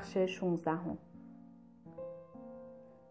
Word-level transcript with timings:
بخش 0.00 0.18
16 0.18 0.70
هم. 0.70 0.98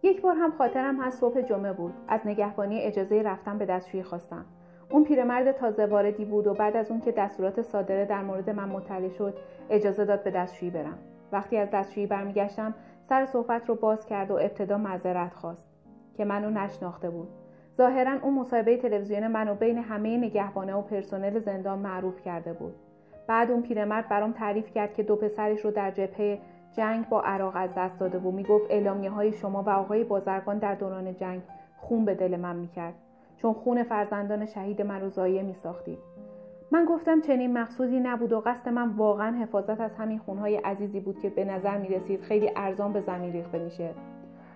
یک 0.04 0.22
بار 0.22 0.36
هم 0.36 0.52
خاطرم 0.52 1.02
هست 1.02 1.20
صبح 1.20 1.42
جمعه 1.42 1.74
بود. 1.74 1.94
از 2.08 2.28
نگهبانی 2.28 2.80
اجازه 2.80 3.22
رفتن 3.22 3.58
به 3.58 3.66
دستشویی 3.66 4.04
خواستم. 4.04 4.46
اون 4.90 5.04
پیرمرد 5.04 5.52
تازه 5.52 5.86
واردی 5.86 6.26
بود 6.26 6.48
و 6.48 6.54
بعد 6.54 6.76
از 6.76 6.92
اون 6.92 7.02
که 7.02 7.12
دستورات 7.12 7.62
صادره 7.62 8.06
در 8.06 8.24
مورد 8.24 8.50
من 8.50 8.70
مطلع 8.70 9.10
شد 9.10 9.38
اجازه 9.70 10.06
داد 10.06 10.24
به 10.24 10.32
دستشویی 10.32 10.72
برم. 10.72 10.98
وقتی 11.32 11.58
از 11.58 11.70
دستشویی 11.72 12.08
برمیگشتم 12.08 12.74
سر 13.10 13.26
صحبت 13.26 13.70
رو 13.70 13.76
باز 13.76 14.06
کرد 14.06 14.32
و 14.32 14.34
ابتدا 14.34 14.78
معذرت 14.78 15.34
خواست 15.34 15.68
که 16.18 16.26
منو 16.26 16.50
نشناخته 16.50 17.10
بود. 17.10 17.28
ظاهرا 17.78 18.20
اون 18.22 18.34
مصاحبه 18.34 18.78
تلویزیون 18.78 19.28
منو 19.28 19.56
بین 19.56 19.78
همه 19.78 20.18
نگهبانه 20.18 20.74
و 20.74 20.82
پرسنل 20.82 21.40
زندان 21.40 21.80
معروف 21.80 22.22
کرده 22.22 22.54
بود. 22.54 22.76
بعد 23.30 23.52
اون 23.52 23.62
پیرمرد 23.62 24.10
برام 24.10 24.32
تعریف 24.32 24.72
کرد 24.72 24.94
که 24.94 25.04
دو 25.04 25.16
پسرش 25.16 25.66
رو 25.66 25.72
در 25.72 25.92
جبهه 25.92 26.40
جنگ 26.74 27.10
با 27.10 27.22
عراق 27.22 27.54
از 27.56 27.70
دست 27.78 28.00
داده 28.00 28.20
و 28.20 28.32
می‌گفت 28.32 28.66
اعلامیه 28.70 29.10
های 29.10 29.34
شما 29.34 29.64
و 29.64 29.70
آقای 29.70 30.04
بازرگان 30.04 30.58
در 30.58 30.76
دوران 30.76 31.16
جنگ 31.16 31.42
خون 31.78 32.06
به 32.06 32.16
دل 32.16 32.36
من 32.36 32.56
می‌کرد. 32.56 32.94
چون 33.38 33.54
خون 33.54 33.84
فرزندان 33.84 34.46
شهید 34.46 34.82
من 34.82 35.02
رو 35.02 35.10
ضایع 35.10 35.42
میساختید. 35.42 35.98
من 36.72 36.86
گفتم 36.86 37.22
چنین 37.22 37.54
مقصودی 37.58 38.00
نبود 38.00 38.34
و 38.34 38.40
قصد 38.40 38.70
من 38.70 38.90
واقعا 38.90 39.38
حفاظت 39.38 39.82
از 39.82 39.96
همین 39.96 40.20
خونهای 40.20 40.56
عزیزی 40.56 41.00
بود 41.00 41.20
که 41.20 41.30
به 41.30 41.46
نظر 41.46 41.78
می 41.78 41.88
رسید 41.88 42.22
خیلی 42.22 42.52
ارزان 42.56 42.94
به 42.94 43.02
زمین 43.02 43.32
ریخته 43.32 43.60
میشه. 43.60 43.90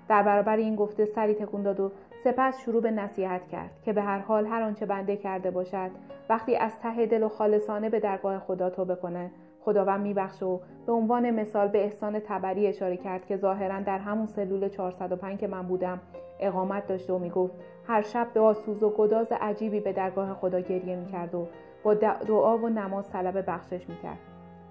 در 0.08 0.24
برابر 0.24 0.58
این 0.58 0.76
گفته 0.76 1.06
سری 1.06 1.34
تکون 1.34 1.64
داد 1.64 1.80
و 1.80 1.92
سپس 2.24 2.60
شروع 2.60 2.82
به 2.82 2.92
نصیحت 2.92 3.48
کرد 3.48 3.70
که 3.86 3.94
به 3.94 4.02
هر 4.02 4.20
حال 4.20 4.46
هر 4.46 4.62
آنچه 4.62 4.86
بنده 4.86 5.18
کرده 5.18 5.52
باشد 5.52 5.92
وقتی 6.30 6.56
از 6.56 6.80
ته 6.80 7.06
دل 7.06 7.24
و 7.24 7.30
خالصانه 7.30 7.90
به 7.90 8.00
درگاه 8.00 8.40
خدا 8.40 8.70
توبه 8.70 8.96
کنه 8.96 9.32
خداوند 9.66 10.02
میبخشه 10.02 10.46
و 10.46 10.60
به 10.86 10.92
عنوان 10.92 11.32
مثال 11.32 11.68
به 11.68 11.84
احسان 11.84 12.20
تبری 12.20 12.68
اشاره 12.68 12.98
کرد 12.98 13.26
که 13.26 13.38
ظاهرا 13.38 13.80
در 13.80 14.00
همون 14.00 14.26
سلول 14.26 14.70
405 14.70 15.40
که 15.40 15.48
من 15.48 15.62
بودم 15.62 16.00
اقامت 16.40 16.88
داشته 16.88 17.14
و 17.14 17.20
می‌گفت 17.20 17.54
هر 17.88 18.02
شب 18.02 18.28
به 18.34 18.40
آسوز 18.40 18.84
و 18.84 18.90
گداز 18.90 19.32
عجیبی 19.32 19.80
به 19.80 19.94
درگاه 19.94 20.34
خدا 20.34 20.60
گریه 20.60 20.96
می‌کرد 20.96 21.36
و 21.36 21.48
با 21.84 21.94
دعا 21.94 22.58
و 22.58 22.70
نماز 22.70 23.10
طلب 23.10 23.44
بخشش 23.48 23.90
می‌کرد. 23.90 24.18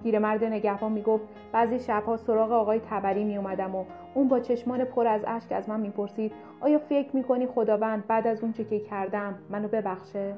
پیرمرد 0.02 0.44
نگهبان 0.44 0.92
می‌گفت 0.92 1.24
بعضی 1.52 1.78
شبها 1.78 2.16
سراغ 2.16 2.52
آقای 2.52 2.80
تبری 2.90 3.24
میومدم 3.24 3.74
و 3.74 3.84
اون 4.14 4.28
با 4.28 4.40
چشمان 4.40 4.84
پر 4.84 5.06
از 5.06 5.24
اشک 5.26 5.52
از 5.52 5.68
من 5.68 5.80
می‌پرسید 5.80 6.32
آیا 6.60 6.78
فکر 6.78 7.16
می‌کنی 7.16 7.46
خداوند 7.46 8.06
بعد 8.06 8.26
از 8.26 8.42
اون 8.42 8.52
چه 8.52 8.64
که 8.64 8.80
کردم 8.80 9.34
منو 9.50 9.68
ببخشه؟ 9.68 10.34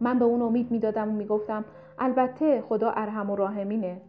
من 0.00 0.18
به 0.18 0.24
اون 0.24 0.42
امید 0.42 0.70
می‌دادم 0.70 1.08
و 1.08 1.12
می‌گفتم 1.12 1.64
البته 1.98 2.60
خدا 2.60 2.90
ارحم 2.90 3.30
و 3.30 3.36
راهمینه 3.36 4.00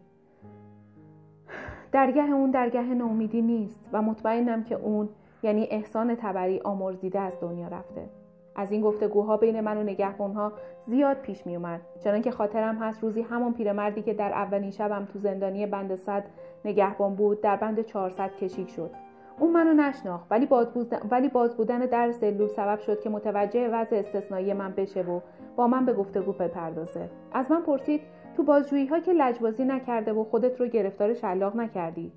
درگه 1.92 2.30
اون 2.30 2.50
درگه 2.50 2.82
نومیدی 2.82 3.42
نیست 3.42 3.80
و 3.92 4.02
مطمئنم 4.02 4.64
که 4.64 4.74
اون 4.74 5.08
یعنی 5.42 5.68
احسان 5.70 6.14
تبری 6.14 6.60
آمرزیده 6.60 7.20
از 7.20 7.40
دنیا 7.40 7.68
رفته. 7.68 8.08
از 8.56 8.72
این 8.72 8.80
گفتگوها 8.80 9.36
بین 9.36 9.60
من 9.60 9.76
و 9.76 9.82
نگهبانها 9.82 10.52
زیاد 10.86 11.16
پیش 11.16 11.46
می 11.46 11.56
اومد 11.56 11.80
چنان 12.04 12.22
که 12.22 12.30
خاطرم 12.30 12.76
هست 12.78 13.02
روزی 13.02 13.22
همون 13.22 13.52
پیرمردی 13.52 14.02
که 14.02 14.14
در 14.14 14.32
اولین 14.32 14.70
شبم 14.70 15.04
تو 15.12 15.18
زندانی 15.18 15.66
بند 15.66 15.94
صد 15.94 16.24
نگهبان 16.64 17.14
بود 17.14 17.40
در 17.40 17.56
بند 17.56 17.80
400 17.80 18.36
کشیک 18.36 18.70
شد. 18.70 18.90
اون 19.38 19.52
منو 19.52 19.72
نشناخت 19.72 20.26
ولی 20.30 20.46
باز, 20.46 20.66
ولی 21.10 21.28
باز 21.28 21.56
بودن 21.56 21.78
در 21.78 22.12
سلول 22.12 22.48
سبب 22.48 22.78
شد 22.78 23.00
که 23.00 23.10
متوجه 23.10 23.68
وضع 23.68 23.96
استثنایی 23.96 24.52
من 24.52 24.72
بشه 24.72 25.02
و 25.02 25.20
با 25.56 25.66
من 25.66 25.86
به 25.86 25.92
گفتگو 25.92 26.32
بپردازه. 26.32 27.10
از 27.32 27.50
من 27.50 27.62
پرسید 27.62 28.00
تو 28.36 28.42
بازجویی 28.42 28.86
ها 28.86 29.00
که 29.00 29.12
لجبازی 29.12 29.64
نکرده 29.64 30.12
و 30.12 30.24
خودت 30.24 30.60
رو 30.60 30.66
گرفتار 30.66 31.14
شلاق 31.14 31.56
نکردی. 31.56 32.12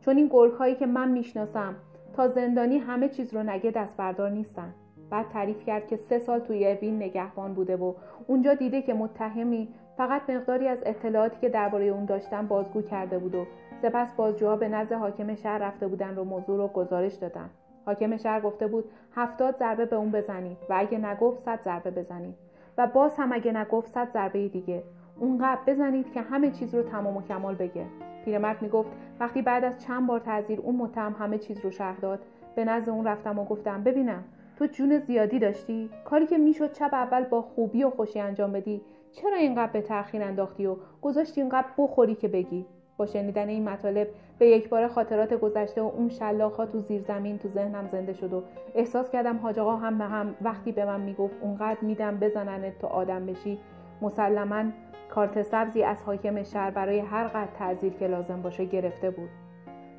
چون 0.00 0.16
این 0.16 0.28
گرگ 0.28 0.52
هایی 0.52 0.74
که 0.74 0.86
من 0.86 1.08
می‌شناسم 1.08 1.74
تا 2.16 2.28
زندانی 2.28 2.78
همه 2.78 3.08
چیز 3.08 3.34
رو 3.34 3.42
نگه 3.42 3.70
دست 3.70 3.96
بردار 3.96 4.30
نیستن. 4.30 4.74
بعد 5.10 5.28
تعریف 5.28 5.64
کرد 5.64 5.86
که 5.86 5.96
سه 5.96 6.18
سال 6.18 6.38
توی 6.38 6.66
اوین 6.66 6.96
نگهبان 6.96 7.54
بوده 7.54 7.76
و 7.76 7.94
اونجا 8.26 8.54
دیده 8.54 8.82
که 8.82 8.94
متهمی 8.94 9.68
فقط 9.96 10.30
مقداری 10.30 10.68
از 10.68 10.78
اطلاعاتی 10.86 11.40
که 11.40 11.48
درباره 11.48 11.84
اون 11.84 12.04
داشتن 12.04 12.46
بازگو 12.46 12.82
کرده 12.82 13.18
بود 13.18 13.34
و 13.34 13.44
سپس 13.82 14.14
بازجوها 14.14 14.56
به 14.56 14.68
نزد 14.68 14.92
حاکم 14.92 15.34
شهر 15.34 15.58
رفته 15.58 15.88
بودن 15.88 16.16
رو 16.16 16.24
موضوع 16.24 16.56
رو 16.56 16.68
گزارش 16.68 17.14
دادن. 17.14 17.50
حاکم 17.86 18.16
شهر 18.16 18.40
گفته 18.40 18.66
بود 18.66 18.84
هفتاد 19.14 19.56
ضربه 19.56 19.86
به 19.86 19.96
اون 19.96 20.10
بزنید 20.10 20.56
و 20.70 20.74
اگه 20.76 20.98
نگفت 20.98 21.44
صد 21.44 21.60
ضربه 21.62 21.90
بزنید. 21.90 22.43
و 22.78 22.86
باز 22.86 23.16
هم 23.16 23.32
اگه 23.32 23.52
نگفت 23.52 23.92
صد 23.92 24.12
ضربه 24.12 24.48
دیگه. 24.48 24.82
اونقدر 25.20 25.60
بزنید 25.66 26.12
که 26.12 26.20
همه 26.20 26.50
چیز 26.50 26.74
رو 26.74 26.82
تمام 26.82 27.16
و 27.16 27.22
کمال 27.22 27.54
بگه. 27.54 27.86
پیرمرد 28.24 28.62
می‌گفت 28.62 28.90
وقتی 29.20 29.42
بعد 29.42 29.64
از 29.64 29.78
چند 29.78 30.06
بار 30.06 30.20
تعذیر 30.20 30.60
اون 30.60 30.76
متهم 30.76 31.16
همه 31.18 31.38
چیز 31.38 31.60
رو 31.60 31.70
شهر 31.70 32.00
داد. 32.00 32.20
به 32.56 32.64
نزد 32.64 32.88
اون 32.88 33.06
رفتم 33.06 33.38
و 33.38 33.44
گفتم 33.44 33.82
ببینم 33.82 34.24
تو 34.56 34.66
جون 34.66 34.98
زیادی 34.98 35.38
داشتی؟ 35.38 35.90
کاری 36.04 36.26
که 36.26 36.38
می‌شد 36.38 36.72
چپ 36.72 36.94
اول 36.94 37.24
با 37.24 37.42
خوبی 37.42 37.84
و 37.84 37.90
خوشی 37.90 38.20
انجام 38.20 38.52
بدی 38.52 38.80
چرا 39.12 39.36
اینقدر 39.36 39.72
به 39.72 39.82
تاخیر 39.82 40.22
انداختی 40.22 40.66
و 40.66 40.76
گذاشتی 41.02 41.40
اینقدر 41.40 41.68
بخوری 41.78 42.14
که 42.14 42.28
بگی؟ 42.28 42.66
با 42.96 43.06
شنیدن 43.06 43.48
این 43.48 43.68
مطالب 43.68 44.08
به 44.38 44.46
یک 44.46 44.68
بار 44.68 44.88
خاطرات 44.88 45.34
گذشته 45.34 45.82
و 45.82 45.90
اون 45.96 46.08
شلاخ 46.08 46.56
تو 46.56 46.80
زیر 46.80 47.00
زمین 47.00 47.38
تو 47.38 47.48
ذهنم 47.48 47.88
زنده 47.92 48.12
شد 48.12 48.32
و 48.32 48.42
احساس 48.74 49.10
کردم 49.10 49.36
حاج 49.36 49.58
آقا 49.58 49.76
هم 49.76 50.00
هم 50.00 50.34
وقتی 50.42 50.72
به 50.72 50.84
من 50.84 51.00
می‌گفت 51.00 51.34
اونقدر 51.40 51.80
میدم 51.80 52.16
بزننت 52.16 52.78
تو 52.78 52.86
آدم 52.86 53.26
بشی 53.26 53.58
مسلما 54.02 54.64
کارت 55.10 55.42
سبزی 55.42 55.82
از 55.82 56.02
حاکم 56.02 56.42
شهر 56.42 56.70
برای 56.70 56.98
هر 56.98 57.26
قد 57.26 57.48
تعذیر 57.58 57.92
که 57.92 58.06
لازم 58.06 58.42
باشه 58.42 58.64
گرفته 58.64 59.10
بود. 59.10 59.28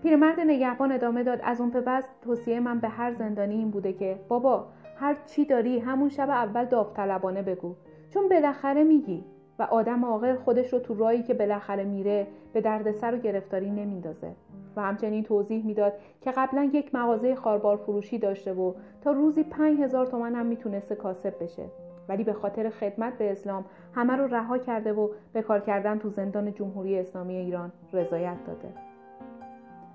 پیرمرد 0.03 0.39
نگهبان 0.39 0.91
ادامه 0.91 1.23
داد 1.23 1.39
از 1.44 1.61
اون 1.61 1.69
به 1.69 2.03
توصیه 2.22 2.59
من 2.59 2.79
به 2.79 2.88
هر 2.88 3.13
زندانی 3.13 3.55
این 3.55 3.72
بوده 3.72 3.94
که 3.94 4.19
بابا 4.28 4.67
هر 4.95 5.16
چی 5.25 5.45
داری 5.45 5.79
همون 5.79 6.09
شب 6.09 6.29
اول 6.29 6.66
داوطلبانه 6.66 7.41
بگو. 7.41 7.75
چون 8.09 8.29
بالاخره 8.29 8.84
میگی. 8.84 9.23
و 9.59 9.63
آدم 9.63 10.05
عاقل 10.05 10.35
خودش 10.35 10.73
رو 10.73 10.79
تو 10.79 10.93
رایی 10.93 11.23
که 11.23 11.33
بالاخره 11.33 11.83
میره 11.83 12.27
به 12.53 12.61
دردسر 12.61 13.16
و 13.16 13.17
گرفتاری 13.17 13.69
نمیندازه. 13.69 14.31
و 14.75 14.81
همچنین 14.81 15.23
توضیح 15.23 15.66
می‌داد 15.66 15.93
که 16.21 16.31
قبلا 16.31 16.63
یک 16.73 16.95
مغازه 16.95 17.35
خاربار 17.35 17.77
فروشی 17.77 18.17
داشته 18.17 18.53
و 18.53 18.73
تا 19.01 19.11
روزی 19.11 19.43
پنج 19.43 19.79
هزار 19.79 20.05
تومن 20.05 20.35
هم 20.35 20.45
می‌تونسته 20.45 20.95
کاسب 20.95 21.43
بشه. 21.43 21.63
ولی 22.09 22.23
به 22.23 22.33
خاطر 22.33 22.69
خدمت 22.69 23.17
به 23.17 23.31
اسلام 23.31 23.66
همه 23.93 24.16
رو 24.16 24.27
رها 24.27 24.57
کرده 24.57 24.93
و 24.93 25.09
به 25.33 25.41
کار 25.41 25.59
کردن 25.59 25.99
تو 25.99 26.09
زندان 26.09 26.53
جمهوری 26.53 26.99
اسلامی 26.99 27.35
ایران 27.35 27.72
رضایت 27.93 28.37
داده. 28.47 28.69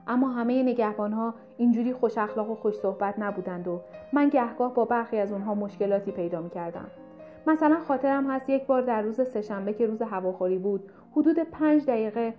اما 0.07 0.29
همه 0.29 0.63
نگهبان 0.63 1.13
ها 1.13 1.35
اینجوری 1.57 1.93
خوش 1.93 2.19
اخلاق 2.19 2.51
و 2.51 2.55
خوش 2.55 2.75
صحبت 2.75 3.15
نبودند 3.19 3.69
و 3.69 3.81
من 4.13 4.29
گهگاه 4.29 4.75
با 4.75 4.85
برخی 4.85 5.19
از 5.19 5.33
اونها 5.33 5.55
مشکلاتی 5.55 6.11
پیدا 6.11 6.41
می 6.41 6.51
کردم. 6.51 6.87
مثلا 7.51 7.81
خاطرم 7.81 8.31
هست 8.31 8.51
یک 8.51 8.67
بار 8.67 8.83
در 8.83 9.03
روز 9.03 9.21
سهشنبه 9.21 9.73
که 9.73 9.87
روز 9.87 10.03
هواخوری 10.03 10.59
بود. 10.59 10.91
حدود 11.13 11.39
پنج 11.39 11.87
دقیقه 11.87 12.35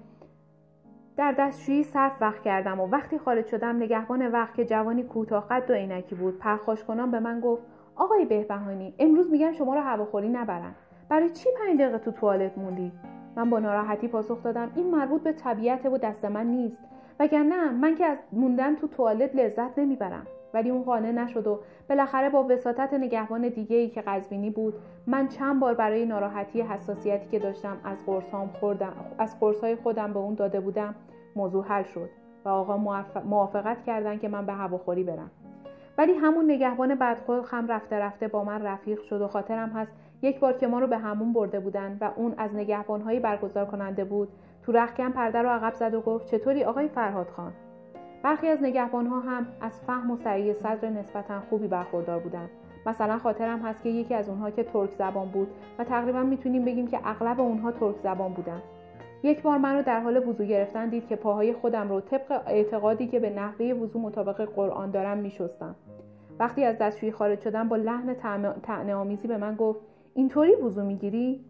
در 1.18 1.32
دستشویی 1.32 1.84
صرف 1.84 2.12
وقت 2.22 2.42
کردم 2.42 2.80
و 2.80 2.88
وقتی 2.88 3.18
خارج 3.18 3.48
شدم 3.48 3.76
نگهبان 3.76 4.32
وقت 4.32 4.56
که 4.56 4.66
جوانی 4.66 5.04
کوتاه 5.04 5.48
قد 5.48 5.70
و 5.70 5.74
عینکی 5.74 6.16
بود. 6.16 6.40
پرخاش 6.40 6.84
کنان 6.84 7.12
به 7.12 7.20
من 7.20 7.40
گفت 7.40 7.64
آقای 7.96 8.26
بهبهانی 8.26 8.94
امروز 9.00 9.32
میگن 9.32 9.52
شما 9.52 9.76
رو 9.76 9.82
هواخوری 9.82 10.30
نبرن. 10.30 10.76
برای 11.10 11.30
چی 11.30 11.50
پنج 11.60 11.80
دقیقه 11.80 11.98
تو 11.98 12.12
توالت 12.12 12.58
موندی? 12.58 12.92
من 13.36 13.50
با 13.50 13.60
ناراحتی 13.60 14.08
پاسخ 14.08 14.44
دادم 14.44 14.72
این 14.76 14.92
مربوط 14.92 15.24
به 15.24 15.32
طبیعت 15.32 15.86
و 15.86 15.98
دست 15.98 16.26
من 16.26 16.48
نیست. 16.48 16.78
وگرنه 17.20 17.72
من 17.72 17.96
که 17.96 18.06
از 18.06 18.18
موندن 18.32 18.76
تو 18.76 18.88
توالت 18.88 19.36
لذت 19.36 19.80
نمی‌برم. 19.80 20.28
ولی 20.54 20.70
اون 20.70 20.84
قانع 20.84 21.12
نشد 21.12 21.48
و 21.48 21.60
بالاخره 21.90 22.30
با 22.30 22.44
وساطت 22.44 22.94
نگهبان 22.94 23.50
دیگه 23.50 23.76
ای 23.76 23.90
که 23.90 24.02
قزوینی 24.02 24.50
بود 24.50 24.74
من 25.08 25.28
چند 25.28 25.60
بار 25.60 25.74
برای 25.74 26.06
ناراحتی 26.06 26.62
حساسیتی 26.62 27.30
که 27.30 27.40
داشتم 27.40 27.78
از 27.84 28.06
قرصام 28.06 28.48
خوردم 28.48 28.94
از 29.18 29.40
قرصای 29.40 29.76
خودم 29.76 30.14
به 30.14 30.20
اون 30.20 30.34
داده 30.34 30.60
بودم 30.60 30.96
موضوع 31.36 31.66
حل 31.66 31.84
شد 31.84 32.10
و 32.46 32.50
آقا 32.50 32.78
موافقت 33.26 33.84
کردن 33.84 34.18
که 34.18 34.28
من 34.28 34.46
به 34.46 34.54
هواخوری 34.54 35.04
برم. 35.04 35.32
ولی 35.98 36.14
همون 36.14 36.52
نگهبان 36.52 36.96
بدخلق 36.96 37.54
هم 37.54 37.68
رفته 37.68 37.96
رفته 37.96 38.28
با 38.28 38.44
من 38.44 38.62
رفیق 38.62 39.02
شد 39.02 39.22
و 39.22 39.28
خاطرم 39.28 39.70
هست 39.70 39.92
یک 40.22 40.40
بار 40.40 40.54
که 40.54 40.68
ما 40.68 40.80
رو 40.80 40.88
به 40.88 40.98
همون 40.98 41.34
برده 41.34 41.60
بودن 41.60 41.98
و 42.02 42.12
اون 42.16 42.34
از 42.38 42.56
نگهبانهایی 42.56 43.20
برگزار 43.20 43.66
کننده 43.66 44.04
بود. 44.04 44.30
تو 44.64 44.72
رخکن 44.72 45.10
پرده 45.10 45.42
رو 45.42 45.50
عقب 45.50 45.74
زد 45.74 45.94
و 45.94 46.02
گفت 46.02 46.26
چطوری 46.26 46.64
آقای 46.64 46.88
فرهاد 46.88 47.28
خان؟ 47.28 47.54
برخی 48.24 48.48
از 48.48 48.64
نگهبانها 48.64 49.20
هم 49.20 49.48
از 49.62 49.80
فهم 49.80 50.12
و 50.12 50.18
سریع 50.18 50.54
صدر 50.54 50.90
نسبتا 50.90 51.40
خوبی 51.40 51.68
برخوردار 51.68 52.20
بودند. 52.20 52.50
مثلا 52.86 53.18
خاطرم 53.18 53.60
هست 53.60 53.84
که 53.84 53.90
یکی 53.90 54.14
از 54.14 54.30
اونها 54.30 54.52
که 54.52 54.64
ترک 54.64 54.90
زبان 54.92 55.28
بود 55.28 55.48
و 55.80 55.84
تقریبا 55.84 56.24
می‌تونیم 56.24 56.66
بگیم 56.66 56.88
که 56.88 57.00
اغلب 57.04 57.42
اونها 57.42 57.72
ترک 57.72 57.96
زبان 58.04 58.34
بودن 58.34 58.62
یک 59.24 59.42
بار 59.42 59.58
من 59.58 59.76
رو 59.76 59.84
در 59.84 60.00
حال 60.00 60.28
وضوع 60.28 60.46
گرفتن 60.46 60.90
دید 60.90 61.08
که 61.08 61.16
پاهای 61.16 61.54
خودم 61.54 61.90
رو 61.90 62.02
طبق 62.02 62.42
اعتقادی 62.48 63.08
که 63.08 63.20
به 63.20 63.30
نحوه 63.30 63.66
وضوع 63.66 64.02
مطابق 64.02 64.42
قرآن 64.56 64.92
دارم 64.92 65.18
میشستم. 65.18 65.76
وقتی 66.40 66.64
از 66.64 66.78
دستشویی 66.78 67.12
خارج 67.12 67.40
شدم 67.40 67.70
با 67.70 67.76
لحن 67.76 68.14
طعنه 68.62 68.94
آمیزی 68.94 69.28
به 69.28 69.38
من 69.38 69.56
گفت 69.56 69.80
اینطوری 70.14 70.56
وضوع 70.56 70.84
می‌گیری؟ 70.84 71.46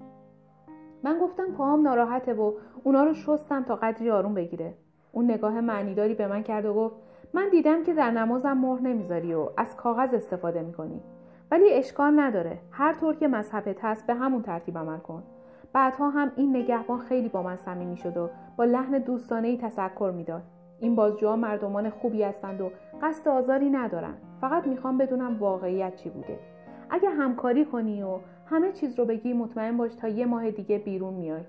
من 1.03 1.19
گفتم 1.19 1.51
پاهام 1.57 1.81
ناراحته 1.81 2.33
و 2.33 2.53
اونا 2.83 3.03
رو 3.03 3.13
شستم 3.13 3.63
تا 3.63 3.75
قدری 3.75 4.09
آروم 4.09 4.33
بگیره. 4.33 4.73
اون 5.11 5.31
نگاه 5.31 5.61
معنیداری 5.61 6.13
به 6.13 6.27
من 6.27 6.43
کرد 6.43 6.65
و 6.65 6.73
گفت 6.73 6.95
من 7.33 7.49
دیدم 7.49 7.83
که 7.83 7.93
در 7.93 8.11
نمازم 8.11 8.53
مهر 8.53 8.81
نمی‌ذاری 8.81 9.33
و 9.33 9.49
از 9.57 9.75
کاغذ 9.75 10.13
استفاده 10.13 10.61
می‌کنی. 10.61 11.01
ولی 11.51 11.73
اشکال 11.73 12.19
نداره. 12.19 12.57
هر 12.71 12.93
طور 12.93 13.15
که 13.15 13.27
مذهبت 13.27 13.85
هست 13.85 14.07
به 14.07 14.13
همون 14.13 14.41
ترتیب 14.41 14.77
عمل 14.77 14.97
کن. 14.97 15.23
بعدها 15.73 16.09
هم 16.09 16.31
این 16.35 16.55
نگهبان 16.55 16.99
خیلی 16.99 17.29
با 17.29 17.43
من 17.43 17.55
صمیمی 17.55 17.97
شد 17.97 18.17
و 18.17 18.29
با 18.57 18.63
لحن 18.63 18.99
دوستانه 18.99 19.47
ای 19.47 19.57
تذکر 19.57 20.11
می‌داد. 20.15 20.41
این 20.79 20.95
بازجوها 20.95 21.35
مردمان 21.35 21.89
خوبی 21.89 22.23
هستند 22.23 22.61
و 22.61 22.71
قصد 23.01 23.27
آزاری 23.27 23.69
ندارن. 23.69 24.13
فقط 24.41 24.67
می‌خوام 24.67 24.97
بدونم 24.97 25.39
واقعیت 25.39 25.95
چی 25.95 26.09
بوده. 26.09 26.39
اگه 26.89 27.09
همکاری 27.09 27.65
کنی 27.65 28.03
و 28.03 28.19
همه 28.45 28.71
چیز 28.71 28.99
رو 28.99 29.05
بگی 29.05 29.33
مطمئن 29.33 29.77
باش 29.77 29.95
تا 29.95 30.07
یه 30.07 30.25
ماه 30.25 30.51
دیگه 30.51 30.77
بیرون 30.77 31.13
میای. 31.13 31.41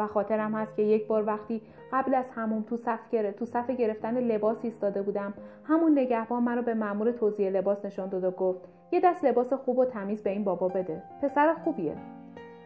و 0.00 0.06
خاطرم 0.06 0.54
هست 0.54 0.76
که 0.76 0.82
یک 0.82 1.06
بار 1.06 1.26
وقتی 1.26 1.62
قبل 1.92 2.14
از 2.14 2.30
همون 2.30 2.64
تو 2.64 2.76
صف 2.76 3.10
گره 3.10 3.32
تو 3.32 3.44
صف 3.44 3.70
گرفتن 3.70 4.18
لباس 4.18 4.58
ایستاده 4.62 5.02
بودم 5.02 5.34
همون 5.64 5.98
نگهبان 5.98 6.42
مرا 6.42 6.62
به 6.62 6.74
مأمور 6.74 7.12
توزیع 7.12 7.50
لباس 7.50 7.84
نشان 7.84 8.08
داد 8.08 8.24
و 8.24 8.30
گفت 8.30 8.60
یه 8.92 9.00
دست 9.00 9.24
لباس 9.24 9.52
خوب 9.52 9.78
و 9.78 9.84
تمیز 9.84 10.22
به 10.22 10.30
این 10.30 10.44
بابا 10.44 10.68
بده 10.68 11.02
پسر 11.22 11.54
خوبیه. 11.54 11.94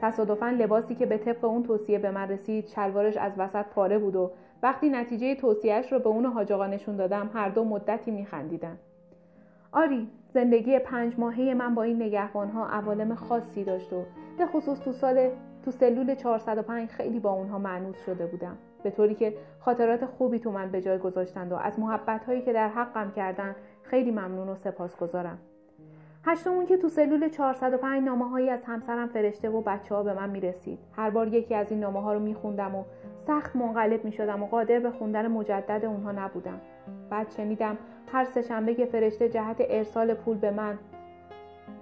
تصادفا 0.00 0.48
لباسی 0.48 0.94
که 0.94 1.06
به 1.06 1.18
طبق 1.18 1.44
اون 1.44 1.62
توصیه 1.62 1.98
به 1.98 2.10
من 2.10 2.28
رسید 2.28 2.66
شلوارش 2.66 3.16
از 3.16 3.32
وسط 3.38 3.66
پاره 3.66 3.98
بود 3.98 4.16
و 4.16 4.30
وقتی 4.62 4.88
نتیجه 4.88 5.34
توصیهش 5.34 5.92
رو 5.92 5.98
به 5.98 6.08
اون 6.08 6.26
حاج 6.26 6.52
نشون 6.52 6.96
دادم 6.96 7.30
هر 7.34 7.48
دو 7.48 7.64
مدتی 7.64 8.10
میخندیدن. 8.10 8.78
آری 9.72 10.08
زندگی 10.34 10.78
پنج 10.78 11.14
ماهه 11.18 11.54
من 11.54 11.74
با 11.74 11.82
این 11.82 12.02
نگهبان 12.02 12.50
ها 12.50 12.66
عوالم 12.66 13.14
خاصی 13.14 13.64
داشت 13.64 13.92
و 13.92 14.04
به 14.38 14.46
خصوص 14.46 14.80
تو 14.80 14.92
سال 14.92 15.30
تو 15.64 15.70
سلول 15.70 16.14
405 16.14 16.88
خیلی 16.88 17.20
با 17.20 17.30
اونها 17.30 17.58
معنوس 17.58 18.04
شده 18.06 18.26
بودم. 18.26 18.56
به 18.82 18.90
طوری 18.90 19.14
که 19.14 19.34
خاطرات 19.60 20.04
خوبی 20.04 20.38
تو 20.38 20.50
من 20.50 20.70
به 20.70 20.80
جای 20.80 20.98
گذاشتند 20.98 21.52
و 21.52 21.56
از 21.56 21.80
محبت 21.80 22.24
هایی 22.24 22.42
که 22.42 22.52
در 22.52 22.68
حقم 22.68 23.12
کردن 23.16 23.56
خیلی 23.82 24.10
ممنون 24.10 24.48
و 24.48 24.54
سپاسگزارم. 24.54 25.38
هشتمون 26.24 26.66
که 26.66 26.76
تو 26.76 26.88
سلول 26.88 27.28
405 27.28 28.04
نامه 28.04 28.28
هایی 28.28 28.50
از 28.50 28.64
همسرم 28.64 29.08
فرشته 29.08 29.50
و 29.50 29.60
بچه 29.60 29.94
ها 29.94 30.02
به 30.02 30.14
من 30.14 30.30
می‌رسید. 30.30 30.78
هر 30.96 31.10
بار 31.10 31.28
یکی 31.28 31.54
از 31.54 31.70
این 31.70 31.80
نامه 31.80 32.02
ها 32.02 32.12
رو 32.12 32.20
میخوندم 32.20 32.74
و 32.74 32.84
سخت 33.26 33.56
منقلب 33.56 34.04
می‌شدم 34.04 34.42
و 34.42 34.46
قادر 34.46 34.78
به 34.78 34.90
خوندن 34.90 35.28
مجدد 35.28 35.84
اونها 35.84 36.12
نبودم. 36.12 36.60
بعد 37.10 37.30
شنیدم 37.30 37.78
هر 38.12 38.24
سهشنبه 38.24 38.74
که 38.74 38.86
فرشته 38.86 39.28
جهت 39.28 39.56
ارسال 39.60 40.14
پول 40.14 40.38
به 40.38 40.50
من 40.50 40.78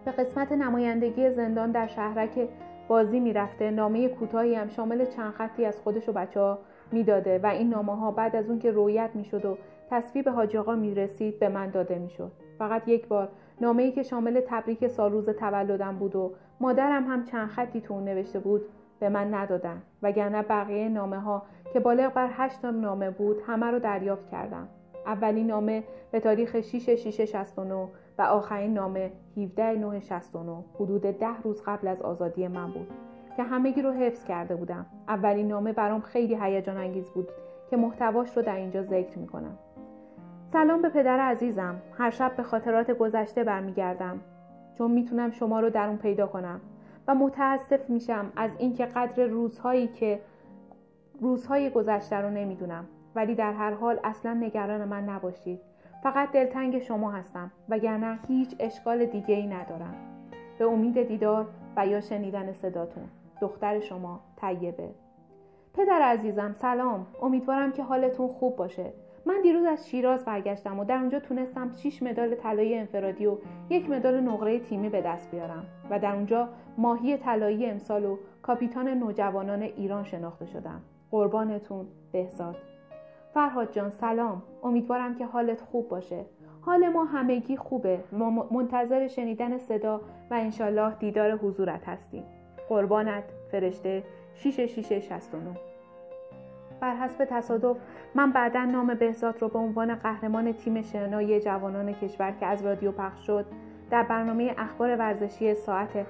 به 0.05 0.11
قسمت 0.11 0.53
نمایندگی 0.53 1.31
زندان 1.31 1.71
در 1.71 1.87
شهرک 1.87 2.49
بازی 2.89 3.21
می‌رفته 3.21 3.71
نامه 3.71 4.09
کوتاهی 4.09 4.55
هم 4.55 4.69
شامل 4.69 5.05
چند 5.05 5.33
خطی 5.33 5.65
از 5.65 5.81
خودش 5.81 6.09
و 6.09 6.13
بچه 6.13 6.41
ها 6.41 6.59
می‌داده 6.93 7.39
و 7.39 7.47
این 7.47 7.69
نامه 7.71 7.97
ها 7.97 8.11
بعد 8.11 8.37
از 8.37 8.49
اون 8.49 8.59
که 8.59 8.71
رویت 8.71 9.11
می‌شد 9.15 9.45
و 9.45 9.59
تصویب 9.91 10.29
حاج 10.29 10.57
آقا 10.57 10.75
می‌رسید 10.75 11.39
به 11.39 11.49
من 11.49 11.71
داده 11.71 11.99
می‌شد. 11.99 12.33
فقط 12.59 12.89
یک 12.89 13.09
بار. 13.09 13.29
نامه 13.61 13.83
ای 13.83 13.93
که 13.93 14.03
شامل 14.03 14.41
تبریک 14.47 14.87
سالروز 14.87 15.29
تولدم 15.31 15.97
بود 15.97 16.17
و 16.17 16.33
مادرم 16.61 17.05
هم 17.05 17.25
چند 17.25 17.49
خطی 17.49 17.81
تو 17.81 18.01
نوشته 18.01 18.39
بود 18.39 18.63
به 19.01 19.09
من 19.09 19.35
ندادن. 19.35 19.83
وگرنه 20.03 20.43
بقیه 20.43 20.89
نامه 20.89 21.21
ها 21.21 21.43
که 21.73 21.81
بالغ 21.81 22.15
بر 22.15 22.29
هشت 22.33 22.65
نامه 22.65 23.11
بود 23.11 23.37
همه 23.47 23.67
رو 23.67 23.79
دریافت 23.79 24.31
کردم. 24.31 24.69
اولین 25.07 25.47
نامه 25.47 25.85
به 26.11 26.21
تاریخ 26.21 26.61
6 26.61 26.95
6 26.95 27.25
69 27.25 27.89
آخرین 28.27 28.75
نامه 28.75 29.13
17 29.37 29.73
9 29.73 30.01
69 30.01 30.65
حدود 30.75 31.03
ده 31.03 31.43
روز 31.43 31.63
قبل 31.67 31.89
از 31.89 32.03
آزادی 32.03 32.49
من 32.49 32.67
بود 32.67 32.91
که 33.37 33.43
همگی 33.43 33.83
رو 33.83 33.93
حفظ 33.93 34.25
کرده 34.25 34.57
بودم. 34.57 34.87
اولین 35.09 35.49
نامه 35.49 35.73
برام 35.73 36.01
خیلی 36.01 36.39
هیجان 36.41 36.77
انگیز 36.77 37.11
بود 37.11 37.29
که 37.71 37.77
محتواش 37.77 38.37
رو 38.37 38.43
در 38.43 38.57
اینجا 38.57 38.83
ذکر 38.83 39.19
می‌کنم. 39.19 39.59
سلام 40.53 40.83
به 40.83 40.89
پدر 40.89 41.21
عزیزم. 41.21 41.83
هر 41.99 42.11
شب 42.11 42.37
به 42.37 42.43
خاطرات 42.43 42.91
گذشته 42.91 43.45
برمیگردم. 43.45 44.21
چون 44.79 44.91
می‌تونم 44.91 45.31
شما 45.31 45.61
رو 45.61 45.71
در 45.71 45.89
اون 45.89 45.97
پیدا 45.97 46.27
کنم 46.27 46.61
و 47.09 47.15
متاسف 47.15 47.91
میشم 47.91 48.33
از 48.37 48.51
اینکه 48.59 48.87
قدر 48.87 49.27
روزهایی 49.27 49.89
که 49.89 50.21
روزهای 51.21 51.71
گذشته 51.71 52.17
رو 52.17 52.31
نمی‌دونم. 52.31 52.85
ولی 53.15 53.35
در 53.35 53.53
هر 53.53 53.71
حال 53.75 54.01
اصلا 54.05 54.35
نگران 54.35 54.85
من 54.85 55.05
نباشید. 55.05 55.61
فقط 56.03 56.33
دلتنگ 56.33 56.79
شما 56.79 57.11
هستم 57.11 57.51
وگرنه 57.69 58.19
هیچ 58.29 58.57
اشکال 58.59 59.07
دیگه 59.07 59.35
ای 59.35 59.47
ندارم. 59.47 59.95
به 60.59 60.65
امید 60.65 61.03
دیدار 61.03 61.49
و 61.77 61.87
یا 61.87 62.01
شنیدن 62.01 62.53
صداتون 62.53 63.05
دختر 63.41 63.81
شما 63.81 64.21
طیبه. 64.37 64.91
پدر 65.75 66.03
عزیزم 66.03 66.53
سلام. 66.53 67.07
امیدوارم 67.23 67.73
که 67.73 67.83
حالتون 67.83 68.29
خوب 68.29 68.57
باشه. 68.57 68.93
من 69.27 69.41
دیروز 69.43 69.67
از 69.67 69.89
شیراز 69.89 70.25
برگشتم 70.25 70.79
و 70.79 70.85
در 70.85 70.97
اونجا 70.97 71.21
تونستم 71.21 71.75
6 71.77 72.03
مدال 72.03 72.35
طلایی 72.35 72.75
انفرادی 72.75 73.27
و 73.27 73.37
یک 73.71 73.91
مدال 73.91 74.21
نقره 74.21 74.59
تیمی 74.59 74.89
به 74.89 75.01
دست 75.01 75.31
بیارم 75.31 75.65
و 75.91 75.99
در 75.99 76.15
اونجا 76.15 76.49
ماهی 76.79 77.17
طلایی 77.17 77.67
امسال 77.67 78.05
و 78.05 78.19
کاپیتان 78.43 78.89
نوجوانان 78.89 79.63
ایران 79.63 80.05
شناخته 80.05 80.47
شدم. 80.47 80.81
قربانتون 81.11 81.87
بهزاد. 82.13 82.57
فرهاد 83.35 83.73
جان 83.73 83.91
سلام. 83.91 84.43
امیدوارم 84.63 85.15
که 85.15 85.27
حالت 85.27 85.61
خوب 85.61 85.89
باشه. 85.89 86.25
حال 86.61 86.89
ما 86.89 87.05
همگی 87.05 87.57
خوبه. 87.57 88.01
ما 88.13 88.49
منتظر 88.51 89.09
شنیدن 89.09 89.59
صدا 89.59 90.01
و 90.31 90.35
انشالله 90.35 90.95
دیدار 90.95 91.31
حضورت 91.31 91.89
هستیم. 91.89 92.25
قربانت. 92.69 93.25
فرشته. 93.53 94.03
6669 94.35 95.57
بر 96.81 96.97
حسب 96.97 97.25
تصادف 97.25 97.77
من 98.15 98.33
بعدا 98.33 98.65
نام 98.65 98.95
بهزاد 98.95 99.43
رو 99.43 99.49
به 99.49 99.59
عنوان 99.59 99.95
قهرمان 99.95 100.53
تیم 100.53 100.83
شنای 100.83 101.41
جوانان 101.41 101.93
کشور 101.93 102.33
که 102.41 102.47
از 102.47 102.65
رادیو 102.65 102.93
پخش 102.93 103.27
شد 103.27 103.47
در 103.91 104.03
برنامه 104.03 104.55
اخبار 104.59 104.97
ورزشی 104.97 105.55
ساعت 105.55 106.07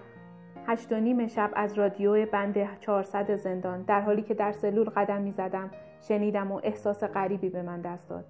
هشت 0.66 0.92
و 0.92 1.00
نیم 1.00 1.26
شب 1.26 1.50
از 1.54 1.78
رادیو 1.78 2.26
بند 2.26 2.78
400 2.80 3.36
زندان 3.36 3.82
در 3.82 4.00
حالی 4.00 4.22
که 4.22 4.34
در 4.34 4.52
سلول 4.52 4.88
قدم 4.88 5.22
می 5.22 5.32
زدم 5.32 5.70
شنیدم 6.00 6.52
و 6.52 6.60
احساس 6.62 7.04
غریبی 7.04 7.48
به 7.48 7.62
من 7.62 7.80
دست 7.80 8.08
داد. 8.08 8.24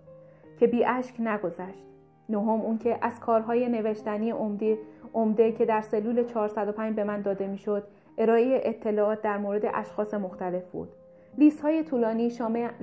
که 0.62 0.68
بی 0.68 0.84
اشک 0.84 1.14
نگذشت. 1.20 1.84
نهم 2.28 2.60
اون 2.60 2.78
که 2.78 2.98
از 3.00 3.20
کارهای 3.20 3.68
نوشتنی 3.68 4.30
عمده, 4.30 4.78
عمده 5.14 5.52
که 5.52 5.64
در 5.64 5.80
سلول 5.80 6.24
405 6.24 6.96
به 6.96 7.04
من 7.04 7.22
داده 7.22 7.46
می‌شد 7.46 7.84
ارائه 8.18 8.60
اطلاعات 8.64 9.22
در 9.22 9.38
مورد 9.38 9.62
اشخاص 9.74 10.14
مختلف 10.14 10.70
بود. 10.70 10.88
لیست 11.38 11.60
های 11.60 11.84
طولانی 11.84 12.30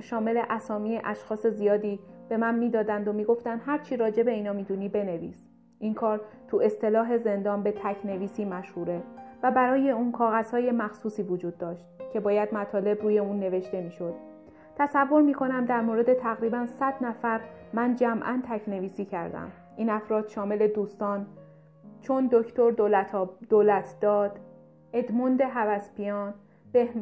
شامل 0.00 0.42
اسامی 0.50 1.00
اشخاص 1.04 1.46
زیادی 1.46 2.00
به 2.28 2.36
من 2.36 2.54
می‌دادند 2.54 3.08
و 3.08 3.12
می‌گفتند 3.12 3.60
هر 3.66 3.78
چی 3.78 3.96
راجع 3.96 4.22
به 4.22 4.30
اینا 4.30 4.52
می‌دونی 4.52 4.88
بنویس. 4.88 5.48
این 5.78 5.94
کار 5.94 6.20
تو 6.48 6.56
اصطلاح 6.56 7.16
زندان 7.16 7.62
به 7.62 7.72
تک 7.72 8.06
نویسی 8.06 8.44
مشهوره 8.44 9.02
و 9.42 9.50
برای 9.50 9.90
اون 9.90 10.12
کاغذهای 10.12 10.70
مخصوصی 10.70 11.22
وجود 11.22 11.58
داشت 11.58 11.86
که 12.12 12.20
باید 12.20 12.54
مطالب 12.54 13.02
روی 13.02 13.18
اون 13.18 13.40
نوشته 13.40 13.80
می‌شد. 13.80 14.14
تصور 14.76 15.22
می 15.22 15.34
کنم 15.34 15.64
در 15.64 15.80
مورد 15.80 16.14
تقریبا 16.14 16.66
100 16.66 16.94
نفر 17.00 17.40
من 17.72 17.96
جمعا 17.96 18.42
تک 18.48 18.68
نویسی 18.68 19.04
کردم. 19.04 19.52
این 19.76 19.90
افراد 19.90 20.28
شامل 20.28 20.66
دوستان 20.66 21.26
چون 22.02 22.28
دکتر 22.32 22.70
دولت, 22.70 23.16
دولت 23.48 23.96
داد 24.00 24.38
ادموند 24.92 25.40
هوسپیان 25.40 26.34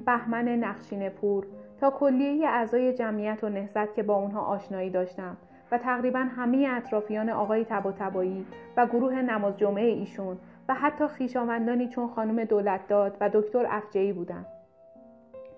بهمن 0.06 0.48
نقشین 0.48 1.08
پور 1.08 1.46
تا 1.80 1.90
کلیه 1.90 2.48
اعضای 2.48 2.92
جمعیت 2.92 3.44
و 3.44 3.48
نهزت 3.48 3.94
که 3.94 4.02
با 4.02 4.14
اونها 4.14 4.40
آشنایی 4.40 4.90
داشتم 4.90 5.36
و 5.72 5.78
تقریبا 5.78 6.18
همه 6.18 6.68
اطرافیان 6.70 7.30
آقای 7.30 7.64
تبا 7.64 7.92
تبایی 7.92 8.46
و 8.76 8.86
گروه 8.86 9.14
نماز 9.14 9.56
جمعه 9.56 9.84
ایشون 9.84 10.38
و 10.68 10.74
حتی 10.74 11.08
خیشاوندانی 11.08 11.88
چون 11.88 12.08
خانم 12.08 12.44
دولت 12.44 12.88
داد 12.88 13.16
و 13.20 13.30
دکتر 13.32 13.66
افجعی 13.70 14.12
بودند 14.12 14.46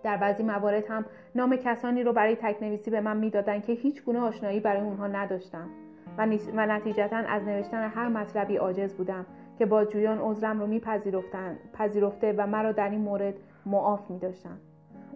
در 0.02 0.16
بعضی 0.16 0.42
موارد 0.42 0.84
هم 0.88 1.04
نام 1.34 1.56
کسانی 1.56 2.02
رو 2.02 2.12
برای 2.12 2.36
تکنویسی 2.36 2.90
به 2.90 3.00
من 3.00 3.16
می‌دادند 3.16 3.64
که 3.64 3.72
هیچ 3.72 4.04
گونه 4.04 4.20
آشنایی 4.20 4.60
برای 4.60 4.82
اونها 4.82 5.06
نداشتم. 5.06 5.68
و 6.56 6.66
نتیجتا 6.66 7.16
از 7.16 7.42
نوشتن 7.42 7.88
هر 7.88 8.08
مطلبی 8.08 8.56
عاجز 8.56 8.94
بودم 8.94 9.26
که 9.58 9.66
بازجویان 9.66 10.18
عذرم 10.18 10.60
رو 10.60 10.66
میپذیرفته 10.66 12.32
و 12.32 12.46
مرا 12.46 12.72
در 12.72 12.90
این 12.90 13.00
مورد 13.00 13.34
معاف 13.66 14.10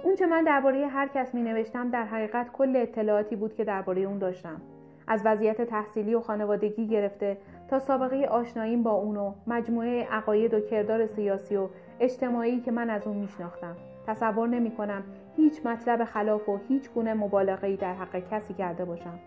اون 0.05 0.29
من 0.31 0.45
درباره 0.45 0.87
هر 0.87 1.09
کس 1.09 1.35
می 1.35 1.43
نوشتم 1.43 1.91
در 1.91 2.05
حقیقت 2.05 2.53
کل 2.53 2.77
اطلاعاتی 2.77 3.37
بود 3.37 3.55
که 3.55 3.65
درباره 3.65 4.01
اون 4.01 4.19
داشتم. 4.19 4.61
از 5.09 5.23
وضعیت 5.25 5.63
تحصیلی 5.63 6.15
و 6.15 6.21
خانوادگی 6.21 6.89
گرفته 6.89 7.37
تا 7.71 7.79
سابقه 7.79 8.27
آشناییم 8.27 8.83
با 8.83 8.91
اون 8.91 9.17
و 9.17 9.33
مجموعه 9.47 10.05
عقاید 10.05 10.55
و 10.55 10.61
کردار 10.61 11.07
سیاسی 11.07 11.57
و 11.57 11.69
اجتماعی 12.01 12.61
که 12.61 12.71
من 12.71 12.91
از 12.91 13.07
اون 13.07 13.17
میشناختم. 13.17 13.77
تصور 14.07 14.49
نمی 14.49 14.71
کنم 14.71 15.03
هیچ 15.37 15.67
مطلب 15.67 16.05
خلاف 16.05 16.49
و 16.49 16.59
هیچ 16.69 16.91
گونه 16.91 17.15
مبالغه‌ای 17.15 17.77
در 17.77 17.95
حق 17.95 18.17
کسی 18.31 18.55
کرده 18.55 18.85
باشم. 18.85 19.19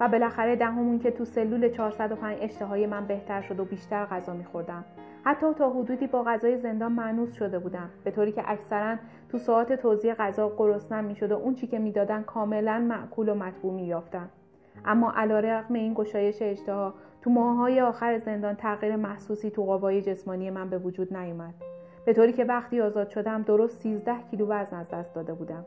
و 0.00 0.08
بالاخره 0.08 0.56
دهمون 0.56 0.98
که 0.98 1.10
تو 1.10 1.24
سلول 1.24 1.68
405 1.68 2.38
اشتهای 2.40 2.86
من 2.86 3.06
بهتر 3.06 3.40
شد 3.40 3.60
و 3.60 3.64
بیشتر 3.64 4.04
غذا 4.04 4.32
میخوردم. 4.32 4.84
حتی 5.24 5.54
تا 5.54 5.70
حدودی 5.70 6.06
با 6.06 6.22
غذای 6.22 6.56
زندان 6.58 6.92
معنوس 6.92 7.32
شده 7.32 7.58
بودم. 7.58 7.90
به 8.04 8.10
طوری 8.10 8.32
که 8.32 8.42
اکثرا 8.46 8.96
تو 9.28 9.38
ساعت 9.38 9.72
توزیع 9.72 10.14
غذا 10.14 10.52
گرسنم 10.58 11.04
می‌شد 11.04 11.32
و 11.32 11.34
اون 11.34 11.54
چی 11.54 11.66
که 11.66 11.78
می‌دادن 11.78 12.22
کاملا 12.22 12.78
معقول 12.78 13.28
و 13.28 13.34
مطبوع 13.34 13.74
مییافتم 13.74 14.28
اما 14.84 15.12
علیرغم 15.16 15.74
این 15.74 15.94
گشایش 15.94 16.42
اشتها 16.42 16.94
تو 17.22 17.30
ماههای 17.30 17.80
آخر 17.80 18.18
زندان 18.18 18.54
تغییر 18.54 18.96
محسوسی 18.96 19.50
تو 19.50 19.64
قوای 19.64 20.02
جسمانی 20.02 20.50
من 20.50 20.70
به 20.70 20.78
وجود 20.78 21.16
نیومد. 21.16 21.54
به 22.04 22.12
طوری 22.12 22.32
که 22.32 22.44
وقتی 22.44 22.80
آزاد 22.80 23.08
شدم 23.08 23.42
درست 23.42 23.82
13 23.82 24.14
کیلو 24.30 24.46
وزن 24.46 24.76
از 24.76 24.88
دست 24.88 25.14
داده 25.14 25.34
بودم. 25.34 25.64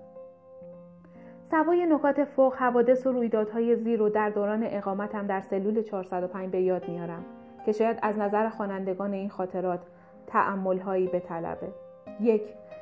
سوای 1.51 1.85
نکات 1.85 2.23
فوق 2.23 2.55
حوادث 2.55 3.07
و 3.07 3.11
رویدادهای 3.11 3.75
زیر 3.75 4.01
و 4.01 4.09
در 4.09 4.29
دوران 4.29 4.63
اقامتم 4.63 5.27
در 5.27 5.41
سلول 5.41 5.81
405 5.81 6.51
به 6.51 6.61
یاد 6.61 6.89
میارم 6.89 7.25
که 7.65 7.71
شاید 7.71 7.99
از 8.01 8.17
نظر 8.17 8.49
خوانندگان 8.49 9.13
این 9.13 9.29
خاطرات 9.29 9.79
تعملهایی 10.27 11.07
به 11.07 11.19
طلبه 11.19 11.67
یک 12.21 12.41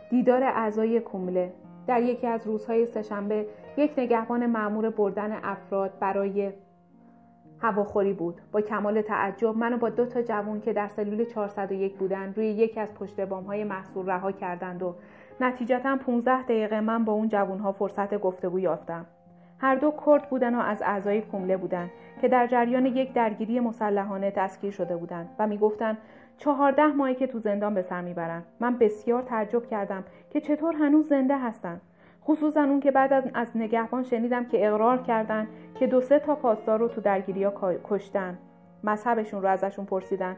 دیدار 0.09 0.43
اعضای 0.43 0.99
کومله 0.99 1.53
در 1.87 2.01
یکی 2.01 2.27
از 2.27 2.47
روزهای 2.47 2.85
سهشنبه 2.85 3.45
یک 3.77 3.91
نگهبان 3.97 4.45
معمور 4.45 4.89
بردن 4.89 5.39
افراد 5.43 5.91
برای 5.99 6.51
هواخوری 7.61 8.13
بود. 8.13 8.41
با 8.51 8.61
کمال 8.61 9.01
تعجب 9.01 9.57
منو 9.57 9.77
با 9.77 9.89
دو 9.89 10.05
تا 10.05 10.21
جوان 10.21 10.61
که 10.61 10.73
در 10.73 10.87
سلول 10.87 11.25
401 11.25 11.95
بودن 11.95 12.33
روی 12.35 12.47
یکی 12.47 12.79
از 12.79 12.93
پشت 12.93 13.19
بام 13.19 13.43
های 13.43 13.63
محصول 13.63 14.09
رها 14.09 14.31
کردند 14.31 14.83
و 14.83 14.95
نتیجتا 15.39 15.97
15 16.05 16.43
دقیقه 16.43 16.81
من 16.81 17.05
با 17.05 17.13
اون 17.13 17.29
جوان 17.29 17.59
ها 17.59 17.71
فرصت 17.71 18.17
گفتگو 18.17 18.59
یافتم. 18.59 19.05
هر 19.59 19.75
دو 19.75 19.93
کرد 20.05 20.29
بودن 20.29 20.55
و 20.55 20.59
از 20.59 20.81
اعضای 20.81 21.21
کومله 21.21 21.57
بودند 21.57 21.89
که 22.21 22.27
در 22.27 22.47
جریان 22.47 22.85
یک 22.85 23.13
درگیری 23.13 23.59
مسلحانه 23.59 24.31
دستگیر 24.31 24.71
شده 24.71 24.97
بودند 24.97 25.29
و 25.39 25.47
می‌گفتند 25.47 25.97
چهارده 26.37 26.87
ماهی 26.87 27.15
که 27.15 27.27
تو 27.27 27.39
زندان 27.39 27.73
به 27.73 27.81
سر 27.81 28.01
می‌برند 28.01 28.45
من 28.59 28.77
بسیار 28.77 29.21
تعجب 29.21 29.67
کردم 29.67 30.03
که 30.29 30.41
چطور 30.41 30.75
هنوز 30.75 31.07
زنده 31.07 31.37
هستند 31.37 31.81
خصوصا 32.23 32.63
اون 32.63 32.79
که 32.79 32.91
بعد 32.91 33.31
از, 33.33 33.51
نگهبان 33.55 34.03
شنیدم 34.03 34.45
که 34.45 34.67
اقرار 34.67 34.97
کردند 34.97 35.47
که 35.75 35.87
دو 35.87 36.01
سه 36.01 36.19
تا 36.19 36.35
پاسدار 36.35 36.79
رو 36.79 36.87
تو 36.87 37.01
درگیری 37.01 37.43
ها 37.43 37.73
کشتن. 37.83 38.37
مذهبشون 38.83 39.41
رو 39.41 39.47
ازشون 39.47 39.85
پرسیدن. 39.85 40.35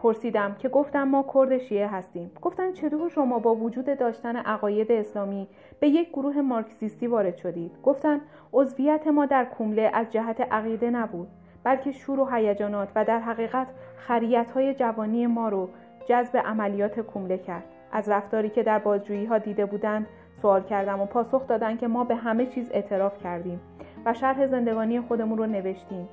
پرسیدم 0.00 0.54
که 0.54 0.68
گفتم 0.68 1.02
ما 1.02 1.24
کرد 1.34 1.58
شیعه 1.58 1.86
هستیم. 1.86 2.30
گفتن 2.42 2.72
چطور 2.72 3.08
شما 3.08 3.38
با 3.38 3.54
وجود 3.54 3.98
داشتن 3.98 4.36
عقاید 4.36 4.92
اسلامی 4.92 5.48
به 5.80 5.88
یک 5.88 6.08
گروه 6.08 6.40
مارکسیستی 6.40 7.06
وارد 7.06 7.36
شدید؟ 7.36 7.72
گفتن 7.82 8.20
عضویت 8.52 9.06
ما 9.06 9.26
در 9.26 9.44
کومله 9.44 9.90
از 9.94 10.10
جهت 10.10 10.40
عقیده 10.40 10.90
نبود 10.90 11.28
بلکه 11.64 11.92
شور 11.92 12.20
و 12.20 12.26
هیجانات 12.26 12.88
و 12.94 13.04
در 13.04 13.18
حقیقت 13.18 13.66
خریت 13.96 14.50
های 14.50 14.74
جوانی 14.74 15.26
ما 15.26 15.48
رو 15.48 15.68
جذب 16.06 16.36
عملیات 16.36 17.00
کومله 17.00 17.38
کرد. 17.38 17.64
از 17.92 18.08
رفتاری 18.08 18.50
که 18.50 18.62
در 18.62 18.78
بازجویی 18.78 19.24
ها 19.24 19.38
دیده 19.38 19.66
بودند 19.66 20.06
سوال 20.42 20.62
کردم 20.62 21.00
و 21.00 21.06
پاسخ 21.06 21.46
دادن 21.46 21.76
که 21.76 21.88
ما 21.88 22.04
به 22.04 22.14
همه 22.14 22.46
چیز 22.46 22.70
اعتراف 22.72 23.22
کردیم 23.22 23.60
و 24.04 24.14
شرح 24.14 24.46
زندگانی 24.46 25.00
خودمون 25.00 25.38
رو 25.38 25.46
نوشتیم. 25.46 26.08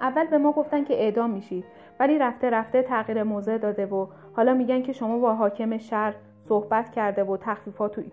اول 0.00 0.26
به 0.26 0.38
ما 0.38 0.52
گفتن 0.52 0.84
که 0.84 0.94
اعدام 0.94 1.30
میشید 1.30 1.64
ولی 2.00 2.18
رفته 2.18 2.50
رفته 2.50 2.82
تغییر 2.82 3.22
موضع 3.22 3.58
داده 3.58 3.86
و 3.86 4.06
حالا 4.36 4.54
میگن 4.54 4.82
که 4.82 4.92
شما 4.92 5.18
با 5.18 5.34
حاکم 5.34 5.78
شهر 5.78 6.14
صحبت 6.38 6.90
کرده 6.90 7.24
و 7.24 7.36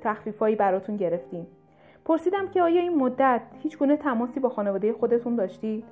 تخفیفایی 0.01 0.55
براتون 0.55 0.97
گرفتیم. 0.97 1.47
پرسیدم 2.05 2.47
که 2.47 2.61
آیا 2.61 2.81
این 2.81 2.97
مدت 2.97 3.41
هیچ 3.63 3.77
گونه 3.77 3.97
تماسی 3.97 4.39
با 4.39 4.49
خانواده 4.49 4.93
خودتون 4.93 5.35
داشتید؟ 5.35 5.83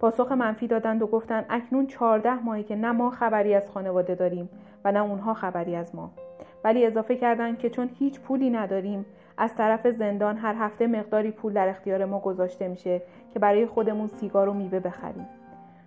پاسخ 0.00 0.32
منفی 0.32 0.66
دادند 0.66 1.02
و 1.02 1.06
گفتند 1.06 1.46
اکنون 1.50 1.86
چهارده 1.86 2.42
ماهی 2.42 2.62
که 2.62 2.76
نه 2.76 2.92
ما 2.92 3.10
خبری 3.10 3.54
از 3.54 3.70
خانواده 3.70 4.14
داریم 4.14 4.48
و 4.84 4.92
نه 4.92 5.02
اونها 5.02 5.34
خبری 5.34 5.76
از 5.76 5.94
ما. 5.94 6.10
ولی 6.64 6.86
اضافه 6.86 7.16
کردند 7.16 7.58
که 7.58 7.70
چون 7.70 7.90
هیچ 7.98 8.20
پولی 8.20 8.50
نداریم 8.50 9.06
از 9.36 9.54
طرف 9.54 9.86
زندان 9.86 10.36
هر 10.36 10.54
هفته 10.58 10.86
مقداری 10.86 11.30
پول 11.30 11.52
در 11.52 11.68
اختیار 11.68 12.04
ما 12.04 12.18
گذاشته 12.18 12.68
میشه 12.68 13.02
که 13.32 13.38
برای 13.38 13.66
خودمون 13.66 14.06
سیگار 14.06 14.48
و 14.48 14.52
میوه 14.52 14.80
بخریم. 14.80 15.26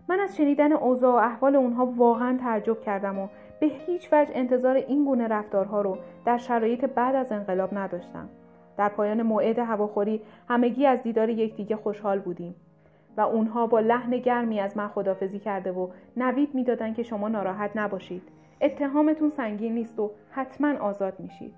من 0.10 0.20
از 0.20 0.38
شنیدن 0.38 0.72
اوضاع 0.72 1.14
و 1.14 1.26
احوال 1.26 1.56
اونها 1.56 1.86
واقعا 1.86 2.38
تعجب 2.42 2.82
کردم 2.82 3.20
و 3.20 3.28
به 3.60 3.68
هیچ 3.68 4.10
وجه 4.12 4.32
انتظار 4.36 4.76
این 4.76 5.06
گونه 5.06 5.28
رفتارها 5.28 5.82
رو 5.82 5.98
در 6.26 6.38
شرایط 6.38 6.86
بعد 6.86 7.16
از 7.16 7.32
انقلاب 7.32 7.78
نداشتم. 7.78 8.30
در 8.78 8.90
پایان 8.90 9.22
موعد 9.22 9.60
هواخوری 9.60 10.22
همگی 10.50 10.86
از 10.86 11.04
دیدار 11.04 11.30
یکدیگه 11.30 11.76
خوشحال 11.76 12.20
بودیم 12.20 12.56
و 13.18 13.22
اونها 13.22 13.68
با 13.68 13.80
لحن 13.80 14.18
گرمی 14.18 14.60
از 14.60 14.78
من 14.78 14.88
خدافزی 14.88 15.40
کرده 15.40 15.72
و 15.72 15.88
نوید 16.18 16.56
می‌دادند 16.56 16.96
که 16.96 17.04
شما 17.04 17.28
ناراحت 17.28 17.72
نباشید. 17.76 18.37
اتهامتون 18.62 19.30
سنگین 19.30 19.74
نیست 19.74 20.00
و 20.00 20.12
حتما 20.32 20.78
آزاد 20.80 21.14
میشید. 21.20 21.54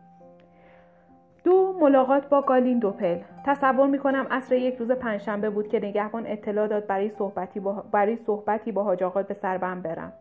دو 1.43 1.77
ملاقات 1.81 2.29
با 2.29 2.41
گالین 2.41 2.79
دوپل. 2.79 3.17
تصور 3.45 3.87
می‌کنم 3.87 4.27
اصر 4.31 4.55
یک 4.55 4.75
روز 4.75 4.91
پنجشنبه 4.91 5.49
بود 5.49 5.67
که 5.67 5.79
نگهبان 5.79 6.27
اطلاع 6.27 6.67
داد 6.67 6.87
برای 6.87 7.09
صحبتی 7.09 7.59
با, 7.59 7.73
برای 7.91 8.15
صحبتی 8.15 8.71
با 8.71 8.83
حاج 8.83 9.03
به 9.03 9.33
سربم 9.33 9.81
برم. 9.81 10.13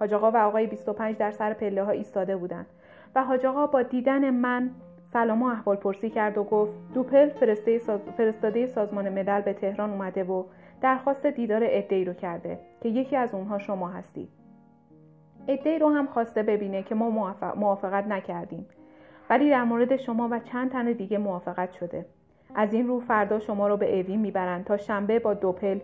حاج 0.00 0.12
و 0.12 0.36
آقای 0.36 0.66
25 0.66 1.16
در 1.16 1.30
سر 1.30 1.52
پله 1.52 1.84
ها 1.84 1.90
ایستاده 1.90 2.36
بودند 2.36 2.66
و 3.14 3.24
حاج 3.24 3.46
با 3.46 3.82
دیدن 3.82 4.30
من 4.30 4.70
سلام 5.12 5.42
و 5.42 5.46
احوال 5.46 5.76
پرسی 5.76 6.10
کرد 6.10 6.38
و 6.38 6.44
گفت 6.44 6.72
دوپل 6.94 7.28
فرستاده 8.16 8.66
سازمان 8.66 9.08
ملل 9.08 9.40
به 9.40 9.52
تهران 9.52 9.90
اومده 9.90 10.24
و 10.24 10.44
درخواست 10.80 11.26
دیدار 11.26 11.60
ادهی 11.64 12.04
رو 12.04 12.12
کرده 12.12 12.58
که 12.80 12.88
یکی 12.88 13.16
از 13.16 13.34
اونها 13.34 13.58
شما 13.58 13.88
هستید. 13.88 14.37
ادهی 15.48 15.78
رو 15.78 15.88
هم 15.88 16.06
خواسته 16.06 16.42
ببینه 16.42 16.82
که 16.82 16.94
ما 16.94 17.34
موافقت 17.56 18.06
نکردیم. 18.06 18.66
ولی 19.30 19.50
در 19.50 19.64
مورد 19.64 19.96
شما 19.96 20.28
و 20.30 20.38
چند 20.38 20.70
تن 20.70 20.92
دیگه 20.92 21.18
موافقت 21.18 21.72
شده. 21.72 22.06
از 22.54 22.72
این 22.72 22.88
رو 22.88 23.00
فردا 23.00 23.38
شما 23.38 23.68
رو 23.68 23.76
به 23.76 24.00
اوین 24.00 24.20
می‌برند 24.20 24.64
تا 24.64 24.76
شنبه 24.76 25.18
با 25.18 25.34
دوپل 25.34 25.78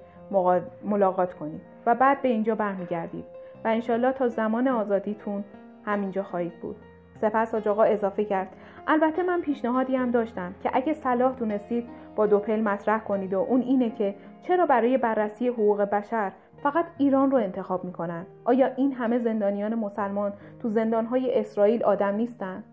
ملاقات 0.85 1.35
کنید 1.35 1.61
و 1.87 1.95
بعد 1.95 2.23
به 2.23 2.29
اینجا 2.29 2.55
برمیگردید. 2.55 3.25
و 3.65 3.69
انشالله 3.69 4.13
تا 4.13 4.29
زمان 4.29 4.69
آزادیتون 4.69 5.45
همینجا 5.85 6.23
خواهید 6.23 6.61
بود. 6.61 6.77
سپس 7.15 7.55
آقا 7.55 7.83
اضافه 7.83 8.25
کرد. 8.25 8.49
البته 8.87 9.23
من 9.23 9.41
پیشنهادی 9.41 9.97
هم 9.97 10.11
داشتم 10.11 10.55
که 10.63 10.71
اگه 10.73 10.93
صلاح 10.93 11.35
دونستید 11.35 11.89
با 12.17 12.27
دوپل 12.27 12.61
مطرح 12.61 13.01
کنید 13.05 13.35
و 13.35 13.39
اون 13.39 13.61
اینه 13.61 13.91
که 13.91 14.15
چرا 14.43 14.67
برای 14.67 14.99
بررسی 14.99 15.49
حقوق 15.49 15.83
بشر 15.83 16.33
فقط 16.65 16.87
ایران 16.99 17.31
رو 17.31 17.39
انتخاب 17.39 17.85
می‌کنن. 17.85 18.27
آیا 18.45 18.67
این 18.77 18.93
همه 18.93 19.19
زندانیان 19.19 19.75
مسلمان 19.75 20.33
تو 20.63 20.69
زندانهای 20.69 21.39
اسرائیل 21.39 21.85
آدم 21.85 22.15
نیستن؟ 22.15 22.65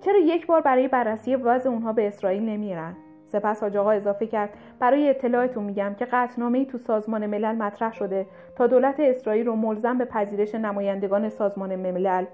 چرا 0.00 0.18
یک 0.18 0.46
بار 0.46 0.60
برای 0.60 0.88
بررسی 0.88 1.36
وضع 1.36 1.70
اونها 1.70 1.92
به 1.92 2.06
اسرائیل 2.08 2.42
نمیرن؟ 2.42 2.96
سپس 3.26 3.62
حاج 3.62 3.76
آقا 3.76 3.90
اضافه 3.90 4.26
کرد 4.26 4.50
برای 4.80 5.10
اطلاعتون 5.10 5.64
میگم 5.64 5.94
که 5.98 6.04
قطعنامه 6.04 6.58
ای 6.58 6.66
تو 6.66 6.78
سازمان 6.78 7.26
ملل 7.26 7.56
مطرح 7.56 7.92
شده 7.92 8.26
تا 8.56 8.66
دولت 8.66 9.00
اسرائیل 9.00 9.46
رو 9.46 9.56
ملزم 9.56 9.98
به 9.98 10.04
پذیرش 10.04 10.54
نمایندگان 10.54 11.28
سازمان 11.28 11.76
ملل 11.76 12.24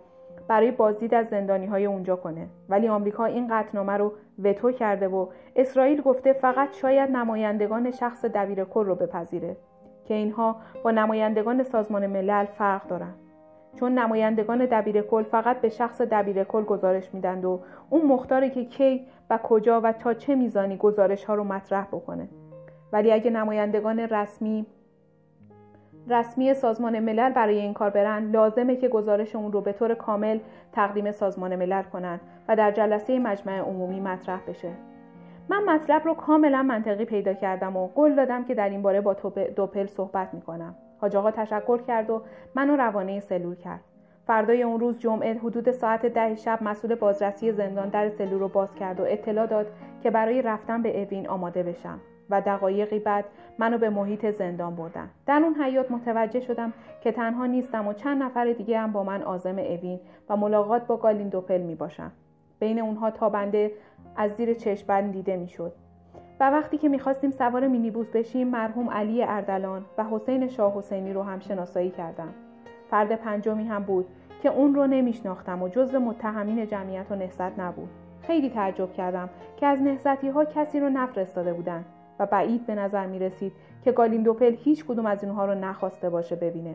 برای 0.48 0.70
بازدید 0.70 1.14
از 1.14 1.28
زندانی 1.28 1.66
های 1.66 1.86
اونجا 1.86 2.16
کنه. 2.16 2.48
ولی 2.68 2.88
آمریکا 2.88 3.24
این 3.24 3.48
قطعنامه 3.50 3.92
رو 3.92 4.12
وتو 4.44 4.72
کرده 4.72 5.08
و 5.08 5.26
اسرائیل 5.56 6.00
گفته 6.00 6.32
فقط 6.32 6.72
شاید 6.72 7.10
نمایندگان 7.10 7.90
شخص 7.90 8.24
دبیر 8.24 8.64
کل 8.64 8.84
رو 8.84 8.94
بپذیره. 8.94 9.56
که 10.04 10.14
اینها 10.14 10.56
با 10.82 10.90
نمایندگان 10.90 11.62
سازمان 11.62 12.06
ملل 12.06 12.44
فرق 12.44 12.86
دارن. 12.86 13.14
چون 13.80 13.98
نمایندگان 13.98 14.66
دبیر 14.66 15.02
کل 15.02 15.22
فقط 15.22 15.60
به 15.60 15.68
شخص 15.68 16.00
دبیر 16.00 16.44
کل 16.44 16.64
گزارش 16.64 17.14
میدند 17.14 17.44
و 17.44 17.60
اون 17.90 18.06
مختاره 18.06 18.50
که 18.50 18.64
کی 18.64 19.06
و 19.30 19.38
کجا 19.42 19.80
و 19.80 19.92
تا 19.92 20.14
چه 20.14 20.34
میزانی 20.34 20.76
گزارش 20.76 21.24
ها 21.24 21.34
رو 21.34 21.44
مطرح 21.44 21.84
بکنه. 21.84 22.28
ولی 22.92 23.12
اگه 23.12 23.30
نمایندگان 23.30 23.98
رسمی 24.00 24.66
رسمی 26.08 26.54
سازمان 26.54 26.98
ملل 26.98 27.32
برای 27.32 27.58
این 27.58 27.74
کار 27.74 27.90
برن 27.90 28.30
لازمه 28.30 28.76
که 28.76 28.88
گزارش 28.88 29.36
اون 29.36 29.52
رو 29.52 29.60
به 29.60 29.72
طور 29.72 29.94
کامل 29.94 30.38
تقدیم 30.72 31.12
سازمان 31.12 31.56
ملل 31.56 31.82
کنن 31.82 32.20
و 32.48 32.56
در 32.56 32.70
جلسه 32.70 33.18
مجمع 33.18 33.58
عمومی 33.58 34.00
مطرح 34.00 34.40
بشه. 34.48 34.70
من 35.48 35.64
مطلب 35.64 36.04
رو 36.04 36.14
کاملا 36.14 36.62
منطقی 36.62 37.04
پیدا 37.04 37.34
کردم 37.34 37.76
و 37.76 37.86
قول 37.86 38.14
دادم 38.14 38.44
که 38.44 38.54
در 38.54 38.68
این 38.68 38.82
باره 38.82 39.00
با 39.00 39.14
دوپل 39.56 39.86
صحبت 39.86 40.34
می‌کنم. 40.34 40.74
حاج 41.00 41.16
آقا 41.16 41.30
تشکر 41.30 41.82
کرد 41.82 42.10
و 42.10 42.22
منو 42.54 42.76
روانه 42.76 43.20
سلول 43.20 43.54
کرد. 43.54 43.80
فردای 44.26 44.62
اون 44.62 44.80
روز 44.80 44.98
جمعه 44.98 45.34
حدود 45.34 45.70
ساعت 45.70 46.06
ده 46.06 46.34
شب 46.34 46.58
مسئول 46.62 46.94
بازرسی 46.94 47.52
زندان 47.52 47.88
در 47.88 48.08
سلول 48.08 48.40
رو 48.40 48.48
باز 48.48 48.74
کرد 48.74 49.00
و 49.00 49.04
اطلاع 49.06 49.46
داد 49.46 49.66
که 50.02 50.10
برای 50.10 50.42
رفتن 50.42 50.82
به 50.82 51.02
اوین 51.02 51.28
آماده 51.28 51.62
بشم 51.62 52.00
و 52.30 52.40
دقایقی 52.40 52.98
بعد 52.98 53.24
منو 53.58 53.78
به 53.78 53.90
محیط 53.90 54.30
زندان 54.30 54.76
بردن. 54.76 55.10
در 55.26 55.42
اون 55.42 55.54
حیات 55.54 55.90
متوجه 55.90 56.40
شدم 56.40 56.72
که 57.00 57.12
تنها 57.12 57.46
نیستم 57.46 57.88
و 57.88 57.92
چند 57.92 58.22
نفر 58.22 58.52
دیگه 58.52 58.78
هم 58.78 58.92
با 58.92 59.04
من 59.04 59.22
آزم 59.22 59.58
اوین 59.58 60.00
و 60.28 60.36
ملاقات 60.36 60.86
با 60.86 60.96
گالین 60.96 61.28
دوپل 61.28 61.60
می 61.60 61.74
باشم 61.74 62.12
بین 62.64 62.78
اونها 62.78 63.10
تابنده 63.10 63.72
از 64.16 64.30
زیر 64.36 64.54
چشمبند 64.54 65.12
دیده 65.12 65.36
می‌شد. 65.36 65.72
و 66.40 66.50
وقتی 66.50 66.78
که 66.78 66.88
می‌خواستیم 66.88 67.30
سوار 67.30 67.68
مینیبوس 67.68 68.06
بشیم 68.10 68.48
مرحوم 68.48 68.90
علی 68.90 69.22
اردلان 69.22 69.84
و 69.98 70.04
حسین 70.04 70.48
شاه 70.48 70.78
حسینی 70.78 71.12
رو 71.12 71.22
هم 71.22 71.40
شناسایی 71.40 71.90
کردم. 71.90 72.34
فرد 72.90 73.16
پنجمی 73.16 73.64
هم 73.64 73.82
بود 73.82 74.06
که 74.42 74.48
اون 74.48 74.74
رو 74.74 74.86
نمیشناختم 74.86 75.62
و 75.62 75.68
جزو 75.68 75.98
متهمین 75.98 76.66
جمعیت 76.66 77.06
و 77.10 77.14
نهضت 77.14 77.58
نبود. 77.58 77.88
خیلی 78.22 78.50
تعجب 78.50 78.92
کردم 78.92 79.30
که 79.56 79.66
از 79.66 79.82
نهضتی 79.82 80.28
ها 80.28 80.44
کسی 80.44 80.80
رو 80.80 80.88
نفرستاده 80.88 81.52
بودن 81.52 81.84
و 82.18 82.26
بعید 82.26 82.66
به 82.66 82.74
نظر 82.74 83.06
می 83.06 83.18
رسید 83.18 83.52
که 83.84 83.92
گالیندوپل 83.92 84.54
هیچ 84.58 84.84
کدوم 84.84 85.06
از 85.06 85.24
اینها 85.24 85.44
رو 85.44 85.54
نخواسته 85.54 86.10
باشه 86.10 86.36
ببینه. 86.36 86.74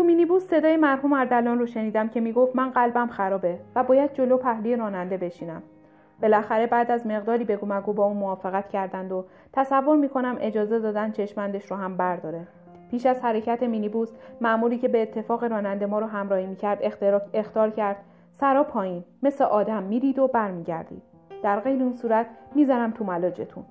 تو 0.00 0.06
مینیبوس 0.06 0.42
صدای 0.42 0.76
مرحوم 0.76 1.12
اردلان 1.12 1.58
رو 1.58 1.66
شنیدم 1.66 2.08
که 2.08 2.20
می‌گفت 2.20 2.56
من 2.56 2.70
قلبم 2.70 3.06
خرابه 3.06 3.58
و 3.74 3.84
باید 3.84 4.12
جلو 4.14 4.36
پهلی 4.36 4.76
راننده 4.76 5.16
بشینم. 5.16 5.62
بالاخره 6.22 6.66
بعد 6.66 6.90
از 6.90 7.06
مقداری 7.06 7.44
بگو 7.44 7.66
مگو 7.66 7.92
با 7.92 8.04
اون 8.04 8.16
موافقت 8.16 8.68
کردند 8.68 9.12
و 9.12 9.24
تصور 9.52 9.96
می‌کنم 9.96 10.36
اجازه 10.40 10.78
دادن 10.78 11.10
چشمندش 11.10 11.70
رو 11.70 11.76
هم 11.76 11.96
برداره. 11.96 12.46
پیش 12.90 13.06
از 13.06 13.20
حرکت 13.20 13.62
مینیبوس 13.62 14.12
معمولی 14.40 14.78
که 14.78 14.88
به 14.88 15.02
اتفاق 15.02 15.44
راننده 15.44 15.86
ما 15.86 15.98
رو 15.98 16.06
همراهی 16.06 16.46
می‌کرد 16.46 16.78
اختار 17.34 17.70
کرد. 17.70 17.96
سرا 18.32 18.64
پایین 18.64 19.04
مثل 19.22 19.44
آدم 19.44 19.82
میرید 19.82 20.18
و 20.18 20.28
برمیگردید. 20.28 21.02
در 21.42 21.60
غیر 21.60 21.82
اون 21.82 21.92
صورت 21.92 22.26
می‌زنم 22.54 22.90
تو 22.90 23.04
ملاجتون. 23.04 23.64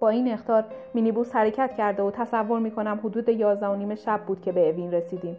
با 0.00 0.08
این 0.08 0.32
اختار 0.32 0.64
مینیبوس 0.94 1.36
حرکت 1.36 1.74
کرده 1.74 2.02
و 2.02 2.10
تصور 2.10 2.60
می‌کنم 2.60 3.00
حدود 3.04 3.28
یازده 3.28 3.66
و 3.66 3.76
نیم 3.76 3.94
شب 3.94 4.20
بود 4.26 4.40
که 4.40 4.52
به 4.52 4.70
اوین 4.70 4.92
رسیدیم. 4.92 5.36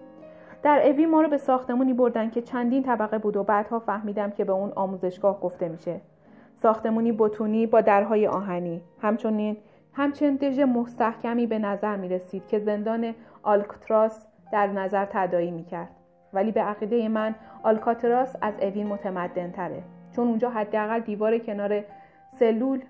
در 0.63 0.87
اوین 0.87 1.09
ما 1.09 1.21
رو 1.21 1.29
به 1.29 1.37
ساختمونی 1.37 1.93
بردن 1.93 2.29
که 2.29 2.41
چندین 2.41 2.83
طبقه 2.83 3.17
بود 3.17 3.37
و 3.37 3.43
بعدها 3.43 3.79
فهمیدم 3.79 4.31
که 4.31 4.45
به 4.45 4.53
اون 4.53 4.71
آموزشگاه 4.75 5.39
گفته 5.39 5.67
میشه. 5.69 6.01
ساختمونی 6.55 7.11
بتونی 7.11 7.67
با 7.67 7.81
درهای 7.81 8.27
آهنی. 8.27 8.81
همچنین 9.01 9.57
همچنین 9.93 10.35
دژ 10.35 10.59
مستحکمی 10.59 11.47
به 11.47 11.59
نظر 11.59 11.95
می 11.95 12.09
رسید 12.09 12.47
که 12.47 12.59
زندان 12.59 13.13
آلکتراس 13.43 14.25
در 14.51 14.67
نظر 14.67 15.05
تدایی 15.05 15.51
می 15.51 15.63
کرد. 15.65 15.89
ولی 16.33 16.51
به 16.51 16.61
عقیده 16.61 17.09
من 17.09 17.35
آلکاتراس 17.63 18.35
از 18.41 18.59
اوین 18.61 18.87
متمدن 18.87 19.51
تره 19.51 19.83
چون 20.15 20.27
اونجا 20.27 20.49
حداقل 20.49 20.99
دیوار 20.99 21.37
کنار 21.37 21.83
سلول 22.39 22.81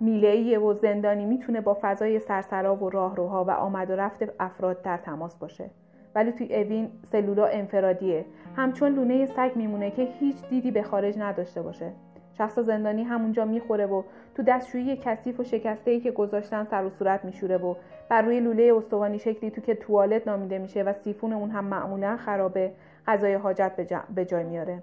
میله‌ای 0.00 0.56
و 0.56 0.72
زندانی 0.72 1.24
می‌تونه 1.24 1.60
با 1.60 1.78
فضای 1.82 2.18
سرسرا 2.18 2.76
و 2.76 2.90
راهروها 2.90 3.44
و 3.44 3.50
آمد 3.50 3.90
و 3.90 3.96
رفت 3.96 4.22
افراد 4.40 4.82
در 4.82 4.96
تماس 4.96 5.36
باشه. 5.36 5.70
ولی 6.14 6.32
توی 6.32 6.56
اوین 6.56 6.90
سلولا 7.12 7.46
انفرادیه. 7.46 8.24
همچون 8.56 8.94
لونه 8.94 9.26
سگ 9.26 9.50
میمونه 9.54 9.90
که 9.90 10.08
هیچ 10.20 10.36
دیدی 10.50 10.70
به 10.70 10.82
خارج 10.82 11.18
نداشته 11.18 11.62
باشه. 11.62 11.92
شخص 12.38 12.58
زندانی 12.58 13.02
همونجا 13.02 13.44
می‌خوره 13.44 13.86
و 13.86 14.02
تو 14.34 14.42
دستشویی 14.42 14.96
کثیف 14.96 15.40
و 15.40 15.44
شکسته 15.44 15.90
ای 15.90 16.00
که 16.00 16.10
گذاشتن 16.10 16.64
سر 16.64 16.84
و 16.84 16.90
صورت 16.90 17.24
میشوره 17.24 17.56
و 17.56 17.74
بر 18.08 18.22
روی 18.22 18.40
لوله 18.40 18.74
استوانی 18.76 19.18
شکلی 19.18 19.50
تو 19.50 19.60
که 19.60 19.74
توالت 19.74 20.28
نامیده 20.28 20.58
میشه 20.58 20.82
و 20.82 20.92
سیفون 20.92 21.32
اون 21.32 21.50
هم 21.50 21.64
معمولا 21.64 22.16
خرابه 22.16 22.72
غذای 23.06 23.34
حاجت 23.34 23.72
به 24.14 24.24
جای 24.24 24.44
میاره. 24.44 24.82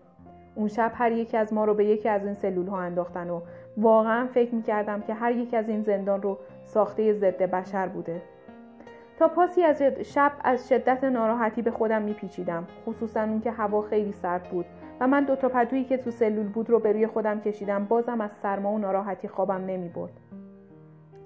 اون 0.55 0.67
شب 0.67 0.91
هر 0.95 1.11
یکی 1.11 1.37
از 1.37 1.53
ما 1.53 1.65
رو 1.65 1.73
به 1.73 1.85
یکی 1.85 2.09
از 2.09 2.25
این 2.25 2.33
سلول 2.33 2.67
ها 2.67 2.79
انداختن 2.79 3.29
و 3.29 3.41
واقعا 3.77 4.27
فکر 4.27 4.55
می‌کردم 4.55 5.01
که 5.01 5.13
هر 5.13 5.31
یک 5.31 5.53
از 5.53 5.69
این 5.69 5.81
زندان 5.81 6.21
رو 6.21 6.37
ساخته 6.63 7.13
ضد 7.13 7.43
بشر 7.43 7.87
بوده. 7.87 8.21
تا 9.19 9.27
پاسی 9.27 9.63
از 9.63 9.81
شب 9.81 10.31
از 10.43 10.69
شدت 10.69 11.03
ناراحتی 11.03 11.61
به 11.61 11.71
خودم 11.71 12.01
میپیچیدم 12.01 12.67
خصوصا 12.85 13.23
اون 13.23 13.41
که 13.41 13.51
هوا 13.51 13.81
خیلی 13.81 14.11
سرد 14.11 14.43
بود 14.43 14.65
و 14.99 15.07
من 15.07 15.23
دو 15.23 15.35
تا 15.35 15.49
پدویی 15.49 15.83
که 15.83 15.97
تو 15.97 16.11
سلول 16.11 16.47
بود 16.47 16.69
رو 16.69 16.79
به 16.79 16.91
روی 16.91 17.07
خودم 17.07 17.41
کشیدم 17.41 17.85
بازم 17.85 18.21
از 18.21 18.31
سرما 18.31 18.71
و 18.71 18.77
ناراحتی 18.77 19.27
خوابم 19.27 19.65
نمی‌برد. 19.65 20.13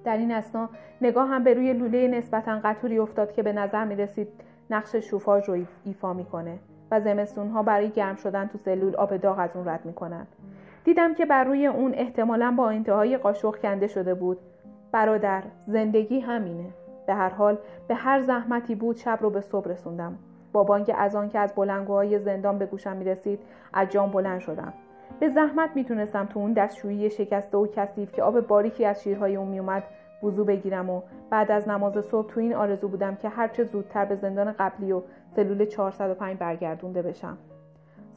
در 0.03 0.17
این 0.17 0.31
اسنا 0.31 0.69
هم 1.15 1.43
به 1.43 1.53
روی 1.53 1.73
لوله 1.73 2.07
نسبتا 2.07 2.59
قطوری 2.63 2.99
افتاد 2.99 3.33
که 3.33 3.43
به 3.43 3.53
نظر 3.53 3.85
می 3.85 3.95
رسید 3.95 4.27
نقش 4.69 4.95
شوفاژ 4.95 5.49
رو 5.49 5.65
ایفا 5.85 6.13
می‌کنه 6.13 6.59
و 6.91 6.99
زمستون 6.99 7.49
ها 7.49 7.63
برای 7.63 7.89
گرم 7.89 8.15
شدن 8.15 8.47
تو 8.47 8.57
سلول 8.57 8.95
آب 8.95 9.17
داغ 9.17 9.39
از 9.39 9.49
اون 9.55 9.67
رد 9.67 9.85
می‌کنن. 9.85 10.27
دیدم 10.85 11.13
که 11.13 11.25
بر 11.25 11.43
روی 11.43 11.67
اون 11.67 11.93
احتمالا 11.95 12.53
با 12.57 12.69
انتهای 12.69 13.17
قاشق 13.17 13.55
کنده 13.55 13.87
شده 13.87 14.13
بود. 14.13 14.37
برادر 14.91 15.43
زندگی 15.67 16.19
همینه. 16.19 16.65
به 17.07 17.13
هر 17.13 17.29
حال 17.29 17.57
به 17.87 17.95
هر 17.95 18.21
زحمتی 18.21 18.75
بود 18.75 18.97
شب 18.97 19.17
رو 19.21 19.29
به 19.29 19.41
صبح 19.41 19.69
رسوندم. 19.69 20.17
با 20.53 20.63
بانک 20.63 20.91
از 20.97 21.15
آن 21.15 21.29
که 21.29 21.39
از 21.39 21.53
بلنگوهای 21.55 22.19
زندان 22.19 22.57
به 22.57 22.65
گوشم 22.65 22.97
می‌رسید 22.97 23.39
از 23.73 23.89
جام 23.89 24.11
بلند 24.11 24.39
شدم. 24.39 24.73
به 25.19 25.29
زحمت 25.29 25.69
می‌تونستم 25.75 26.25
تو 26.25 26.39
اون 26.39 26.53
دستشویی 26.53 27.09
شکسته 27.09 27.57
و 27.57 27.67
کثیف 27.67 28.11
که 28.11 28.23
آب 28.23 28.39
باریکی 28.39 28.85
از 28.85 29.03
شیرهای 29.03 29.35
اون 29.35 29.47
میومد 29.47 29.83
وضو 30.23 30.45
بگیرم 30.45 30.89
و 30.89 31.01
بعد 31.29 31.51
از 31.51 31.67
نماز 31.67 32.05
صبح 32.05 32.27
تو 32.27 32.39
این 32.39 32.55
آرزو 32.55 32.87
بودم 32.87 33.15
که 33.15 33.29
هرچه 33.29 33.63
زودتر 33.63 34.05
به 34.05 34.15
زندان 34.15 34.51
قبلی 34.59 34.91
و 34.91 35.01
سلول 35.35 35.65
405 35.65 36.37
برگردونده 36.37 37.01
بشم. 37.01 37.37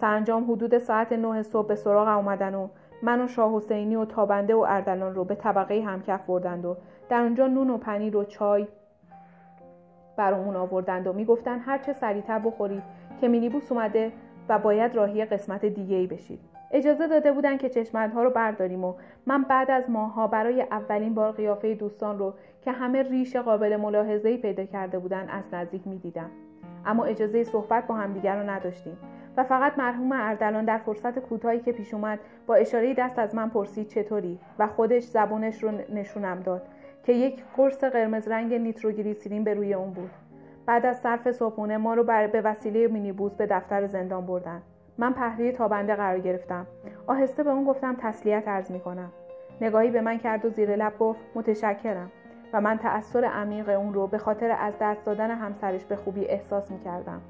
سرانجام 0.01 0.53
حدود 0.53 0.79
ساعت 0.79 1.13
9 1.13 1.43
صبح 1.43 1.69
به 1.69 1.75
سراغ 1.75 2.09
اومدن 2.09 2.55
و 2.55 2.69
من 3.03 3.21
و 3.21 3.29
شاه 3.29 3.57
حسینی 3.57 3.97
و 3.97 4.05
تابنده 4.05 4.55
و 4.55 4.67
اردلان 4.69 5.15
رو 5.15 5.25
به 5.25 5.35
طبقه 5.35 5.83
همکف 5.87 6.27
بردند 6.27 6.65
و 6.65 6.77
در 7.09 7.23
اونجا 7.23 7.47
نون 7.47 7.71
و 7.71 7.79
پنیر 7.79 8.17
و 8.17 8.25
چای 8.25 8.67
برامون 10.17 10.57
آوردند 10.57 11.07
و 11.07 11.13
می‌گفتن 11.13 11.59
هر 11.59 11.79
چه 11.79 11.93
سریعتر 11.93 12.39
بخورید 12.39 12.83
که 13.21 13.29
مینیبوس 13.29 13.73
اومده 13.73 14.13
و 14.49 14.59
باید 14.59 14.95
راهی 14.95 15.25
قسمت 15.25 15.65
دیگه 15.65 15.97
ای 15.97 16.07
بشید. 16.07 16.41
اجازه 16.71 17.07
داده 17.07 17.33
بودن 17.33 17.57
که 17.57 17.69
چشمندها 17.69 18.23
رو 18.23 18.31
برداریم 18.31 18.85
و 18.85 18.95
من 19.27 19.43
بعد 19.43 19.71
از 19.71 19.91
ماها 19.91 20.27
برای 20.27 20.63
اولین 20.63 21.15
بار 21.15 21.33
قیافه 21.33 21.75
دوستان 21.75 22.19
رو 22.19 22.35
که 22.63 22.73
همه 22.73 23.03
ریش 23.03 23.37
قابل 23.37 23.77
ملاحظه‌ای 23.77 24.37
پیدا 24.37 24.65
کرده 24.65 24.99
بودن 24.99 25.29
از 25.29 25.45
نزدیک 25.53 25.87
می‌دیدم. 25.87 26.31
اما 26.87 27.05
اجازه 27.05 27.45
صحبت 27.45 27.87
با 27.87 27.95
همدیگر 27.95 28.43
رو 28.43 28.51
نداشتیم. 28.51 28.97
و 29.39 29.45
فقط 29.45 29.79
مرحوم 29.79 30.13
اردلان 30.13 30.65
در 30.65 30.79
فرصت 30.79 31.19
کوتاهی 31.19 31.61
که 31.61 31.73
پیش 31.73 31.95
اومد 31.95 32.19
با 32.47 32.55
اشاره 32.55 32.95
دست 32.95 33.19
از 33.19 33.35
من 33.35 33.49
پرسید 33.49 33.89
چطوری 33.89 34.39
و 34.59 34.67
خودش 34.67 35.03
زبونش 35.03 35.63
رو 35.63 35.71
نشونم 35.71 36.41
داد 36.41 36.63
که 37.03 37.13
یک 37.13 37.43
قرص 37.57 37.85
قرمز 37.85 38.29
رنگ 38.29 38.55
نیتروگلیسیرین 38.55 39.45
به 39.45 39.55
روی 39.55 39.75
اون 39.75 39.91
بود. 39.91 40.11
بعد 40.67 40.87
از 40.87 41.01
صرف 41.01 41.31
صبحونه 41.31 41.77
ما 41.77 41.95
رو 41.95 42.05
بر 42.05 42.27
به 42.27 42.41
وسیله 42.41 42.89
مینیبوس 42.89 43.35
به 43.35 43.47
دفتر 43.47 43.87
زندان 43.87 44.27
بردن. 44.27 44.63
من 44.99 45.13
پهلوی 45.13 45.53
تابنده 45.53 45.95
قرار 45.95 46.19
گرفتم. 46.19 46.67
آهسته 47.07 47.43
به 47.43 47.51
اون 47.51 47.65
گفتم 47.65 47.97
تسلیت 48.01 48.49
عرض 48.49 48.71
می‌کنم. 48.71 49.13
نگاهی 49.61 49.91
به 49.91 50.01
من 50.01 50.19
کرد 50.19 50.45
و 50.45 50.49
زیر 50.49 50.77
لب 50.77 50.99
گفت 50.99 51.21
متشکرم 51.35 52.11
و 52.53 52.61
من 52.61 52.79
تأثیر 52.79 53.25
عمیق 53.25 53.69
اون 53.69 53.95
رو 53.95 54.07
به 54.07 54.19
خاطر 54.19 54.51
از 54.61 54.75
دست 54.81 55.05
دادن 55.05 55.31
همسرش 55.31 55.85
به 55.85 55.97
خوبی 55.97 56.25
احساس 56.25 56.71
می‌کردم. 56.71 57.21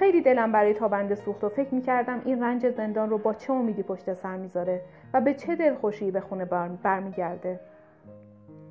خیلی 0.00 0.20
دلم 0.20 0.52
برای 0.52 0.74
تابنده 0.74 1.14
سوخت 1.14 1.44
و 1.44 1.48
فکر 1.48 1.74
می‌کردم 1.74 2.22
این 2.24 2.42
رنج 2.42 2.68
زندان 2.68 3.10
رو 3.10 3.18
با 3.18 3.34
چه 3.34 3.52
امیدی 3.52 3.82
پشت 3.82 4.14
سر 4.14 4.36
می‌ذاره 4.36 4.80
و 5.14 5.20
به 5.20 5.34
چه 5.34 5.56
دلخوشی 5.56 6.10
به 6.10 6.20
خونه 6.20 6.44
برمیگرده. 6.82 7.60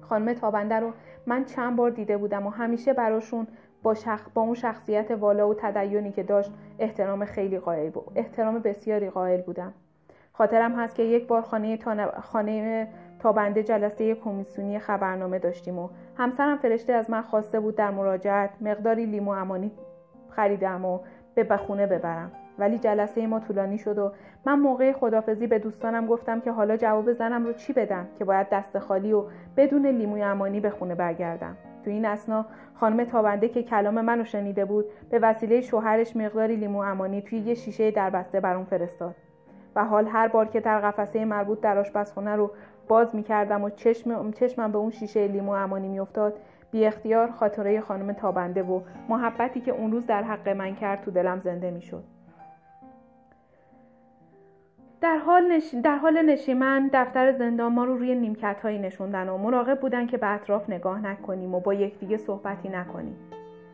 خانم 0.01 0.33
تابنده 0.33 0.75
رو 0.75 0.91
من 1.25 1.45
چند 1.45 1.75
بار 1.75 1.89
دیده 1.89 2.17
بودم 2.17 2.47
و 2.47 2.49
همیشه 2.49 2.93
براشون 2.93 3.47
با, 3.83 3.93
شخ... 3.93 4.29
با 4.33 4.41
اون 4.41 4.53
شخصیت 4.53 5.11
والا 5.11 5.49
و 5.49 5.53
تدیونی 5.53 6.11
که 6.11 6.23
داشت 6.23 6.51
احترام 6.79 7.25
خیلی 7.25 7.59
قائل 7.59 7.89
بود 7.89 8.11
احترام 8.15 8.59
بسیاری 8.59 9.09
قائل 9.09 9.41
بودم. 9.41 9.73
خاطرم 10.33 10.79
هست 10.79 10.95
که 10.95 11.03
یک 11.03 11.27
بار 11.27 11.41
خانه, 11.41 11.77
تان... 11.77 12.05
خانه 12.05 12.87
تابنده 13.19 13.63
جلسه 13.63 14.15
کمیسیونی 14.15 14.79
خبرنامه 14.79 15.39
داشتیم 15.39 15.79
و 15.79 15.89
همسرم 16.17 16.57
فرشته 16.57 16.93
از 16.93 17.09
من 17.09 17.21
خواسته 17.21 17.59
بود 17.59 17.75
در 17.75 17.91
مراجعت 17.91 18.49
مقداری 18.61 19.05
لیمو 19.05 19.31
امانی 19.31 19.71
خریدم 20.29 20.85
و 20.85 20.99
به 21.43 21.55
بخونه 21.55 21.87
ببرم. 21.87 22.31
ولی 22.59 22.77
جلسه 22.77 23.27
ما 23.27 23.39
طولانی 23.39 23.77
شد 23.77 23.97
و 23.97 24.11
من 24.45 24.59
موقع 24.59 24.91
خدافزی 24.91 25.47
به 25.47 25.59
دوستانم 25.59 26.07
گفتم 26.07 26.39
که 26.39 26.51
حالا 26.51 26.77
جواب 26.77 27.11
زنم 27.11 27.45
رو 27.45 27.53
چی 27.53 27.73
بدم 27.73 28.07
که 28.17 28.25
باید 28.25 28.49
دست 28.49 28.79
خالی 28.79 29.13
و 29.13 29.23
بدون 29.57 29.85
لیموی 29.85 30.21
امانی 30.21 30.59
به 30.59 30.69
خونه 30.69 30.95
برگردم. 30.95 31.57
تو 31.85 31.89
این 31.89 32.05
اسنا 32.05 32.45
خانم 32.75 33.03
تابنده 33.03 33.49
که 33.49 33.63
کلام 33.63 34.01
منو 34.01 34.23
شنیده 34.23 34.65
بود 34.65 34.85
به 35.09 35.19
وسیله 35.19 35.61
شوهرش 35.61 36.15
مقداری 36.15 36.55
لیمو 36.55 36.79
امانی 36.79 37.21
توی 37.21 37.39
یه 37.39 37.53
شیشه 37.53 37.91
دربسته 37.91 38.39
برام 38.39 38.65
فرستاد. 38.65 39.15
و 39.75 39.85
حال 39.85 40.07
هر 40.07 40.27
بار 40.27 40.45
که 40.45 40.59
در 40.59 40.79
قفسه 40.79 41.25
مربوط 41.25 41.61
در 41.61 41.77
آشپزخونه 41.77 42.35
رو 42.35 42.51
باز 42.87 43.15
می‌کردم 43.15 43.63
و 43.63 43.69
چشم 43.69 44.31
چشمم 44.31 44.71
به 44.71 44.77
اون 44.77 44.91
شیشه 44.91 45.27
لیمو 45.27 45.51
امانی 45.51 45.87
میافتاد 45.87 46.33
بی 46.71 46.85
اختیار 46.85 47.31
خاطره 47.31 47.81
خانم 47.81 48.13
تابنده 48.13 48.63
و 48.63 48.81
محبتی 49.09 49.61
که 49.61 49.71
اون 49.71 49.91
روز 49.91 50.05
در 50.05 50.23
حق 50.23 50.49
من 50.49 50.75
کرد 50.75 51.01
تو 51.01 51.11
دلم 51.11 51.39
زنده 51.39 51.71
می‌شد. 51.71 52.03
در 55.01 55.17
حال, 55.17 55.51
نش... 55.51 55.75
در 55.83 55.95
حال 55.95 56.21
نشیمن 56.21 56.89
دفتر 56.93 57.31
زندان 57.31 57.73
ما 57.73 57.85
رو 57.85 57.97
روی 57.97 58.15
نیمکت 58.15 58.61
هایی 58.63 58.79
نشوندن 58.79 59.29
و 59.29 59.37
مراقب 59.37 59.79
بودن 59.79 60.07
که 60.07 60.17
به 60.17 60.27
اطراف 60.27 60.69
نگاه 60.69 61.01
نکنیم 61.01 61.55
و 61.55 61.59
با 61.59 61.73
یکدیگه 61.73 62.17
صحبتی 62.17 62.69
نکنیم. 62.69 63.15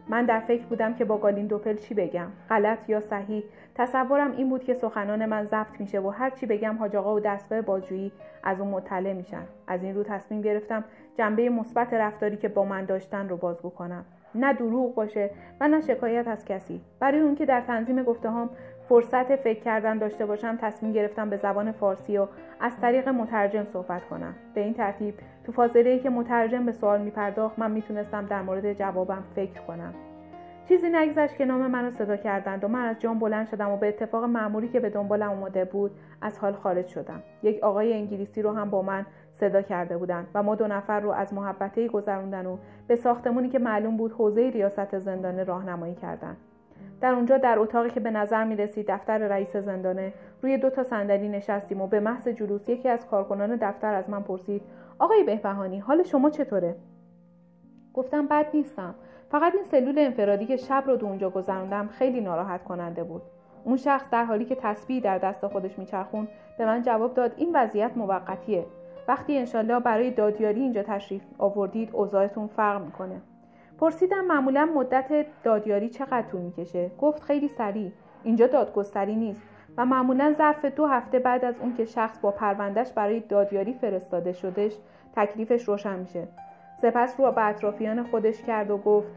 من 0.10 0.26
در 0.26 0.40
فکر 0.40 0.66
بودم 0.66 0.94
که 0.94 1.06
با 1.06 1.18
گالین 1.18 1.48
دوپل 1.48 1.76
چی 1.76 1.94
بگم 1.94 2.28
غلط 2.50 2.90
یا 2.90 3.00
صحیح. 3.00 3.44
تصورم 3.76 4.32
این 4.32 4.50
بود 4.50 4.64
که 4.64 4.74
سخنان 4.74 5.26
من 5.26 5.46
ضبط 5.46 5.80
میشه 5.80 6.00
و 6.00 6.10
هر 6.10 6.30
چی 6.30 6.46
بگم 6.46 6.78
حاج 6.78 6.96
آقا 6.96 7.16
و 7.16 7.20
دستگاه 7.20 7.62
بازجویی 7.62 8.12
از 8.44 8.60
اون 8.60 8.70
مطلع 8.70 9.14
میشن. 9.14 9.44
از 9.68 9.84
این 9.84 9.96
رو 9.96 10.04
تصمیم 10.04 10.42
گرفتم 10.42 10.84
جنبه 11.18 11.50
مثبت 11.50 11.94
رفتاری 11.94 12.38
که 12.38 12.48
با 12.48 12.66
من 12.66 12.86
داشتن 12.86 13.30
رو 13.30 13.38
بازگو 13.38 13.70
کنم. 13.70 14.06
نه 14.36 14.54
دروغ 14.54 14.96
باشه 14.96 15.30
و 15.62 15.68
نه 15.68 15.82
شکایت 15.82 16.28
از 16.28 16.46
کسی. 16.46 16.82
برای 17.00 17.20
اون 17.20 17.36
که 17.36 17.46
در 17.46 17.62
تنظیم 17.62 18.04
گفتهام 18.04 18.50
فرصت 18.90 19.36
فکر 19.36 19.60
کردن 19.60 19.98
داشته 19.98 20.26
باشم 20.26 20.58
تصمیم 20.62 20.92
گرفتم 20.92 21.30
به 21.30 21.38
زبان 21.38 21.72
فارسی 21.72 22.18
و 22.18 22.28
از 22.60 22.80
طریق 22.82 23.10
مترجم 23.10 23.64
صحبت 23.64 24.06
کنم. 24.06 24.36
به 24.56 24.62
این 24.62 24.74
ترتیب 24.74 25.14
تو 25.46 25.52
فاصله 25.52 26.00
که 26.00 26.10
مترجم 26.10 26.66
به 26.66 26.72
سوال 26.72 27.02
میپرداخت 27.02 27.60
من 27.60 27.72
می‌تونستم 27.72 28.26
در 28.26 28.42
مورد 28.42 28.74
جوابم 28.74 29.24
فکر 29.36 29.62
کنم. 29.62 29.94
چیزی 30.68 30.90
نگذشت 30.90 31.38
که 31.38 31.46
نام 31.46 31.72
منو 31.72 31.92
صدا 31.92 32.18
کردند 32.18 32.64
و 32.64 32.68
من 32.68 32.86
از 32.86 33.00
جام 33.00 33.20
بلند 33.20 33.48
شدم 33.48 33.70
و 33.70 33.78
به 33.78 33.88
اتفاق 33.88 34.24
معمولی 34.24 34.68
که 34.68 34.80
به 34.80 34.90
دنبالم 34.90 35.32
اومده 35.32 35.66
بود 35.66 35.92
از 36.22 36.40
حال 36.40 36.54
خارج 36.54 36.88
شدم. 36.88 37.24
یک 37.44 37.64
آقای 37.64 37.94
انگلیسی 37.94 38.42
رو 38.42 38.54
هم 38.54 38.70
با 38.70 38.82
من 38.82 39.06
صدا 39.40 39.62
کرده 39.62 39.98
بودند 39.98 40.28
و 40.34 40.44
ما 40.44 40.56
دو 40.56 40.68
نفر 40.68 41.00
رو 41.00 41.12
از 41.12 41.34
محبته 41.34 41.88
گذروندن 41.88 42.46
و 42.46 42.58
به 42.88 42.96
ساختمونی 42.96 43.50
که 43.50 43.60
معلوم 43.60 43.98
بود 43.98 44.12
حوزه 44.12 44.50
ریاست 44.50 45.00
زندانه 45.00 45.44
راهنمایی 45.44 45.96
کردند 45.96 46.38
در 47.02 47.14
اونجا 47.14 47.38
در 47.38 47.60
اتاقی 47.60 47.90
که 47.90 48.00
به 48.00 48.12
نظر 48.12 48.44
می 48.44 48.56
رسید 48.56 48.92
دفتر 48.92 49.18
رئیس 49.18 49.56
زندانه 49.56 50.14
روی 50.42 50.58
دو 50.58 50.70
تا 50.70 50.84
صندلی 50.84 51.30
نشستیم 51.30 51.82
و 51.82 51.88
به 51.88 52.00
محض 52.00 52.28
جلوس 52.28 52.70
یکی 52.70 52.90
از 52.90 53.08
کارکنان 53.08 53.56
دفتر 53.56 53.94
از 53.94 54.10
من 54.10 54.24
پرسید 54.24 54.62
آقای 55.00 55.24
بهبهانی 55.24 55.80
حال 55.80 56.04
شما 56.04 56.30
چطوره؟ 56.30 56.76
گفتم 57.94 58.28
بد 58.28 58.46
نیستم. 58.54 58.96
فقط 59.32 59.56
این 59.56 59.64
سلول 59.64 60.00
انفرادی 60.00 60.46
که 60.46 60.58
شب 60.58 60.84
رو 60.88 60.98
دو 60.98 61.06
اونجا 61.06 61.30
گذروندم 61.30 61.88
خیلی 61.88 62.22
ناراحت 62.22 62.64
کننده 62.64 63.04
بود. 63.04 63.22
اون 63.64 63.78
شخص 63.78 64.06
در 64.12 64.24
حالی 64.26 64.46
که 64.46 64.56
تسبیح 64.56 65.04
در 65.04 65.18
دست 65.18 65.48
خودش 65.48 65.80
میچرخون 65.80 66.28
به 66.58 66.66
من 66.66 66.82
جواب 66.82 67.14
داد 67.14 67.34
این 67.38 67.52
وضعیت 67.54 67.92
موقتیه. 67.96 68.66
وقتی 69.08 69.38
انشالله 69.38 69.80
برای 69.80 70.12
دادیاری 70.12 70.62
اینجا 70.62 70.84
تشریف 70.84 71.22
آوردید 71.38 71.90
اوضاعتون 71.94 72.48
فرق 72.48 72.86
می‌کنه. 72.86 73.22
پرسیدم 73.80 74.26
معمولا 74.26 74.66
مدت 74.66 75.26
دادیاری 75.44 75.90
چقدر 75.90 76.22
طول 76.22 76.42
می‌کشه؟ 76.42 76.92
گفت 76.98 77.24
خیلی 77.24 77.48
سریع. 77.48 77.92
اینجا 78.24 78.48
دادگستری 78.48 79.16
نیست 79.16 79.42
و 79.78 79.86
معمولا 79.86 80.34
ظرف 80.38 80.66
دو 80.66 80.86
هفته 80.86 81.20
بعد 81.20 81.46
از 81.46 81.56
اون 81.60 81.74
که 81.74 81.86
شخص 81.86 82.20
با 82.20 82.32
پروندهش 82.32 82.92
برای 82.92 83.20
دادیاری 83.20 83.74
فرستاده 83.74 84.34
شدش 84.34 84.78
تکلیفش 85.16 85.64
روشن 85.64 86.00
میشه. 86.00 86.28
سپس 86.82 87.20
رو 87.20 87.32
به 87.32 87.46
اطرافیان 87.46 88.04
خودش 88.04 88.42
کرد 88.44 88.72
و 88.72 88.78
گفت 88.78 89.08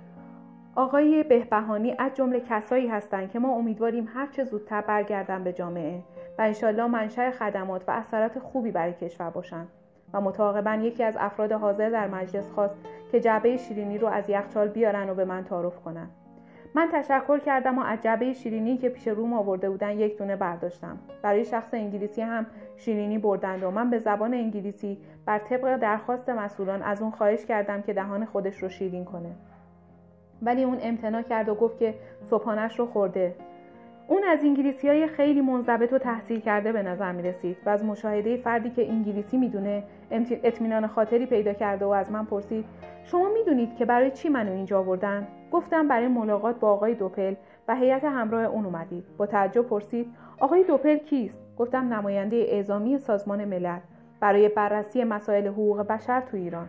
آقای 0.76 1.22
بهبهانی 1.22 1.94
از 1.98 2.14
جمله 2.14 2.40
کسایی 2.40 2.86
هستند 2.86 3.30
که 3.30 3.38
ما 3.38 3.54
امیدواریم 3.54 4.08
هر 4.14 4.26
چه 4.26 4.44
زودتر 4.44 4.80
برگردن 4.80 5.44
به 5.44 5.52
جامعه 5.52 6.02
و 6.38 6.42
انشالله 6.42 6.86
منشأ 6.86 7.30
خدمات 7.30 7.84
و 7.88 7.90
اثرات 7.90 8.38
خوبی 8.38 8.70
برای 8.70 8.92
کشور 8.92 9.30
باشند 9.30 9.68
و 10.12 10.20
متعاقبا 10.20 10.74
یکی 10.74 11.04
از 11.04 11.16
افراد 11.20 11.52
حاضر 11.52 11.90
در 11.90 12.08
مجلس 12.08 12.50
خواست 12.50 12.74
که 13.12 13.20
جعبه 13.20 13.56
شیرینی 13.56 13.98
رو 13.98 14.08
از 14.08 14.30
یخچال 14.30 14.68
بیارن 14.68 15.10
و 15.10 15.14
به 15.14 15.24
من 15.24 15.44
تعارف 15.44 15.80
کنن. 15.80 16.08
من 16.74 16.88
تشکر 16.92 17.38
کردم 17.38 17.78
و 17.78 17.82
از 17.82 18.02
جعبه 18.02 18.32
شیرینی 18.32 18.76
که 18.76 18.88
پیش 18.88 19.08
روم 19.08 19.32
آورده 19.32 19.70
بودن 19.70 19.98
یک 19.98 20.18
دونه 20.18 20.36
برداشتم. 20.36 20.98
برای 21.22 21.44
شخص 21.44 21.74
انگلیسی 21.74 22.22
هم 22.22 22.46
شیرینی 22.76 23.18
بردند 23.18 23.62
و 23.62 23.70
من 23.70 23.90
به 23.90 23.98
زبان 23.98 24.34
انگلیسی 24.34 24.98
بر 25.26 25.38
طبق 25.38 25.76
درخواست 25.76 26.28
مسئولان 26.28 26.82
از 26.82 27.02
اون 27.02 27.10
خواهش 27.10 27.46
کردم 27.46 27.82
که 27.82 27.92
دهان 27.92 28.24
خودش 28.24 28.62
رو 28.62 28.68
شیرین 28.68 29.04
کنه. 29.04 29.30
ولی 30.42 30.64
اون 30.64 30.78
امتنا 30.82 31.22
کرد 31.22 31.48
و 31.48 31.54
گفت 31.54 31.78
که 31.78 31.94
صبحانش 32.22 32.78
رو 32.78 32.86
خورده. 32.86 33.34
اون 34.10 34.24
از 34.24 34.44
انگلیسی 34.44 34.88
های 34.88 35.06
خیلی 35.06 35.40
منضبط 35.40 35.92
و 35.92 35.98
تحصیل 35.98 36.40
کرده 36.40 36.72
به 36.72 36.82
نظر 36.82 37.12
می 37.12 37.22
رسید 37.22 37.56
و 37.66 37.70
از 37.70 37.84
مشاهده 37.84 38.36
فردی 38.36 38.70
که 38.70 38.88
انگلیسی 38.88 39.36
می‌دونه 39.36 39.82
اطمینان 40.10 40.86
خاطری 40.86 41.26
پیدا 41.26 41.52
کرده 41.52 41.84
و 41.84 41.88
از 41.88 42.12
من 42.12 42.24
پرسید 42.24 42.64
شما 43.04 43.28
می‌دونید 43.28 43.76
که 43.76 43.84
برای 43.84 44.10
چی 44.10 44.28
منو 44.28 44.52
اینجا 44.52 44.78
آوردن؟ 44.78 45.28
گفتم 45.52 45.88
برای 45.88 46.08
ملاقات 46.08 46.60
با 46.60 46.72
آقای 46.72 46.94
دوپل 46.94 47.34
و 47.68 47.76
هیئت 47.76 48.04
همراه 48.04 48.44
اون 48.44 48.64
اومدید. 48.64 49.04
با 49.16 49.26
تعجب 49.26 49.62
پرسید 49.62 50.06
آقای 50.40 50.64
دوپل 50.64 50.96
کیست؟ 50.96 51.38
گفتم 51.58 51.94
نماینده 51.94 52.36
اعزامی 52.36 52.98
سازمان 52.98 53.44
ملل 53.44 53.78
برای 54.20 54.48
بررسی 54.48 55.04
مسائل 55.04 55.46
حقوق 55.46 55.82
بشر 55.82 56.20
تو 56.20 56.36
ایران. 56.36 56.68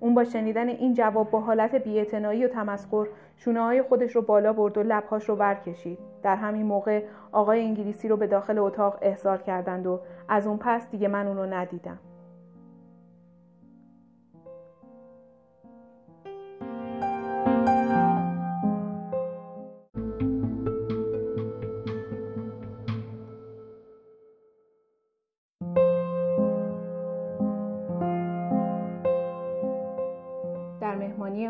اون 0.00 0.14
با 0.14 0.24
شنیدن 0.24 0.68
این 0.68 0.94
جواب 0.94 1.30
با 1.30 1.40
حالت 1.40 1.74
بیاعتنایی 1.74 2.44
و 2.44 2.48
تمسخر 2.48 3.06
شونه 3.36 3.60
های 3.60 3.82
خودش 3.82 4.16
رو 4.16 4.22
بالا 4.22 4.52
برد 4.52 4.78
و 4.78 4.82
لبهاش 4.82 5.28
رو 5.28 5.36
برکشید. 5.36 5.98
در 6.22 6.36
همین 6.36 6.66
موقع 6.66 7.02
آقای 7.32 7.60
انگلیسی 7.60 8.08
رو 8.08 8.16
به 8.16 8.26
داخل 8.26 8.58
اتاق 8.58 8.98
احضار 9.02 9.38
کردند 9.38 9.86
و 9.86 10.00
از 10.28 10.46
اون 10.46 10.58
پس 10.58 10.90
دیگه 10.90 11.08
من 11.08 11.26
اون 11.26 11.36
رو 11.36 11.46
ندیدم. 11.46 11.98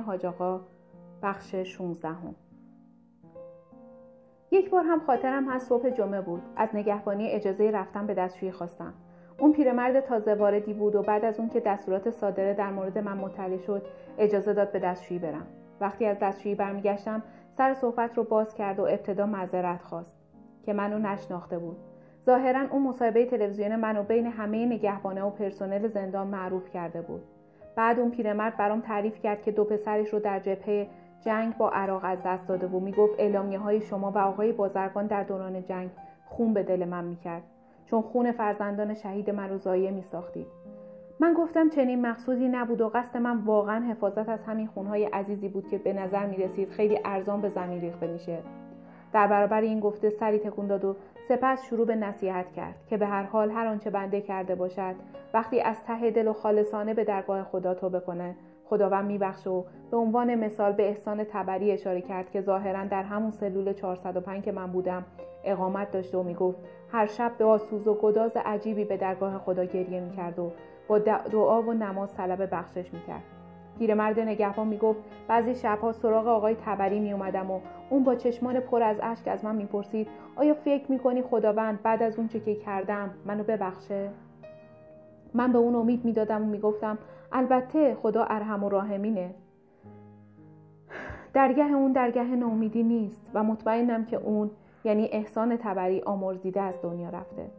حاج 0.07 0.27
آقا 0.27 0.61
بخش 1.23 1.55
16 1.55 2.09
هم. 2.09 2.35
یک 4.51 4.71
بار 4.71 4.85
هم 4.85 5.01
خاطرم 5.01 5.49
هست 5.49 5.69
صبح 5.69 5.91
جمعه 5.91 6.21
بود. 6.21 6.43
از 6.57 6.77
نگهبانی 6.77 7.29
اجازه 7.29 7.71
رفتن 7.71 8.07
به 8.07 8.15
دستشویی 8.15 8.53
خواستم. 8.53 8.95
اون 9.39 9.53
پیرمرد 9.53 10.01
تازه 10.01 10.35
واردی 10.35 10.73
بود 10.73 10.95
و 10.95 11.03
بعد 11.03 11.25
از 11.25 11.39
اون 11.41 11.49
که 11.49 11.61
دستورات 11.61 12.11
صادره 12.11 12.55
در 12.55 12.71
مورد 12.71 12.99
من 12.99 13.17
مطلع 13.17 13.59
شد 13.59 13.87
اجازه 14.19 14.53
داد 14.53 14.73
به 14.73 14.79
دستشویی 14.79 15.21
برم. 15.21 15.47
وقتی 15.81 16.07
از 16.07 16.19
دستشویی 16.19 16.55
برمیگشتم 16.55 17.23
سر 17.57 17.75
صحبت 17.75 18.19
رو 18.19 18.25
باز 18.25 18.55
کرد 18.55 18.79
و 18.79 18.83
ابتدا 18.83 19.27
معذرت 19.27 19.83
خواست 19.83 20.17
که 20.63 20.73
منو 20.73 20.99
نشناخته 20.99 21.59
بود. 21.59 21.77
ظاهرا 22.27 22.61
اون 22.71 22.83
مصاحبه 22.83 23.27
تلویزیون 23.27 23.77
منو 23.77 24.03
بین 24.03 24.27
همه 24.27 24.67
نگهبانه 24.67 25.23
و 25.23 25.31
پرسنل 25.31 25.89
زندان 25.89 26.27
معروف 26.27 26.71
کرده 26.71 27.03
بود. 27.03 27.23
بعد 27.77 27.99
اون 27.99 28.11
پیرمرد 28.11 28.57
برام 28.57 28.81
تعریف 28.81 29.19
کرد 29.21 29.43
که 29.43 29.53
دو 29.53 29.65
پسرش 29.65 30.09
رو 30.09 30.19
در 30.19 30.41
جبهه 30.41 30.89
جنگ 31.21 31.57
با 31.57 31.71
عراق 31.71 32.01
از 32.05 32.19
دست 32.25 32.49
داده 32.49 32.67
و 32.67 32.81
می‌گفت 32.81 33.15
اعلامیه 33.19 33.59
های 33.59 33.81
شما 33.81 34.11
و 34.11 34.19
آقای 34.19 34.53
بازرگان 34.53 35.07
در 35.07 35.23
دوران 35.23 35.65
جنگ 35.65 35.91
خون 36.27 36.55
به 36.55 36.63
دل 36.63 36.85
من 36.85 37.05
می‌کرد 37.05 37.43
چون 37.87 38.03
خون 38.03 38.33
فرزندان 38.33 38.95
شهید 38.95 39.31
من 39.31 39.51
رو 39.51 39.59
ضایع 39.59 39.91
میساختید 39.91 40.47
من 41.21 41.35
گفتم 41.35 41.69
چنین 41.69 42.07
مقصودی 42.07 42.49
نبود 42.49 42.81
و 42.81 42.89
قصد 42.89 43.17
من 43.17 43.37
واقعا 43.37 43.85
حفاظت 43.91 44.29
از 44.29 44.43
همین 44.43 44.67
خونهای 44.67 45.05
عزیزی 45.05 45.49
بود 45.49 45.69
که 45.69 45.79
به 45.79 45.93
نظر 45.93 46.27
می 46.27 46.37
رسید 46.37 46.71
خیلی 46.71 47.01
ارزان 47.05 47.41
به 47.41 47.49
زمین 47.49 47.81
ریخته 47.81 48.07
میشه. 48.07 48.39
در 49.13 49.27
برابر 49.27 49.61
این 49.61 49.81
گفته 49.81 50.11
سری 50.11 50.39
تکون 50.39 50.67
داد 50.67 50.85
و 50.85 50.97
سپس 51.29 51.65
شروع 51.65 51.87
به 51.87 51.97
نصیحت 51.97 52.53
کرد 52.53 52.75
که 52.87 52.97
به 52.97 53.07
هر 53.07 53.23
حال 53.23 53.51
هر 53.51 53.67
آنچه 53.67 53.91
بنده 53.91 54.21
کرده 54.21 54.55
باشد 54.55 54.95
وقتی 55.35 55.61
از 55.61 55.85
ته 55.85 56.11
دل 56.11 56.29
و 56.29 56.33
خالصانه 56.33 56.95
به 56.95 57.05
درگاه 57.05 57.43
خدا 57.43 57.75
توبه 57.75 58.01
کنه. 58.01 58.35
خداوند 58.65 59.07
میبخشه 59.07 59.51
و 59.51 59.63
به 59.91 59.97
عنوان 59.97 60.35
مثال 60.35 60.73
به 60.73 60.89
احسان 60.89 61.25
تبری 61.25 61.73
اشاره 61.73 62.01
کرد 62.01 62.31
که 62.31 62.41
ظاهرا 62.41 62.85
در 62.85 63.03
همون 63.03 63.31
سلول 63.31 63.73
405 63.73 64.45
که 64.45 64.53
من 64.53 64.67
بودم 64.67 65.05
اقامت 65.45 65.91
داشته 65.91 66.19
و 66.19 66.23
می‌گفت 66.23 66.59
هر 66.93 67.07
شب 67.07 67.33
به 67.39 67.45
آسوز 67.45 67.87
و 67.87 67.95
گداز 67.95 68.37
عجیبی 68.37 68.85
به 68.85 68.97
درگاه 68.97 69.39
خدا 69.39 69.65
گریه 69.65 70.01
می‌کرد 70.01 70.39
و 70.39 70.53
با 70.89 70.99
دعا 70.99 71.63
و 71.63 71.73
نماز 71.73 72.15
طلب 72.15 72.55
بخشش 72.55 72.95
می‌کرد. 72.95 73.40
پیرمرد 73.81 74.21
نگهبان 74.21 74.69
می‌گفت 74.69 75.01
بعضی 75.29 75.55
شبها 75.55 75.93
سراغ 75.93 76.27
آقای 76.27 76.57
تبری 76.65 77.01
میومدم 77.01 77.51
و 77.51 77.61
اون 77.91 78.05
با 78.05 78.15
چشمان 78.15 78.61
پر 78.61 78.83
از 78.83 78.97
اشک 79.03 79.29
از 79.29 79.45
من 79.45 79.57
می‌پرسید 79.57 80.09
آیا 80.37 80.55
فکر 80.55 80.91
می‌کنی 80.93 81.23
خداوند 81.23 81.83
بعد 81.83 82.03
از 82.03 82.19
اون 82.19 82.29
چه 82.29 82.41
که 82.41 82.55
کردم 82.55 83.11
منو 83.27 83.45
ببخشه؟ 83.45 84.11
من 85.35 85.53
به 85.53 85.59
اون 85.59 85.75
امید 85.75 86.05
می‌دادم 86.05 86.43
و 86.43 86.47
می‌گفتم 86.47 86.99
البته 87.33 87.95
خدا 87.95 88.25
ارحم 88.25 88.65
و 88.65 88.69
راهمینه 88.69 89.35
درگه 91.33 91.73
اون 91.73 91.93
درگه 91.93 92.25
ناامیدی 92.25 92.83
نیست 92.83 93.31
و 93.35 93.43
مطمئنم 93.43 94.05
که 94.05 94.17
اون 94.17 94.51
یعنی 94.85 95.09
احسان 95.13 95.57
تبری 95.57 96.01
آمرزیده 96.01 96.61
از 96.61 96.75
دنیا 96.83 97.09
رفته. 97.09 97.51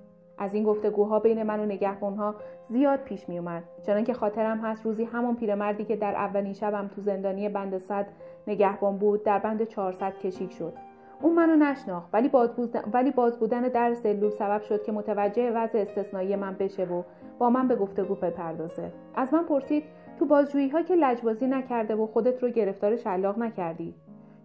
از 0.42 0.54
این 0.54 0.64
گفتگوها 0.64 1.20
بین 1.20 1.44
من 1.44 1.60
و 1.60 1.66
نگهبانها 1.66 2.36
زیاد 2.70 3.00
پیش 3.00 3.30
می 3.30 3.40
اومد 3.40 3.64
چنانکه 3.86 4.14
خاطرم 4.14 4.58
هست 4.58 4.86
روزی 4.86 5.04
همون 5.04 5.36
پیرمردی 5.36 5.86
که 5.86 5.96
در 5.96 6.16
اولین 6.16 6.54
شبم 6.54 6.88
تو 6.88 7.02
زندانی 7.02 7.50
بند 7.50 7.78
صد 7.78 8.08
نگهبان 8.48 8.98
بود 8.98 9.24
در 9.24 9.40
بند 9.40 9.64
400 9.64 10.18
کشیک 10.18 10.52
شد. 10.52 10.74
اون 11.22 11.34
منو 11.34 11.56
نشناخت 11.56 12.10
ولی 12.14 12.30
باز, 12.30 12.50
ولی 12.94 13.12
باز 13.12 13.40
بودن 13.40 13.62
در 13.62 13.94
سلول 13.94 14.30
سبب 14.30 14.62
شد 14.62 14.84
که 14.84 14.92
متوجه 14.92 15.52
وضع 15.52 15.80
استثنایی 15.80 16.36
من 16.36 16.56
بشه 16.60 16.86
و 16.86 17.04
با 17.40 17.50
من 17.50 17.68
به 17.68 17.76
گفتگو 17.76 18.16
بپردازه. 18.16 18.92
از 19.16 19.34
من 19.34 19.44
پرسید 19.44 19.84
تو 20.20 20.26
بازجویی 20.26 20.70
ها 20.70 20.82
که 20.82 20.96
لجبازی 20.96 21.48
نکرده 21.48 21.96
و 21.96 22.08
خودت 22.08 22.44
رو 22.44 22.50
گرفتار 22.50 22.96
شلاق 22.96 23.40
نکردی؟ 23.40 23.96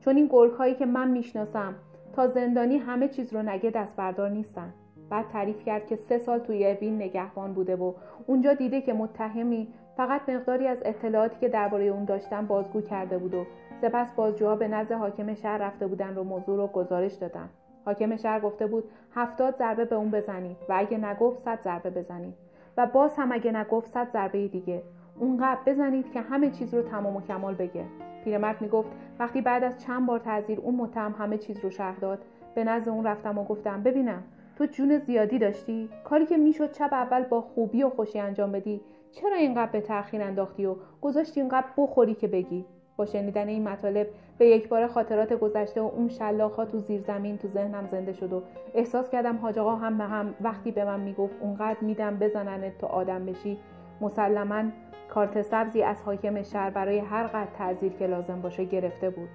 چون 0.01 0.17
این 0.17 0.27
گرگ 0.27 0.53
هایی 0.53 0.75
که 0.75 0.87
من 0.87 1.11
می‌شناسم 1.11 1.75
تا 2.13 2.27
زندانی 2.27 2.79
همه 2.79 3.09
چیز 3.09 3.33
رو 3.33 3.43
نگه 3.43 3.71
دست 3.71 3.97
بردار 3.97 4.31
نیستن. 4.31 4.75
بعد 5.11 5.29
تعریف 5.29 5.64
کرد 5.64 5.87
که 5.87 5.97
سه 5.97 6.19
سال 6.19 6.38
توی 6.38 6.66
اوین 6.66 6.97
نگهبان 6.97 7.53
بوده 7.53 7.77
و 7.77 7.92
اونجا 8.27 8.55
دیده 8.55 8.81
که 8.81 8.92
متهمی 8.92 9.69
فقط 9.97 10.29
مقداری 10.29 10.66
از 10.66 10.79
اطلاعاتی 10.85 11.37
که 11.40 11.49
درباره 11.49 11.85
اون 11.85 12.05
داشتن 12.05 12.47
بازگو 12.47 12.81
کرده 12.81 13.19
بود 13.19 13.35
و 13.35 13.45
سپس 13.81 14.12
بازجوها 14.12 14.57
به 14.57 14.69
نزد 14.69 14.92
حاکم 14.92 15.35
شهر 15.35 15.59
رفته 15.59 15.87
بودن 15.87 16.19
و 16.19 16.25
موضوع 16.25 16.57
رو 16.57 16.66
گزارش 16.66 17.12
دادن. 17.12 17.49
حاکم 17.85 18.16
شهر 18.16 18.40
گفته 18.40 18.66
بود 18.66 18.85
هفتاد 19.14 19.57
ضربه 19.57 19.85
به 19.85 19.97
اون 19.97 20.11
بزنید 20.11 20.57
و 20.69 20.75
اگه 20.77 20.99
نگفت 20.99 21.42
صد 21.45 21.61
ضربه 21.61 21.90
بزنید 21.90 22.35
و 22.77 22.87
باز 22.87 23.16
هم 23.16 23.33
اگه 23.33 23.53
نگفت 23.53 23.90
صد 23.90 24.12
ضربه 24.12 24.49
دیگه. 24.49 24.83
اونقدر 25.19 25.61
بزنید 25.66 26.12
که 26.12 26.21
همه 26.21 26.51
چیز 26.51 26.75
رو 26.75 26.83
تمام 26.83 27.16
و 27.16 27.21
کمال 27.21 27.55
بگه. 27.55 27.85
پیرمرد 28.25 28.62
می‌گفت 28.62 28.88
وقتی 29.19 29.40
بعد 29.40 29.64
از 29.64 29.85
چند 29.85 30.07
بار 30.07 30.19
تعذیر 30.19 30.61
اون 30.61 30.75
متهم 30.75 31.14
همه 31.19 31.38
چیز 31.38 31.59
رو 31.59 31.71
شهر 31.71 31.99
داد. 32.01 32.19
به 32.55 32.64
نزد 32.64 32.88
اون 32.88 33.07
رفتم 33.07 33.38
و 33.38 33.45
گفتم 33.45 33.83
ببینم 33.83 34.23
تو 34.57 34.66
جون 34.66 34.99
زیادی 34.99 35.38
داشتی؟ 35.38 35.88
کاری 36.05 36.27
که 36.27 36.37
می‌شد 36.37 36.73
چپ 36.73 36.92
اول 36.92 37.23
با 37.23 37.40
خوبی 37.40 37.83
و 37.83 37.90
خوشی 37.90 38.19
انجام 38.19 38.53
بدی 38.53 38.81
چرا 39.12 39.37
اینقدر 39.37 39.73
به 39.73 39.81
تاخیر 39.81 40.23
انداختی 40.23 40.66
و 40.66 40.77
گذاشتی 41.01 41.40
اینقدر 41.40 41.66
بخوری 41.77 42.14
که 42.14 42.29
بگی؟ 42.29 42.64
با 42.97 43.07
شنیدن 43.07 43.49
این 43.49 43.69
مطالب 43.69 44.07
به 44.38 44.47
یک 44.47 44.69
بار 44.69 44.87
خاطرات 44.87 45.33
گذشته 45.33 45.81
و 45.81 45.90
اون 45.97 46.09
شلاخ 46.09 46.57
تو 46.57 46.79
زیر 46.79 47.01
زمین 47.01 47.38
تو 47.38 47.49
ذهنم 47.49 47.87
زنده 47.87 48.12
شد 48.12 48.33
و 48.33 48.42
احساس 48.75 49.11
کردم 49.11 49.37
حاج 49.37 49.59
آقا 49.59 49.75
هم 49.75 50.01
هم 50.01 50.35
وقتی 50.40 50.71
به 50.71 50.85
من 50.85 51.01
می‌گفت 51.01 51.35
اونقدر 51.40 51.81
میدم 51.81 52.16
بزننت 52.19 52.79
تو 52.79 52.87
آدم 52.87 53.27
بشی 53.27 53.59
مسلما 54.01 54.64
کارت 55.09 55.42
سبزی 55.42 55.83
از 55.83 56.03
حاکم 56.03 56.42
شهر 56.42 56.71
برای 56.71 56.99
هر 56.99 57.27
قد 57.27 57.49
تعذیر 57.59 57.92
که 57.92 58.07
لازم 58.07 58.40
باشه 58.40 58.64
گرفته 58.64 59.11
بود. 59.11 59.29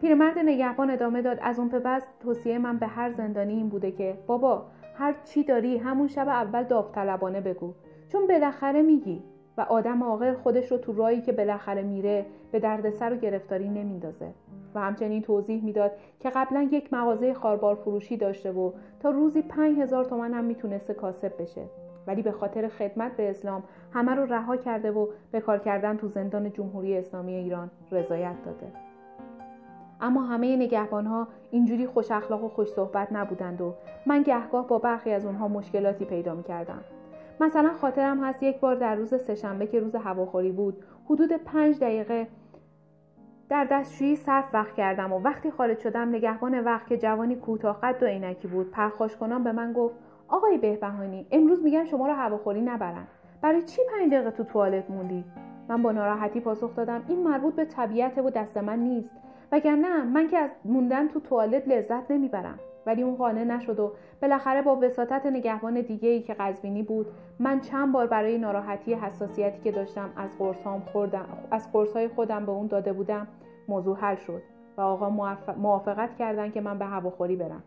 پیرمرد 0.00 0.38
نگهبان 0.38 0.90
ادامه 0.90 1.22
داد. 1.22 1.38
از 1.42 1.58
اون 1.58 1.68
به 1.68 2.02
توصیه 2.20 2.58
من 2.58 2.78
به 2.78 2.86
هر 2.86 3.12
زندانی 3.12 3.52
این 3.52 3.68
بوده 3.68 3.90
که 3.90 4.18
بابا 4.26 4.66
هر 4.94 5.14
چی 5.24 5.44
داری 5.44 5.76
همون 5.76 6.08
شب 6.08 6.28
اول 6.28 6.62
داوطلبانه 6.62 7.40
بگو. 7.40 7.74
چون 8.08 8.26
بالاخره 8.26 8.82
میگی 8.82 9.22
و 9.58 9.60
آدم 9.60 10.02
عاقل 10.02 10.34
خودش 10.34 10.72
رو 10.72 10.78
تو 10.78 10.92
رایی 10.92 11.20
که 11.20 11.32
بالاخره 11.32 11.82
میره 11.82 12.26
به 12.52 12.60
دردسر 12.60 13.12
و 13.12 13.16
گرفتاری 13.16 13.68
نمیندازه. 13.68 14.32
و 14.74 14.80
همچنین 14.80 15.22
توضیح 15.22 15.64
می‌داد 15.64 15.92
که 16.20 16.30
قبلا 16.30 16.68
یک 16.72 16.92
مغازه 16.92 17.34
خاربار 17.34 17.74
فروشی 17.74 18.16
داشته 18.16 18.52
و 18.52 18.72
تا 19.00 19.10
روزی 19.10 19.42
پنج 19.42 19.78
هزار 19.78 20.04
تومن 20.04 20.34
هم 20.34 20.44
می‌تونسته 20.44 20.94
کاسب 20.94 21.42
بشه. 21.42 21.62
ولی 22.06 22.22
به 22.22 22.32
خاطر 22.32 22.68
خدمت 22.68 23.16
به 23.16 23.30
اسلام 23.30 23.62
همه 23.92 24.14
رو 24.14 24.24
رها 24.24 24.56
کرده 24.56 24.90
و 24.90 25.06
به 25.32 25.40
کار 25.40 25.58
کردن 25.58 25.96
تو 25.96 26.08
زندان 26.08 26.52
جمهوری 26.52 26.96
اسلامی 26.96 27.34
ایران 27.34 27.70
رضایت 27.92 28.42
داده. 28.44 28.85
اما 30.00 30.22
همه 30.22 30.56
نگهبان 30.56 31.06
ها 31.06 31.28
اینجوری 31.50 31.86
خوش 31.86 32.10
اخلاق 32.10 32.44
و 32.44 32.48
خوش 32.48 32.68
صحبت 32.68 33.08
نبودند 33.12 33.60
و 33.60 33.74
من 34.06 34.22
گهگاه 34.22 34.66
با 34.66 34.78
برخی 34.78 35.10
از 35.10 35.26
اونها 35.26 35.48
مشکلاتی 35.48 36.04
پیدا 36.04 36.34
می 36.34 36.42
کردم. 36.42 36.80
مثلا 37.40 37.72
خاطرم 37.72 38.24
هست 38.24 38.42
یک 38.42 38.60
بار 38.60 38.74
در 38.74 38.94
روز 38.94 39.14
سهشنبه 39.14 39.66
که 39.66 39.80
روز 39.80 39.94
هواخوری 39.94 40.52
بود 40.52 40.84
حدود 41.04 41.32
پنج 41.32 41.78
دقیقه 41.78 42.26
در 43.48 43.64
دستشویی 43.64 44.16
صرف 44.16 44.44
وقت 44.54 44.74
کردم 44.74 45.12
و 45.12 45.18
وقتی 45.18 45.50
خارج 45.50 45.78
شدم 45.78 46.08
نگهبان 46.08 46.60
وقت 46.60 46.86
که 46.86 46.96
جوانی 46.98 47.36
کوتاه 47.36 47.80
قد 47.80 48.02
و 48.02 48.06
عینکی 48.06 48.48
بود 48.48 48.70
پرخاش 48.70 49.16
کنان 49.16 49.44
به 49.44 49.52
من 49.52 49.72
گفت 49.72 49.94
آقای 50.28 50.58
بهبهانی 50.58 51.26
امروز 51.30 51.64
میگن 51.64 51.84
شما 51.84 52.06
رو 52.06 52.12
هواخوری 52.12 52.60
نبرن. 52.60 53.06
برای 53.42 53.62
چی 53.62 53.82
پنج 53.90 54.12
دقیقه 54.12 54.30
تو 54.30 54.44
توالت 54.44 54.90
موندی؟ 54.90 55.24
من 55.68 55.82
با 55.82 55.92
ناراحتی 55.92 56.40
پاسخ 56.40 56.76
دادم 56.76 57.02
این 57.08 57.22
مربوط 57.22 57.54
به 57.54 57.64
طبیعت 57.64 58.18
و 58.18 58.30
دست 58.30 58.56
من 58.56 58.78
نیست. 58.78 59.10
وگرنه 59.52 60.02
من 60.02 60.28
که 60.28 60.38
از 60.38 60.50
موندن 60.64 61.08
تو 61.08 61.20
توالت 61.20 61.68
لذت 61.68 62.10
نمی‌برم. 62.10 62.58
ولی 62.86 63.02
اون 63.02 63.16
قانع 63.16 63.44
نشد 63.44 63.80
و 63.80 63.92
بالاخره 64.22 64.62
با 64.62 64.76
وساطت 64.76 65.26
نگهبان 65.26 65.80
دیگه 65.80 66.08
ای 66.08 66.22
که 66.22 66.34
قزوینی 66.34 66.82
بود 66.82 67.06
من 67.38 67.60
چند 67.60 67.92
بار 67.92 68.06
برای 68.06 68.38
ناراحتی 68.38 68.94
حساسیتی 68.94 69.60
که 69.60 69.72
داشتم 69.72 70.10
از 70.16 70.38
قرصام 70.38 70.80
خوردم 70.80 71.26
از 71.50 71.72
قرصای 71.72 72.08
خودم 72.08 72.46
به 72.46 72.52
اون 72.52 72.66
داده 72.66 72.92
بودم 72.92 73.26
موضوع 73.68 73.96
حل 73.96 74.16
شد 74.16 74.42
و 74.76 74.80
آقا 74.80 75.10
موافقت 75.56 76.16
کردن 76.16 76.50
که 76.50 76.60
من 76.60 76.78
به 76.78 76.84
هواخوری 76.84 77.36
برم. 77.36 77.62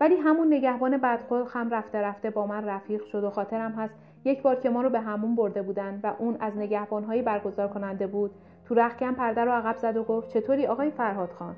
ولی 0.00 0.16
همون 0.16 0.46
نگهبان 0.52 0.96
بدخلق 0.96 1.56
هم 1.56 1.70
رفته 1.70 1.98
رفته 1.98 2.30
با 2.30 2.46
من 2.46 2.64
رفیق 2.64 3.04
شد 3.04 3.24
و 3.24 3.30
خاطرم 3.30 3.72
هست 3.72 3.94
یک 4.24 4.42
بار 4.42 4.56
که 4.56 4.70
ما 4.70 4.82
رو 4.82 4.90
به 4.90 5.00
همون 5.00 5.36
برده 5.36 5.62
بودن 5.62 6.00
و 6.02 6.12
اون 6.18 6.36
از 6.40 6.56
نگهبانهایی 6.56 7.22
برگزار 7.22 7.68
کننده 7.68 8.06
بود 8.06 8.30
تو 8.68 8.74
رخکن 8.74 9.12
پرده 9.12 9.44
رو 9.44 9.52
عقب 9.52 9.76
زد 9.76 9.96
و 9.96 10.04
گفت 10.04 10.28
چطوری 10.28 10.66
آقای 10.66 10.90
فرهاد 10.90 11.30
خان؟ 11.30 11.56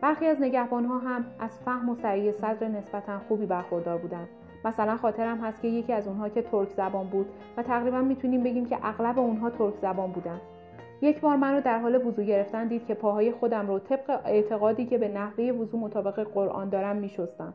برخی 0.00 0.26
از 0.26 0.40
نگهبانها 0.40 0.98
هم 0.98 1.24
از 1.38 1.58
فهم 1.64 1.88
و 1.88 1.94
سعی 1.94 2.32
صدر 2.32 2.68
نسبتا 2.68 3.18
خوبی 3.18 3.46
برخوردار 3.46 3.98
بودند. 3.98 4.28
مثلا 4.64 4.96
خاطرم 4.96 5.38
هست 5.38 5.62
که 5.62 5.68
یکی 5.68 5.92
از 5.92 6.08
اونها 6.08 6.28
که 6.28 6.42
ترک 6.42 6.68
زبان 6.68 7.06
بود 7.06 7.26
و 7.56 7.62
تقریبا 7.62 8.00
می‌تونیم 8.00 8.42
بگیم 8.42 8.66
که 8.66 8.78
اغلب 8.82 9.18
اونها 9.18 9.50
ترک 9.50 9.74
زبان 9.76 10.12
بودن 10.12 10.40
یک 11.02 11.20
بار 11.20 11.36
من 11.36 11.54
رو 11.54 11.60
در 11.60 11.78
حال 11.78 12.06
وضوع 12.06 12.24
گرفتن 12.24 12.68
دید 12.68 12.86
که 12.86 12.94
پاهای 12.94 13.32
خودم 13.32 13.66
رو 13.66 13.78
طبق 13.78 14.20
اعتقادی 14.24 14.86
که 14.86 14.98
به 14.98 15.08
نحوه 15.08 15.44
وضوع 15.44 15.80
مطابق 15.80 16.20
قرآن 16.34 16.68
دارم 16.68 16.96
میشستم. 16.96 17.54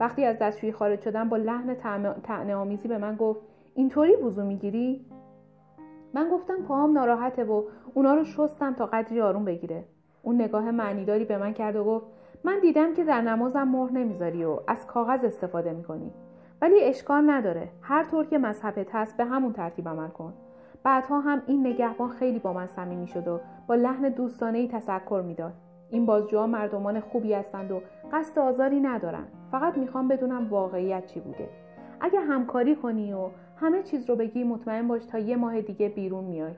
وقتی 0.00 0.24
از 0.24 0.38
دستشویی 0.38 0.72
خارج 0.72 1.00
شدم 1.00 1.28
با 1.28 1.36
لحن 1.36 1.74
طعنه 2.22 2.54
آمیزی 2.54 2.88
به 2.88 2.98
من 2.98 3.16
گفت 3.16 3.40
اینطوری 3.74 4.16
وضوع 4.16 4.44
می‌گیری؟ 4.44 5.04
من 6.14 6.28
گفتم 6.28 6.62
پاهام 6.68 6.92
ناراحته 6.92 7.44
و 7.44 7.62
اونا 7.94 8.14
رو 8.14 8.24
شستم 8.24 8.74
تا 8.74 8.86
قدری 8.86 9.20
آروم 9.20 9.44
بگیره. 9.44 9.84
اون 10.22 10.34
نگاه 10.34 10.70
معنیداری 10.70 11.24
به 11.24 11.38
من 11.38 11.52
کرد 11.52 11.76
و 11.76 11.84
گفت 11.84 12.06
من 12.44 12.60
دیدم 12.60 12.94
که 12.94 13.04
در 13.04 13.20
نمازم 13.20 13.62
مهر 13.62 13.92
نمی‌ذاری 13.92 14.44
و 14.44 14.58
از 14.68 14.86
کاغذ 14.86 15.24
استفاده 15.24 15.72
می‌کنی. 15.72 16.12
ولی 16.62 16.80
اشکال 16.80 17.30
نداره. 17.30 17.68
هر 17.80 18.04
طور 18.04 18.26
که 18.26 18.38
مذهبت 18.38 18.94
هست 18.94 19.16
به 19.16 19.24
همون 19.24 19.52
ترتیب 19.52 19.88
عمل 19.88 20.08
کن. 20.08 20.34
بعدها 20.82 21.20
هم 21.20 21.42
این 21.46 21.66
نگهبان 21.66 22.08
خیلی 22.08 22.38
با 22.38 22.52
من 22.52 22.66
صمیمی 22.66 23.06
شد 23.06 23.28
و 23.28 23.40
با 23.66 23.74
لحن 23.74 24.08
دوستانه 24.08 24.58
ای 24.58 24.68
تذکر 24.68 25.22
می‌داد. 25.26 25.52
این 25.90 26.06
بازجوها 26.06 26.46
مردمان 26.46 27.00
خوبی 27.00 27.32
هستند 27.32 27.72
و 27.72 27.80
قصد 28.12 28.38
آزاری 28.38 28.80
ندارن. 28.80 29.24
فقط 29.50 29.78
می‌خوام 29.78 30.08
بدونم 30.08 30.48
واقعیت 30.50 31.06
چی 31.06 31.20
بوده. 31.20 31.48
اگه 32.00 32.20
همکاری 32.20 32.76
کنی 32.76 33.12
و 33.12 33.28
همه 33.56 33.82
چیز 33.82 34.10
رو 34.10 34.16
بگی 34.16 34.44
مطمئن 34.44 34.88
باش 34.88 35.04
تا 35.04 35.18
یه 35.18 35.36
ماه 35.36 35.60
دیگه 35.60 35.88
بیرون 35.88 36.24
میای. 36.24 36.54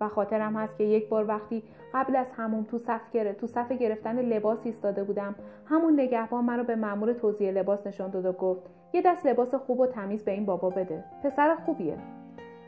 و 0.00 0.08
خاطرم 0.08 0.56
هست 0.56 0.78
که 0.78 0.84
یک 0.84 1.08
بار 1.08 1.28
وقتی 1.28 1.62
قبل 1.94 2.16
از 2.16 2.32
همون 2.32 2.64
تو 2.64 2.78
صف 2.78 3.00
تو 3.40 3.46
صف 3.46 3.72
گرفتن 3.72 4.18
لباس 4.18 4.58
ایستاده 4.64 5.04
بودم 5.04 5.34
همون 5.66 6.00
نگهبان 6.00 6.44
مرا 6.44 6.62
به 6.62 6.76
مأمور 6.76 7.12
توزیع 7.12 7.50
لباس 7.50 7.86
نشان 7.86 8.10
داد 8.10 8.26
و 8.26 8.32
گفت 8.32 8.62
یه 8.92 9.02
دست 9.02 9.26
لباس 9.26 9.54
خوب 9.54 9.80
و 9.80 9.86
تمیز 9.86 10.24
به 10.24 10.32
این 10.32 10.44
بابا 10.46 10.70
بده. 10.70 11.04
پسر 11.24 11.54
خوبیه. 11.54 11.96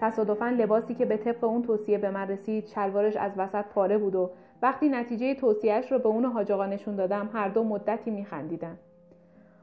تصادفا 0.00 0.48
لباسی 0.48 0.94
که 0.94 1.04
به 1.04 1.16
طبق 1.16 1.44
اون 1.44 1.62
توصیه 1.62 1.98
به 1.98 2.10
من 2.10 2.28
رسید 2.28 2.66
شلوارش 2.66 3.16
از 3.16 3.32
وسط 3.36 3.64
پاره 3.64 3.98
بود 3.98 4.14
و 4.14 4.30
وقتی 4.62 4.88
نتیجه 4.88 5.34
توصیهش 5.34 5.92
رو 5.92 5.98
به 5.98 6.08
اون 6.08 6.24
حاج 6.24 6.52
نشون 6.52 6.96
دادم 6.96 7.30
هر 7.32 7.48
دو 7.48 7.64
مدتی 7.64 8.10
میخندیدن. 8.10 8.78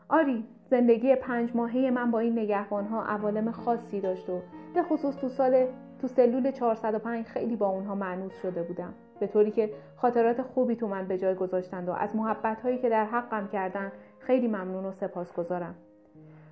آری 0.10 0.44
زندگی 0.74 1.16
پنج 1.16 1.56
ماهه 1.56 1.92
من 1.92 2.12
با 2.12 2.20
این 2.20 2.40
نگهبان 2.40 2.86
ها 2.86 3.04
عوالم 3.04 3.52
خاصی 3.52 4.02
داشت 4.02 4.30
و 4.30 4.42
به 4.74 4.84
خصوص 4.84 5.16
تو 5.16 5.30
سال 5.30 5.66
تو 6.02 6.08
سلول 6.08 6.52
405 6.52 7.26
خیلی 7.26 7.56
با 7.56 7.68
اونها 7.68 7.96
معنوس 7.96 8.42
شده 8.42 8.64
بودم 8.64 8.94
به 9.20 9.28
طوری 9.28 9.52
که 9.52 9.70
خاطرات 9.96 10.42
خوبی 10.42 10.76
تو 10.76 10.88
من 10.88 11.08
به 11.08 11.18
جای 11.18 11.36
گذاشتند 11.36 11.90
و 11.90 11.92
از 11.92 12.16
محبت 12.16 12.62
هایی 12.62 12.78
که 12.78 12.90
در 12.90 13.06
حقم 13.06 13.48
کردن 13.48 13.92
خیلی 14.20 14.48
ممنون 14.48 14.86
و 14.86 14.92
سپاسگزارم 14.92 15.76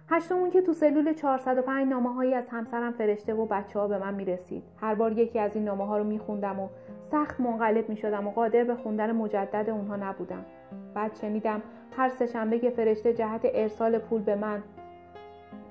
هشتمون 0.10 0.49
که 0.49 0.62
تو 0.62 0.73
سلول 0.73 1.13
405 1.13 1.88
نامه 1.88 2.13
هایی 2.13 2.34
از 2.34 2.49
همسرم 2.49 2.91
فرشته 2.91 3.34
و 3.34 3.45
بچه 3.45 3.79
ها 3.79 3.88
به 3.88 3.97
من 3.97 4.13
می 4.13 4.25
رسید. 4.25 4.63
هر 4.77 4.95
بار 4.95 5.12
یکی 5.12 5.39
از 5.39 5.55
این 5.55 5.65
نامه 5.65 5.86
ها 5.86 5.97
رو 5.97 6.03
می 6.03 6.19
خوندم 6.19 6.60
و 6.60 6.69
سخت 7.12 7.39
منقلب 7.39 7.89
می 7.89 7.97
شدم 7.97 8.27
و 8.27 8.31
قادر 8.31 8.63
به 8.63 8.75
خوندن 8.75 9.12
مجدد 9.12 9.69
اونها 9.69 9.95
نبودم. 9.95 10.45
بعد 10.93 11.15
شنیدم 11.15 11.62
هر 11.97 12.10
سهشنبه 12.10 12.60
که 12.60 12.69
فرشته 12.69 13.13
جهت 13.13 13.41
ارسال 13.43 13.97
پول 13.97 14.21
به 14.21 14.36
من. 14.36 14.63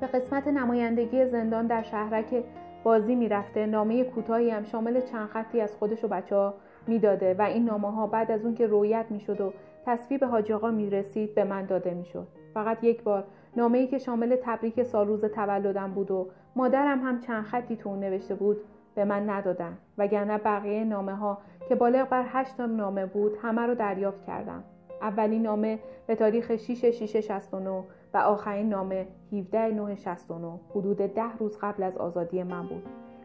به 0.00 0.06
قسمت 0.06 0.48
نمایندگی 0.48 1.26
زندان 1.26 1.66
در 1.66 1.82
شهرک 1.82 2.44
بازی 2.84 3.14
می‌رفته 3.14 3.66
نامه 3.66 4.04
کوتاهی 4.04 4.50
هم 4.50 4.64
شامل 4.64 5.00
چند 5.00 5.28
خطی 5.28 5.60
از 5.60 5.76
خودش 5.76 6.04
و 6.04 6.08
بچه 6.08 6.36
ها 6.36 6.54
می‌داده 6.86 7.34
و 7.34 7.42
این 7.42 7.64
نامه 7.64 7.92
ها 7.92 8.06
بعد 8.06 8.30
از 8.30 8.44
اون 8.44 8.54
که 8.54 8.66
رویت 8.66 9.06
می‌شد 9.10 9.40
و 9.40 9.52
تصویب 9.86 10.24
حاج 10.24 10.52
آقا 10.52 10.70
می‌رسید 10.70 11.34
به 11.34 11.44
من 11.44 11.66
داده 11.66 11.94
می‌شد. 11.94 12.26
فقط 12.54 12.84
یک 12.84 13.02
بار 13.02 13.24
نامه 13.56 13.78
ای 13.78 13.86
که 13.86 13.98
شامل 13.98 14.36
تبریک 14.42 14.82
سال 14.82 15.06
روز 15.06 15.24
تولدم 15.24 15.92
بود 15.92 16.10
و 16.10 16.28
مادرم 16.56 17.00
هم 17.00 17.20
چند 17.20 17.44
خطی 17.44 17.76
تو 17.76 17.96
نوشته 17.96 18.34
بود 18.34 18.56
به 18.94 19.04
من 19.04 19.30
ندادن 19.30 19.78
وگرنه 19.98 20.38
بقیه 20.38 20.84
نامه 20.84 21.14
ها 21.14 21.38
که 21.68 21.74
بالغ 21.74 22.08
بر 22.08 22.24
هشت 22.28 22.60
نامه 22.60 23.06
بود 23.06 23.32
همه 23.42 23.62
رو 23.62 23.74
دریافت 23.74 24.26
کردم. 24.26 24.64
اولین 25.02 25.42
نامه 25.42 25.78
به 26.06 26.14
تاریخ 26.14 26.56
6 26.56 26.90
6 26.90 27.16
69 27.16 27.84
و 28.14 28.18
آخرین 28.18 28.68
نامه 28.68 29.06
17 29.32 29.68
9 29.68 29.94
69 29.94 30.60
حدود 30.70 30.96
ده 30.96 31.36
روز 31.38 31.58
قبل 31.62 31.82
از 31.82 31.96
آزادی 31.96 32.42
من 32.42 32.66
بود 32.66 32.82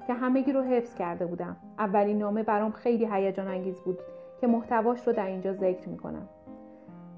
که 0.08 0.14
همگی 0.14 0.52
رو 0.52 0.62
حفظ 0.62 0.96
کرده 0.96 1.26
بودم. 1.26 1.58
اولین 1.80 2.18
نامه 2.18 2.44
برام 2.44 2.72
خیلی 2.72 3.08
هیجان 3.12 3.48
انگیز 3.48 3.80
بود 3.80 4.00
که 4.42 4.48
محتواش 4.48 5.08
رو 5.08 5.14
در 5.14 5.26
اینجا 5.26 5.54
ذکر 5.54 5.90
می‌کنم. 5.90 6.30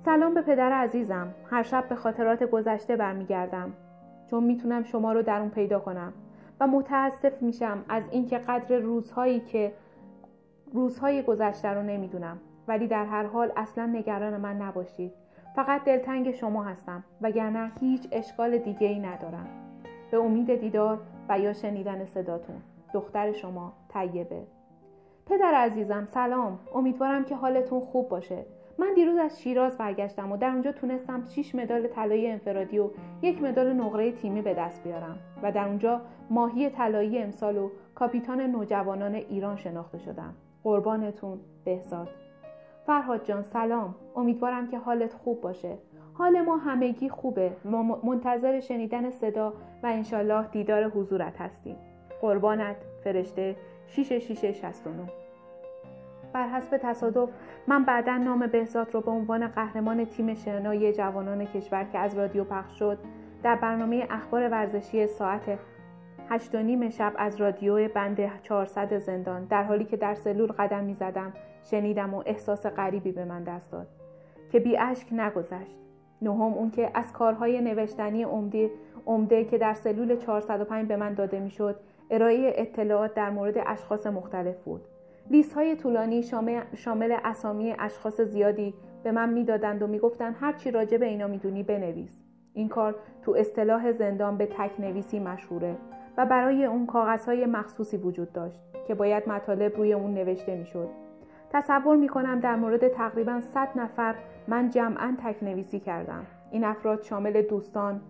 سلام 0.05 0.33
به 0.33 0.41
پدر 0.41 0.71
عزیزم. 0.71 1.33
هر 1.49 1.63
شب 1.63 1.89
به 1.89 1.95
خاطرات 1.95 2.43
گذشته 2.43 2.95
برمیگردم. 2.95 3.73
چون 4.29 4.43
می‌تونم 4.43 4.83
شما 4.83 5.13
رو 5.13 5.21
در 5.21 5.39
اون 5.39 5.49
پیدا 5.49 5.79
کنم 5.79 6.13
و 6.59 6.67
متاسف 6.67 7.41
میشم 7.41 7.85
از 7.89 8.03
اینکه 8.11 8.37
قدر 8.37 8.77
روزهایی 8.77 9.39
که 9.39 9.73
روزهای 10.73 11.23
گذشته 11.23 11.67
رو 11.67 11.83
نمی‌دونم. 11.83 12.39
ولی 12.67 12.87
در 12.87 13.05
هر 13.05 13.23
حال 13.23 13.51
اصلا 13.55 13.85
نگران 13.85 14.37
من 14.37 14.61
نباشید. 14.61 15.13
فقط 15.55 15.83
دلتنگ 15.83 16.31
شما 16.31 16.63
هستم 16.63 17.03
وگرنه 17.21 17.71
هیچ 17.79 18.07
اشکال 18.11 18.57
دیگه 18.57 18.87
ای 18.87 18.99
ندارم. 18.99 19.47
به 20.11 20.17
امید 20.17 20.55
دیدار 20.55 20.99
و 21.29 21.39
یا 21.39 21.53
شنیدن 21.53 22.05
صداتون. 22.05 22.61
دختر 22.93 23.31
شما 23.31 23.73
طیبه. 23.93 24.43
پدر 25.25 25.53
عزیزم 25.53 26.05
سلام. 26.05 26.59
امیدوارم 26.75 27.25
که 27.25 27.35
حالتون 27.35 27.79
خوب 27.79 28.09
باشه. 28.09 28.45
من 28.79 28.93
دیروز 28.95 29.17
از 29.17 29.41
شیراز 29.41 29.77
برگشتم 29.77 30.31
و 30.31 30.37
در 30.37 30.49
اونجا 30.49 30.71
تونستم 30.71 31.23
6 31.25 31.55
مدال 31.55 31.87
طلایی 31.87 32.27
انفرادی 32.27 32.79
و 32.79 32.89
یک 33.21 33.43
مدال 33.43 33.73
نقره 33.73 34.11
تیمی 34.11 34.41
به 34.41 34.53
دست 34.53 34.83
بیارم 34.83 35.17
و 35.43 35.51
در 35.51 35.67
اونجا 35.67 36.01
ماهی 36.29 36.69
طلایی 36.69 37.19
امسال 37.19 37.57
و 37.57 37.69
کاپیتان 37.95 38.41
نوجوانان 38.41 39.15
ایران 39.15 39.55
شناخته 39.55 39.97
شدم. 39.97 40.33
قربانتون 40.63 41.39
بهزاد. 41.65 42.26
فرهاد 42.87 43.25
جان 43.25 43.43
سلام. 43.43 43.95
امیدوارم 44.15 44.67
که 44.67 44.77
حالت 44.77 45.13
خوب 45.13 45.41
باشه. 45.41 45.77
حال 46.13 46.41
ما 46.41 46.57
همگی 46.57 47.09
خوبه. 47.09 47.51
ما 47.65 47.83
منتظر 47.83 48.59
شنیدن 48.59 49.09
صدا 49.09 49.53
و 49.83 49.87
انشالله 49.87 50.47
دیدار 50.47 50.83
حضورت 50.83 51.41
هستیم. 51.41 51.75
قربانت. 52.21 52.75
فرشته. 53.03 53.55
6669 53.87 55.09
بر 56.33 56.47
حسب 56.47 56.77
تصادف 56.77 57.29
من 57.67 57.83
بعدا 57.83 58.17
نام 58.17 58.47
بهزاد 58.47 58.93
رو 58.93 59.01
به 59.01 59.11
عنوان 59.11 59.47
قهرمان 59.47 60.05
تیم 60.05 60.33
شنای 60.33 60.93
جوانان 60.93 61.45
کشور 61.45 61.83
که 61.83 61.99
از 61.99 62.17
رادیو 62.17 62.43
پخش 62.43 62.79
شد 62.79 62.97
در 63.43 63.55
برنامه 63.55 64.07
اخبار 64.09 64.49
ورزشی 64.49 65.07
ساعت 65.07 65.59
هشت 66.29 66.55
و 66.55 66.57
نیم 66.57 66.89
شب 66.89 67.13
از 67.17 67.41
رادیو 67.41 67.87
بند 67.87 68.41
400 68.41 68.97
زندان 68.97 69.45
در 69.45 69.63
حالی 69.63 69.85
که 69.85 69.97
در 69.97 70.15
سلول 70.15 70.51
قدم 70.51 70.83
می 70.83 70.93
زدم 70.93 71.33
شنیدم 71.71 72.13
و 72.13 72.23
احساس 72.25 72.65
غریبی 72.65 73.11
به 73.11 73.25
من 73.25 73.43
دست 73.43 73.71
داد 73.71 73.87
که 74.51 74.59
بی 74.59 74.77
اشک 74.77 75.07
نگذشت. 75.11 75.77
نهم 76.21 76.53
اون 76.53 76.71
که 76.71 76.91
از 76.93 77.13
کارهای 77.13 77.61
نوشتنی 77.61 78.23
عمده 78.23 78.71
عمده 79.05 79.45
که 79.45 79.57
در 79.57 79.73
سلول 79.73 80.15
405 80.15 80.87
به 80.87 80.97
من 80.97 81.13
داده 81.13 81.39
می‌شد 81.39 81.75
ارائه 82.11 82.53
اطلاعات 82.55 83.13
در 83.13 83.29
مورد 83.29 83.53
اشخاص 83.65 84.07
مختلف 84.07 84.63
بود. 84.63 84.81
لیست 85.29 85.53
های 85.53 85.75
طولانی 85.75 86.23
شامل 86.75 87.17
اسامی 87.23 87.75
اشخاص 87.79 88.21
زیادی 88.21 88.73
به 89.03 89.11
من 89.11 89.29
می‌دادند 89.29 89.81
و 89.81 89.87
می‌گفتند 89.87 90.35
هر 90.39 90.53
چی 90.53 90.71
راجع 90.71 90.97
به 90.97 91.05
اینا 91.05 91.27
می‌دونی 91.27 91.63
بنویس. 91.63 92.23
این 92.53 92.69
کار 92.69 92.95
تو 93.21 93.31
اصطلاح 93.31 93.91
زندان 93.91 94.37
به 94.37 94.45
تک 94.45 94.79
نویسی 94.79 95.19
مشهوره 95.19 95.75
و 96.17 96.25
برای 96.25 96.65
اون 96.65 96.85
کاغذهای 96.85 97.45
مخصوصی 97.45 97.97
وجود 97.97 98.33
داشت 98.33 98.59
که 98.87 98.95
باید 98.95 99.29
مطالب 99.29 99.75
روی 99.77 99.93
اون 99.93 100.13
نوشته 100.13 100.55
می‌شد. 100.55 100.89
تصور 101.53 101.97
می 101.97 102.09
کنم 102.09 102.39
در 102.39 102.55
مورد 102.55 102.87
تقریبا 102.87 103.41
100 103.41 103.69
نفر 103.75 104.15
من 104.47 104.69
جمعا 104.69 105.17
تک 105.23 105.43
نویسی 105.43 105.79
کردم. 105.79 106.25
این 106.51 106.63
افراد 106.63 107.01
شامل 107.01 107.41
دوستان 107.41 108.01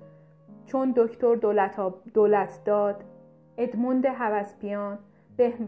چون 0.65 0.93
دکتر 0.95 1.35
دولت, 1.35 1.79
دولت 2.13 2.59
داد 2.65 3.03
ادموند 3.57 4.05
هوسپیان 4.05 4.97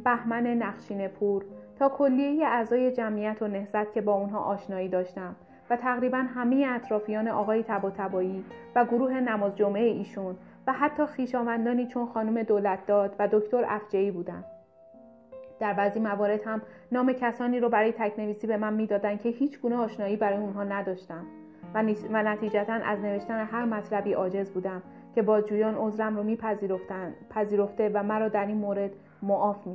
بهمن 0.04 0.48
نقشین 0.48 1.08
پور 1.08 1.46
تا 1.80 1.90
کلیه 1.90 2.48
اعضای 2.48 2.92
جمعیت 2.92 3.42
و 3.42 3.48
نهزت 3.48 3.94
که 3.94 4.02
با 4.02 4.14
اونها 4.14 4.40
آشنایی 4.40 4.90
داشتم 4.90 5.36
و 5.70 5.76
تقریبا 5.76 6.18
همه 6.18 6.68
اطرافیان 6.70 7.28
آقای 7.28 7.64
تبا 7.64 7.90
تبایی 7.90 8.46
و 8.76 8.86
گروه 8.86 9.14
نماز 9.14 9.56
جمعه 9.56 9.84
ایشون 9.84 10.36
و 10.68 10.74
حتی 10.74 11.06
خیشاوندانی 11.06 11.88
چون 11.88 12.06
خانم 12.06 12.44
دولت 12.44 12.86
داد 12.86 13.16
و 13.20 13.28
دکتر 13.32 13.66
افجعی 13.68 14.12
بودند 14.12 14.46
در 15.60 15.74
بعضی 15.74 16.00
موارد 16.00 16.42
هم 16.46 16.62
نام 16.92 17.14
کسانی 17.14 17.60
رو 17.60 17.70
برای 17.70 17.92
تکنویسی 17.92 18.48
به 18.48 18.58
من 18.58 18.74
می‌دادند 18.74 19.22
که 19.22 19.30
هیچ 19.30 19.60
گونه 19.60 19.76
آشنایی 19.76 20.16
برای 20.16 20.38
اونها 20.38 20.64
نداشتم. 20.64 21.26
و, 21.74 21.84
و 22.12 22.24
نتیجتا 22.24 22.74
از 22.74 23.00
نوشتن 23.00 23.46
هر 23.46 23.66
مطلبی 23.66 24.14
عاجز 24.14 24.52
بودم 24.52 24.82
که 25.16 25.22
بازجویان 25.22 25.76
عذرم 25.76 26.18
رو 26.18 26.78
پذیرفته 27.30 27.92
و 27.94 28.04
مرا 28.04 28.30
در 28.30 28.46
این 28.46 28.58
مورد 28.58 28.92
معاف. 29.22 29.68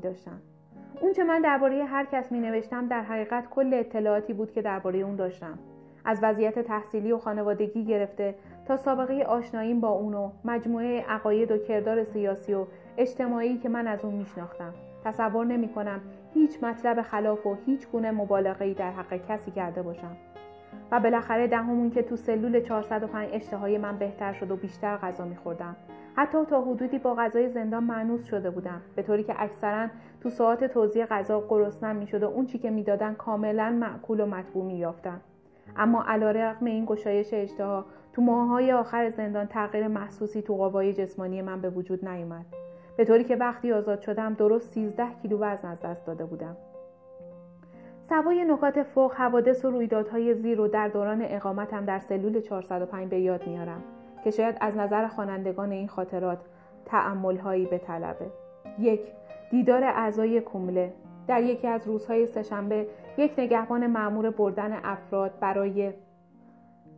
اون 1.00 1.12
چه 1.12 1.24
من 1.24 1.40
درباره 1.40 1.84
هر 1.84 2.04
کس 2.04 2.32
می 2.32 2.40
نوشتم 2.40 2.88
در 2.88 3.02
حقیقت 3.02 3.50
کل 3.50 3.74
اطلاعاتی 3.74 4.32
بود 4.32 4.52
که 4.52 4.62
درباره 4.62 4.98
اون 4.98 5.16
داشتم. 5.16 5.58
از 6.04 6.18
وضعیت 6.22 6.58
تحصیلی 6.58 7.12
و 7.12 7.18
خانوادگی 7.18 7.84
گرفته 7.84 8.34
تا 8.66 8.76
سابقه 8.76 9.22
آشناییم 9.22 9.80
با 9.80 9.88
اون 9.88 10.32
مجموعه 10.44 11.04
عقاید 11.08 11.50
و 11.50 11.58
کردار 11.58 12.04
سیاسی 12.04 12.54
و 12.54 12.66
اجتماعی 12.96 13.58
که 13.58 13.68
من 13.68 13.86
از 13.86 14.04
اون 14.04 14.14
میشناختم. 14.14 14.74
تصور 15.04 15.46
نمی 15.46 15.68
کنم 15.68 16.00
هیچ 16.34 16.64
مطلب 16.64 17.02
خلاف 17.02 17.46
و 17.46 17.56
هیچ 17.66 17.88
گونه 17.88 18.10
مبالغه‌ای 18.10 18.74
در 18.74 18.90
حق 18.90 19.26
کسی 19.28 19.50
کرده 19.50 19.82
باشم. 19.82 20.16
و 20.92 21.00
بالاخره 21.00 21.46
دهمون 21.46 21.90
که 21.90 22.02
تو 22.02 22.16
سلول 22.16 22.60
405 22.60 23.28
اشتهای 23.32 23.78
من 23.78 23.98
بهتر 23.98 24.32
شد 24.32 24.50
و 24.50 24.56
بیشتر 24.56 24.96
غذا 24.96 25.24
میخوردم. 25.24 25.76
حتی 26.16 26.44
تا 26.44 26.62
حدودی 26.62 26.98
با 26.98 27.14
غذای 27.14 27.48
زندان 27.48 27.84
معنوس 27.84 28.24
شده 28.24 28.50
بودم 28.50 28.80
به 28.96 29.02
طوری 29.02 29.22
که 29.22 29.34
اکثرا 29.38 29.88
تو 30.20 30.30
ساعت 30.30 30.64
توزیع 30.64 31.06
غذا 31.06 31.44
گرسنم 31.48 31.96
می‌شد 31.96 32.22
و 32.22 32.26
اون 32.26 32.46
چی 32.46 32.58
که 32.58 32.70
می‌دادن 32.70 33.14
کاملا 33.14 33.70
معکول 33.70 34.20
و 34.20 34.26
مطبوع 34.26 34.64
مییافتم 34.64 35.20
اما 35.76 36.04
علیرغم 36.08 36.66
این 36.66 36.84
گشایش 36.84 37.34
اشتها 37.34 37.84
تو 38.12 38.22
ماههای 38.22 38.72
آخر 38.72 39.10
زندان 39.10 39.46
تغییر 39.46 39.88
محسوسی 39.88 40.42
تو 40.42 40.54
قوای 40.54 40.92
جسمانی 40.92 41.42
من 41.42 41.60
به 41.60 41.70
وجود 41.70 42.08
نیومد. 42.08 42.46
به 42.96 43.04
طوری 43.04 43.24
که 43.24 43.36
وقتی 43.36 43.72
آزاد 43.72 44.00
شدم 44.00 44.34
درست 44.34 44.72
13 44.72 45.06
کیلو 45.22 45.38
وزن 45.38 45.68
از 45.68 45.80
دست 45.80 46.06
داده 46.06 46.24
بودم. 46.24 46.56
سوای 48.08 48.44
نکات 48.44 48.82
فوق 48.82 49.12
حوادث 49.12 49.64
و 49.64 49.70
رویدادهای 49.70 50.34
زیر 50.34 50.60
و 50.60 50.68
در 50.68 50.88
دوران 50.88 51.22
اقامتم 51.22 51.84
در 51.84 51.98
سلول 51.98 52.40
405 52.40 53.08
به 53.08 53.20
یاد 53.20 53.46
میارم 53.46 53.82
که 54.24 54.30
شاید 54.30 54.56
از 54.60 54.76
نظر 54.76 55.08
خوانندگان 55.08 55.72
این 55.72 55.88
خاطرات 55.88 56.38
تعملهایی 56.86 57.66
به 57.66 57.78
طلبه 57.78 58.26
یک 58.78 59.00
دیدار 59.50 59.84
اعضای 59.84 60.40
کومله 60.40 60.92
در 61.26 61.42
یکی 61.42 61.66
از 61.66 61.86
روزهای 61.86 62.26
سهشنبه 62.26 62.86
یک 63.18 63.32
نگهبان 63.38 63.86
معمور 63.86 64.30
بردن 64.30 64.80
افراد 64.84 65.32
برای 65.40 65.92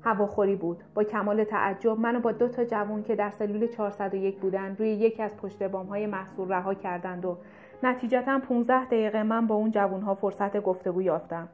هواخوری 0.06 0.56
بود. 0.56 0.82
با 0.94 1.04
کمال 1.04 1.44
تعجب 1.44 1.98
منو 1.98 2.20
با 2.20 2.32
دو 2.32 2.48
تا 2.48 2.64
جوان 2.64 3.02
که 3.02 3.16
در 3.16 3.30
سلول 3.30 3.66
401 3.66 4.38
بودند 4.38 4.80
روی 4.80 4.88
یکی 4.88 5.22
از 5.22 5.36
پشت 5.36 5.62
بام 5.62 5.86
های 5.86 6.06
محصول 6.06 6.48
رها 6.48 6.74
کردند 6.74 7.24
و 7.24 7.38
نتیجتا 7.82 8.38
15 8.38 8.84
دقیقه 8.84 9.22
من 9.22 9.46
با 9.46 9.54
اون 9.54 9.70
جوان 9.70 10.14
فرصت 10.14 10.62
گفتگو 10.62 11.02
یافتم. 11.02 11.48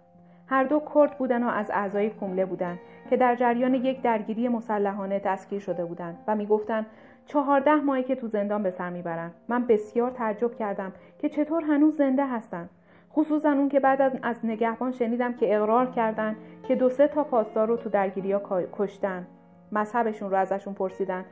هر 0.46 0.64
دو 0.64 0.82
کرد 0.94 1.18
بودن 1.18 1.42
و 1.42 1.48
از 1.48 1.70
اعضای 1.70 2.10
کومله 2.10 2.46
بودند 2.46 2.78
که 3.10 3.16
در 3.16 3.34
جریان 3.34 3.74
یک 3.74 4.02
درگیری 4.02 4.48
مسلحانه 4.48 5.18
دستگیر 5.18 5.60
شده 5.60 5.84
بودند 5.84 6.18
و 6.26 6.36
می‌گفتند 6.36 6.86
چهارده 7.26 7.74
ماهی 7.74 8.02
که 8.02 8.14
تو 8.14 8.26
زندان 8.26 8.62
به 8.62 8.70
سر 8.70 8.90
می‌برند 8.90 9.34
من 9.48 9.66
بسیار 9.66 10.10
تعجب 10.10 10.54
کردم 10.54 10.92
که 11.18 11.28
چطور 11.28 11.64
هنوز 11.64 11.96
زنده 11.96 12.26
هستند 12.26 12.70
خصوصا 13.14 13.52
اون 13.52 13.68
که 13.68 13.80
بعد 13.80 14.02
از, 14.02 14.12
از 14.22 14.36
نگهبان 14.44 14.92
شنیدم 14.92 15.32
که 15.32 15.56
اقرار 15.56 15.86
کردند 15.86 16.36
که 16.68 16.74
دو 16.74 16.88
سه 16.88 17.08
تا 17.08 17.24
پاسدار 17.24 17.68
رو 17.68 17.76
تو 17.76 17.90
درگیری 17.90 18.32
ها 18.32 18.62
کشتن. 18.72 19.26
مذهبشون 19.72 20.30
رو 20.30 20.36
ازشون 20.36 20.74
پرسیدن. 20.74 21.24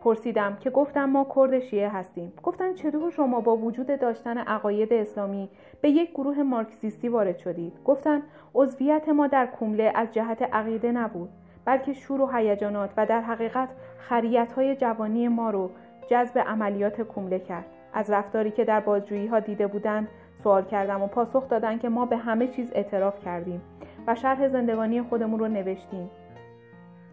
پرسیدم 0.00 0.56
که 0.56 0.70
گفتم 0.70 1.04
ما 1.04 1.26
کرد 1.34 1.58
شیعه 1.58 1.88
هستیم. 1.88 2.32
گفتن 2.42 2.74
چطور 2.74 3.10
شما 3.10 3.40
با 3.40 3.56
وجود 3.56 4.00
داشتن 4.00 4.38
عقاید 4.38 4.92
اسلامی 4.92 5.48
به 5.80 5.90
یک 5.90 6.10
گروه 6.10 6.42
مارکسیستی 6.42 7.08
وارد 7.08 7.38
شدید؟ 7.38 7.72
گفتن 7.84 8.22
عضویت 8.54 9.08
ما 9.08 9.26
در 9.26 9.46
کومله 9.46 9.92
از 9.94 10.12
جهت 10.12 10.42
عقیده 10.42 10.92
نبود 10.92 11.28
بلکه 11.64 11.92
شور 11.92 12.20
و 12.20 12.26
هیجانات 12.26 12.90
و 12.96 13.06
در 13.06 13.20
حقیقت 13.20 13.68
خریت 13.98 14.78
جوانی 14.80 15.28
ما 15.28 15.50
رو 15.50 15.70
جذب 16.10 16.38
عملیات 16.38 17.02
کومله 17.02 17.38
کرد. 17.38 17.64
از 17.94 18.10
رفتاری 18.10 18.50
که 18.50 18.64
در 18.64 18.80
بازجویی 18.80 19.26
ها 19.26 19.40
دیده 19.40 19.66
بودند 19.66 20.08
سوال 20.44 20.64
کردم 20.64 21.02
و 21.02 21.06
پاسخ 21.06 21.48
دادن 21.48 21.78
که 21.78 21.88
ما 21.88 22.06
به 22.06 22.16
همه 22.16 22.46
چیز 22.46 22.72
اعتراف 22.74 23.24
کردیم 23.24 23.62
و 24.06 24.14
شرح 24.14 24.48
زندگانی 24.48 25.02
خودمون 25.02 25.38
رو 25.38 25.48
نوشتیم. 25.48 26.10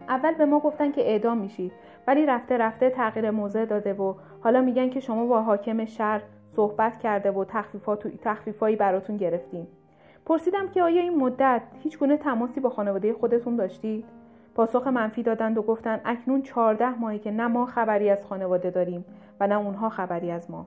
اول 0.08 0.34
به 0.34 0.44
ما 0.44 0.58
گفتن 0.58 0.92
که 0.92 1.00
اعدام 1.00 1.38
میشید 1.38 1.72
ولی 2.06 2.26
رفته 2.26 2.56
رفته 2.56 2.90
تغییر 2.90 3.30
موضع 3.30 3.64
داده 3.64 3.94
و 3.94 4.14
حالا 4.40 4.60
میگن 4.60 4.90
که 4.90 5.00
شما 5.00 5.26
با 5.26 5.42
حاکم 5.42 5.84
شهر 5.84 6.22
صحبت 6.46 6.98
کرده 6.98 7.30
و 7.30 7.44
تخفیفایی 8.22 8.76
براتون 8.76 9.16
گرفتیم. 9.16 9.66
پرسیدم 10.26 10.68
که 10.68 10.82
آیا 10.82 11.02
این 11.02 11.16
مدت 11.16 11.62
هیچ 11.82 11.98
گونه 11.98 12.16
تماسی 12.16 12.60
با 12.60 12.70
خانواده 12.70 13.12
خودتون 13.12 13.56
داشتید؟ 13.56 14.04
پاسخ 14.54 14.86
منفی 14.86 15.22
دادند 15.22 15.58
و 15.58 15.62
گفتن 15.62 16.00
اکنون 16.04 16.42
چهارده 16.42 16.98
ماهی 16.98 17.18
که 17.18 17.30
نه 17.30 17.46
ما 17.46 17.66
خبری 17.66 18.10
از 18.10 18.24
خانواده 18.24 18.70
داریم 18.70 19.04
و 19.40 19.46
نه 19.46 19.58
اونها 19.58 19.88
خبری 19.88 20.30
از 20.30 20.50
ما. 20.50 20.66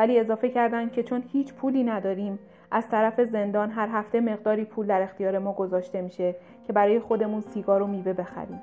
ولی 0.00 0.18
اضافه 0.18 0.48
کردند 0.48 0.92
که 0.92 1.02
چون 1.02 1.22
هیچ 1.32 1.54
پولی 1.54 1.84
نداریم 1.84 2.38
از 2.70 2.88
طرف 2.88 3.20
زندان 3.20 3.70
هر 3.70 3.88
هفته 3.92 4.20
مقداری 4.20 4.64
پول 4.64 4.86
در 4.86 5.02
اختیار 5.02 5.38
ما 5.38 5.52
گذاشته 5.52 6.00
میشه 6.00 6.34
که 6.66 6.72
برای 6.72 7.00
خودمون 7.00 7.40
سیگار 7.40 7.82
و 7.82 7.86
میوه 7.86 8.12
بخریم. 8.12 8.60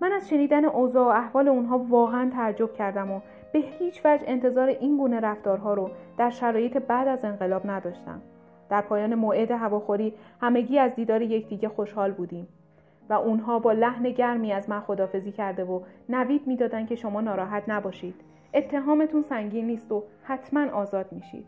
من 0.00 0.12
از 0.12 0.28
شنیدن 0.28 0.64
اوضاع 0.64 1.04
و 1.04 1.08
احوال 1.08 1.48
اونها 1.48 1.78
واقعا 1.78 2.30
تعجب 2.30 2.72
کردم 2.72 3.10
و 3.10 3.20
به 3.52 3.58
هیچ 3.58 4.00
وجه 4.04 4.24
انتظار 4.26 4.68
این 4.68 4.96
گونه 4.96 5.20
رفتارها 5.20 5.74
رو 5.74 5.90
در 6.18 6.30
شرایط 6.30 6.76
بعد 6.76 7.08
از 7.08 7.24
انقلاب 7.24 7.70
نداشتم. 7.70 8.22
در 8.70 8.80
پایان 8.80 9.14
موعد 9.14 9.50
هواخوری 9.50 10.14
همگی 10.40 10.78
از 10.78 10.94
دیدار 10.94 11.22
یکدیگه 11.22 11.68
خوشحال 11.68 12.12
بودیم 12.12 12.48
و 13.08 13.12
اونها 13.12 13.58
با 13.58 13.72
لحن 13.72 14.10
گرمی 14.10 14.52
از 14.52 14.70
من 14.70 14.80
خدافزی 14.80 15.32
کرده 15.32 15.64
و 15.64 15.80
نوید 16.08 16.46
می‌دادند 16.46 16.88
که 16.88 16.94
شما 16.94 17.20
ناراحت 17.20 17.62
نباشید. 17.68 18.31
اتهامتون 18.54 19.22
سنگین 19.22 19.66
نیست 19.66 19.92
و 19.92 20.04
حتما 20.22 20.70
آزاد 20.70 21.06
میشید. 21.12 21.46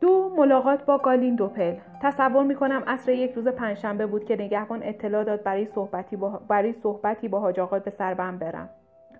دو 0.00 0.34
ملاقات 0.36 0.84
با 0.84 0.98
گالین 0.98 1.34
دوپل. 1.34 1.74
تصور 2.02 2.44
می‌کنم 2.44 2.82
عصر 2.86 3.12
یک 3.12 3.32
روز 3.32 3.48
پنجشنبه 3.48 4.06
بود 4.06 4.24
که 4.24 4.34
نگهبان 4.34 4.82
اطلاع 4.82 5.24
داد 5.24 5.42
برای 5.42 5.66
صحبتی 5.66 6.16
با, 6.16 6.40
برای 6.48 6.72
صحبتی 6.72 7.28
با 7.28 7.40
حاج 7.40 7.60
آقا 7.60 7.78
به 7.78 7.90
سربم 7.90 8.38
برم. 8.38 8.68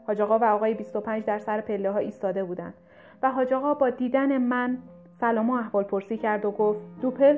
حاج 0.06 0.20
آقا 0.20 0.38
و 0.38 0.44
آقای 0.44 0.74
25 0.74 1.24
در 1.24 1.38
سر 1.38 1.60
پله 1.60 1.90
ها 1.90 1.98
ایستاده 1.98 2.44
بودند 2.44 2.74
و 3.22 3.30
حاج 3.30 3.52
آقا 3.52 3.74
با 3.74 3.90
دیدن 3.90 4.38
من 4.38 4.78
سلام 5.20 5.50
و 5.50 5.52
احوال 5.52 5.84
پرسی 5.84 6.16
کرد 6.16 6.44
و 6.44 6.50
گفت 6.50 6.80
دوپل 7.02 7.36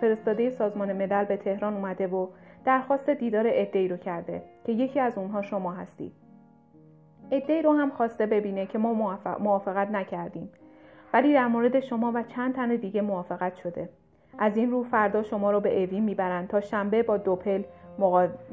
فرستاده 0.00 0.50
سازمان 0.50 0.92
ملل 0.92 1.24
به 1.24 1.36
تهران 1.36 1.74
اومده 1.74 2.06
و 2.06 2.28
درخواست 2.64 3.10
دیدار 3.10 3.44
ادهی 3.46 3.88
رو 3.88 3.96
کرده 3.96 4.42
که 4.64 4.72
یکی 4.72 5.00
از 5.00 5.18
اونها 5.18 5.42
شما 5.42 5.72
هستید. 5.72 6.23
ادهی 7.30 7.62
رو 7.62 7.72
هم 7.72 7.90
خواسته 7.90 8.26
ببینه 8.26 8.66
که 8.66 8.78
ما 8.78 9.18
موافقت 9.40 9.90
نکردیم. 9.90 10.50
ولی 11.12 11.32
در 11.32 11.46
مورد 11.46 11.80
شما 11.80 12.12
و 12.14 12.22
چند 12.22 12.54
تن 12.54 12.76
دیگه 12.76 13.02
موافقت 13.02 13.56
شده. 13.56 13.88
از 14.38 14.56
این 14.56 14.70
رو 14.70 14.82
فردا 14.82 15.22
شما 15.22 15.50
رو 15.50 15.60
به 15.60 15.82
اوین 15.82 16.04
می‌برند 16.04 16.48
تا 16.48 16.60
شنبه 16.60 17.02
با 17.02 17.16
دوپل 17.16 17.62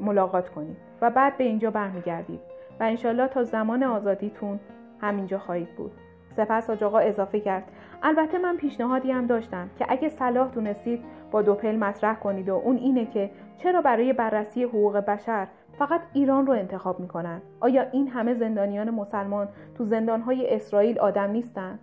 ملاقات 0.00 0.48
کنید 0.48 0.76
و 1.00 1.10
بعد 1.10 1.36
به 1.36 1.44
اینجا 1.44 1.70
برمیگردید 1.70 2.40
و 2.80 2.84
انشالله 2.84 3.28
تا 3.28 3.44
زمان 3.44 3.82
آزادیتون 3.82 4.60
همینجا 5.00 5.38
خواهید 5.38 5.76
بود. 5.76 5.92
سپس 6.30 6.70
آقا 6.70 6.98
اضافه 6.98 7.40
کرد. 7.40 7.64
البته 8.02 8.38
من 8.38 8.56
پیشنهادی 8.56 9.10
هم 9.10 9.26
داشتم 9.26 9.70
که 9.78 9.86
اگه 9.88 10.08
صلاح 10.08 10.50
دونستید 10.50 11.04
با 11.30 11.42
دوپل 11.42 11.76
مطرح 11.76 12.14
کنید 12.14 12.48
و 12.48 12.54
اون 12.54 12.76
اینه 12.76 13.06
که 13.06 13.30
چرا 13.56 13.82
برای 13.82 14.12
بررسی 14.12 14.62
حقوق 14.62 14.96
بشر 14.96 15.48
فقط 15.86 16.00
ایران 16.12 16.46
رو 16.46 16.52
انتخاب 16.52 17.00
می‌کنن. 17.00 17.42
آیا 17.60 17.82
این 17.92 18.08
همه 18.08 18.34
زندانیان 18.34 18.90
مسلمان 18.90 19.48
تو 19.74 19.84
زندانهای 19.84 20.54
اسرائیل 20.54 20.98
آدم 20.98 21.30
نیستن؟ 21.30 21.78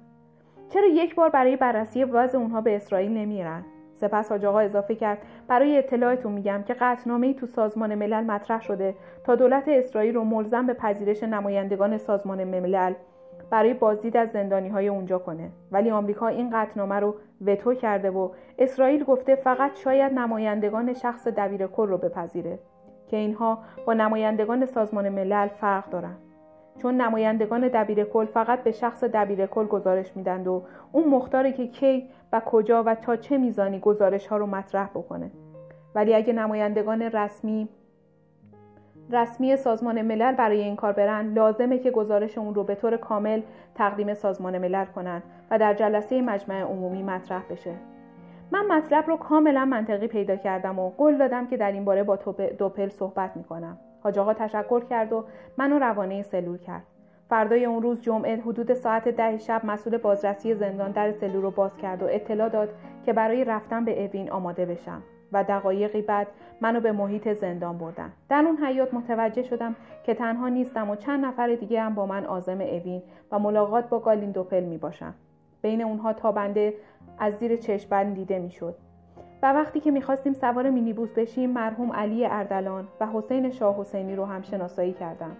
چرا 0.70 0.88
یک 0.88 1.16
بار 1.16 1.30
برای 1.30 1.56
بررسی 1.56 2.04
وضع 2.04 2.38
اونها 2.38 2.62
به 2.62 2.76
اسرائیل 2.76 3.12
نمیرن؟ 3.12 3.66
سپس 3.96 4.30
حاج 4.30 4.46
آقا 4.46 4.60
اضافه 4.60 4.96
کرد 4.96 5.18
برای 5.48 5.78
اطلاعتون 5.78 6.32
میگم 6.32 6.64
که 6.68 6.74
قطعنامه 6.74 7.34
تو 7.34 7.46
سازمان 7.46 7.96
ملل 7.96 8.24
مطرح 8.24 8.62
شده 8.62 8.96
تا 9.24 9.36
دولت 9.36 9.64
اسرائیل 9.68 10.16
رو 10.16 10.24
ملزم 10.24 10.68
به 10.68 10.74
پذیرش 10.74 11.24
نمایندگان 11.24 11.98
سازمان 11.98 12.44
ملل 12.44 12.94
برای 13.50 13.74
بازدید 13.74 14.18
از 14.18 14.32
زندانی 14.32 14.70
های 14.70 14.88
اونجا 14.88 15.20
کنه. 15.20 15.52
ولی 15.72 15.92
آمریکا 15.92 16.28
این 16.28 16.50
قطعنامه 16.54 16.96
رو 16.96 17.16
وتو 17.46 17.74
کرده 17.74 18.10
و 18.10 18.30
اسرائیل 18.60 19.04
گفته 19.04 19.36
فقط 19.36 19.76
شاید 19.76 20.14
نمایندگان 20.14 20.94
شخص 20.94 21.28
دبیر 21.28 21.68
کل 21.68 21.88
رو 21.88 21.98
بپذیره. 21.98 22.60
که 23.10 23.18
اینها 23.18 23.60
با 23.86 23.94
نمایندگان 23.94 24.66
سازمان 24.66 25.10
ملل 25.10 25.48
فرق 25.48 25.90
دارن 25.90 26.16
چون 26.82 27.02
نمایندگان 27.02 27.68
دبیر 27.68 28.04
کل 28.04 28.26
فقط 28.26 28.64
به 28.64 28.72
شخص 28.72 29.04
دبیر 29.04 29.46
کل 29.46 29.66
گزارش 29.66 30.18
میدند 30.18 30.48
و 30.48 30.64
اون 30.92 31.10
مختاره 31.10 31.52
که 31.52 31.68
کی 31.68 32.10
و 32.34 32.42
کجا 32.46 32.84
و 32.84 32.96
تا 32.96 33.16
چه 33.16 33.38
میزانی 33.38 33.80
گزارش 33.80 34.28
ها 34.28 34.38
رو 34.38 34.46
مطرح 34.46 34.88
بکنه. 34.88 35.32
ولی 35.96 36.14
اگه 36.14 36.34
نمایندگان 36.34 37.02
رسمی 37.02 37.70
رسمی 39.12 39.56
سازمان 39.56 40.02
ملل 40.02 40.36
برای 40.36 40.62
این 40.62 40.76
کار 40.76 40.94
برن 40.94 41.34
لازمه 41.34 41.80
که 41.80 41.92
گزارش 41.92 42.38
اون 42.38 42.56
رو 42.56 42.64
به 42.64 42.76
طور 42.76 42.98
کامل 42.98 43.42
تقدیم 43.76 44.14
سازمان 44.14 44.58
ملل 44.58 44.86
کنن 44.86 45.24
و 45.52 45.60
در 45.60 45.74
جلسه 45.74 46.22
مجمع 46.22 46.62
عمومی 46.62 47.04
مطرح 47.04 47.44
بشه. 47.50 47.76
من 48.52 48.66
مطلب 48.66 49.08
رو 49.08 49.18
کاملا 49.18 49.66
منطقی 49.66 50.08
پیدا 50.08 50.36
کردم 50.36 50.80
و 50.80 50.90
قول 50.90 51.18
دادم 51.18 51.48
که 51.48 51.58
در 51.58 51.72
این 51.72 51.86
باره 51.86 52.04
با 52.04 52.16
دوپل 52.58 52.90
صحبت 52.90 53.38
می‌کنم. 53.38 53.78
حاج 54.04 54.20
آقا 54.20 54.34
تشکر 54.34 54.84
کرد 54.84 55.14
و 55.14 55.26
منو 55.58 55.80
روانه 55.80 56.22
سلول 56.22 56.58
کرد. 56.58 56.84
فردای 57.30 57.66
اون 57.66 57.82
روز 57.82 58.02
جمعه 58.02 58.42
حدود 58.42 58.74
ساعت 58.74 59.08
ده 59.08 59.38
شب 59.38 59.66
مسئول 59.66 59.98
بازرسی 59.98 60.56
زندان 60.56 60.92
در 60.92 61.12
سلول 61.12 61.42
رو 61.42 61.52
باز 61.52 61.78
کرد 61.78 62.04
و 62.04 62.08
اطلاع 62.10 62.50
داد 62.50 62.70
که 63.06 63.14
برای 63.14 63.44
رفتن 63.44 63.86
به 63.86 64.06
اوین 64.06 64.32
آماده 64.32 64.66
بشم 64.66 65.04
و 65.32 65.44
دقایقی 65.44 66.02
بعد 66.02 66.28
منو 66.62 66.80
به 66.80 66.92
محیط 66.92 67.34
زندان 67.34 67.78
بردن. 67.78 68.14
در 68.30 68.44
اون 68.46 68.58
حیات 68.58 68.94
متوجه 68.94 69.44
شدم 69.44 69.76
که 70.04 70.14
تنها 70.14 70.50
نیستم 70.50 70.90
و 70.90 70.96
چند 70.96 71.26
نفر 71.26 71.56
دیگه 71.56 71.82
هم 71.82 71.96
با 71.96 72.06
من 72.06 72.26
آزم 72.26 72.62
اوین 72.62 73.02
و 73.32 73.40
ملاقات 73.40 73.90
با 73.90 74.00
گالین 74.00 74.32
دوپل 74.32 74.64
می 74.64 74.78
باشم. 74.78 75.14
بین 75.62 75.82
اونها 75.82 76.14
تابنده 76.14 76.74
از 77.20 77.34
زیر 77.34 77.56
چشمبند 77.56 78.16
دیده 78.16 78.40
می‌شد. 78.40 78.76
و 79.44 79.54
وقتی 79.54 79.80
که 79.80 79.92
می‌خواستیم 79.92 80.34
سوار 80.34 80.70
مینیبوس 80.70 81.10
بشیم 81.14 81.50
مرحوم 81.50 81.94
علی 81.94 82.26
اردلان 82.26 82.88
و 83.00 83.08
حسین 83.08 83.52
شاه 83.52 83.80
حسینی 83.80 84.16
رو 84.16 84.26
هم 84.26 84.42
شناسایی 84.42 84.94
کردم. 84.94 85.32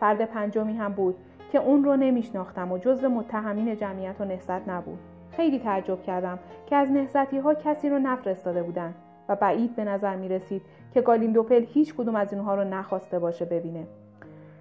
فرد 0.00 0.24
پنجمی 0.24 0.76
هم 0.76 0.92
بود 0.92 1.16
که 1.52 1.58
اون 1.58 1.84
رو 1.84 1.96
نمیشناختم 1.96 2.72
و 2.72 2.78
جزو 2.78 3.08
متهمین 3.08 3.76
جمعیت 3.76 4.20
و 4.20 4.24
نهضت 4.24 4.68
نبود. 4.68 4.98
خیلی 5.30 5.58
تعجب 5.58 6.02
کردم 6.02 6.38
که 6.66 6.76
از 6.76 6.90
نهضتی 6.90 7.38
ها 7.38 7.54
کسی 7.54 7.88
رو 7.88 7.98
نفرستاده 7.98 8.62
بودن 8.62 8.94
و 9.28 9.36
بعید 9.36 9.76
به 9.76 9.84
نظر 9.84 10.16
می 10.16 10.28
رسید 10.28 10.62
که 10.94 11.00
گالیندوپل 11.00 11.64
هیچ 11.68 11.94
کدوم 11.94 12.16
از 12.16 12.32
اینها 12.32 12.54
رو 12.54 12.64
نخواسته 12.64 13.18
باشه 13.18 13.44
ببینه. 13.44 13.86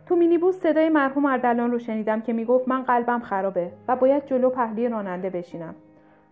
تو 0.06 0.16
مینیبوس 0.16 0.56
صدای 0.56 0.90
مرحوم 0.90 1.26
اردلان 1.26 1.72
رو 1.72 1.80
شنیدم 1.80 2.22
که 2.22 2.34
می‌گفت 2.34 2.68
من 2.68 2.84
قلبم 2.84 3.20
خرابه 3.20 3.72
و 3.88 3.96
باید 3.96 4.26
جلو 4.26 4.50
پهلی 4.50 4.90
راننده 4.90 5.30
بشینم. 5.30 5.76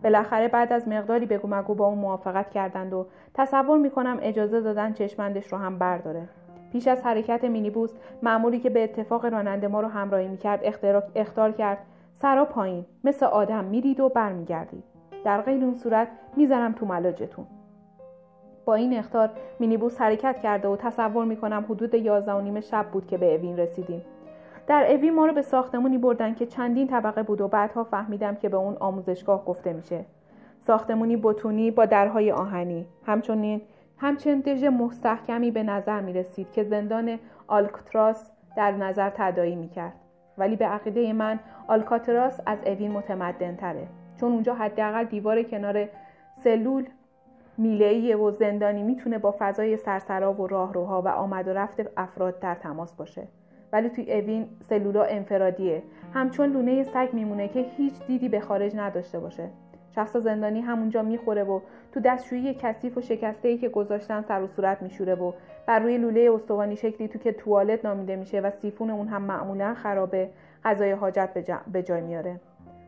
بالاخره 0.04 0.48
بعد 0.48 0.72
از 0.72 0.88
مقداری 0.88 1.26
بگو 1.26 1.48
مگو 1.48 1.74
با 1.74 1.86
اون 1.86 1.98
موافقت 1.98 2.50
کردند 2.50 2.92
و 2.92 3.06
تصور 3.34 3.78
می‌کنم 3.78 4.18
اجازه 4.22 4.60
دادن 4.60 4.92
چشمندش 4.92 5.52
رو 5.52 5.58
هم 5.58 5.78
برداره. 5.78 6.28
پیش 6.72 6.88
از 6.88 7.02
حرکت 7.02 7.44
مینیبوس 7.44 7.92
معمولی 8.22 8.60
که 8.60 8.70
به 8.70 8.84
اتفاق 8.84 9.24
راننده 9.24 9.68
ما 9.68 9.80
رو 9.80 9.88
همراهی 9.88 10.28
می‌کرد 10.28 10.60
اختار 11.14 11.52
کرد. 11.52 11.78
سرا 12.12 12.44
پایین. 12.44 12.84
مثل 13.04 13.26
آدم 13.26 13.64
میرید 13.64 14.00
و 14.00 14.08
برمیگردید. 14.08 14.84
در 15.24 15.40
غیر 15.40 15.64
اون 15.64 15.74
صورت 15.74 16.08
می‌زنم 16.36 16.72
تو 16.72 16.86
ملاجتون. 16.86 17.46
با 18.64 18.74
این 18.74 18.98
اختار 18.98 19.30
مینیبوس 19.60 20.00
حرکت 20.00 20.40
کرده 20.40 20.68
و 20.68 20.76
تصور 20.76 21.24
می‌کنم 21.24 21.64
حدود 21.68 21.94
یازده 21.94 22.32
و 22.32 22.40
نیم 22.40 22.60
شب 22.60 22.86
بود 22.92 23.06
که 23.06 23.18
به 23.18 23.34
اوین 23.34 23.56
رسیدیم. 23.56 24.02
در 24.66 24.92
اوین 24.92 25.14
ما 25.14 25.26
رو 25.26 25.32
به 25.32 25.42
ساختمونی 25.42 25.98
بردن 25.98 26.34
که 26.34 26.46
چندین 26.46 26.86
طبقه 26.86 27.22
بود 27.22 27.40
و 27.40 27.48
بعدها 27.48 27.84
فهمیدم 27.84 28.34
که 28.34 28.48
به 28.48 28.56
اون 28.56 28.76
آموزشگاه 28.80 29.44
گفته 29.44 29.72
میشه. 29.72 30.04
ساختمونی 30.60 31.16
بتونی 31.16 31.70
با 31.70 31.86
درهای 31.86 32.32
آهنی. 32.32 32.86
همچنین 33.06 33.60
همچنین 33.98 34.40
دژ 34.40 34.64
مستحکمی 34.64 35.50
به 35.50 35.62
نظر 35.62 36.00
می 36.00 36.12
رسید 36.12 36.52
که 36.52 36.64
زندان 36.64 37.18
آلکتراس 37.46 38.30
در 38.56 38.72
نظر 38.72 39.10
تدایی 39.10 39.56
می 39.56 39.68
کرد. 39.68 39.92
ولی 40.38 40.56
به 40.56 40.66
عقیده 40.66 41.12
من 41.12 41.40
آلکاتراس 41.68 42.40
از 42.46 42.58
اوین 42.66 42.92
متمدن 42.92 43.56
تره 43.56 43.86
چون 44.20 44.32
اونجا 44.32 44.54
حداقل 44.54 45.04
دیوار 45.04 45.42
کنار 45.42 45.88
سلول 46.32 46.86
میله 47.58 48.16
و 48.16 48.30
زندانی 48.30 48.82
می‌تونه 48.82 49.18
با 49.18 49.34
فضای 49.38 49.76
سرسرا 49.76 50.32
و 50.32 50.46
راهروها 50.46 51.02
و 51.02 51.08
آمد 51.08 51.48
و 51.48 51.52
رفت 51.52 51.80
افراد 51.96 52.40
در 52.40 52.54
تماس 52.54 52.94
باشه. 52.94 53.28
ولی 53.74 53.88
توی 53.88 54.12
اوین 54.12 54.46
سلولا 54.68 55.02
انفرادیه. 55.02 55.82
همچون 56.12 56.52
لونه 56.52 56.84
سگ 56.84 57.08
میمونه 57.12 57.48
که 57.48 57.60
هیچ 57.76 57.94
دیدی 58.06 58.28
به 58.28 58.40
خارج 58.40 58.76
نداشته 58.76 59.18
باشه. 59.18 59.48
شخص 59.94 60.16
زندانی 60.16 60.60
همونجا 60.60 61.02
می‌خوره 61.02 61.44
و 61.44 61.60
تو 61.92 62.00
دستشویی 62.00 62.54
کثیف 62.54 62.98
و 62.98 63.00
شکسته 63.00 63.48
ای 63.48 63.58
که 63.58 63.68
گذاشتن 63.68 64.22
سر 64.22 64.42
و 64.42 64.46
صورت 64.46 64.82
میشوره 64.82 65.14
و 65.14 65.32
بر 65.66 65.78
روی 65.78 65.98
لوله 65.98 66.30
استوانی 66.34 66.76
شکلی 66.76 67.08
تو 67.08 67.18
که 67.18 67.32
توالت 67.32 67.84
نامیده 67.84 68.16
میشه 68.16 68.40
و 68.40 68.50
سیفون 68.50 68.90
اون 68.90 69.08
هم 69.08 69.22
معمولا 69.22 69.74
خرابه 69.74 70.28
غذای 70.64 70.92
حاجت 70.92 71.30
به 71.72 71.82
جای 71.82 72.00
میاره. 72.00 72.40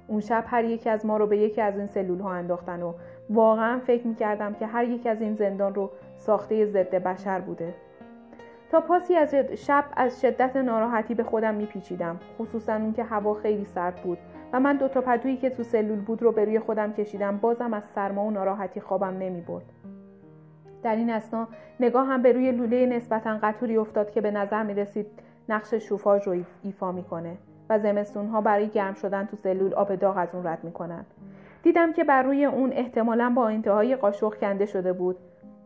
اون 0.08 0.20
شب 0.20 0.44
هر 0.46 0.64
یکی 0.64 0.90
از 0.90 1.06
ما 1.06 1.16
رو 1.16 1.26
به 1.26 1.38
یکی 1.38 1.60
از 1.60 1.78
این 1.78 1.86
سلول 1.86 2.20
ها 2.20 2.32
انداختن 2.32 2.82
و 2.82 2.92
واقعا 3.30 3.78
فکر 3.78 4.06
می‌کردم 4.06 4.54
که 4.54 4.66
هر 4.66 4.84
یکی 4.84 5.08
از 5.08 5.20
این 5.20 5.34
زندان 5.34 5.74
رو 5.74 5.90
ساخته 6.16 6.66
ضد 6.66 6.94
بشر 6.94 7.40
بوده. 7.40 7.74
تا 8.70 8.80
پاسی 8.80 9.14
از 9.14 9.34
شب 9.34 9.84
از 9.96 10.20
شدت 10.20 10.56
ناراحتی 10.56 11.14
به 11.14 11.22
خودم 11.22 11.54
میپیچیدم 11.54 12.20
خصوصا 12.38 12.74
اون 12.74 12.92
که 12.92 13.04
هوا 13.04 13.34
خیلی 13.34 13.64
سرد 13.64 13.96
بود 13.96 14.18
و 14.52 14.60
من 14.60 14.76
دو 14.76 14.88
تا 14.88 15.00
پدویی 15.00 15.36
که 15.36 15.50
تو 15.50 15.62
سلول 15.62 16.00
بود 16.00 16.22
رو 16.22 16.32
به 16.32 16.44
روی 16.44 16.58
خودم 16.58 16.92
کشیدم 16.92 17.36
بازم 17.36 17.74
از 17.74 17.84
سرما 17.84 18.24
و 18.24 18.30
ناراحتی 18.30 18.80
خوابم 18.80 19.18
نمی‌برد. 19.18 19.64
در 20.82 20.96
این 20.96 21.10
اسنا 21.10 21.48
نگاه 21.80 22.06
هم 22.06 22.22
به 22.22 22.32
روی 22.32 22.52
لوله 22.52 22.86
نسبتا 22.86 23.38
قطوری 23.42 23.76
افتاد 23.76 24.10
که 24.10 24.20
به 24.20 24.30
نظر 24.30 24.62
می 24.62 24.74
رسید 24.74 25.06
نقش 25.48 25.74
شوفاژ 25.74 26.28
رو 26.28 26.36
ایفا 26.62 26.92
می‌کنه 26.92 27.36
و 27.70 27.78
زمستونها 27.78 28.40
برای 28.40 28.68
گرم 28.68 28.94
شدن 28.94 29.26
تو 29.26 29.36
سلول 29.36 29.74
آب 29.74 29.94
داغ 29.94 30.16
از 30.16 30.34
اون 30.34 30.46
رد 30.46 30.64
می‌کنن. 30.64 31.04
دیدم 31.62 31.92
که 31.92 32.04
بر 32.04 32.22
روی 32.22 32.44
اون 32.44 32.72
احتمالا 32.72 33.32
با 33.36 33.48
انتهای 33.48 33.96
قاشق 33.96 34.34
کنده 34.34 34.66
شده 34.66 34.92
بود. 34.92 35.16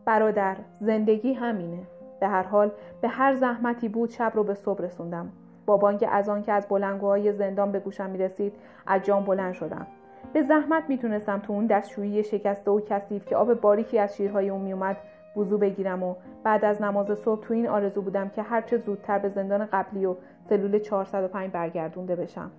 برادر 0.05 0.57
زندگی 0.79 1.33
همینه. 1.33 1.79
به 2.21 2.27
هر 2.27 2.43
حال 2.43 2.71
به 3.01 3.07
هر 3.07 3.35
زحمتی 3.35 3.89
بود 3.89 4.09
شب 4.09 4.31
رو 4.35 4.43
به 4.43 4.53
صبح 4.53 4.81
رسوندم. 4.81 5.29
با 5.65 5.77
بانک 5.77 6.09
از 6.11 6.29
آن 6.29 6.41
که 6.41 6.51
از 6.51 6.67
بلنگوهای 6.67 7.33
زندان 7.33 7.71
به 7.71 7.79
گوشم 7.79 8.09
می‌رسید 8.09 8.53
از 8.87 9.01
جام 9.01 9.25
بلند 9.25 9.53
شدم. 9.53 9.87
به 10.33 10.41
زحمت 10.41 10.83
می‌تونستم 10.87 11.39
تو 11.39 11.53
اون 11.53 11.65
دستشویی 11.65 12.23
شکسته 12.23 12.71
و 12.71 12.81
کثیف 12.89 13.25
که 13.25 13.35
آب 13.35 13.53
باریکی 13.53 13.99
از 13.99 14.15
شیرهای 14.15 14.49
اون 14.49 14.61
میومد 14.61 14.97
وضو 15.37 15.57
بگیرم 15.57 16.03
و 16.03 16.15
بعد 16.43 16.65
از 16.65 16.81
نماز 16.81 17.19
صبح 17.19 17.41
تو 17.41 17.53
این 17.53 17.67
آرزو 17.67 18.01
بودم 18.01 18.29
که 18.29 18.41
هرچه 18.41 18.77
زودتر 18.77 19.19
به 19.19 19.29
زندان 19.29 19.65
قبلی 19.65 20.05
و 20.05 20.15
سلول 20.49 20.79
405 20.79 21.51
برگردونده 21.51 22.15
بشم. 22.15 22.51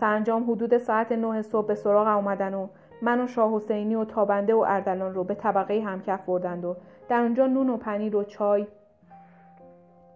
سرانجام 0.00 0.50
حدود 0.50 0.78
ساعت 0.78 1.12
9 1.12 1.42
صبح 1.42 1.66
به 1.66 1.74
سراغ 1.74 2.06
اومدن 2.06 2.54
و 2.54 2.66
من 3.02 3.20
و 3.20 3.26
شاه 3.26 3.54
حسینی 3.54 3.94
و 3.94 4.04
تابنده 4.04 4.54
و 4.54 4.64
اردلان 4.68 5.14
رو 5.14 5.24
به 5.24 5.34
طبقه 5.34 5.80
همکف 5.80 6.24
بردند 6.26 6.64
و 6.64 6.76
در 7.08 7.20
اونجا 7.20 7.46
نون 7.46 7.70
و 7.70 7.76
پنیر 7.76 8.16
و 8.16 8.24
چای 8.24 8.66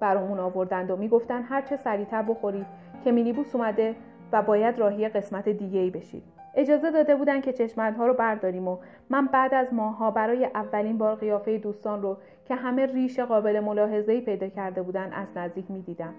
برامون 0.01 0.39
آوردند 0.39 0.91
و 0.91 0.97
می‌گفتن 0.97 1.43
هر 1.43 1.63
چه 1.63 1.77
سریعتر 1.77 2.23
بخورید 2.23 2.67
که 3.05 3.13
مینیبوس 3.13 3.55
اومده 3.55 3.95
و 4.33 4.43
باید 4.43 4.79
راهی 4.79 5.09
قسمت 5.09 5.49
دیگه 5.49 5.81
ای 5.81 5.91
بشید. 5.91 6.23
اجازه 6.55 6.91
داده 6.91 7.15
بودن 7.17 7.41
که 7.41 7.53
چشمندها 7.53 8.07
رو 8.07 8.15
برداریم 8.15 8.69
و 8.69 8.79
من 9.11 9.27
بعد 9.27 9.55
از 9.55 9.75
ماها 9.75 10.11
برای 10.11 10.45
اولین 10.45 10.99
بار 10.99 11.15
قیافه 11.15 11.59
دوستان 11.59 12.03
رو 12.03 12.17
که 12.45 12.55
همه 12.55 12.87
ریش 12.87 13.21
قابل 13.21 13.61
ملاحظه‌ای 13.61 14.21
پیدا 14.21 14.49
کرده 14.49 14.83
بودن 14.83 15.13
از 15.13 15.29
نزدیک 15.37 15.71
می‌دیدم. 15.71 16.15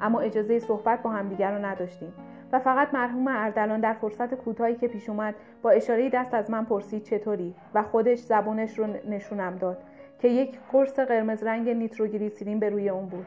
اما 0.00 0.20
اجازه 0.20 0.58
صحبت 0.58 1.02
با 1.02 1.10
همدیگر 1.10 1.58
رو 1.58 1.64
نداشتیم 1.64 2.12
و 2.52 2.58
فقط 2.58 2.94
مرحوم 2.94 3.28
اردلان 3.28 3.80
در 3.80 3.92
فرصت 3.92 4.34
کوتاهی 4.34 4.74
که 4.74 4.88
پیش 4.88 5.08
اومد 5.08 5.34
با 5.62 5.70
اشاره 5.70 6.10
دست 6.10 6.34
از 6.34 6.50
من 6.50 6.64
پرسید 6.64 7.02
چطوری 7.02 7.54
و 7.74 7.82
خودش 7.82 8.18
زبونش 8.18 8.78
رو 8.78 8.86
نشونم 9.08 9.56
داد. 9.56 9.78
که 10.26 10.32
یک 10.32 10.58
قرص 10.72 10.98
قرمز 10.98 11.42
رنگ 11.42 11.68
نیتروگلیسیرین 11.68 12.60
به 12.60 12.70
روی 12.70 12.88
اون 12.88 13.06
بود. 13.06 13.26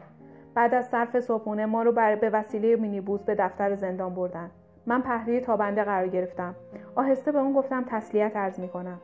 بعد 0.55 0.73
از 0.73 0.87
صرف 0.87 1.19
صبحونه 1.19 1.65
ما 1.65 1.83
رو 1.83 1.91
به 1.91 2.29
وسیله 2.33 2.75
مینیبوس 2.75 3.23
به 3.23 3.35
دفتر 3.35 3.75
زندان 3.75 4.15
بردن. 4.15 4.51
من 4.85 5.01
پهلوی 5.01 5.39
تابنده 5.39 5.83
قرار 5.83 6.07
گرفتم. 6.07 6.55
آهسته 6.95 7.31
به 7.31 7.39
اون 7.39 7.53
گفتم 7.53 7.85
تسلیت 7.87 8.35
عرض 8.35 8.59
می‌کنم. 8.59 8.99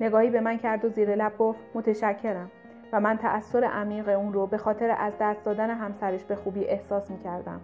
نگاهی 0.00 0.30
به 0.30 0.40
من 0.40 0.58
کرد 0.58 0.84
و 0.84 0.88
زیر 0.88 1.14
لب 1.14 1.38
گفت 1.38 1.58
متشکرم. 1.74 2.50
و 2.92 3.00
من 3.00 3.16
تأثیر 3.16 3.64
عمیق 3.64 4.08
اون 4.08 4.32
رو 4.32 4.46
به 4.46 4.58
خاطر 4.58 4.96
از 4.98 5.12
دست 5.20 5.44
دادن 5.44 5.70
همسرش 5.70 6.24
به 6.24 6.36
خوبی 6.36 6.64
احساس 6.64 7.10
می‌کردم. 7.10 7.60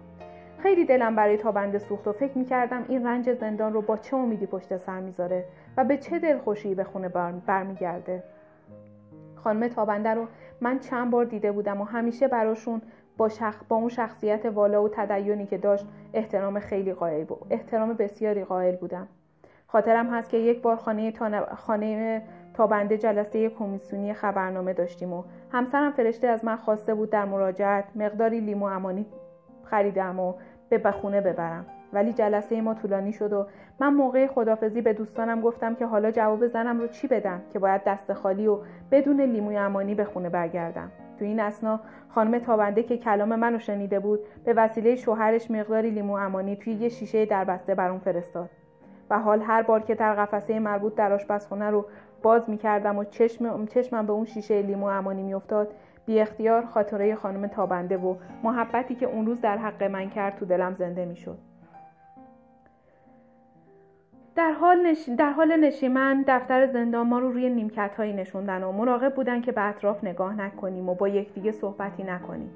خیلی 0.58 0.84
دلم 0.84 1.16
برای 1.16 1.36
تابنده 1.36 1.78
سوخت 1.78 2.08
و 2.08 2.12
فکر 2.12 2.38
می‌کردم 2.38 2.84
این 2.88 3.06
رنج 3.06 3.32
زندان 3.32 3.72
رو 3.72 3.82
با 3.82 3.96
چه 3.96 4.16
امیدی 4.16 4.46
پشت 4.46 4.76
سر 4.76 5.00
می‌ذاره 5.00 5.44
و 5.76 5.84
به 5.84 5.96
چه 5.96 6.18
دلخوشی 6.18 6.74
به 6.74 6.84
خونه 6.84 7.08
برمیگرده. 7.46 8.22
خانم 9.46 9.68
تابنده 9.68 10.14
رو 10.14 10.26
من 10.60 10.78
چند 10.78 11.10
بار 11.10 11.24
دیده 11.24 11.52
بودم 11.52 11.80
و 11.80 11.84
همیشه 11.84 12.28
براشون 12.28 12.82
با, 13.16 13.28
شخ... 13.28 13.62
با 13.68 13.76
اون 13.76 13.88
شخصیت 13.88 14.46
والا 14.46 14.82
و 14.84 14.88
تدیونی 14.88 15.46
که 15.46 15.58
داشت 15.58 15.86
احترام 16.14 16.60
خیلی 16.60 16.92
قائل 16.92 17.24
بود 17.24 17.46
احترام 17.50 17.92
بسیاری 17.92 18.44
قائل 18.44 18.76
بودم. 18.76 19.08
خاطرم 19.66 20.14
هست 20.14 20.30
که 20.30 20.36
یک 20.36 20.62
بار 20.62 20.76
خانه, 20.76 21.12
تا... 21.12 21.54
خانه 21.54 22.22
تابنده 22.54 22.98
جلسه 22.98 23.48
کمیسیونی 23.48 24.14
خبرنامه 24.14 24.72
داشتیم 24.72 25.12
و 25.12 25.22
همسرم 25.52 25.92
فرشته 25.92 26.28
از 26.28 26.44
من 26.44 26.56
خواسته 26.56 26.94
بود 26.94 27.10
در 27.10 27.24
مراجعت 27.24 27.84
مقداری 27.96 28.40
لیمو 28.40 28.66
امانی 28.66 29.06
خریدم 29.64 30.20
و 30.20 30.34
به 30.68 30.78
بخونه 30.78 31.20
ببرم. 31.20 31.66
ولی 31.96 32.12
جلسه 32.12 32.60
ما 32.60 32.74
طولانی 32.74 33.12
شد 33.12 33.32
و 33.32 33.46
من 33.80 33.94
موقع 33.94 34.26
خدافزی 34.26 34.82
به 34.82 34.92
دوستانم 34.92 35.40
گفتم 35.40 35.74
که 35.74 35.86
حالا 35.86 36.10
جواب 36.10 36.46
زنم 36.46 36.80
رو 36.80 36.86
چی 36.86 37.06
بدم 37.06 37.42
که 37.52 37.58
باید 37.58 37.84
دست 37.84 38.12
خالی 38.12 38.46
و 38.46 38.58
بدون 38.90 39.20
لیموی 39.20 39.56
امانی 39.56 39.94
به 39.94 40.04
خونه 40.04 40.28
برگردم. 40.28 40.90
تو 41.18 41.24
این 41.24 41.40
اسنا 41.40 41.80
خانم 42.08 42.38
تابنده 42.38 42.82
که 42.82 42.98
کلام 42.98 43.34
منو 43.34 43.58
شنیده 43.58 44.00
بود 44.00 44.20
به 44.44 44.52
وسیله 44.52 44.96
شوهرش 44.96 45.50
مقداری 45.50 45.90
لیمو 45.90 46.14
امانی 46.14 46.56
توی 46.56 46.72
یه 46.72 46.88
شیشه 46.88 47.26
دربسته 47.26 47.74
برام 47.74 47.98
فرستاد. 47.98 48.50
و 49.10 49.18
حال 49.18 49.42
هر 49.42 49.62
بار 49.62 49.80
که 49.80 49.94
در 49.94 50.14
قفسه 50.14 50.58
مربوط 50.58 50.94
در 50.94 51.12
آشپزخونه 51.12 51.70
رو 51.70 51.86
باز 52.22 52.50
می‌کردم 52.50 52.98
و 52.98 53.04
چشم 53.04 53.66
چشمم 53.66 54.06
به 54.06 54.12
اون 54.12 54.24
شیشه 54.24 54.62
لیمو 54.62 54.86
امانی 54.86 55.22
میافتاد 55.22 55.74
بی 56.06 56.20
اختیار 56.20 56.64
خاطره 56.64 57.14
خانم 57.14 57.46
تابنده 57.46 57.96
و 57.96 58.14
محبتی 58.42 58.94
که 58.94 59.06
اون 59.06 59.26
روز 59.26 59.40
در 59.40 59.56
حق 59.56 59.82
من 59.82 60.10
کرد 60.10 60.36
تو 60.36 60.44
دلم 60.44 60.74
زنده 60.74 61.04
می‌شد. 61.04 61.38
در 64.36 64.52
حال, 64.52 64.86
نش... 64.86 65.08
در 65.18 65.30
حال 65.30 65.56
نشیمن 65.56 66.24
دفتر 66.28 66.66
زندان 66.66 67.06
ما 67.06 67.18
رو 67.18 67.32
روی 67.32 67.50
نیمکت 67.50 67.94
هایی 67.96 68.12
نشوندن 68.12 68.62
و 68.62 68.72
مراقب 68.72 69.14
بودن 69.14 69.40
که 69.40 69.52
به 69.52 69.68
اطراف 69.68 70.04
نگاه 70.04 70.36
نکنیم 70.36 70.88
و 70.88 70.94
با 70.94 71.08
یکدیگه 71.08 71.52
صحبتی 71.52 72.02
نکنیم. 72.02 72.50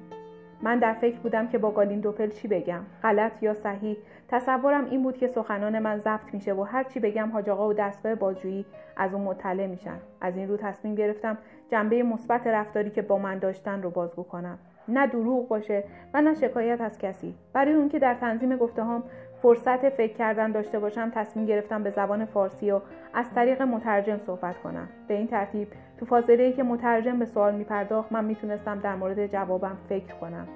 من 0.61 0.79
در 0.79 0.93
فکر 0.93 1.19
بودم 1.19 1.47
که 1.47 1.57
با 1.57 1.71
گالین 1.71 1.99
دوپل 1.99 2.29
چی 2.29 2.47
بگم 2.47 2.81
غلط 3.03 3.43
یا 3.43 3.53
صحیح. 3.53 3.97
تصورم 4.27 4.85
این 4.85 5.03
بود 5.03 5.17
که 5.17 5.27
سخنان 5.27 5.79
من 5.79 5.97
ضبط 5.97 6.33
میشه 6.33 6.53
و 6.53 6.63
هر 6.63 6.83
چی 6.83 6.99
بگم 6.99 7.31
حاج 7.31 7.49
و 7.49 7.73
دستگاه 7.73 8.15
بازجویی 8.15 8.65
از 8.97 9.13
اون 9.13 9.23
مطلع 9.23 9.67
میشن. 9.67 9.97
از 10.21 10.37
این 10.37 10.47
رو 10.47 10.57
تصمیم 10.57 10.95
گرفتم 10.95 11.37
جنبه 11.69 12.03
مثبت 12.03 12.47
رفتاری 12.47 12.89
که 12.89 13.01
با 13.01 13.17
من 13.17 13.39
داشتن 13.39 13.81
رو 13.81 13.89
بازگو 13.89 14.23
کنم. 14.23 14.57
نه 14.87 15.07
دروغ 15.07 15.47
باشه 15.47 15.83
و 16.13 16.21
نه 16.21 16.33
شکایت 16.33 16.81
از 16.81 16.97
کسی. 16.97 17.35
برای 17.53 17.73
اون 17.73 17.89
که 17.89 17.99
در 17.99 18.13
تنظیم 18.13 18.57
گفته 18.57 18.83
هم 18.83 19.03
فرصت 19.41 19.89
فکر 19.89 20.13
کردن 20.13 20.51
داشته 20.51 20.79
باشم 20.79 21.11
تصمیم 21.15 21.45
گرفتم 21.45 21.83
به 21.83 21.89
زبان 21.89 22.25
فارسی 22.25 22.71
و 22.71 22.79
از 23.13 23.33
طریق 23.33 23.61
مترجم 23.61 24.17
صحبت 24.17 24.57
کنم. 24.57 24.87
به 25.07 25.13
این 25.13 25.27
ترتیب 25.27 25.67
تو 25.99 26.05
فاصله 26.05 26.53
که 26.53 26.63
مترجم 26.63 27.19
به 27.19 27.25
سوال 27.25 27.55
میپرداخت 27.55 28.11
من 28.11 28.25
می‌تونستم 28.25 28.79
در 28.79 28.95
مورد 28.95 29.27
جوابم 29.27 29.77
فکر 29.89 30.15
کنم. 30.15 30.47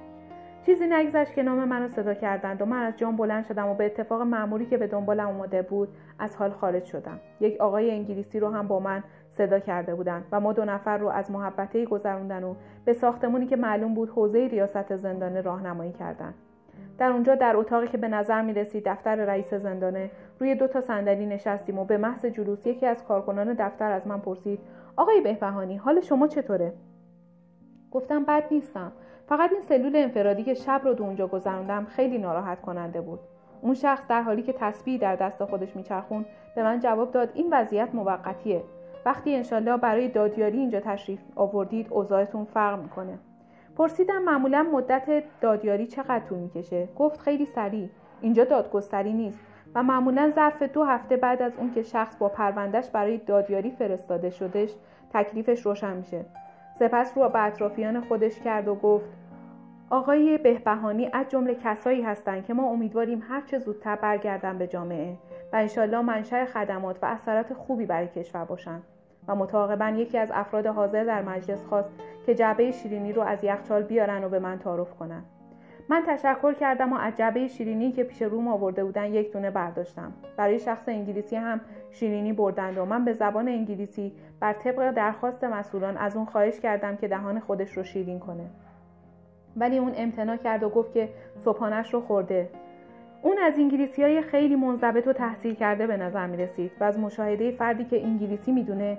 چیزی 0.66 0.88
نگذشت 0.88 1.34
که 1.34 1.44
نام 1.44 1.64
منو 1.64 1.88
صدا 1.88 2.14
کردند 2.14 2.62
و 2.62 2.66
من 2.66 2.84
از 2.84 2.94
جام 2.98 3.16
بلند 3.16 3.46
شدم 3.46 3.68
و 3.68 3.74
به 3.74 3.86
اتفاق 3.86 4.22
معمولی 4.22 4.66
که 4.66 4.78
به 4.78 4.88
دنبالم 4.88 5.28
اومده 5.28 5.62
بود 5.62 5.90
از 6.20 6.36
حال 6.36 6.50
خارج 6.52 6.86
شدم. 6.86 7.20
یک 7.40 7.62
آقای 7.62 7.92
انگلیسی 7.92 8.40
رو 8.40 8.50
هم 8.50 8.68
با 8.68 8.80
من 8.80 9.04
صدا 9.38 9.60
کرده 9.60 9.96
بودند 9.96 10.26
و 10.32 10.40
ما 10.40 10.54
دو 10.54 10.66
نفر 10.66 10.98
رو 10.98 11.08
از 11.08 11.32
محبته 11.32 11.86
گذروندن 11.86 12.44
و 12.44 12.56
به 12.86 12.94
ساختمونی 12.94 13.48
که 13.48 13.56
معلوم 13.56 13.94
بود 13.94 14.10
حوزه 14.10 14.48
ریاست 14.48 14.96
زندانه 14.96 15.42
راهنمایی 15.42 15.92
کردند. 15.92 16.34
در 16.98 17.12
اونجا 17.12 17.36
در 17.36 17.58
اتاقی 17.58 17.88
که 17.88 17.98
به 17.98 18.08
نظر 18.08 18.42
می 18.42 18.54
رسید 18.54 18.84
دفتر 18.86 19.16
رئیس 19.16 19.54
زندانه 19.54 20.12
روی 20.40 20.56
دو 20.56 20.68
تا 20.68 20.82
صندلی 20.82 21.26
نشستیم 21.26 21.80
و 21.80 21.86
به 21.86 21.98
محض 21.98 22.26
جلوس 22.26 22.68
یکی 22.68 22.86
از 22.86 23.04
کارکنان 23.04 23.54
دفتر 23.54 23.92
از 23.92 24.08
من 24.08 24.20
پرسید 24.20 24.60
آقای 24.96 25.22
بهبهانی 25.22 25.78
حال 25.78 26.02
شما 26.02 26.28
چطوره؟ 26.28 26.74
گفتم 27.92 28.24
بد 28.24 28.44
نیستم. 28.52 28.92
فقط 29.28 29.52
این 29.52 29.62
سلول 29.62 29.96
انفرادی 29.96 30.44
که 30.44 30.54
شب 30.54 30.82
رو 30.84 30.94
دو 30.94 31.04
اونجا 31.04 31.28
گذروندم 31.28 31.86
خیلی 31.86 32.18
ناراحت 32.18 32.62
کننده 32.62 33.02
بود. 33.02 33.20
اون 33.62 33.74
شخص 33.74 34.08
در 34.08 34.22
حالی 34.22 34.42
که 34.42 34.54
تسبیح 34.54 35.00
در 35.00 35.16
دست 35.16 35.46
خودش 35.46 35.76
میچرخون 35.76 36.26
به 36.56 36.64
من 36.64 36.80
جواب 36.80 37.12
داد 37.12 37.32
این 37.34 37.48
وضعیت 37.52 37.90
موقتیه. 37.96 38.64
وقتی 39.06 39.36
انشالله 39.36 39.78
برای 39.78 40.08
دادیاری 40.08 40.58
اینجا 40.58 40.80
تشریف 40.80 41.20
آوردید 41.36 41.88
اوضاعتون 41.90 42.46
فرق 42.46 42.82
می‌کنه. 42.82 43.20
پرسیدم 43.78 44.24
معمولا 44.24 44.68
مدت 44.74 45.24
دادیاری 45.42 45.88
چقدر 45.88 46.20
طول 46.20 46.38
می‌کشه؟ 46.38 46.88
گفت 46.96 47.20
خیلی 47.20 47.46
سریع. 47.46 47.90
اینجا 48.22 48.44
دادگستری 48.44 49.14
نیست 49.14 49.40
و 49.76 49.84
معمولا 49.84 50.32
ظرف 50.36 50.64
دو 50.64 50.84
هفته 50.84 51.18
بعد 51.18 51.42
از 51.42 51.52
اون 51.58 51.72
که 51.72 51.84
شخص 51.84 52.18
با 52.18 52.30
پروندهش 52.30 52.90
برای 52.90 53.18
دادیاری 53.18 53.72
فرستاده 53.72 54.30
شدش 54.30 54.76
تکلیفش 55.14 55.62
روشن 55.62 55.98
میشه. 55.98 56.26
سپس 56.80 57.18
رو 57.18 57.30
به 57.30 57.44
اطرافیان 57.44 58.02
خودش 58.02 58.40
کرد 58.40 58.68
و 58.68 58.76
گفت 58.76 59.10
آقای 59.90 60.38
بهبهانی 60.38 61.10
از 61.14 61.30
جمله 61.30 61.56
کسایی 61.56 62.02
هستند 62.02 62.46
که 62.46 62.54
ما 62.54 62.64
امیدواریم 62.64 63.24
هر 63.30 63.42
چه 63.42 63.60
زودتر 63.60 63.96
برگردن 63.96 64.58
به 64.58 64.68
جامعه 64.68 65.18
و 65.54 65.56
انشالله 65.56 66.02
منشأ 66.02 66.46
خدمات 66.46 67.00
و 67.02 67.06
اثرات 67.06 67.54
خوبی 67.54 67.86
برای 67.86 68.08
کشور 68.08 68.46
باشند 68.46 68.84
و 69.28 69.36
متعاقبا 69.36 69.90
یکی 69.90 70.18
از 70.18 70.32
افراد 70.34 70.68
حاضر 70.68 71.04
در 71.04 71.22
مجلس 71.22 71.64
خواست 71.64 71.90
که 72.26 72.36
جعبه 72.36 72.72
شیرینی 72.72 73.14
رو 73.14 73.22
از 73.22 73.44
یخچال 73.44 73.84
بیارن 73.84 74.24
و 74.24 74.30
به 74.30 74.40
من 74.40 74.60
تعارف 74.60 74.96
کنن. 74.96 75.24
من 75.90 76.04
تشکر 76.08 76.54
کردم 76.54 76.94
و 76.94 76.96
از 76.96 77.16
جعبه 77.18 77.48
شیرینی 77.48 77.92
که 77.92 78.04
پیش 78.04 78.22
روم 78.22 78.48
آورده 78.48 78.84
بودن 78.84 79.14
یک 79.14 79.34
دونه 79.34 79.52
برداشتم. 79.52 80.14
برای 80.38 80.60
شخص 80.60 80.90
انگلیسی 80.90 81.36
هم 81.36 81.62
شیرینی 81.92 82.34
بردند 82.34 82.78
و 82.78 82.86
من 82.86 83.06
به 83.06 83.14
زبان 83.14 83.48
انگلیسی 83.48 84.12
بر 84.40 84.54
طبق 84.54 84.92
درخواست 84.92 85.44
مسئولان 85.44 85.98
از 85.98 86.16
اون 86.16 86.26
خواهش 86.26 86.60
کردم 86.60 86.96
که 86.96 87.08
دهان 87.08 87.40
خودش 87.40 87.78
رو 87.78 87.84
شیرین 87.84 88.20
کنه. 88.20 88.46
ولی 89.58 89.78
اون 89.78 89.92
امتناع 89.96 90.38
کرد 90.38 90.64
و 90.64 90.70
گفت 90.70 90.94
که 90.94 91.10
صبحانش 91.46 91.94
رو 91.94 92.02
خورده. 92.02 92.50
اون 93.26 93.38
از 93.38 93.60
انگلیسی 93.60 94.04
های 94.04 94.22
خیلی 94.22 94.56
منضبط 94.56 95.08
و 95.08 95.14
تحصیل 95.14 95.56
کرده 95.56 95.88
به 95.88 95.98
نظر 95.98 96.28
می 96.28 96.38
رسید 96.38 96.72
و 96.80 96.84
از 96.84 97.00
مشاهده 97.00 97.52
فردی 97.52 97.86
که 97.86 98.04
انگلیسی 98.04 98.52
می‌دونه 98.52 98.98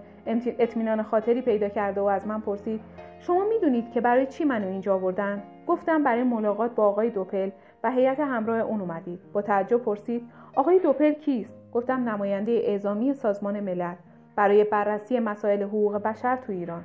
اطمینان 0.58 1.02
خاطری 1.02 1.42
پیدا 1.42 1.68
کرده 1.68 2.00
و 2.00 2.04
از 2.04 2.26
من 2.26 2.40
پرسید 2.40 2.80
شما 3.20 3.44
می‌دونید 3.44 3.92
که 3.92 4.00
برای 4.00 4.26
چی 4.26 4.44
منو 4.44 4.66
اینجا 4.68 4.94
آوردن؟ 4.94 5.42
گفتم 5.66 6.02
برای 6.02 6.22
ملاقات 6.22 6.74
با 6.74 6.86
آقای 6.86 7.10
دوپل. 7.10 7.50
و 7.84 7.90
هیئت 7.90 8.20
همراه 8.20 8.60
اون 8.60 8.80
اومدید. 8.80 9.20
با 9.32 9.42
تعجب 9.42 9.76
پرسید 9.76 10.22
آقای 10.54 10.78
دوپل 10.78 11.12
کیست؟ 11.12 11.54
گفتم 11.72 12.08
نماینده 12.08 12.52
اعزامی 12.52 13.14
سازمان 13.14 13.60
ملل. 13.60 13.94
برای 14.36 14.64
بررسی 14.64 15.18
مسائل 15.18 15.62
حقوق 15.62 16.02
بشر 16.02 16.36
تو 16.36 16.52
ایران. 16.52 16.84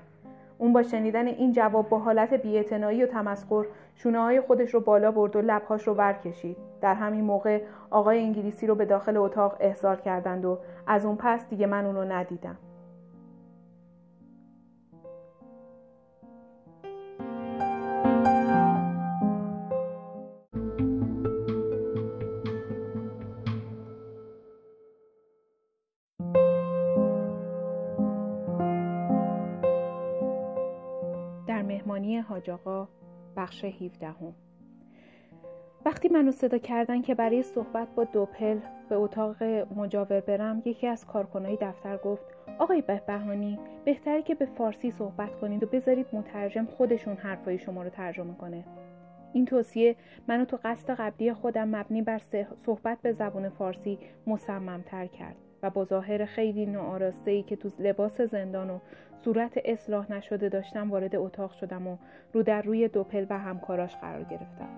اون 0.62 0.74
با 0.74 0.84
شنیدن 0.84 1.28
این 1.28 1.51
جواب 1.51 1.89
با 1.89 1.99
حالت 1.99 2.34
بیاعتنایی 2.34 3.03
و 3.03 3.07
تمسخر 3.07 3.66
شونه 3.95 4.20
های 4.20 4.41
خودش 4.41 4.74
رو 4.74 4.80
بالا 4.80 5.12
برد 5.12 5.36
و 5.36 5.41
لبهاش 5.41 5.88
رو 5.88 5.93
ور 5.93 6.14
کشید 6.14 6.57
در 6.82 6.93
همین 6.93 7.24
موقع 7.24 7.62
آقای 7.89 8.20
انگلیسی 8.20 8.68
رو 8.68 8.76
به 8.76 8.86
داخل 8.86 9.18
اتاق 9.18 9.57
احضار 9.59 9.95
کردند 9.95 10.45
و 10.45 10.59
از 10.88 11.05
اون 11.05 11.16
پس 11.16 11.49
دیگه 11.49 11.66
من 11.66 11.86
اون 11.86 11.95
رو 11.95 12.12
ندیدم. 12.12 12.57
حاج 32.22 32.51
بخش 33.38 33.65
17 33.65 34.07
وقتی 35.86 36.09
منو 36.09 36.32
صدا 36.32 36.57
کردن 36.57 37.01
که 37.01 37.15
برای 37.15 37.43
صحبت 37.43 37.88
با 37.95 38.03
دوپل 38.03 38.59
به 38.89 38.95
اتاق 38.95 39.43
مجاور 39.76 40.19
برم 40.19 40.61
یکی 40.65 40.88
از 40.88 41.05
کارکنای 41.05 41.57
دفتر 41.61 41.97
گفت 41.97 42.24
آقای 42.59 42.82
بهبهانی 42.82 43.59
بهتره 43.86 44.22
که 44.22 44.36
به 44.36 44.45
فارسی 44.45 44.91
صحبت 44.91 45.36
کنید 45.36 45.63
و 45.63 45.67
بذارید 45.67 46.05
مترجم 46.13 46.65
خودشون 46.65 47.15
حرفای 47.15 47.59
شما 47.59 47.84
رو 47.84 47.89
ترجمه 47.89 48.34
کنه. 48.34 48.63
این 49.34 49.45
توصیه 49.45 49.95
منو 50.28 50.45
تو 50.45 50.59
قصد 50.63 50.93
قبلی 50.93 51.34
خودم 51.34 51.76
مبنی 51.76 52.01
بر 52.01 52.22
صحبت 52.65 52.97
به 53.01 53.11
زبان 53.13 53.49
فارسی 53.49 53.99
مصممتر 54.28 55.07
کرد. 55.07 55.36
و 55.64 55.70
با 55.70 55.86
ظاهر 55.86 56.26
خیلی 56.26 56.66
ناآراسته 56.66 57.32
ای 57.32 57.43
که 57.43 57.55
تو 57.55 57.70
لباس 57.80 58.22
زندان 58.22 58.70
و 58.70 58.80
صورت 59.24 59.59
اصلاح 59.66 60.12
نشده 60.12 60.49
داشتم 60.49 60.91
وارد 60.91 61.16
اتاق 61.16 61.51
شدم 61.51 61.88
و 61.88 61.97
رو 62.34 62.43
در 62.43 62.62
روی 62.62 62.88
دوپل 62.88 63.26
و 63.30 63.39
همکاراش 63.39 63.95
قرار 63.95 64.24
گرفتم. 64.24 64.70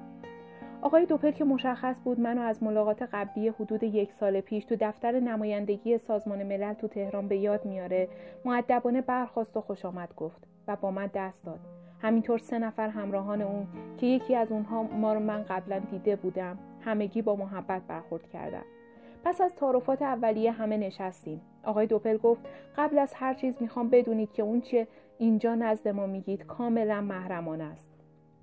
آقای 0.82 1.06
دوپل 1.06 1.32
که 1.32 1.44
مشخص 1.44 1.96
بود 2.04 2.20
منو 2.20 2.42
از 2.42 2.64
ملاقات 2.64 3.02
قبلی 3.02 3.50
حدود 3.50 3.84
یک 3.84 4.14
سال 4.14 4.42
پیش 4.42 4.66
تو 4.66 4.76
دفتر 4.80 5.20
نمایندگی 5.20 5.98
سازمان 5.98 6.44
ملل 6.44 6.74
تو 6.74 6.88
تهران 6.88 7.28
به 7.28 7.38
یاد 7.38 7.66
میاره 7.66 8.08
معدبانه 8.46 9.02
برخواست 9.02 9.58
و 9.58 9.62
خوش 9.62 9.86
آمد 9.86 10.16
گفت 10.16 10.44
و 10.68 10.76
با 10.76 10.92
من 10.92 11.10
دست 11.14 11.46
داد. 11.46 11.60
همینطور 12.02 12.38
سه 12.38 12.60
نفر 12.60 12.90
همراهان 12.90 13.42
اون 13.42 13.68
که 13.98 14.08
یکی 14.08 14.36
از 14.36 14.52
اونها 14.52 14.84
ما 14.84 15.14
رو 15.14 15.20
من 15.20 15.44
قبلا 15.44 15.80
دیده 15.80 16.16
بودم 16.16 16.58
همگی 16.82 17.22
با 17.22 17.36
محبت 17.36 17.82
برخورد 17.88 18.30
کردند 18.30 18.66
پس 19.24 19.42
از 19.42 19.56
تعارفات 19.56 20.02
اولیه 20.02 20.52
همه 20.52 20.78
نشستیم. 20.78 21.42
آقای 21.64 21.88
دوپل 21.88 22.18
گفت 22.18 22.42
قبل 22.78 23.00
از 23.00 23.14
هر 23.14 23.34
چیز 23.34 23.62
می‌خوام 23.62 23.90
بدونید 23.90 24.32
که 24.32 24.44
اون 24.44 24.62
چه 24.62 24.88
اینجا 25.18 25.56
نزد 25.56 25.88
ما 25.88 26.08
میگید 26.08 26.46
کاملا 26.46 27.02
محرمان 27.02 27.62
است. 27.62 27.88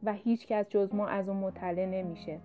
و 0.03 0.13
هیچ 0.13 0.47
کس 0.47 0.69
جز 0.69 0.95
ما 0.95 1.07
از 1.07 1.29
اون 1.29 1.39
مطلع 1.39 1.87
نمیشه. 1.87 2.39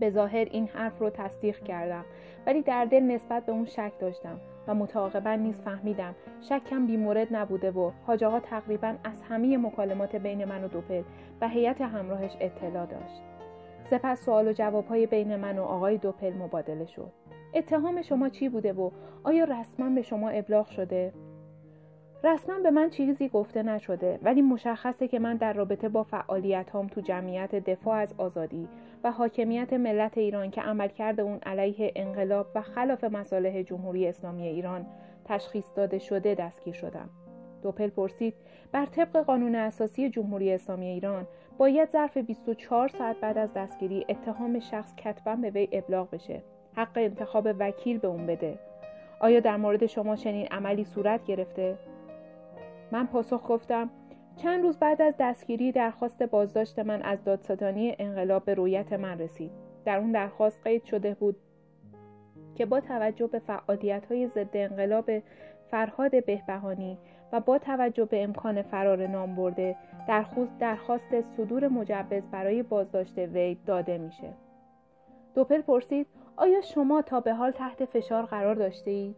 به 0.00 0.10
ظاهر 0.10 0.44
این 0.50 0.66
حرف 0.66 0.98
رو 0.98 1.10
تصدیق 1.10 1.62
کردم. 1.62 2.04
ولی 2.46 2.62
در 2.62 2.84
دل 2.84 3.02
نسبت 3.02 3.46
به 3.46 3.52
اون 3.52 3.64
شک 3.64 3.92
داشتم. 4.00 4.40
و 4.68 4.74
متعاقبا 4.74 5.34
نیز 5.34 5.60
فهمیدم 5.60 6.14
شکم 6.40 6.86
بیمورد 6.86 7.36
نبوده 7.36 7.70
و 7.70 7.90
حاج 8.06 8.24
آقا 8.24 8.40
تقریبا 8.40 8.94
از 9.04 9.22
همه 9.22 9.56
مکالمات 9.56 10.16
بین 10.16 10.44
من 10.44 10.64
و 10.64 10.68
دوپل 10.68 11.02
و 11.40 11.48
هیئت 11.48 11.80
همراهش 11.80 12.36
اطلاع 12.40 12.86
داشت. 12.86 13.22
سپس 13.90 14.24
سوال 14.24 14.48
و 14.48 14.52
جوابهای 14.52 15.06
بین 15.06 15.36
من 15.36 15.58
و 15.58 15.62
آقای 15.62 15.98
دوپل 15.98 16.32
مبادله 16.32 16.86
شد. 16.86 17.12
اتهام 17.54 18.02
شما 18.02 18.28
چی 18.28 18.48
بوده 18.48 18.72
و 18.72 18.90
آیا 19.24 19.44
رسما 19.44 19.90
به 19.90 20.02
شما 20.02 20.28
ابلاغ 20.28 20.66
شده؟ 20.66 21.12
رسما 22.24 22.58
به 22.58 22.70
من 22.70 22.90
چیزی 22.90 23.28
گفته 23.28 23.62
نشده 23.62 24.18
ولی 24.22 24.42
مشخصه 24.42 25.08
که 25.08 25.18
من 25.18 25.36
در 25.36 25.52
رابطه 25.52 25.88
با 25.88 26.02
فعالیت 26.02 26.70
هم 26.74 26.86
تو 26.86 27.00
جمعیت 27.00 27.54
دفاع 27.54 27.96
از 27.96 28.14
آزادی 28.18 28.68
و 29.04 29.12
حاکمیت 29.12 29.72
ملت 29.72 30.18
ایران 30.18 30.50
که 30.50 30.60
عملکرد 30.60 31.20
اون 31.20 31.38
علیه 31.38 31.92
انقلاب 31.96 32.46
و 32.54 32.62
خلاف 32.62 33.04
مصالح 33.04 33.62
جمهوری 33.62 34.06
اسلامی 34.06 34.46
ایران 34.46 34.86
تشخیص 35.24 35.66
داده 35.76 35.98
شده 35.98 36.34
دستگیر 36.34 36.74
شدم. 36.74 37.10
دوپل 37.62 37.88
پرسید 37.88 38.34
بر 38.72 38.86
طبق 38.86 39.16
قانون 39.16 39.54
اساسی 39.54 40.10
جمهوری 40.10 40.52
اسلامی 40.52 40.86
ایران 40.86 41.26
باید 41.58 41.90
ظرف 41.90 42.16
24 42.16 42.88
ساعت 42.88 43.16
بعد 43.20 43.38
از 43.38 43.54
دستگیری 43.54 44.06
اتهام 44.08 44.60
شخص 44.60 44.94
کتبا 44.96 45.36
به 45.36 45.50
وی 45.50 45.68
ابلاغ 45.72 46.10
بشه. 46.10 46.42
حق 46.76 46.90
انتخاب 46.96 47.48
وکیل 47.58 47.98
به 47.98 48.08
اون 48.08 48.26
بده. 48.26 48.58
آیا 49.20 49.40
در 49.40 49.56
مورد 49.56 49.86
شما 49.86 50.16
چنین 50.16 50.46
عملی 50.46 50.84
صورت 50.84 51.24
گرفته؟ 51.24 51.78
من 52.92 53.06
پاسخ 53.06 53.48
گفتم 53.48 53.90
چند 54.36 54.62
روز 54.62 54.78
بعد 54.78 55.02
از 55.02 55.14
دستگیری 55.20 55.72
درخواست 55.72 56.22
بازداشت 56.22 56.78
من 56.78 57.02
از 57.02 57.24
دادستانی 57.24 57.96
انقلاب 57.98 58.44
به 58.44 58.54
رویت 58.54 58.92
من 58.92 59.18
رسید. 59.18 59.50
در 59.84 59.98
اون 59.98 60.12
درخواست 60.12 60.60
قید 60.64 60.84
شده 60.84 61.14
بود 61.14 61.36
که 62.54 62.66
با 62.66 62.80
توجه 62.80 63.26
به 63.26 63.38
فعالیت 63.38 64.06
های 64.06 64.28
ضد 64.28 64.50
انقلاب 64.56 65.10
فرهاد 65.70 66.24
بهبهانی 66.24 66.98
و 67.32 67.40
با 67.40 67.58
توجه 67.58 68.04
به 68.04 68.24
امکان 68.24 68.62
فرار 68.62 69.06
نام 69.06 69.34
برده 69.36 69.76
درخواست 70.60 71.20
صدور 71.20 71.68
مجوز 71.68 72.22
برای 72.30 72.62
بازداشت 72.62 73.18
وی 73.18 73.54
داده 73.66 73.98
میشه. 73.98 74.32
دوپل 75.34 75.60
پرسید 75.60 76.06
آیا 76.36 76.60
شما 76.60 77.02
تا 77.02 77.20
به 77.20 77.34
حال 77.34 77.50
تحت 77.50 77.84
فشار 77.84 78.22
قرار 78.22 78.54
داشته 78.54 78.90
اید؟ 78.90 79.16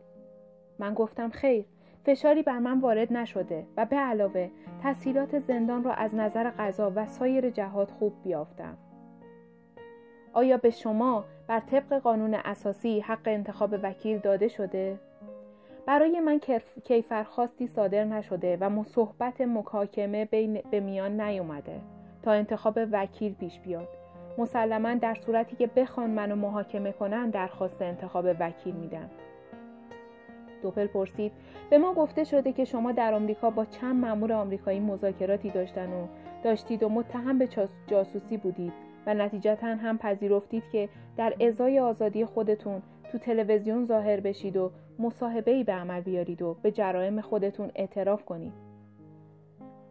من 0.78 0.94
گفتم 0.94 1.28
خیر 1.28 1.64
فشاری 2.04 2.42
بر 2.42 2.58
من 2.58 2.80
وارد 2.80 3.12
نشده 3.12 3.66
و 3.76 3.86
به 3.86 3.96
علاوه 3.96 4.50
تسهیلات 4.82 5.38
زندان 5.38 5.84
را 5.84 5.92
از 5.92 6.14
نظر 6.14 6.50
غذا 6.50 6.92
و 6.96 7.06
سایر 7.06 7.50
جهات 7.50 7.90
خوب 7.90 8.12
بیافتم. 8.22 8.76
آیا 10.32 10.56
به 10.56 10.70
شما 10.70 11.24
بر 11.46 11.61
طبق 11.61 11.98
قانون 11.98 12.34
اساسی 12.34 13.00
حق 13.00 13.20
انتخاب 13.24 13.74
وکیل 13.82 14.18
داده 14.18 14.48
شده؟ 14.48 14.98
برای 15.87 16.20
من 16.20 16.41
کیفرخواستی 16.85 17.66
صادر 17.66 18.05
نشده 18.05 18.59
و 18.61 18.70
مصحبت 18.70 19.41
مکاکمه 19.41 20.24
بین 20.24 20.62
به 20.70 20.81
میان 20.81 21.20
نیومده 21.20 21.81
تا 22.22 22.33
انتخاب 22.33 22.78
وکیل 22.93 23.35
پیش 23.35 23.59
بیاد. 23.59 23.89
مسلما 24.39 24.95
در 24.95 25.14
صورتی 25.14 25.57
که 25.57 25.66
بخوان 25.66 26.11
منو 26.11 26.37
محاکمه 26.37 26.93
کنن 26.93 27.31
درخواست 27.31 27.83
انتخاب 27.83 28.26
وکیل 28.41 28.74
میدن 28.74 29.11
دوپل 30.62 30.87
پرسید 30.87 31.33
به 31.70 31.78
ما 31.78 31.95
گفته 31.95 32.24
شده 32.24 32.53
که 32.53 32.64
شما 32.64 32.93
در 32.93 33.14
آمریکا 33.14 33.51
با 33.51 33.64
چند 33.64 33.97
مأمور 33.97 34.33
آمریکایی 34.33 34.81
مذاکراتی 34.81 35.51
داشتن 35.51 35.93
و 35.93 36.07
داشتید 36.45 36.83
و 36.83 36.89
متهم 36.89 37.39
به 37.39 37.49
جاسوسی 37.87 38.37
بودید 38.37 38.72
و 39.07 39.14
نتیجتا 39.14 39.66
هم 39.66 39.99
پذیرفتید 39.99 40.62
که 40.72 40.89
در 41.16 41.35
ازای 41.41 41.81
آزادی 41.81 42.24
خودتون 42.24 42.83
تو 43.12 43.18
تلویزیون 43.18 43.84
ظاهر 43.84 44.20
بشید 44.20 44.56
و 44.56 44.70
مصاحبه 44.98 45.64
به 45.64 45.72
عمل 45.72 46.00
بیارید 46.00 46.42
و 46.42 46.56
به 46.62 46.70
جرایم 46.70 47.20
خودتون 47.20 47.70
اعتراف 47.74 48.24
کنید. 48.24 48.52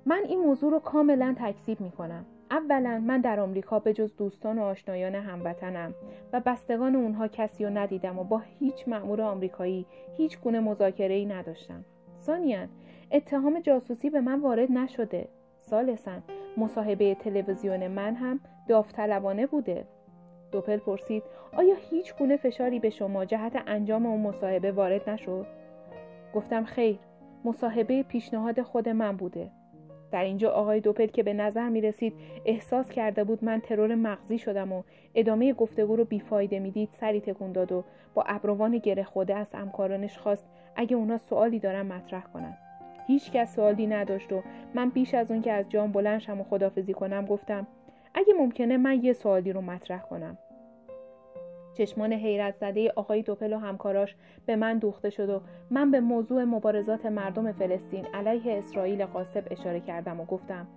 من 0.05 0.21
این 0.27 0.39
موضوع 0.39 0.71
رو 0.71 0.79
کاملا 0.79 1.35
تکذیب 1.39 1.81
می 1.81 1.91
کنم 1.91 2.25
اولا 2.51 3.03
من 3.07 3.21
در 3.21 3.39
آمریکا 3.39 3.79
به 3.79 3.93
جز 3.93 4.15
دوستان 4.17 4.59
و 4.59 4.61
آشنایان 4.61 5.15
هموطنم 5.15 5.93
و 6.33 6.41
بستگان 6.45 6.95
اونها 6.95 7.27
کسی 7.27 7.65
رو 7.65 7.77
ندیدم 7.77 8.19
و 8.19 8.23
با 8.23 8.41
هیچ 8.59 8.87
مأمور 8.87 9.21
آمریکایی 9.21 9.85
هیچ 10.17 10.39
گونه 10.39 10.59
مذاکره 10.59 11.13
ای 11.13 11.25
نداشتم. 11.25 11.85
ثانیا 12.21 12.67
اتهام 13.11 13.59
جاسوسی 13.59 14.09
به 14.09 14.21
من 14.21 14.39
وارد 14.39 14.71
نشده. 14.71 15.27
سالسن 15.61 16.23
مصاحبه 16.57 17.15
تلویزیون 17.15 17.87
من 17.87 18.15
هم 18.15 18.39
داوطلبانه 18.67 19.47
بوده. 19.47 19.85
دوپل 20.51 20.77
پرسید 20.77 21.23
آیا 21.53 21.75
هیچ 21.89 22.15
گونه 22.15 22.37
فشاری 22.37 22.79
به 22.79 22.89
شما 22.89 23.25
جهت 23.25 23.63
انجام 23.67 24.05
اون 24.05 24.21
مصاحبه 24.21 24.71
وارد 24.71 25.09
نشد؟ 25.09 25.45
گفتم 26.33 26.63
خیر 26.63 26.99
مصاحبه 27.45 28.03
پیشنهاد 28.03 28.61
خود 28.61 28.89
من 28.89 29.17
بوده. 29.17 29.51
در 30.11 30.23
اینجا 30.23 30.51
آقای 30.51 30.79
دوپل 30.79 31.07
که 31.07 31.23
به 31.23 31.33
نظر 31.33 31.69
می 31.69 31.81
رسید 31.81 32.13
احساس 32.45 32.89
کرده 32.89 33.23
بود 33.23 33.43
من 33.43 33.59
ترور 33.59 33.95
مغزی 33.95 34.37
شدم 34.37 34.71
و 34.73 34.83
ادامه 35.15 35.53
گفتگو 35.53 35.95
رو 35.95 36.05
بیفایده 36.05 36.59
می‌دید 36.59 36.89
سری 36.99 37.21
تکون 37.21 37.51
داد 37.51 37.71
و 37.71 37.83
با 38.13 38.23
ابروان 38.27 38.77
گره 38.77 39.03
خوده 39.03 39.35
از 39.35 39.47
همکارانش 39.53 40.17
خواست 40.17 40.45
اگه 40.75 40.95
اونا 40.95 41.17
سوالی 41.17 41.59
دارن 41.59 41.81
مطرح 41.81 42.23
کنن. 42.33 42.57
هیچ 43.07 43.31
کس 43.31 43.55
سوالی 43.55 43.87
نداشت 43.87 44.33
و 44.33 44.41
من 44.75 44.89
بیش 44.89 45.13
از 45.13 45.31
اون 45.31 45.41
که 45.41 45.51
از 45.51 45.69
جام 45.69 45.91
بلند 45.91 46.19
شم 46.19 46.41
و 46.41 46.43
خدافزی 46.43 46.93
کنم 46.93 47.25
گفتم 47.25 47.67
اگه 48.13 48.33
ممکنه 48.33 48.77
من 48.77 49.03
یه 49.03 49.13
سوالی 49.13 49.53
رو 49.53 49.61
مطرح 49.61 50.01
کنم. 50.01 50.37
چشمان 51.73 52.13
حیرت 52.13 52.55
زده 52.55 52.91
آقای 52.95 53.21
دوپل 53.21 53.53
و 53.53 53.57
همکاراش 53.57 54.15
به 54.45 54.55
من 54.55 54.77
دوخته 54.77 55.09
شد 55.09 55.29
و 55.29 55.41
من 55.71 55.91
به 55.91 55.99
موضوع 55.99 56.43
مبارزات 56.43 57.05
مردم 57.05 57.51
فلسطین 57.51 58.05
علیه 58.05 58.57
اسرائیل 58.57 59.05
قاسب 59.05 59.43
اشاره 59.51 59.79
کردم 59.79 60.19
و 60.19 60.25
گفتم 60.25 60.67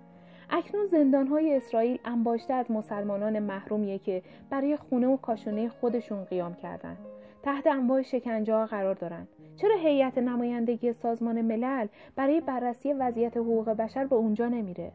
اکنون 0.49 0.85
زندانهای 0.85 1.55
اسرائیل 1.55 1.99
انباشته 2.05 2.53
از 2.53 2.71
مسلمانان 2.71 3.39
محرومیه 3.39 3.99
که 3.99 4.21
برای 4.49 4.77
خونه 4.77 5.07
و 5.07 5.17
کاشونه 5.17 5.69
خودشون 5.69 6.23
قیام 6.23 6.53
کردن. 6.53 6.97
تحت 7.43 7.67
انواع 7.67 8.01
شکنجه 8.01 8.53
ها 8.53 8.65
قرار 8.65 8.95
دارند 8.95 9.27
چرا 9.55 9.75
هیئت 9.75 10.17
نمایندگی 10.17 10.93
سازمان 10.93 11.41
ملل 11.41 11.87
برای 12.15 12.41
بررسی 12.41 12.93
وضعیت 12.93 13.37
حقوق 13.37 13.69
بشر 13.69 14.05
به 14.05 14.15
اونجا 14.15 14.47
نمیره؟ 14.47 14.91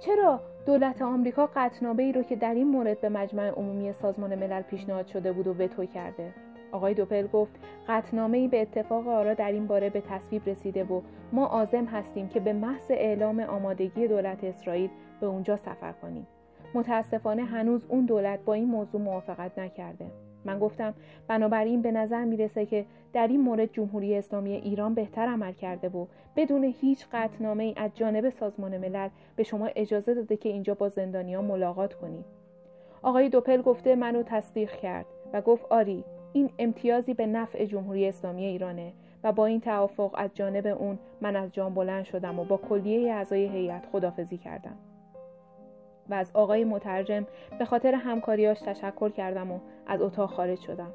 چرا 0.00 0.40
دولت 0.66 1.02
آمریکا 1.02 1.50
قطعنامه 1.54 2.02
ای 2.02 2.12
رو 2.12 2.22
که 2.22 2.36
در 2.36 2.54
این 2.54 2.68
مورد 2.68 3.00
به 3.00 3.08
مجمع 3.08 3.48
عمومی 3.48 3.92
سازمان 3.92 4.34
ملل 4.34 4.62
پیشنهاد 4.62 5.06
شده 5.06 5.32
بود 5.32 5.46
و 5.46 5.54
وتو 5.54 5.86
کرده. 5.86 6.34
آقای 6.72 6.94
دوپل 6.94 7.26
گفت 7.26 7.52
قطعنامه 7.88 8.38
ای 8.38 8.48
به 8.48 8.62
اتفاق 8.62 9.08
آرا 9.08 9.34
در 9.34 9.52
این 9.52 9.66
باره 9.66 9.90
به 9.90 10.00
تصویب 10.00 10.48
رسیده 10.48 10.84
و 10.84 11.00
ما 11.32 11.46
عازم 11.46 11.84
هستیم 11.84 12.28
که 12.28 12.40
به 12.40 12.52
محض 12.52 12.90
اعلام 12.90 13.40
آمادگی 13.40 14.08
دولت 14.08 14.44
اسرائیل 14.44 14.90
به 15.20 15.26
اونجا 15.26 15.56
سفر 15.56 15.92
کنیم. 15.92 16.26
متاسفانه 16.74 17.44
هنوز 17.44 17.84
اون 17.88 18.04
دولت 18.04 18.40
با 18.44 18.54
این 18.54 18.68
موضوع 18.68 19.00
موافقت 19.00 19.58
نکرده. 19.58 20.06
من 20.44 20.58
گفتم 20.58 20.94
بنابراین 21.28 21.82
به 21.82 21.92
نظر 21.92 22.24
می‌رسه 22.24 22.66
که 22.66 22.84
در 23.12 23.26
این 23.26 23.40
مورد 23.40 23.72
جمهوری 23.72 24.16
اسلامی 24.16 24.52
ایران 24.52 24.94
بهتر 24.94 25.26
عمل 25.26 25.52
کرده 25.52 25.88
و 25.88 26.06
بدون 26.36 26.64
هیچ 26.80 27.06
قطعنامه 27.12 27.64
ای 27.64 27.74
از 27.76 27.90
جانب 27.94 28.30
سازمان 28.30 28.78
ملل 28.78 29.08
به 29.36 29.42
شما 29.42 29.66
اجازه 29.66 30.14
داده 30.14 30.36
که 30.36 30.48
اینجا 30.48 30.74
با 30.74 30.88
زندانیان 30.88 31.44
ملاقات 31.44 31.94
کنید. 31.94 32.24
آقای 33.02 33.28
دوپل 33.28 33.62
گفته 33.62 33.94
منو 33.94 34.22
تصدیق 34.22 34.72
کرد 34.72 35.06
و 35.32 35.40
گفت 35.40 35.64
آری 35.70 36.04
این 36.32 36.50
امتیازی 36.58 37.14
به 37.14 37.26
نفع 37.26 37.64
جمهوری 37.64 38.08
اسلامی 38.08 38.44
ایرانه 38.44 38.92
و 39.24 39.32
با 39.32 39.46
این 39.46 39.60
توافق 39.60 40.14
از 40.18 40.30
جانب 40.34 40.66
اون 40.66 40.98
من 41.20 41.36
از 41.36 41.52
جان 41.52 41.74
بلند 41.74 42.04
شدم 42.04 42.38
و 42.38 42.44
با 42.44 42.56
کلیه 42.56 43.12
اعضای 43.12 43.48
هیئت 43.48 43.86
خدافزی 43.92 44.36
کردم. 44.36 44.76
و 46.08 46.14
از 46.14 46.30
آقای 46.34 46.64
مترجم 46.64 47.26
به 47.58 47.64
خاطر 47.64 47.94
همکاریاش 47.94 48.60
تشکر 48.60 49.10
کردم 49.10 49.52
و 49.52 49.58
از 49.86 50.02
اتاق 50.02 50.30
خارج 50.30 50.60
شدم. 50.60 50.90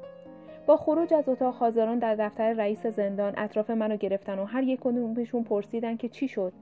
با 0.66 0.76
خروج 0.76 1.14
از 1.14 1.28
اتاق 1.28 1.54
حاضران 1.54 1.98
در 1.98 2.14
دفتر 2.14 2.52
رئیس 2.52 2.86
زندان 2.86 3.34
اطراف 3.36 3.70
منو 3.70 3.96
گرفتن 3.96 4.38
و 4.38 4.44
هر 4.44 4.62
یک 4.62 4.80
کدومشون 4.80 5.44
پرسیدن 5.44 5.96
که 5.96 6.08
چی 6.08 6.28
شد. 6.28 6.52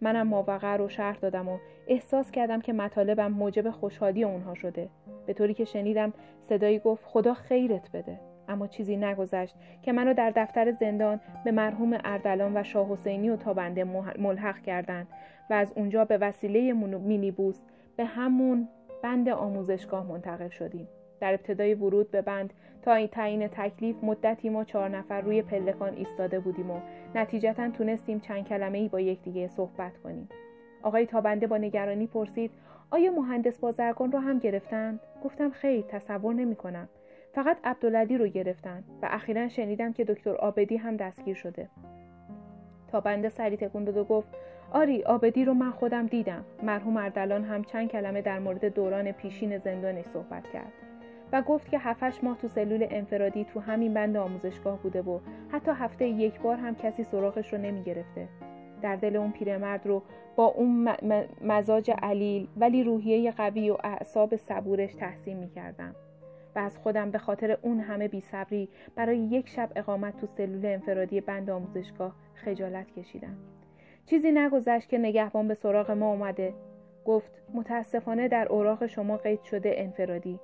منم 0.00 0.28
ماوقع 0.28 0.76
رو 0.76 0.88
شرح 0.88 1.16
دادم 1.18 1.48
و 1.48 1.58
احساس 1.88 2.30
کردم 2.30 2.60
که 2.60 2.72
مطالبم 2.72 3.32
موجب 3.32 3.70
خوشحالی 3.70 4.24
اونها 4.24 4.54
شده. 4.54 4.88
به 5.26 5.32
طوری 5.32 5.54
که 5.54 5.64
شنیدم 5.64 6.12
صدایی 6.48 6.78
گفت 6.78 7.04
خدا 7.04 7.34
خیرت 7.34 7.90
بده. 7.92 8.20
اما 8.48 8.66
چیزی 8.66 8.96
نگذشت 8.96 9.54
که 9.82 9.92
منو 9.92 10.14
در 10.14 10.32
دفتر 10.36 10.70
زندان 10.70 11.20
به 11.44 11.52
مرحوم 11.52 11.98
اردلان 12.04 12.56
و 12.56 12.62
شاه 12.62 12.92
حسینی 12.92 13.30
و 13.30 13.36
تابنده 13.36 13.84
ملحق 14.18 14.62
کردند 14.62 15.06
و 15.50 15.54
از 15.54 15.72
اونجا 15.76 16.04
به 16.04 16.18
وسیله 16.18 16.72
مینیبوس 16.72 17.60
به 17.96 18.04
همون 18.04 18.68
بند 19.02 19.28
آموزشگاه 19.28 20.06
منتقل 20.06 20.48
شدیم. 20.48 20.88
در 21.20 21.34
ابتدای 21.34 21.74
ورود 21.74 22.10
به 22.10 22.22
بند 22.22 22.52
تا 22.82 22.94
این 22.94 23.08
تعیین 23.08 23.48
تکلیف 23.48 24.04
مدتی 24.04 24.48
ما 24.48 24.64
چهار 24.64 24.88
نفر 24.88 25.20
روی 25.20 25.42
پلکان 25.42 25.94
ایستاده 25.94 26.40
بودیم 26.40 26.70
و 26.70 26.80
نتیجتا 27.14 27.70
تونستیم 27.70 28.20
چند 28.20 28.44
کلمه 28.44 28.78
ای 28.78 28.88
با 28.88 29.00
یکدیگه 29.00 29.48
صحبت 29.48 29.98
کنیم. 29.98 30.28
آقای 30.82 31.06
تابنده 31.06 31.46
با 31.46 31.56
نگرانی 31.56 32.06
پرسید 32.06 32.50
آیا 32.90 33.10
مهندس 33.10 33.58
بازرگان 33.58 34.12
رو 34.12 34.18
هم 34.18 34.38
گرفتند 34.38 35.00
گفتم 35.24 35.50
خیر 35.50 35.84
تصور 35.88 36.34
نمی 36.34 36.56
کنم 36.56 36.88
فقط 37.32 37.56
عبدالعلی 37.64 38.18
رو 38.18 38.26
گرفتن 38.26 38.84
و 39.02 39.08
اخیرا 39.10 39.48
شنیدم 39.48 39.92
که 39.92 40.04
دکتر 40.04 40.34
آبدی 40.34 40.76
هم 40.76 40.96
دستگیر 40.96 41.34
شده. 41.34 41.68
تابنده 42.88 43.28
سری 43.28 43.56
تکون 43.56 43.84
داد 43.84 43.96
و 43.96 44.04
گفت 44.04 44.28
آری 44.76 45.02
آبدی 45.02 45.44
رو 45.44 45.54
من 45.54 45.70
خودم 45.70 46.06
دیدم 46.06 46.44
مرحوم 46.62 46.96
اردلان 46.96 47.44
هم 47.44 47.64
چند 47.64 47.88
کلمه 47.88 48.22
در 48.22 48.38
مورد 48.38 48.64
دوران 48.74 49.12
پیشین 49.12 49.58
زندانش 49.58 50.04
صحبت 50.04 50.50
کرد 50.52 50.72
و 51.32 51.42
گفت 51.42 51.70
که 51.70 51.78
هفتش 51.78 52.24
ماه 52.24 52.38
تو 52.38 52.48
سلول 52.48 52.86
انفرادی 52.90 53.44
تو 53.44 53.60
همین 53.60 53.94
بند 53.94 54.16
آموزشگاه 54.16 54.82
بوده 54.82 55.02
و 55.02 55.20
حتی 55.52 55.70
هفته 55.70 56.06
یک 56.06 56.40
بار 56.40 56.56
هم 56.56 56.74
کسی 56.74 57.04
سراغش 57.04 57.52
رو 57.52 57.58
نمی 57.58 57.82
گرفته. 57.82 58.28
در 58.82 58.96
دل 58.96 59.16
اون 59.16 59.32
پیرمرد 59.32 59.86
رو 59.86 60.02
با 60.36 60.44
اون 60.46 60.88
مزاج 61.40 61.90
علیل 62.02 62.48
ولی 62.56 62.84
روحیه 62.84 63.30
قوی 63.30 63.70
و 63.70 63.76
اعصاب 63.84 64.36
صبورش 64.36 64.94
تحسین 64.94 65.36
می 65.36 65.50
کردم. 65.50 65.94
و 66.56 66.58
از 66.58 66.78
خودم 66.78 67.10
به 67.10 67.18
خاطر 67.18 67.58
اون 67.62 67.80
همه 67.80 68.08
بیصبری 68.08 68.68
برای 68.96 69.18
یک 69.18 69.48
شب 69.48 69.72
اقامت 69.76 70.16
تو 70.16 70.26
سلول 70.26 70.66
انفرادی 70.66 71.20
بند 71.20 71.50
آموزشگاه 71.50 72.14
خجالت 72.34 72.90
کشیدم. 72.90 73.36
چیزی 74.06 74.32
نگذشت 74.32 74.88
که 74.88 74.98
نگهبان 74.98 75.48
به 75.48 75.54
سراغ 75.54 75.90
ما 75.90 76.10
اومده. 76.10 76.54
گفت 77.04 77.42
متاسفانه 77.54 78.28
در 78.28 78.48
اوراق 78.48 78.86
شما 78.86 79.16
قید 79.16 79.42
شده 79.42 79.74
انفرادی 79.76 80.40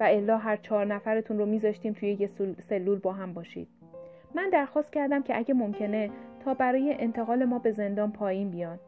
و 0.00 0.04
الا 0.04 0.38
هر 0.38 0.56
چهار 0.56 0.84
نفرتون 0.84 1.38
رو 1.38 1.46
میذاشتیم 1.46 1.92
توی 1.92 2.12
یه 2.20 2.30
سلول 2.68 2.98
با 2.98 3.12
هم 3.12 3.34
باشید. 3.34 3.68
من 4.34 4.50
درخواست 4.50 4.92
کردم 4.92 5.22
که 5.22 5.38
اگه 5.38 5.54
ممکنه 5.54 6.10
تا 6.44 6.54
برای 6.54 6.96
انتقال 6.98 7.44
ما 7.44 7.58
به 7.58 7.72
زندان 7.72 8.12
پایین 8.12 8.50
بیان. 8.50 8.78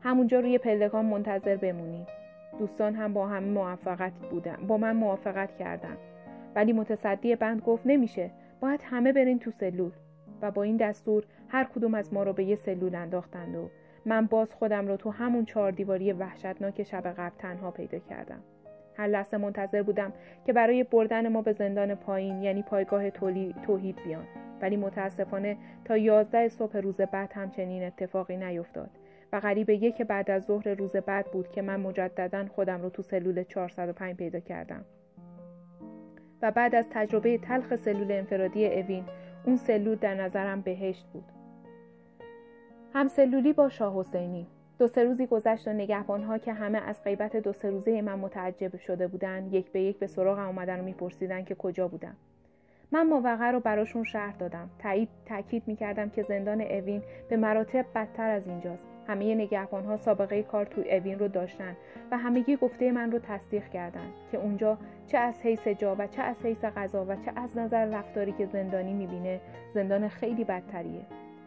همونجا 0.00 0.40
روی 0.40 0.58
پلکان 0.58 1.06
منتظر 1.06 1.56
بمونیم 1.56 2.06
دوستان 2.58 2.94
هم 2.94 3.12
با 3.12 3.26
هم 3.26 3.44
موافقت 3.44 4.12
بودن 4.30 4.56
با 4.68 4.76
من 4.76 4.96
موافقت 4.96 5.56
کردن. 5.56 5.96
ولی 6.54 6.72
متصدی 6.72 7.36
بند 7.36 7.60
گفت 7.60 7.82
نمیشه. 7.86 8.30
باید 8.60 8.80
همه 8.84 9.12
برین 9.12 9.38
تو 9.38 9.50
سلول 9.50 9.90
و 10.42 10.50
با 10.50 10.62
این 10.62 10.76
دستور 10.76 11.24
هر 11.52 11.64
کدوم 11.64 11.94
از 11.94 12.12
ما 12.14 12.22
رو 12.22 12.32
به 12.32 12.44
یه 12.44 12.56
سلول 12.56 12.94
انداختند 12.94 13.56
و 13.56 13.70
من 14.06 14.26
باز 14.26 14.54
خودم 14.54 14.88
رو 14.88 14.96
تو 14.96 15.10
همون 15.10 15.44
چهار 15.44 15.70
دیواری 15.70 16.12
وحشتناک 16.12 16.82
شب 16.82 17.06
قبل 17.06 17.36
تنها 17.38 17.70
پیدا 17.70 17.98
کردم. 17.98 18.42
هر 18.96 19.06
لحظه 19.06 19.36
منتظر 19.36 19.82
بودم 19.82 20.12
که 20.46 20.52
برای 20.52 20.84
بردن 20.84 21.28
ما 21.28 21.42
به 21.42 21.52
زندان 21.52 21.94
پایین 21.94 22.42
یعنی 22.42 22.62
پایگاه 22.62 23.10
توحید 23.66 23.96
بیان. 24.04 24.24
ولی 24.60 24.76
متاسفانه 24.76 25.56
تا 25.84 25.96
یازده 25.96 26.48
صبح 26.48 26.76
روز 26.76 27.00
بعد 27.00 27.32
همچنین 27.32 27.84
اتفاقی 27.84 28.36
نیفتاد 28.36 28.90
و 29.32 29.36
قریب 29.36 29.70
یک 29.70 30.02
بعد 30.02 30.30
از 30.30 30.44
ظهر 30.44 30.68
روز 30.74 30.96
بعد 30.96 31.26
بود 31.26 31.50
که 31.50 31.62
من 31.62 31.80
مجددا 31.80 32.46
خودم 32.46 32.82
رو 32.82 32.90
تو 32.90 33.02
سلول 33.02 33.42
405 33.42 34.16
پیدا 34.16 34.40
کردم. 34.40 34.84
و 36.42 36.50
بعد 36.50 36.74
از 36.74 36.86
تجربه 36.90 37.38
تلخ 37.38 37.76
سلول 37.76 38.12
انفرادی 38.12 38.66
اوین 38.66 39.04
اون 39.44 39.56
سلول 39.56 39.94
در 39.94 40.14
نظرم 40.14 40.60
بهشت 40.60 41.06
بود. 41.12 41.41
هم 42.94 43.08
سلولی 43.08 43.52
با 43.52 43.68
شاه 43.68 43.98
حسینی. 43.98 44.46
دو 44.78 44.88
سه 44.88 45.04
روزی 45.04 45.26
گذشت 45.26 45.68
و 45.68 45.72
نگهبانها 45.72 46.38
که 46.38 46.52
همه 46.52 46.78
از 46.78 47.04
غیبت 47.04 47.36
دو 47.36 47.52
سه 47.52 47.70
روزه 47.70 48.02
من 48.02 48.18
متعجب 48.18 48.76
شده 48.76 49.06
بودند 49.06 49.54
یک 49.54 49.72
به 49.72 49.82
یک 49.82 49.98
به 49.98 50.06
سراغم 50.06 50.46
اومدن 50.46 50.80
و 50.80 50.82
میپرسیدن 50.82 51.44
که 51.44 51.54
کجا 51.54 51.88
بودم. 51.88 52.16
من 52.92 53.06
موقع 53.06 53.50
رو 53.50 53.60
براشون 53.60 54.04
شهر 54.04 54.32
دادم. 54.32 54.70
تایید 54.78 55.08
تاکید 55.26 55.62
می‌کردم 55.66 56.10
که 56.10 56.22
زندان 56.22 56.60
اوین 56.60 57.02
به 57.28 57.36
مراتب 57.36 57.86
بدتر 57.94 58.30
از 58.30 58.46
اینجاست. 58.46 58.84
همه 59.08 59.34
نگهبان 59.34 59.84
ها 59.84 59.96
سابقه 59.96 60.42
کار 60.42 60.64
تو 60.64 60.80
اوین 60.80 61.18
رو 61.18 61.28
داشتن 61.28 61.76
و 62.10 62.18
همگی 62.18 62.56
گفته 62.56 62.92
من 62.92 63.12
رو 63.12 63.18
تصدیق 63.18 63.68
کردند 63.68 64.12
که 64.32 64.38
اونجا 64.38 64.78
چه 65.06 65.18
از 65.18 65.42
حیث 65.42 65.68
جا 65.68 65.96
و 65.98 66.06
چه 66.06 66.22
از 66.22 66.36
حیث 66.44 66.64
غذا 66.64 67.04
و 67.04 67.16
چه 67.16 67.32
از 67.36 67.58
نظر 67.58 67.86
رفتاری 67.86 68.32
که 68.32 68.46
زندانی 68.46 68.94
می‌بینه 68.94 69.40
زندان 69.74 70.08
خیلی 70.08 70.44
بدتریه. 70.44 71.02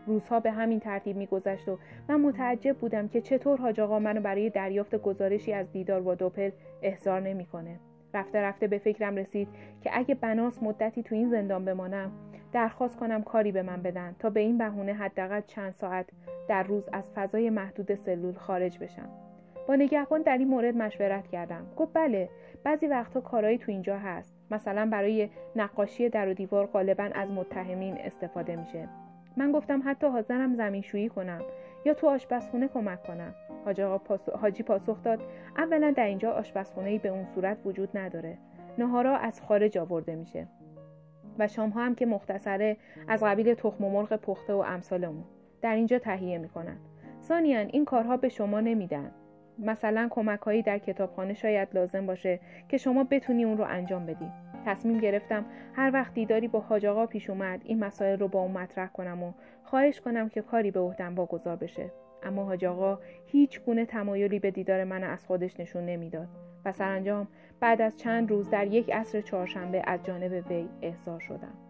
روزها 0.07 0.39
به 0.39 0.51
همین 0.51 0.79
ترتیب 0.79 1.17
میگذشت 1.17 1.69
و 1.69 1.77
من 2.09 2.21
متعجب 2.21 2.77
بودم 2.77 3.07
که 3.07 3.21
چطور 3.21 3.57
حاج 3.57 3.79
آقا 3.79 3.99
منو 3.99 4.21
برای 4.21 4.49
دریافت 4.49 4.95
گزارشی 4.95 5.53
از 5.53 5.71
دیدار 5.71 6.01
با 6.01 6.15
دوپل 6.15 6.49
احضار 6.81 7.21
نمی‌کنه. 7.21 7.79
رفته 8.13 8.41
رفته 8.41 8.67
به 8.67 8.77
فکرم 8.77 9.15
رسید 9.15 9.47
که 9.81 9.89
اگه 9.93 10.15
بناس 10.15 10.63
مدتی 10.63 11.03
تو 11.03 11.15
این 11.15 11.29
زندان 11.29 11.65
بمانم 11.65 12.11
درخواست 12.53 12.97
کنم 12.97 13.23
کاری 13.23 13.51
به 13.51 13.63
من 13.63 13.81
بدن 13.81 14.15
تا 14.19 14.29
به 14.29 14.39
این 14.39 14.57
بهونه 14.57 14.93
حداقل 14.93 15.41
چند 15.47 15.71
ساعت 15.71 16.09
در 16.47 16.63
روز 16.63 16.89
از 16.93 17.11
فضای 17.15 17.49
محدود 17.49 17.95
سلول 17.95 18.33
خارج 18.33 18.79
بشم. 18.79 19.09
با 19.67 19.75
نگهبان 19.75 20.21
در 20.21 20.37
این 20.37 20.47
مورد 20.47 20.75
مشورت 20.75 21.27
کردم. 21.27 21.65
گفت 21.77 21.93
بله 21.93 22.29
بعضی 22.63 22.87
وقتها 22.87 23.21
کارایی 23.21 23.57
تو 23.57 23.71
اینجا 23.71 23.97
هست. 23.97 24.35
مثلا 24.51 24.89
برای 24.91 25.29
نقاشی 25.55 26.09
در 26.09 26.29
و 26.29 26.33
دیوار 26.33 26.65
غالبا 26.65 27.09
از 27.13 27.29
متهمین 27.31 27.97
استفاده 27.97 28.55
میشه. 28.55 28.89
من 29.37 29.51
گفتم 29.51 29.81
حتی 29.85 30.07
حاضرم 30.07 30.55
زمینشویی 30.55 31.09
کنم 31.09 31.41
یا 31.85 31.93
تو 31.93 32.07
آشپزخونه 32.07 32.67
کمک 32.67 33.03
کنم. 33.03 33.35
حاجی 34.41 34.63
پاسخ 34.63 35.03
داد 35.03 35.19
اولا 35.57 35.91
در 35.91 36.05
اینجا 36.05 36.31
آشپزخونه 36.31 36.99
به 36.99 37.09
اون 37.09 37.25
صورت 37.25 37.57
وجود 37.65 37.97
نداره. 37.97 38.37
نهارا 38.77 39.17
از 39.17 39.41
خارج 39.41 39.77
آورده 39.77 40.15
میشه. 40.15 40.47
و 41.39 41.47
شامها 41.47 41.85
هم 41.85 41.95
که 41.95 42.05
مختصره 42.05 42.77
از 43.07 43.23
قبیل 43.23 43.53
تخم 43.53 43.83
و 43.83 43.89
مرغ 43.89 44.13
پخته 44.15 44.53
و 44.53 44.57
امثال 44.57 45.13
در 45.61 45.75
اینجا 45.75 45.99
تهیه 45.99 46.37
می‌کنن. 46.37 46.77
ثانیا 47.21 47.59
این 47.59 47.85
کارها 47.85 48.17
به 48.17 48.29
شما 48.29 48.59
نمیدن. 48.59 49.11
مثلا 49.59 50.07
کمکهایی 50.11 50.61
در 50.61 50.77
کتابخانه 50.77 51.33
شاید 51.33 51.67
لازم 51.73 52.05
باشه 52.05 52.39
که 52.69 52.77
شما 52.77 53.03
بتونی 53.03 53.43
اون 53.43 53.57
رو 53.57 53.65
انجام 53.67 54.05
بدی. 54.05 54.31
تصمیم 54.65 54.97
گرفتم 54.97 55.45
هر 55.73 55.91
وقت 55.93 56.13
دیداری 56.13 56.47
با 56.47 56.59
حاج 56.59 56.85
آقا 56.85 57.05
پیش 57.05 57.29
اومد 57.29 57.61
این 57.63 57.79
مسائل 57.79 58.19
رو 58.19 58.27
با 58.27 58.39
اون 58.39 58.51
مطرح 58.51 58.87
کنم 58.87 59.23
و 59.23 59.33
خواهش 59.63 60.01
کنم 60.01 60.29
که 60.29 60.41
کاری 60.41 60.71
به 60.71 60.79
عهدم 60.79 61.15
واگذار 61.15 61.55
بشه. 61.55 61.91
اما 62.23 62.43
حاج 62.43 62.65
آقا 62.65 62.99
هیچ 63.25 63.61
گونه 63.61 63.85
تمایلی 63.85 64.39
به 64.39 64.51
دیدار 64.51 64.83
من 64.83 65.03
از 65.03 65.25
خودش 65.25 65.59
نشون 65.59 65.85
نمی‌داد 65.85 66.27
و 66.65 66.71
سرانجام 66.71 67.27
بعد 67.59 67.81
از 67.81 67.97
چند 67.97 68.29
روز 68.29 68.49
در 68.49 68.67
یک 68.67 68.91
عصر 68.91 69.21
چهارشنبه 69.21 69.81
از 69.87 70.03
جانب 70.03 70.45
وی 70.49 70.69
احضار 70.81 71.19
شدم. 71.19 71.64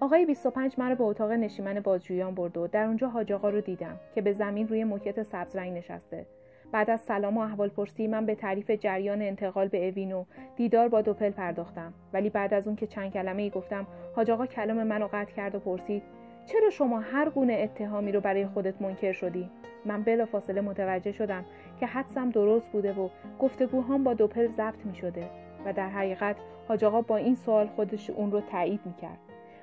آقای 0.00 0.26
25 0.26 0.78
مرا 0.78 0.94
به 0.94 1.04
اتاق 1.04 1.32
نشیمن 1.32 1.80
بازجویان 1.80 2.34
برد 2.34 2.56
و 2.56 2.66
در 2.66 2.84
اونجا 2.84 3.08
حاج 3.08 3.32
آقا 3.32 3.50
رو 3.50 3.60
دیدم 3.60 4.00
که 4.14 4.22
به 4.22 4.32
زمین 4.32 4.68
روی 4.68 4.84
موکت 4.84 5.22
سبز 5.22 5.56
رنگ 5.56 5.78
نشسته. 5.78 6.26
بعد 6.72 6.90
از 6.90 7.00
سلام 7.00 7.36
و 7.36 7.40
احوالپرسی 7.40 8.06
من 8.06 8.26
به 8.26 8.34
تعریف 8.34 8.70
جریان 8.70 9.22
انتقال 9.22 9.68
به 9.68 9.88
اوین 9.88 10.12
و 10.12 10.24
دیدار 10.56 10.88
با 10.88 11.02
دوپل 11.02 11.30
پرداختم. 11.30 11.94
ولی 12.12 12.30
بعد 12.30 12.54
از 12.54 12.66
اون 12.66 12.76
که 12.76 12.86
چند 12.86 13.12
کلمه 13.12 13.42
ای 13.42 13.50
گفتم 13.50 13.86
حاج 14.16 14.30
آقا 14.30 14.46
کلام 14.46 14.82
منو 14.82 15.08
قطع 15.12 15.32
کرد 15.32 15.54
و 15.54 15.58
پرسید 15.58 16.02
چرا 16.46 16.70
شما 16.70 17.00
هر 17.00 17.28
گونه 17.28 17.52
اتهامی 17.52 18.12
رو 18.12 18.20
برای 18.20 18.46
خودت 18.46 18.82
منکر 18.82 19.12
شدی؟ 19.12 19.50
من 19.84 20.02
بلافاصله 20.02 20.60
متوجه 20.60 21.12
شدم 21.12 21.44
که 21.80 21.86
حدسم 21.86 22.30
درست 22.30 22.68
بوده 22.72 22.92
و 22.92 23.08
گفتگوهام 23.38 24.04
با 24.04 24.14
دوپل 24.14 24.46
ضبط 24.46 24.86
می 24.86 24.94
شده 24.94 25.30
و 25.66 25.72
در 25.72 25.88
حقیقت 25.88 26.36
حاج 26.68 26.84
آقا 26.84 27.00
با 27.00 27.16
این 27.16 27.34
سوال 27.34 27.66
خودش 27.66 28.10
اون 28.10 28.32
رو 28.32 28.40
تایید 28.40 28.80
می 28.84 28.94
کرد 28.94 29.18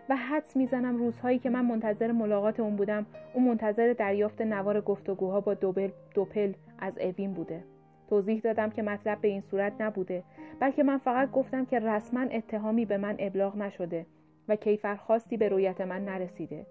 و 0.10 0.16
حدس 0.16 0.58
می‌زنم 0.58 0.97
روزهایی 0.97 1.39
که 1.39 1.49
من 1.49 1.66
منتظر 1.66 2.12
ملاقات 2.12 2.60
اون 2.60 2.76
بودم 2.76 3.06
اون 3.34 3.47
منتظر 3.47 3.93
دریافت 3.93 4.41
نوار 4.41 4.82
گفتگوها 4.82 5.41
با 5.41 5.53
دوبل 5.53 5.89
دوپل 6.14 6.53
از 6.80 6.97
اوین 6.97 7.34
بوده. 7.34 7.64
توضیح 8.10 8.39
دادم 8.39 8.70
که 8.70 8.82
مطلب 8.82 9.22
به 9.22 9.28
این 9.28 9.41
صورت 9.41 9.74
نبوده 9.80 10.24
بلکه 10.60 10.84
من 10.84 10.97
فقط 10.97 11.32
گفتم 11.32 11.66
که 11.66 11.80
رسما 11.80 12.22
اتهامی 12.22 12.86
به 12.86 12.97
من 12.97 13.16
ابلاغ 13.20 13.56
نشده 13.58 14.06
و 14.47 14.56
کیفر 14.56 14.95
خاصی 14.95 15.38
به 15.38 15.49
رویت 15.49 15.82
من 15.82 16.06
نرسیده. 16.06 16.66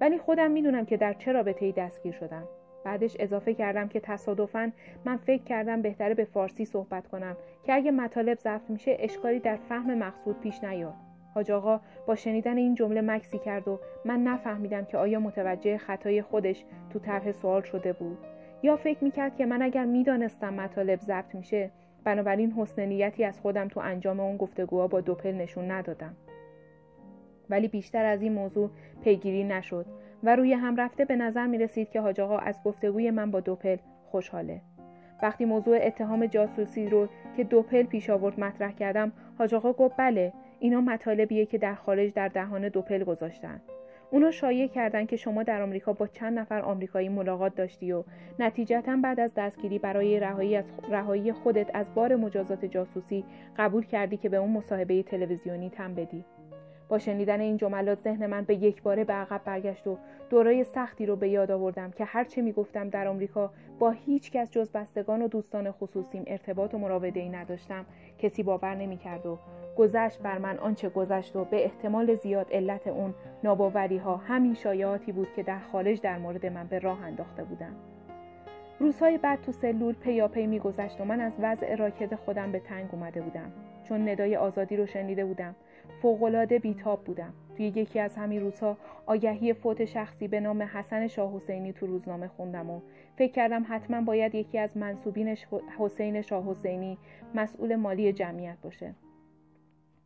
ولی 0.00 0.18
خودم 0.18 0.50
می‌دونم 0.50 0.84
که 0.84 0.96
در 0.96 1.12
چه 1.12 1.32
رابطه 1.32 1.66
ای 1.66 1.72
دستگیر 1.72 2.12
شدم. 2.12 2.44
بعدش 2.84 3.16
اضافه 3.18 3.54
کردم 3.54 3.88
که 3.88 4.00
تصادفا 4.00 4.72
من 5.04 5.16
فکر 5.16 5.42
کردم 5.42 5.82
بهتره 5.82 6.14
به 6.14 6.24
فارسی 6.24 6.64
صحبت 6.64 7.08
کنم 7.08 7.36
که 7.64 7.74
اگه 7.74 7.90
مطالب 7.90 8.38
ضبط 8.38 8.70
میشه 8.70 8.96
اشکالی 8.98 9.38
در 9.38 9.56
فهم 9.56 9.98
مقصود 9.98 10.40
پیش 10.40 10.64
نیاد. 10.64 11.03
حاج 11.34 11.50
آقا 11.50 11.80
با 12.06 12.14
شنیدن 12.14 12.56
این 12.56 12.74
جمله 12.74 13.00
مکسی 13.00 13.38
کرد 13.38 13.68
و 13.68 13.80
من 14.04 14.22
نفهمیدم 14.22 14.84
که 14.84 14.98
آیا 14.98 15.20
متوجه 15.20 15.78
خطای 15.78 16.22
خودش 16.22 16.64
تو 16.90 16.98
طرح 16.98 17.32
سوال 17.32 17.62
شده 17.62 17.92
بود. 17.92 18.18
یا 18.62 18.76
فکر 18.76 19.04
می‌کرد 19.04 19.36
که 19.36 19.46
من 19.46 19.62
اگر 19.62 19.84
می‌دانستم 19.84 20.54
مطالب 20.54 21.00
ضبط 21.00 21.34
میشه 21.34 21.70
بنابراین 22.04 22.52
حسن 22.52 22.82
نیتی 22.82 23.24
از 23.24 23.40
خودم 23.40 23.68
تو 23.68 23.80
انجام 23.80 24.20
اون 24.20 24.36
گفتگوها 24.36 24.86
با 24.86 25.00
دوپل 25.00 25.32
نشون 25.32 25.70
ندادم. 25.70 26.16
ولی 27.50 27.68
بیشتر 27.68 28.04
از 28.04 28.22
این 28.22 28.32
موضوع 28.32 28.70
پیگیری 29.04 29.44
نشد 29.44 29.86
و 30.22 30.36
روی 30.36 30.52
هم 30.52 30.76
رفته 30.76 31.04
به 31.04 31.16
نظر 31.16 31.46
می 31.46 31.58
رسید 31.58 31.90
که 31.90 32.00
حاج 32.00 32.20
آقا 32.20 32.38
از 32.38 32.60
گفتگوی 32.64 33.10
من 33.10 33.30
با 33.30 33.40
دوپل 33.40 33.76
خوشحاله. 34.10 34.60
وقتی 35.22 35.44
موضوع 35.44 35.78
اتهام 35.82 36.26
جاسوسی 36.26 36.88
رو 36.88 37.08
که 37.36 37.44
دوپل 37.44 37.82
پیش 37.82 38.10
آورد 38.10 38.40
مطرح 38.40 38.72
کردم 38.72 39.12
حاج 39.38 39.54
آقا 39.54 39.72
گفت 39.72 39.94
بله 39.98 40.32
اینا 40.64 40.80
مطالبیه 40.80 41.46
که 41.46 41.58
در 41.58 41.74
خارج 41.74 42.12
در 42.12 42.28
دهان 42.28 42.68
دوپل 42.68 43.04
گذاشتن. 43.04 43.60
اونا 44.10 44.30
شایع 44.30 44.66
کردن 44.66 45.06
که 45.06 45.16
شما 45.16 45.42
در 45.42 45.62
آمریکا 45.62 45.92
با 45.92 46.06
چند 46.06 46.38
نفر 46.38 46.60
آمریکایی 46.60 47.08
ملاقات 47.08 47.54
داشتی 47.54 47.92
و 47.92 48.04
نتیجتا 48.38 48.96
بعد 49.02 49.20
از 49.20 49.34
دستگیری 49.34 49.78
برای 49.78 50.20
رهایی 50.20 50.56
از 50.56 50.64
رهایی 50.90 51.32
خودت 51.32 51.70
از 51.74 51.94
بار 51.94 52.16
مجازات 52.16 52.64
جاسوسی 52.64 53.24
قبول 53.56 53.84
کردی 53.86 54.16
که 54.16 54.28
به 54.28 54.36
اون 54.36 54.50
مصاحبه 54.50 55.02
تلویزیونی 55.02 55.70
تم 55.70 55.94
بدی. 55.94 56.24
با 56.88 56.98
شنیدن 56.98 57.40
این 57.40 57.56
جملات 57.56 58.00
ذهن 58.00 58.26
من 58.26 58.44
به 58.44 58.54
یک 58.54 58.82
باره 58.82 59.04
به 59.04 59.12
عقب 59.12 59.40
برگشت 59.44 59.86
و 59.86 59.98
دورای 60.30 60.64
سختی 60.64 61.06
رو 61.06 61.16
به 61.16 61.28
یاد 61.28 61.50
آوردم 61.50 61.90
که 61.90 62.04
هرچه 62.04 62.42
می‌گفتم 62.42 62.88
در 62.88 63.08
آمریکا 63.08 63.50
با 63.78 63.90
هیچ 63.90 64.30
کس 64.30 64.50
جز 64.50 64.70
بستگان 64.70 65.22
و 65.22 65.28
دوستان 65.28 65.70
خصوصیم 65.70 66.24
ارتباط 66.26 66.74
و 66.74 66.78
مراوده 66.78 67.20
ای 67.20 67.28
نداشتم. 67.28 67.86
کسی 68.24 68.42
باور 68.42 68.74
نمی‌کرد 68.74 69.26
و 69.26 69.38
گذشت 69.76 70.18
بر 70.18 70.38
من 70.38 70.58
آنچه 70.58 70.88
گذشت 70.88 71.36
و 71.36 71.44
به 71.44 71.64
احتمال 71.64 72.14
زیاد 72.14 72.52
علت 72.52 72.86
اون 72.86 73.14
ناباوری 73.44 73.98
ها 73.98 74.16
همین 74.16 74.54
شایعاتی 74.54 75.12
بود 75.12 75.32
که 75.36 75.42
در 75.42 75.58
خارج 75.58 76.00
در 76.00 76.18
مورد 76.18 76.46
من 76.46 76.66
به 76.66 76.78
راه 76.78 77.02
انداخته 77.02 77.44
بودم 77.44 77.76
روزهای 78.78 79.18
بعد 79.18 79.42
تو 79.42 79.52
سلول 79.52 79.94
پیاپی 79.94 80.46
میگذشت 80.46 81.00
و 81.00 81.04
من 81.04 81.20
از 81.20 81.32
وضع 81.40 81.74
راکد 81.74 82.14
خودم 82.14 82.52
به 82.52 82.58
تنگ 82.58 82.88
اومده 82.92 83.20
بودم. 83.20 83.52
چون 83.88 84.08
ندای 84.08 84.36
آزادی 84.36 84.76
رو 84.76 84.86
شنیده 84.86 85.24
بودم. 85.24 85.54
فوقالعاده 86.02 86.58
بیتاب 86.58 87.04
بودم. 87.04 87.32
توی 87.56 87.66
یکی 87.66 88.00
از 88.00 88.16
همین 88.16 88.40
روزها 88.40 88.76
آگهی 89.06 89.52
فوت 89.52 89.84
شخصی 89.84 90.28
به 90.28 90.40
نام 90.40 90.62
حسن 90.62 91.06
شاه 91.06 91.36
حسینی 91.36 91.72
تو 91.72 91.86
روزنامه 91.86 92.28
خوندم 92.28 92.70
و 92.70 92.80
فکر 93.16 93.32
کردم 93.32 93.66
حتما 93.68 94.00
باید 94.00 94.34
یکی 94.34 94.58
از 94.58 94.76
منصوبین 94.76 95.36
حسین 95.78 96.22
شاه 96.22 96.50
حسینی 96.50 96.98
مسئول 97.34 97.76
مالی 97.76 98.12
جمعیت 98.12 98.56
باشه. 98.62 98.94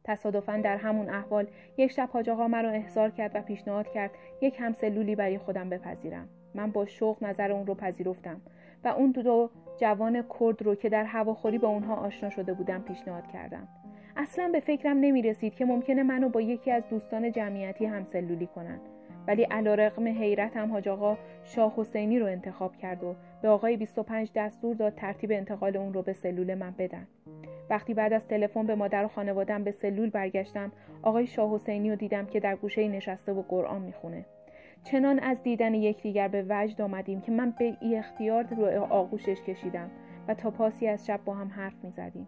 تصادفا 0.04 0.60
در 0.64 0.76
همون 0.76 1.08
احوال 1.08 1.46
یک 1.76 1.90
شب 1.90 2.08
حاج 2.12 2.30
آقا 2.30 2.48
مرا 2.48 2.70
احضار 2.70 3.10
کرد 3.10 3.30
و 3.34 3.42
پیشنهاد 3.42 3.88
کرد 3.88 4.10
یک 4.40 4.56
همسلولی 4.60 5.14
برای 5.14 5.38
خودم 5.38 5.68
بپذیرم. 5.68 6.28
من 6.54 6.70
با 6.70 6.86
شوق 6.86 7.24
نظر 7.24 7.52
اون 7.52 7.66
رو 7.66 7.74
پذیرفتم 7.74 8.40
و 8.84 8.88
اون 8.88 9.10
دو 9.10 9.50
جوان 9.80 10.24
کرد 10.40 10.62
رو 10.62 10.74
که 10.74 10.88
در 10.88 11.04
هواخوری 11.04 11.58
با 11.58 11.68
اونها 11.68 11.94
آشنا 11.94 12.30
شده 12.30 12.54
بودم 12.54 12.82
پیشنهاد 12.82 13.26
کردم. 13.26 13.68
اصلا 14.16 14.48
به 14.52 14.60
فکرم 14.60 14.96
نمی 15.00 15.22
رسید 15.22 15.54
که 15.54 15.64
ممکنه 15.64 16.02
منو 16.02 16.28
با 16.28 16.40
یکی 16.40 16.70
از 16.70 16.88
دوستان 16.90 17.32
جمعیتی 17.32 17.86
همسلولی 17.86 18.46
کنن. 18.46 18.80
ولی 19.28 19.42
علا 19.42 19.74
رقم 19.74 20.06
حیرتم 20.08 20.70
حاج 20.70 20.88
آقا 20.88 21.16
شاه 21.44 21.74
حسینی 21.76 22.18
رو 22.18 22.26
انتخاب 22.26 22.76
کرد 22.76 23.04
و 23.04 23.14
به 23.42 23.48
آقای 23.48 23.76
25 23.76 24.30
دستور 24.34 24.76
داد 24.76 24.94
ترتیب 24.94 25.32
انتقال 25.32 25.76
اون 25.76 25.92
رو 25.92 26.02
به 26.02 26.12
سلول 26.12 26.54
من 26.54 26.74
بدن. 26.78 27.06
وقتی 27.70 27.94
بعد 27.94 28.12
از 28.12 28.28
تلفن 28.28 28.66
به 28.66 28.74
مادر 28.74 29.04
و 29.04 29.08
خانوادم 29.08 29.64
به 29.64 29.70
سلول 29.70 30.10
برگشتم 30.10 30.72
آقای 31.02 31.26
شاه 31.26 31.54
حسینی 31.54 31.90
رو 31.90 31.96
دیدم 31.96 32.26
که 32.26 32.40
در 32.40 32.56
گوشه 32.56 32.88
نشسته 32.88 33.32
و 33.32 33.42
قرآن 33.42 33.82
می‌خونه. 33.82 34.24
چنان 34.84 35.18
از 35.18 35.42
دیدن 35.42 35.74
یکدیگر 35.74 36.28
به 36.28 36.44
وجد 36.48 36.80
آمدیم 36.80 37.20
که 37.20 37.32
من 37.32 37.54
به 37.58 37.76
ای 37.80 37.96
اختیار 37.96 38.44
رو 38.44 38.84
آغوشش 38.92 39.42
کشیدم 39.42 39.90
و 40.28 40.34
تا 40.34 40.50
پاسی 40.50 40.86
از 40.86 41.06
شب 41.06 41.20
با 41.24 41.34
هم 41.34 41.48
حرف 41.48 41.74
می‌زدیم. 41.82 42.26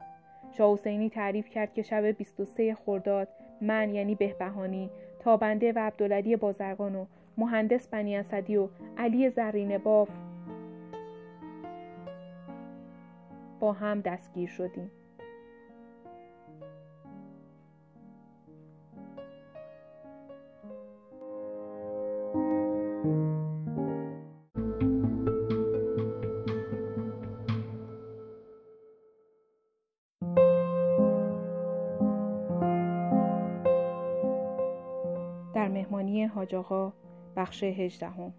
شاه 0.50 0.72
حسینی 0.72 1.10
تعریف 1.10 1.48
کرد 1.48 1.74
که 1.74 1.82
شب 1.82 2.04
23 2.04 2.74
خرداد 2.74 3.28
من 3.60 3.94
یعنی 3.94 4.14
بهبهانی 4.14 4.90
تابنده 5.20 5.72
و 5.72 5.78
عبدالعلی 5.78 6.36
بازرگان 6.36 6.94
و 6.94 7.06
مهندس 7.38 7.88
بنی 7.88 8.16
اسدی 8.16 8.56
و 8.56 8.68
علی 8.98 9.30
زرین 9.30 9.78
باف 9.78 10.08
با 13.60 13.72
هم 13.72 14.00
دستگیر 14.00 14.48
شدیم. 14.48 14.90
حاج 36.34 36.54
آقا 36.54 36.92
بخش 37.36 37.64
هجدهم. 37.64 38.32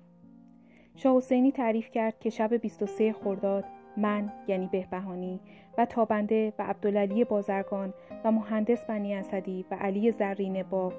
شاه 0.96 1.18
حسینی 1.18 1.52
تعریف 1.52 1.92
کرد 1.92 2.20
که 2.20 2.30
شب 2.30 2.54
23 2.54 3.14
خرداد 3.14 3.66
من 3.98 4.32
یعنی 4.48 4.68
بهبهانی 4.68 5.40
و 5.78 5.86
تابنده 5.86 6.54
و 6.60 6.64
عبدالعلی 6.64 7.24
بازرگان 7.24 7.94
و 8.24 8.32
مهندس 8.32 8.86
بنی 8.86 9.16
اسدی 9.16 9.66
و 9.72 9.76
علی 9.76 10.12
زرین 10.12 10.64
باف 10.64 10.94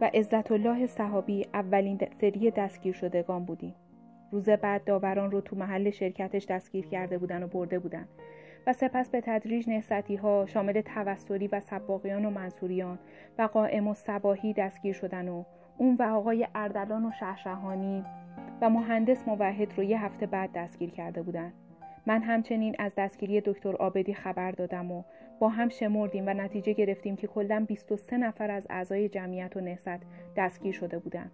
و 0.00 0.10
عزت 0.14 0.52
الله 0.52 0.86
صحابی 0.86 1.46
اولین 1.54 2.00
سری 2.20 2.50
دستگیر 2.50 2.94
شدگان 2.94 3.44
بودیم. 3.44 3.74
روز 4.32 4.48
بعد 4.48 4.84
داوران 4.84 5.30
رو 5.30 5.40
تو 5.40 5.56
محل 5.56 5.90
شرکتش 5.90 6.46
دستگیر 6.46 6.86
کرده 6.86 7.18
بودن 7.18 7.42
و 7.42 7.46
برده 7.46 7.78
بودن 7.78 8.08
و 8.66 8.72
سپس 8.72 9.10
به 9.10 9.20
تدریج 9.20 9.68
نهستی 9.68 10.16
ها 10.16 10.46
شامل 10.46 10.80
توسلی 10.80 11.48
و 11.48 11.60
سباقیان 11.60 12.24
و 12.24 12.30
منصوریان 12.30 12.98
و 13.38 13.42
قائم 13.42 13.88
و 13.88 13.94
سباهی 13.94 14.52
دستگیر 14.52 14.92
شدن 14.92 15.28
و 15.28 15.44
اون 15.78 15.96
و 15.98 16.02
آقای 16.02 16.48
اردلان 16.54 17.06
و 17.06 17.10
شهرشهانی 17.20 18.04
و 18.60 18.70
مهندس 18.70 19.28
موحد 19.28 19.72
رو 19.76 19.84
یه 19.84 20.04
هفته 20.04 20.26
بعد 20.26 20.50
دستگیر 20.54 20.90
کرده 20.90 21.22
بودن. 21.22 21.52
من 22.06 22.22
همچنین 22.22 22.76
از 22.78 22.92
دستگیری 22.96 23.40
دکتر 23.40 23.76
آبدی 23.76 24.14
خبر 24.14 24.50
دادم 24.50 24.92
و 24.92 25.02
با 25.38 25.48
هم 25.48 25.68
شمردیم 25.68 26.26
و 26.26 26.34
نتیجه 26.34 26.72
گرفتیم 26.72 27.16
که 27.16 27.26
کلا 27.26 27.64
23 27.68 28.16
نفر 28.16 28.50
از 28.50 28.66
اعضای 28.70 29.08
جمعیت 29.08 29.56
و 29.56 29.60
نهست 29.60 30.00
دستگیر 30.36 30.72
شده 30.72 30.98
بودند. 30.98 31.30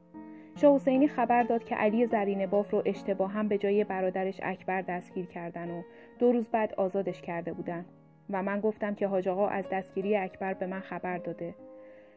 شاه 0.57 0.75
حسینی 0.75 1.09
خبر 1.09 1.43
داد 1.43 1.65
که 1.65 1.75
علی 1.75 2.07
زرین 2.07 2.47
باف 2.47 2.71
رو 2.71 2.83
اشتباه 2.87 3.43
به 3.43 3.59
جای 3.59 3.85
برادرش 3.85 4.41
اکبر 4.43 4.83
دستگیر 4.83 5.27
کردن 5.27 5.71
و 5.71 5.83
دو 6.19 6.33
روز 6.33 6.49
بعد 6.49 6.75
آزادش 6.75 7.23
کرده 7.23 7.53
بودن 7.53 7.85
و 8.31 8.43
من 8.43 8.61
گفتم 8.61 8.95
که 8.95 9.07
حاج 9.07 9.29
از 9.29 9.65
دستگیری 9.73 10.17
اکبر 10.17 10.55
به 10.55 10.67
من 10.67 10.81
خبر 10.81 11.19
داده 11.19 11.55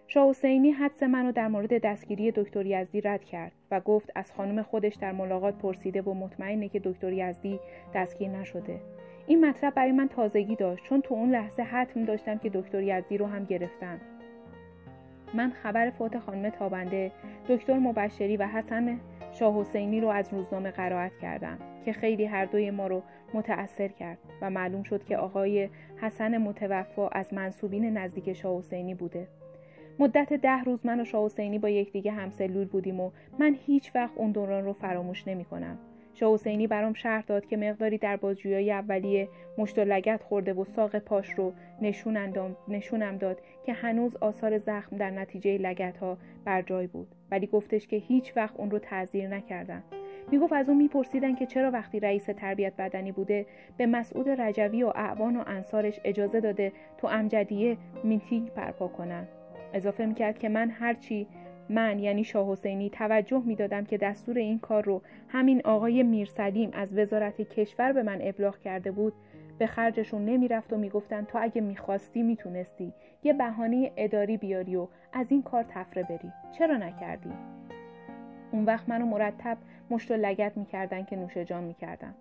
شاه 0.08 0.30
حسینی 0.30 0.72
حدس 0.72 1.04
منو 1.04 1.32
در 1.32 1.47
مورد 1.47 1.82
دستگیری 1.82 2.32
دکتر 2.32 2.66
یزدی 2.66 3.01
رد 3.01 3.26
کرد 3.26 3.51
و 3.72 3.80
گفت 3.80 4.12
از 4.16 4.32
خانم 4.32 4.62
خودش 4.62 4.95
در 4.95 5.12
ملاقات 5.12 5.56
پرسیده 5.56 6.01
و 6.01 6.14
مطمئنه 6.14 6.70
که 6.70 6.80
دکتر 6.80 7.14
یزدی 7.14 7.60
دستگیر 7.93 8.30
نشده. 8.30 8.80
این 9.28 9.45
مطلب 9.45 9.74
برای 9.74 9.91
من 9.91 10.08
تازگی 10.08 10.56
داشت 10.56 10.84
چون 10.84 11.01
تو 11.01 11.16
اون 11.16 11.32
لحظه 11.32 11.64
حتم 11.64 12.06
داشتم 12.06 12.38
که 12.38 12.49
دکتر 12.54 12.82
یزدی 12.82 13.18
رو 13.18 13.26
هم 13.26 13.45
گرفتن 13.45 14.01
من 15.34 15.51
خبر 15.64 15.89
فوت 15.89 16.20
خانم 16.20 16.49
تابنده 16.49 17.12
دکتر 17.49 17.80
مبشری 17.80 18.38
و 18.38 18.47
حسن 18.47 18.99
شاه 19.32 19.60
حسینی 19.60 20.01
رو 20.01 20.08
از 20.08 20.34
روزنامه 20.34 20.72
قرائت 20.72 21.18
کردم 21.22 21.58
که 21.86 21.93
خیلی 21.93 22.26
هر 22.26 22.45
دوی 22.45 22.72
ما 22.72 22.88
رو 22.88 23.04
متأثر 23.34 23.88
کرد 23.88 24.18
و 24.41 24.49
معلوم 24.49 24.84
شد 24.84 25.04
که 25.04 25.18
آقای 25.18 25.70
حسن 26.01 26.38
متوفا 26.38 27.08
از 27.08 27.34
منصوبین 27.34 27.97
نزدیک 27.97 28.34
شاه 28.34 28.58
حسینی 28.58 28.93
بوده. 28.93 29.28
مدت 30.00 30.34
ده 30.34 30.64
روز 30.64 30.86
من 30.86 31.00
و 31.00 31.06
شاه 31.06 31.26
حسینی 31.26 31.60
با 31.60 31.70
یکدیگه 31.70 32.12
همسلول 32.12 32.66
بودیم 32.66 33.00
و 33.00 33.12
من 33.39 33.58
هیچ 33.66 33.91
وقت 33.96 34.18
اون 34.18 34.32
دوران 34.32 34.66
رو 34.66 34.74
فراموش 34.74 35.28
نمی 35.28 35.46
کنم. 35.46 35.78
شاه 36.14 36.34
حسینی 36.34 36.68
برام 36.68 36.94
شهر 36.94 37.22
داد 37.22 37.46
که 37.46 37.58
مقداری 37.58 37.98
در 37.98 38.18
بازجویی 38.18 38.72
اولیه 38.72 39.28
مشت 39.58 39.80
و 39.80 39.82
لگت 39.82 40.24
خورده 40.24 40.54
و 40.54 40.66
ساق 40.66 41.00
پاش 41.00 41.30
رو 41.30 41.54
نشونم 42.68 43.18
داد 43.18 43.41
که 43.66 43.74
هنوز 43.74 44.16
آثار 44.16 44.58
زخم 44.58 44.98
در 44.98 45.10
نتیجه 45.10 45.58
لگت 45.58 45.98
ها 45.98 46.18
بر 46.46 46.62
جای 46.62 46.88
بود. 46.88 47.08
ولی 47.32 47.48
گفتش 47.48 47.88
که 47.88 47.96
هیچ 47.96 48.38
وقت 48.38 48.56
اون 48.58 48.72
رو 48.72 48.80
تعذیر 48.80 49.28
نکردن 49.28 49.84
می‌گفت 50.32 50.54
از 50.54 50.70
اون 50.70 50.78
میپرسیدن 50.78 51.36
که 51.36 51.46
چرا 51.46 51.72
وقتی 51.72 52.00
رئیس 52.00 52.26
تربیت 52.26 52.74
بدنی 52.78 53.12
بوده 53.12 53.46
به 53.78 53.86
مسعود 53.86 54.30
رجوی 54.30 54.84
و 54.84 54.91
اعوان 54.96 55.36
و 55.36 55.44
انصارش 55.48 56.00
اجازه 56.04 56.39
داده 56.39 56.72
تو 56.98 57.08
امجدیه 57.08 57.78
میتینگ 58.04 58.54
برپا 58.54 58.88
کنن. 58.88 59.28
اضافه 59.74 60.06
می‌کرد 60.06 60.40
که 60.40 60.50
من 60.50 60.70
هرچی 60.70 61.28
من 61.70 62.00
یعنی 62.00 62.24
شاه 62.24 62.52
حسینی 62.52 62.90
توجه 62.90 63.42
می‌دادم 63.46 63.86
که 63.86 63.98
دستور 63.98 64.38
این 64.38 64.60
کار 64.60 64.84
رو 64.84 65.02
همین 65.28 65.62
آقای 65.66 66.04
میرسلیم 66.04 66.70
از 66.74 66.98
وزارت 66.98 67.42
کشور 67.42 67.94
به 67.94 68.04
من 68.04 68.20
ابلاغ 68.22 68.60
کرده 68.60 68.92
بود 68.92 69.14
به 69.58 69.68
خرجشون 69.68 70.26
نمی‌رفت 70.26 70.74
و 70.74 70.78
می‌گفتن 70.78 71.24
تو 71.24 71.40
اگه 71.42 71.62
می‌خواستی 71.62 72.24
می‌تونستی 72.24 72.94
یه 73.24 73.34
بهانه 73.34 73.92
اداری 73.98 74.38
بیاری 74.38 74.76
و 74.76 74.88
از 75.14 75.32
این 75.32 75.44
کار 75.44 75.66
تفره 75.70 76.04
بری. 76.04 76.32
چرا 76.58 76.78
نکردی؟ 76.78 77.32
اون 78.52 78.66
وقت 78.66 78.90
منو 78.90 79.06
مرتب 79.06 79.58
مشت 79.90 80.12
و 80.12 80.14
لگت 80.14 80.58
می‌کردن 80.58 81.04
که 81.04 81.16
نوش 81.16 81.38
جان 81.38 81.64
می‌کردم. 81.64 82.16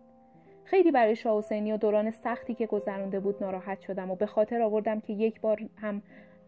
خیلی 0.65 0.91
برای 0.91 1.17
شاه 1.17 1.39
حسینی 1.39 1.73
و 1.73 1.77
دوران 1.77 2.11
سختی 2.11 2.55
که 2.55 2.67
گذرانده 2.67 3.21
بود 3.21 3.43
ناراحت 3.43 3.81
شدم 3.81 4.11
و 4.11 4.17
به 4.17 4.27
خاطر 4.27 4.63
آوردم 4.63 5.01
که 5.01 5.13
یک 5.13 5.41
بار 5.41 5.61
هم 5.77 6.03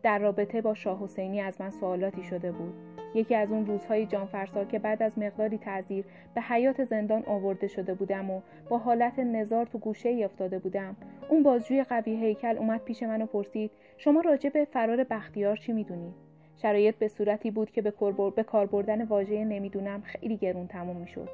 در 0.05 0.19
رابطه 0.19 0.61
با 0.61 0.75
شاه 0.75 1.05
حسینی 1.05 1.41
از 1.41 1.61
من 1.61 1.71
سوالاتی 1.71 2.23
شده 2.23 2.53
بود. 2.53 2.75
یکی 3.15 3.35
از 3.35 3.51
اون 3.51 3.67
روزهای 3.67 4.07
جانفرسا 4.07 4.65
که 4.65 4.79
بعد 4.79 5.03
از 5.03 5.19
مقداری 5.19 5.59
تعذیر 5.59 6.05
به 6.35 6.41
حیات 6.41 6.85
زندان 6.85 7.23
آورده 7.27 7.67
شده 7.67 7.95
بودم 7.95 8.31
و 8.31 8.41
با 8.69 8.79
حالت 8.79 9.19
نزار 9.19 9.67
تو 9.67 9.79
گوشه 9.79 10.09
ای 10.09 10.25
افتاده 10.25 10.59
بودم. 10.59 10.97
اون 11.29 11.43
بازجوی 11.43 11.85
قوی 11.85 12.17
هیکل 12.17 12.59
اومد 12.59 12.81
پیش 12.81 13.03
من 13.03 13.23
و 13.23 13.27
پرسید 13.27 13.71
شما 13.99 14.21
راجع 14.21 14.51
به 14.51 14.65
فرار 14.65 15.05
بختیار 15.05 15.57
چی 15.57 15.73
می‌دونید 15.73 16.15
شرایط 16.57 16.95
به 16.95 17.09
صورتی 17.09 17.51
بود 17.51 17.71
که 17.71 17.83
به, 17.83 17.93
به 18.37 18.43
کار 18.43 18.67
بردن 18.67 19.05
واژه 19.05 19.45
نمی‌دونم 19.45 20.03
خیلی 20.03 20.37
گرون 20.37 20.67
تموم 20.67 20.97
می‌شد. 20.97 21.29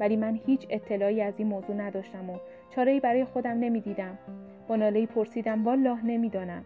ولی 0.00 0.16
من 0.16 0.40
هیچ 0.46 0.66
اطلاعی 0.70 1.20
از 1.20 1.34
این 1.36 1.48
موضوع 1.48 1.76
نداشتم 1.76 2.30
و 2.30 2.36
چاره 2.70 3.00
برای 3.00 3.24
خودم 3.24 3.58
نمی‌دیدم. 3.58 4.18
با 4.68 4.76
ناله 4.76 5.06
پرسیدم 5.06 5.66
والله 5.66 6.06
نمی‌دانم. 6.06 6.64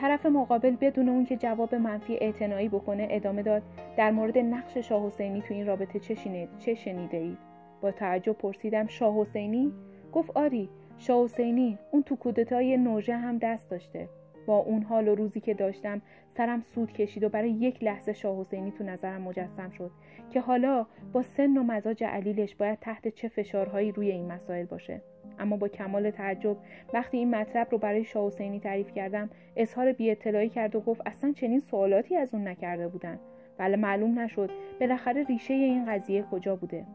طرف 0.00 0.26
مقابل 0.26 0.76
بدون 0.80 1.08
اون 1.08 1.24
که 1.24 1.36
جواب 1.36 1.74
منفی 1.74 2.16
اعتنایی 2.16 2.68
بکنه 2.68 3.08
ادامه 3.10 3.42
داد 3.42 3.62
در 3.96 4.10
مورد 4.10 4.38
نقش 4.38 4.78
شاه 4.78 5.06
حسینی 5.06 5.42
تو 5.42 5.54
این 5.54 5.66
رابطه 5.66 5.98
چه, 5.98 6.48
چه 6.58 6.74
شنیده 6.74 7.16
اید؟ 7.16 7.38
با 7.80 7.90
تعجب 7.90 8.32
پرسیدم 8.32 8.86
شاه 8.86 9.20
حسینی؟ 9.20 9.72
گفت 10.12 10.30
آری 10.34 10.68
شاه 10.98 11.24
حسینی 11.24 11.78
اون 11.90 12.02
تو 12.02 12.16
کودتای 12.16 12.76
نوژه 12.76 13.16
هم 13.16 13.38
دست 13.38 13.70
داشته 13.70 14.08
با 14.46 14.58
اون 14.58 14.82
حال 14.82 15.08
و 15.08 15.14
روزی 15.14 15.40
که 15.40 15.54
داشتم 15.54 16.02
سرم 16.36 16.60
سود 16.60 16.92
کشید 16.92 17.24
و 17.24 17.28
برای 17.28 17.50
یک 17.50 17.84
لحظه 17.84 18.12
شاه 18.12 18.40
حسینی 18.40 18.70
تو 18.70 18.84
نظرم 18.84 19.22
مجسم 19.22 19.70
شد 19.70 19.90
که 20.30 20.40
حالا 20.40 20.86
با 21.12 21.22
سن 21.22 21.56
و 21.56 21.62
مزاج 21.62 22.04
علیلش 22.04 22.54
باید 22.54 22.78
تحت 22.78 23.08
چه 23.08 23.28
فشارهایی 23.28 23.92
روی 23.92 24.10
این 24.10 24.32
مسائل 24.32 24.66
باشه. 24.66 25.02
اما 25.38 25.56
با 25.56 25.68
کمال 25.68 26.10
تعجب 26.10 26.56
وقتی 26.94 27.16
این 27.16 27.34
مطلب 27.34 27.68
رو 27.70 27.78
برای 27.78 28.04
شاه 28.04 28.26
حسینی 28.26 28.60
تعریف 28.60 28.92
کردم 28.92 29.30
اظهار 29.56 29.92
بی 29.92 30.10
اطلاعی 30.10 30.48
کرد 30.48 30.76
و 30.76 30.80
گفت 30.80 31.00
اصلا 31.06 31.32
چنین 31.32 31.60
سوالاتی 31.60 32.16
از 32.16 32.34
اون 32.34 32.48
نکرده 32.48 32.88
بودن. 32.88 33.18
بله 33.58 33.76
معلوم 33.76 34.18
نشد 34.18 34.50
بالاخره 34.80 35.24
ریشه 35.24 35.54
این 35.54 35.86
قضیه 35.86 36.22
کجا 36.22 36.56
بوده. 36.56 36.86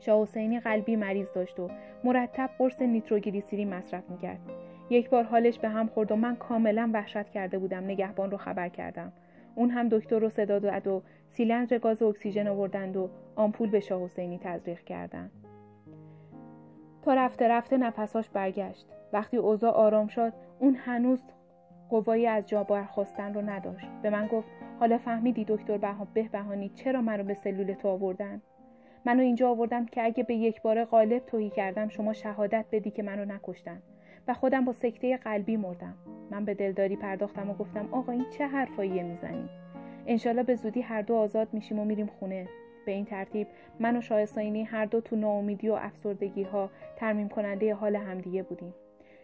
شاه 0.00 0.22
حسینی 0.22 0.60
قلبی 0.60 0.96
مریض 0.96 1.32
داشت 1.32 1.60
و 1.60 1.68
مرتب 2.04 2.50
قرص 2.58 2.82
نیتروگلیسیرین 2.82 3.74
مصرف 3.74 4.10
می‌کرد. 4.10 4.40
یک 4.92 5.10
بار 5.10 5.24
حالش 5.24 5.58
به 5.58 5.68
هم 5.68 5.86
خورد 5.86 6.12
و 6.12 6.16
من 6.16 6.36
کاملا 6.36 6.90
وحشت 6.94 7.30
کرده 7.30 7.58
بودم 7.58 7.84
نگهبان 7.84 8.30
رو 8.30 8.36
خبر 8.36 8.68
کردم. 8.68 9.12
اون 9.54 9.70
هم 9.70 9.88
دکتر 9.88 10.18
رو 10.18 10.28
صدا 10.28 10.58
داد 10.58 10.86
و 10.86 11.02
سیلندر 11.28 11.78
گاز 11.78 12.02
اکسیژن 12.02 12.48
آوردند 12.48 12.96
و 12.96 13.10
آمپول 13.36 13.70
به 13.70 13.80
شاه 13.80 14.04
حسینی 14.04 14.38
تزریق 14.38 14.80
کردند. 14.80 15.30
تا 17.02 17.14
رفته 17.14 17.48
رفته 17.48 17.76
نفساش 17.76 18.30
برگشت. 18.30 18.86
وقتی 19.12 19.36
اوضاع 19.36 19.72
آرام 19.72 20.06
شد 20.06 20.32
اون 20.58 20.74
هنوز 20.74 21.22
قوایی 21.88 22.26
از 22.26 22.46
جا 22.46 22.64
برخواستن 22.64 23.34
رو 23.34 23.40
نداشت. 23.40 23.88
به 24.02 24.10
من 24.10 24.26
گفت 24.26 24.48
حالا 24.80 24.98
فهمیدی 24.98 25.44
دکتر 25.48 25.78
به 26.14 26.28
بهانی 26.32 26.68
چرا 26.68 27.00
منو 27.00 27.24
به 27.24 27.34
سلول 27.34 27.72
تو 27.72 27.88
آوردن؟ 27.88 28.42
منو 29.04 29.22
اینجا 29.22 29.50
آوردم 29.50 29.86
که 29.86 30.04
اگه 30.04 30.22
به 30.22 30.34
یک 30.34 30.62
بار 30.62 30.84
غالب 30.84 31.26
توهی 31.26 31.50
کردم 31.50 31.88
شما 31.88 32.12
شهادت 32.12 32.64
بدی 32.72 32.90
که 32.90 33.02
منو 33.02 33.24
نکشتن. 33.24 33.82
و 34.28 34.34
خودم 34.34 34.64
با 34.64 34.72
سکته 34.72 35.16
قلبی 35.16 35.56
مردم. 35.56 35.94
من 36.30 36.44
به 36.44 36.54
دلداری 36.54 36.96
پرداختم 36.96 37.50
و 37.50 37.54
گفتم 37.54 37.88
آقا 37.92 38.12
این 38.12 38.26
چه 38.30 38.46
حرفایی 38.46 39.02
می‌زنی؟ 39.02 39.48
انشالله 40.06 40.42
به 40.42 40.54
زودی 40.54 40.80
هر 40.80 41.02
دو 41.02 41.14
آزاد 41.14 41.48
میشیم 41.52 41.78
و 41.78 41.84
میریم 41.84 42.06
خونه. 42.06 42.48
به 42.86 42.92
این 42.92 43.04
ترتیب 43.04 43.46
من 43.80 43.96
و 43.96 44.00
شاه 44.00 44.24
هر 44.66 44.84
دو 44.84 45.00
تو 45.00 45.16
ناامیدی 45.16 45.68
و 45.68 45.72
افسردگی 45.72 46.42
ها 46.42 46.70
ترمیم 46.96 47.28
کننده 47.28 47.74
حال 47.74 47.96
همدیگه 47.96 48.42
بودیم. 48.42 48.74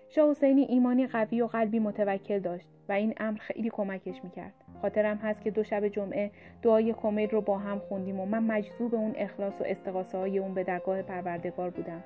شاه 0.09 0.31
حسینی 0.31 0.63
ایمانی 0.63 1.07
قوی 1.07 1.43
و 1.43 1.47
قلبی 1.47 1.79
متوکل 1.79 2.39
داشت 2.39 2.69
و 2.89 2.93
این 2.93 3.15
امر 3.17 3.39
خیلی 3.39 3.71
کمکش 3.71 4.25
می‌کرد. 4.25 4.53
خاطرم 4.83 5.17
هست 5.17 5.43
که 5.43 5.51
دو 5.51 5.65
شب 5.65 5.89
جمعه 5.89 6.31
دعای 6.63 6.93
کمیل 6.93 7.31
رو 7.31 7.41
با 7.41 7.59
هم 7.59 7.79
خوندیم 7.79 8.21
و 8.21 8.27
من 8.27 8.43
مجذوب 8.43 8.95
اون 8.95 9.13
اخلاص 9.17 9.61
و 9.61 9.65
استقاسه 9.65 10.19
های 10.19 10.39
اون 10.39 10.55
به 10.55 10.65
درگاه 10.65 11.03
پروردگار 11.03 11.71
بودم. 11.71 12.05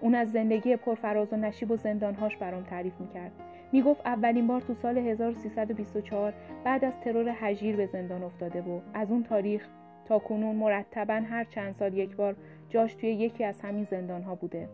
اون 0.00 0.14
از 0.14 0.32
زندگی 0.32 0.76
پرفراز 0.76 1.32
و 1.32 1.36
نشیب 1.36 1.70
و 1.70 1.76
زندانهاش 1.76 2.36
برام 2.36 2.62
تعریف 2.62 3.00
می‌کرد. 3.00 3.32
می‌گفت 3.72 4.00
اولین 4.06 4.46
بار 4.46 4.60
تو 4.60 4.74
سال 4.74 4.98
1324 4.98 6.34
بعد 6.64 6.84
از 6.84 7.00
ترور 7.00 7.34
هجیر 7.40 7.76
به 7.76 7.86
زندان 7.86 8.22
افتاده 8.22 8.60
و 8.62 8.80
از 8.94 9.10
اون 9.10 9.22
تاریخ 9.22 9.68
تا 10.04 10.18
کنون 10.18 10.56
مرتبا 10.56 11.14
هر 11.14 11.44
چند 11.44 11.74
سال 11.74 11.94
یک 11.94 12.16
بار 12.16 12.36
جاش 12.68 12.94
توی 12.94 13.12
یکی 13.12 13.44
از 13.44 13.60
همین 13.60 13.84
زندان 13.84 14.22
ها 14.22 14.34
بوده. 14.34 14.68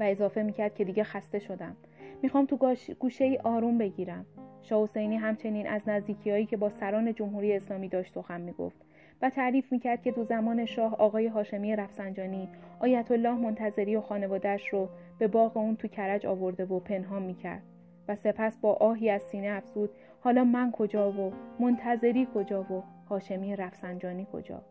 و 0.00 0.02
اضافه 0.02 0.42
می‌کرد 0.42 0.74
که 0.74 0.84
دیگه 0.84 1.04
خسته 1.04 1.38
شدم. 1.38 1.76
می‌خوام 2.22 2.46
تو 2.46 2.76
گوشه 2.98 3.24
ای 3.24 3.38
آروم 3.38 3.78
بگیرم. 3.78 4.26
شاه 4.62 4.82
حسینی 4.82 5.16
همچنین 5.16 5.66
از 5.66 5.82
نزدیکی 5.86 6.46
که 6.46 6.56
با 6.56 6.70
سران 6.70 7.14
جمهوری 7.14 7.52
اسلامی 7.56 7.88
داشت 7.88 8.14
سخن 8.14 8.40
می‌گفت. 8.40 8.89
و 9.22 9.30
تعریف 9.30 9.72
می‌کرد 9.72 10.02
که 10.02 10.12
تو 10.12 10.24
زمان 10.24 10.64
شاه 10.64 10.94
آقای 10.94 11.26
هاشمی 11.26 11.76
رفسنجانی 11.76 12.48
آیت 12.80 13.10
الله 13.10 13.34
منتظری 13.34 13.96
و 13.96 14.00
خانوادهش 14.00 14.68
رو 14.68 14.88
به 15.18 15.28
باغ 15.28 15.56
اون 15.56 15.76
تو 15.76 15.88
کرج 15.88 16.26
آورده 16.26 16.64
و 16.64 16.80
پنهان 16.80 17.22
می‌کرد 17.22 17.62
و 18.08 18.14
سپس 18.14 18.58
با 18.58 18.72
آهی 18.72 19.10
از 19.10 19.22
سینه 19.22 19.48
افزود 19.48 19.90
حالا 20.20 20.44
من 20.44 20.72
کجا 20.72 21.12
و 21.12 21.32
منتظری 21.58 22.28
کجا 22.34 22.62
و 22.62 22.82
هاشمی 23.08 23.56
رفسنجانی 23.56 24.26
کجا؟ 24.32 24.62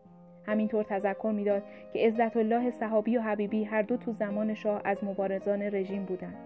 همینطور 0.46 0.84
تذکر 0.84 1.32
می‌داد 1.34 1.62
که 1.92 2.06
عزت 2.06 2.36
الله 2.36 2.70
صحابی 2.70 3.16
و 3.16 3.20
حبیبی 3.20 3.64
هر 3.64 3.82
دو 3.82 3.96
تو 3.96 4.12
زمان 4.12 4.54
شاه 4.54 4.80
از 4.84 5.04
مبارزان 5.04 5.62
رژیم 5.62 6.04
بودند. 6.04 6.36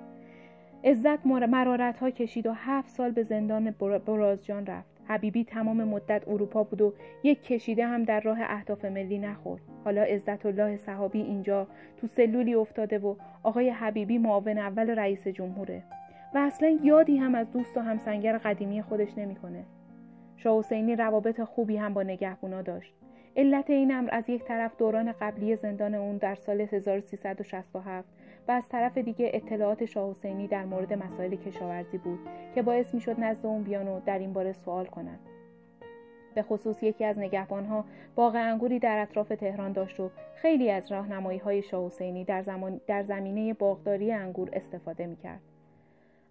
عزت 0.84 1.26
مرارت 1.26 1.98
ها 1.98 2.11
کشید 2.11 2.46
و 2.46 2.52
هفت 2.52 2.88
سال 2.88 3.11
به 3.11 3.22
زندان 3.22 3.70
برازجان 4.07 4.66
رفت. 4.66 4.93
حبیبی 5.09 5.44
تمام 5.44 5.84
مدت 5.84 6.28
اروپا 6.28 6.62
بود 6.62 6.80
و 6.80 6.94
یک 7.22 7.42
کشیده 7.42 7.86
هم 7.86 8.05
در 8.05 8.20
راه 8.20 8.38
اهداف 8.40 8.84
ملی 8.84 9.18
نخورد. 9.18 9.62
حالا 9.84 10.02
عزت 10.02 10.46
الله 10.46 10.76
صحابی 10.76 11.20
اینجا 11.20 11.66
تو 11.96 12.07
سلولی 12.07 12.55
افتاده 12.55 12.98
و 12.98 13.14
آقای 13.42 13.70
حبیبی 13.70 14.18
معاون 14.18 14.59
اول 14.59 14.90
رئیس 14.90 15.28
جمهوره. 15.28 15.82
و 16.34 16.38
اصلا 16.38 16.78
یادی 16.82 17.16
هم 17.16 17.34
از 17.34 17.52
دوست 17.52 17.76
و 17.76 17.80
همسنگر 17.80 18.38
قدیمی 18.38 18.82
خودش 18.82 19.18
نمی‌کنه. 19.18 19.64
شاه 20.36 20.59
حسینی 20.59 20.96
روابط 20.96 21.40
خوبی 21.40 21.76
هم 21.76 21.94
با 21.94 22.02
نگهبونا 22.02 22.62
داشت. 22.62 22.94
علت 23.36 23.70
این 23.70 23.94
امر 23.94 24.09
از 24.12 24.30
یک 24.30 24.44
طرف 24.44 24.76
دوران 24.76 25.12
قبلی 25.20 25.57
زندان 25.57 25.94
اون 25.94 26.16
در 26.16 26.34
سال 26.34 26.61
1367 26.61 28.09
و 28.49 28.53
از 28.53 28.68
طرف 28.68 28.99
دیگه 28.99 29.30
اطلاعات 29.34 29.84
شاه 29.84 30.11
حسینی 30.11 30.47
در 30.47 30.64
مورد 30.64 30.92
مسائل 30.92 31.36
کشاورزی 31.36 31.99
بود 31.99 32.18
که 32.55 32.62
باعث 32.62 32.95
می‌شد 32.95 33.20
نزد 33.20 33.47
اون 33.47 33.62
بیان 33.62 33.88
و 33.88 34.01
در 34.07 34.18
این 34.18 34.32
باره 34.32 34.53
سوال 34.53 34.86
کنند. 34.86 35.20
به 36.34 36.42
خصوص 36.42 36.82
یکی 36.82 37.05
از 37.05 37.18
نگهبانها 37.18 37.84
باغ 38.14 38.34
انگوری 38.34 38.78
در 38.78 38.99
اطراف 38.99 39.28
تهران 39.28 39.72
داشت 39.72 40.01
و 40.01 40.11
خیلی 40.34 40.70
از 40.70 40.92
راهنمایی 40.92 41.38
های 41.38 41.62
شاه 41.62 41.86
حسینی 41.86 42.24
در, 42.24 42.42
زمان 42.42 42.80
در 42.86 43.03
زمینه 43.03 43.55
باغداری 43.55 44.12
انگور 44.12 44.51
استفاده 44.53 45.07
می‌کرد. 45.07 45.40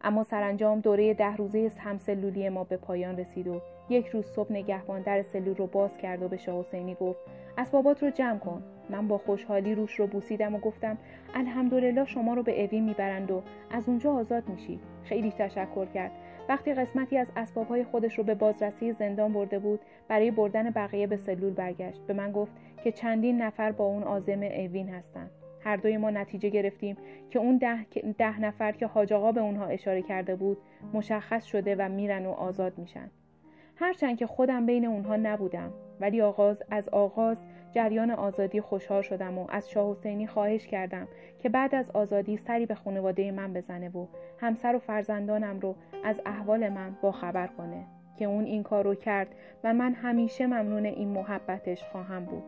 اما 0.01 0.23
سرانجام 0.23 0.79
دوره 0.79 1.13
ده 1.13 1.35
روزه 1.35 1.71
همسلولی 1.79 2.49
ما 2.49 2.63
به 2.63 2.77
پایان 2.77 3.17
رسید 3.17 3.47
و 3.47 3.61
یک 3.89 4.07
روز 4.07 4.25
صبح 4.25 4.51
نگهبان 4.51 5.01
در 5.01 5.21
سلول 5.21 5.55
رو 5.55 5.67
باز 5.67 5.97
کرد 5.97 6.23
و 6.23 6.27
به 6.27 6.37
شاه 6.37 6.59
حسینی 6.59 6.95
گفت 6.95 7.19
اسبابات 7.57 8.03
رو 8.03 8.09
جمع 8.09 8.39
کن 8.39 8.63
من 8.89 9.07
با 9.07 9.17
خوشحالی 9.17 9.75
روش 9.75 9.99
رو 9.99 10.07
بوسیدم 10.07 10.55
و 10.55 10.59
گفتم 10.59 10.97
الحمدلله 11.33 12.05
شما 12.05 12.33
رو 12.33 12.43
به 12.43 12.63
اوین 12.63 12.83
می‌برند 12.83 13.31
و 13.31 13.43
از 13.71 13.89
اونجا 13.89 14.13
آزاد 14.13 14.49
میشی. 14.49 14.79
خیلی 15.03 15.31
تشکر 15.31 15.85
کرد. 15.85 16.11
وقتی 16.49 16.73
قسمتی 16.73 17.17
از 17.17 17.27
اسبابهای 17.35 17.83
خودش 17.83 18.17
رو 18.17 18.23
به 18.23 18.35
بازرسی 18.35 18.93
زندان 18.93 19.33
برده 19.33 19.59
بود 19.59 19.79
برای 20.07 20.31
بردن 20.31 20.69
بقیه 20.69 21.07
به 21.07 21.17
سلول 21.17 21.53
برگشت. 21.53 22.01
به 22.07 22.13
من 22.13 22.31
گفت 22.31 22.51
که 22.83 22.91
چندین 22.91 23.41
نفر 23.41 23.71
با 23.71 23.85
اون 23.85 24.03
عازم 24.03 24.43
اوین 24.43 24.89
هستند 24.89 25.31
هر 25.63 25.75
دوی 25.75 25.97
ما 25.97 26.09
نتیجه 26.09 26.49
گرفتیم 26.49 26.97
که 27.29 27.39
اون 27.39 27.57
ده, 27.57 27.83
ده 28.17 28.39
نفر 28.39 28.71
که 28.71 28.87
حاج 28.87 29.13
آقا 29.13 29.31
به 29.31 29.41
اونها 29.41 29.65
اشاره 29.65 30.01
کرده 30.01 30.35
بود 30.35 30.57
مشخص 30.93 31.45
شده 31.45 31.75
و 31.75 31.89
میرن 31.89 32.25
و 32.25 32.31
آزاد 32.31 32.77
میشن. 32.77 33.09
هرچند 33.75 34.17
که 34.17 34.27
خودم 34.27 34.65
بین 34.65 34.85
اونها 34.85 35.15
نبودم 35.15 35.73
ولی 35.99 36.21
آغاز 36.21 36.63
از 36.71 36.89
آغاز 36.89 37.37
جریان 37.75 38.11
آزادی 38.11 38.61
خوشحال 38.61 39.01
شدم 39.01 39.37
و 39.37 39.45
از 39.49 39.69
شاه 39.69 39.91
حسینی 39.91 40.27
خواهش 40.27 40.67
کردم 40.67 41.07
که 41.39 41.49
بعد 41.49 41.75
از 41.75 41.91
آزادی 41.91 42.37
سری 42.37 42.65
به 42.65 42.75
خانواده 42.75 43.31
من 43.31 43.53
بزنه 43.53 43.89
و 43.89 44.07
همسر 44.39 44.75
و 44.75 44.79
فرزندانم 44.79 45.59
رو 45.59 45.75
از 46.03 46.21
احوال 46.25 46.69
من 46.69 46.97
با 47.01 47.11
خبر 47.11 47.47
کنه 47.47 47.85
که 48.17 48.25
اون 48.25 48.43
این 48.43 48.63
کار 48.63 48.83
رو 48.83 48.95
کرد 48.95 49.27
و 49.63 49.73
من 49.73 49.93
همیشه 49.93 50.47
ممنون 50.47 50.85
این 50.85 51.07
محبتش 51.07 51.83
خواهم 51.83 52.25
بود. 52.25 52.43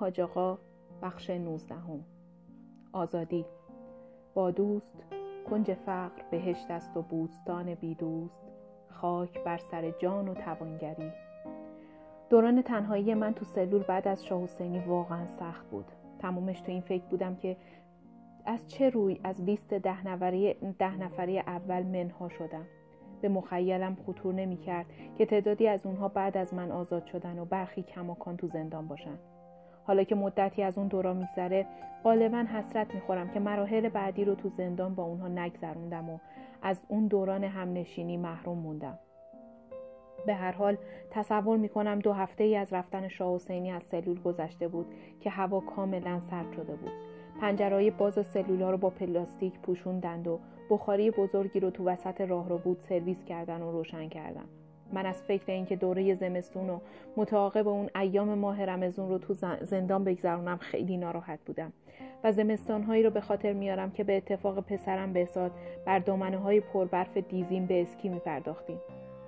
حاج 0.00 0.20
آقا 0.20 0.58
بخش 1.02 1.30
نوزدهم. 1.30 2.04
آزادی. 2.92 3.44
با 4.34 4.50
دوست 4.50 5.04
کنج 5.50 5.72
فقر 5.72 6.22
بهشت 6.30 6.70
است 6.70 6.96
و 6.96 7.02
بوستان 7.02 7.74
بی 7.74 7.94
دوست 7.94 8.42
خاک 8.90 9.44
بر 9.44 9.58
سر 9.58 9.90
جان 9.90 10.28
و 10.28 10.34
توانگری. 10.34 11.12
دوران 12.30 12.62
تنهایی 12.62 13.14
من 13.14 13.34
تو 13.34 13.44
سلول 13.44 13.82
بعد 13.82 14.08
از 14.08 14.24
شاه 14.24 14.42
حسینی 14.42 14.78
واقعا 14.78 15.26
سخت 15.26 15.66
بود. 15.70 15.92
تمومش 16.18 16.60
تو 16.60 16.72
این 16.72 16.80
فکر 16.80 17.04
بودم 17.04 17.36
که 17.36 17.56
از 18.44 18.68
چه 18.68 18.90
روی 18.90 19.20
از 19.24 19.40
لیست 19.40 19.74
ده 19.74 20.08
نفری, 20.08 20.54
ده 20.78 20.96
نفری 20.96 21.38
اول 21.38 21.82
منها 21.82 22.28
شدم. 22.28 22.66
به 23.20 23.28
مخیلم 23.28 23.96
خطور 24.06 24.34
نمی 24.34 24.56
کرد 24.56 24.86
که 25.18 25.26
تعدادی 25.26 25.68
از 25.68 25.86
اونها 25.86 26.08
بعد 26.08 26.36
از 26.36 26.54
من 26.54 26.70
آزاد 26.70 27.06
شدن 27.06 27.38
و 27.38 27.44
برخی 27.44 27.82
کماکان 27.82 28.36
تو 28.36 28.46
زندان 28.46 28.88
باشن. 28.88 29.18
حالا 29.86 30.04
که 30.04 30.14
مدتی 30.14 30.62
از 30.62 30.78
اون 30.78 30.88
دورا 30.88 31.14
میگذره 31.14 31.66
غالبا 32.04 32.38
حسرت 32.38 32.94
می‌خورم 32.94 33.28
که 33.28 33.40
مراحل 33.40 33.88
بعدی 33.88 34.24
رو 34.24 34.34
تو 34.34 34.48
زندان 34.48 34.94
با 34.94 35.02
اونها 35.02 35.28
نگذروندم 35.28 36.10
و 36.10 36.18
از 36.62 36.80
اون 36.88 37.06
دوران 37.06 37.44
همنشینی 37.44 38.16
محروم 38.16 38.58
موندم. 38.58 38.98
به 40.26 40.34
هر 40.34 40.52
حال 40.52 40.76
تصور 41.10 41.56
می‌کنم 41.56 41.98
دو 41.98 42.12
هفته 42.12 42.44
ای 42.44 42.56
از 42.56 42.72
رفتن 42.72 43.08
شاه 43.08 43.34
حسینی 43.34 43.70
از 43.70 43.82
سلول 43.82 44.20
گذشته 44.20 44.68
بود 44.68 44.86
که 45.20 45.30
هوا 45.30 45.60
کاملا 45.60 46.20
سرد 46.20 46.52
شده 46.52 46.76
بود. 46.76 46.92
پنجرهای 47.40 47.90
باز 47.90 48.26
سلولا 48.26 48.70
رو 48.70 48.76
با 48.76 48.90
پلاستیک 48.90 49.60
پوشوندند 49.60 50.28
و 50.28 50.40
بخاری 50.70 51.10
بزرگی 51.10 51.60
رو 51.60 51.70
تو 51.70 51.84
وسط 51.84 52.20
راه 52.20 52.48
رو 52.48 52.58
بود 52.58 52.80
سرویس 52.88 53.24
کردن 53.24 53.62
و 53.62 53.72
روشن 53.72 54.08
کردن. 54.08 54.44
من 54.92 55.06
از 55.06 55.22
فکر 55.22 55.52
اینکه 55.52 55.76
دوره 55.76 56.14
زمستون 56.14 56.70
و 56.70 56.78
متعاقب 57.16 57.68
اون 57.68 57.90
ایام 57.96 58.34
ماه 58.34 58.64
رمزون 58.64 59.08
رو 59.08 59.18
تو 59.18 59.34
زندان 59.60 60.04
بگذرونم 60.04 60.56
خیلی 60.56 60.96
ناراحت 60.96 61.38
بودم. 61.46 61.72
و 62.24 62.32
زمستانهایی 62.32 63.02
رو 63.02 63.10
به 63.10 63.20
خاطر 63.20 63.52
میارم 63.52 63.90
که 63.90 64.04
به 64.04 64.16
اتفاق 64.16 64.60
پسرم 64.60 65.12
بهزاد 65.12 65.52
بر 65.84 65.98
دامنه 65.98 66.36
های 66.36 66.60
پربرف 66.60 67.16
دیزیم 67.16 67.66
به 67.66 67.82
اسکی 67.82 68.08
میپرداختیم. 68.08 68.78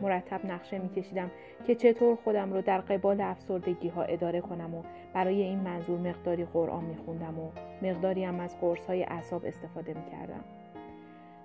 مرتب 0.01 0.47
نقشه 0.47 0.79
میکشیدم 0.79 1.31
که 1.67 1.75
چطور 1.75 2.17
خودم 2.25 2.53
رو 2.53 2.63
در 2.63 2.79
قبال 2.79 3.21
افسردگی 3.21 3.89
ها 3.89 4.03
اداره 4.03 4.41
کنم 4.41 4.75
و 4.75 4.83
برای 5.15 5.43
این 5.43 5.59
منظور 5.59 5.99
مقداری 5.99 6.45
قرآن 6.45 6.85
میخوندم 6.85 7.39
و 7.39 7.51
مقداری 7.83 8.25
هم 8.25 8.41
از 8.41 8.61
قرص 8.61 8.87
های 8.87 9.03
اعصاب 9.03 9.45
استفاده 9.45 9.95
می‌کردم. 9.95 10.45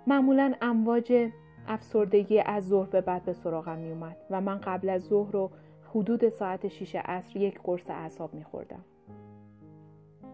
معمولا 0.08 0.54
امواج 0.62 1.30
افسردگی 1.68 2.40
از 2.40 2.68
ظهر 2.68 2.90
به 2.90 3.02
بعد 3.02 3.26
به 3.26 3.34
سراغم 3.34 3.78
می 3.78 3.92
اومد 3.92 4.18
و 4.30 4.42
من 4.42 4.58
قبل 4.58 4.90
از 4.90 5.04
ظهر 5.04 5.32
رو 5.32 5.52
حدود 5.90 6.30
ساعت 6.30 6.68
6 6.68 6.96
عصر 6.96 7.38
یک 7.38 7.60
قرص 7.64 7.90
اعصاب 7.90 8.34
می 8.34 8.44
خوردم. 8.44 8.86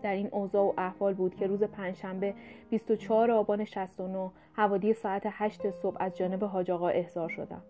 در 0.01 0.13
این 0.13 0.29
اوضاع 0.31 0.63
و 0.63 0.73
احوال 0.77 1.13
بود 1.13 1.35
که 1.35 1.47
روز 1.47 1.63
پنجشنبه 1.63 2.33
24 2.69 3.31
آبان 3.31 3.65
69 3.65 4.31
حوادی 4.53 4.93
ساعت 4.93 5.23
8 5.25 5.69
صبح 5.69 5.97
از 5.99 6.17
جانب 6.17 6.43
حاج 6.43 6.71
آقا 6.71 6.87
احضار 6.87 7.29
شدم. 7.29 7.61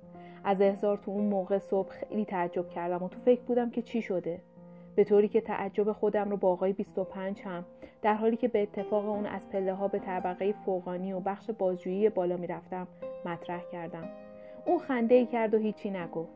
از 0.43 0.61
احضار 0.61 0.97
تو 0.97 1.11
اون 1.11 1.25
موقع 1.25 1.57
صبح 1.57 1.89
خیلی 1.89 2.25
تعجب 2.25 2.69
کردم 2.69 3.03
و 3.03 3.09
تو 3.09 3.19
فکر 3.19 3.41
بودم 3.41 3.69
که 3.69 3.81
چی 3.81 4.01
شده. 4.01 4.41
به 4.99 5.05
طوری 5.05 5.27
که 5.27 5.41
تعجب 5.41 5.91
خودم 5.91 6.29
رو 6.29 6.37
با 6.37 6.51
آقای 6.51 6.73
25 6.73 7.41
هم 7.41 7.65
در 8.01 8.13
حالی 8.13 8.37
که 8.37 8.47
به 8.47 8.61
اتفاق 8.61 9.09
اون 9.09 9.25
از 9.25 9.49
پله 9.49 9.73
ها 9.73 9.87
به 9.87 9.99
طبقه 9.99 10.51
فوقانی 10.65 11.13
و 11.13 11.19
بخش 11.19 11.49
بازجویی 11.49 12.09
بالا 12.09 12.37
می‌رفتم 12.37 12.87
مطرح 13.25 13.61
کردم. 13.71 14.09
اون 14.65 14.79
خنده 14.79 15.15
ای 15.15 15.25
کرد 15.25 15.53
و 15.53 15.57
هیچی 15.57 15.89
نگفت. 15.89 16.31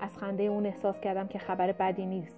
از 0.00 0.18
خنده 0.18 0.42
اون 0.42 0.66
احساس 0.66 1.00
کردم 1.00 1.26
که 1.26 1.38
خبر 1.38 1.72
بدی 1.72 2.06
نیست. 2.06 2.36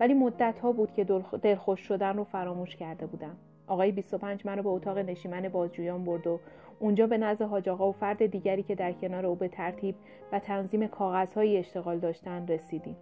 ولی 0.00 0.14
مدت 0.14 0.58
ها 0.58 0.72
بود 0.72 0.92
که 0.92 1.04
دلخوش 1.42 1.80
شدن 1.80 2.16
رو 2.16 2.24
فراموش 2.24 2.76
کرده 2.76 3.06
بودم. 3.06 3.36
آقای 3.66 3.92
25 3.92 4.46
من 4.46 4.56
رو 4.56 4.62
به 4.62 4.68
اتاق 4.68 4.98
نشیمن 4.98 5.48
بازجویان 5.48 6.04
برد 6.04 6.26
و 6.26 6.40
اونجا 6.78 7.06
به 7.06 7.18
نزد 7.18 7.42
حاج 7.42 7.68
آقا 7.68 7.88
و 7.88 7.92
فرد 7.92 8.26
دیگری 8.26 8.62
که 8.62 8.74
در 8.74 8.92
کنار 8.92 9.26
او 9.26 9.34
به 9.34 9.48
ترتیب 9.48 9.94
و 10.32 10.38
تنظیم 10.38 10.86
کاغذهایی 10.86 11.56
اشتغال 11.56 11.98
داشتن 11.98 12.46
رسیدیم. 12.46 12.96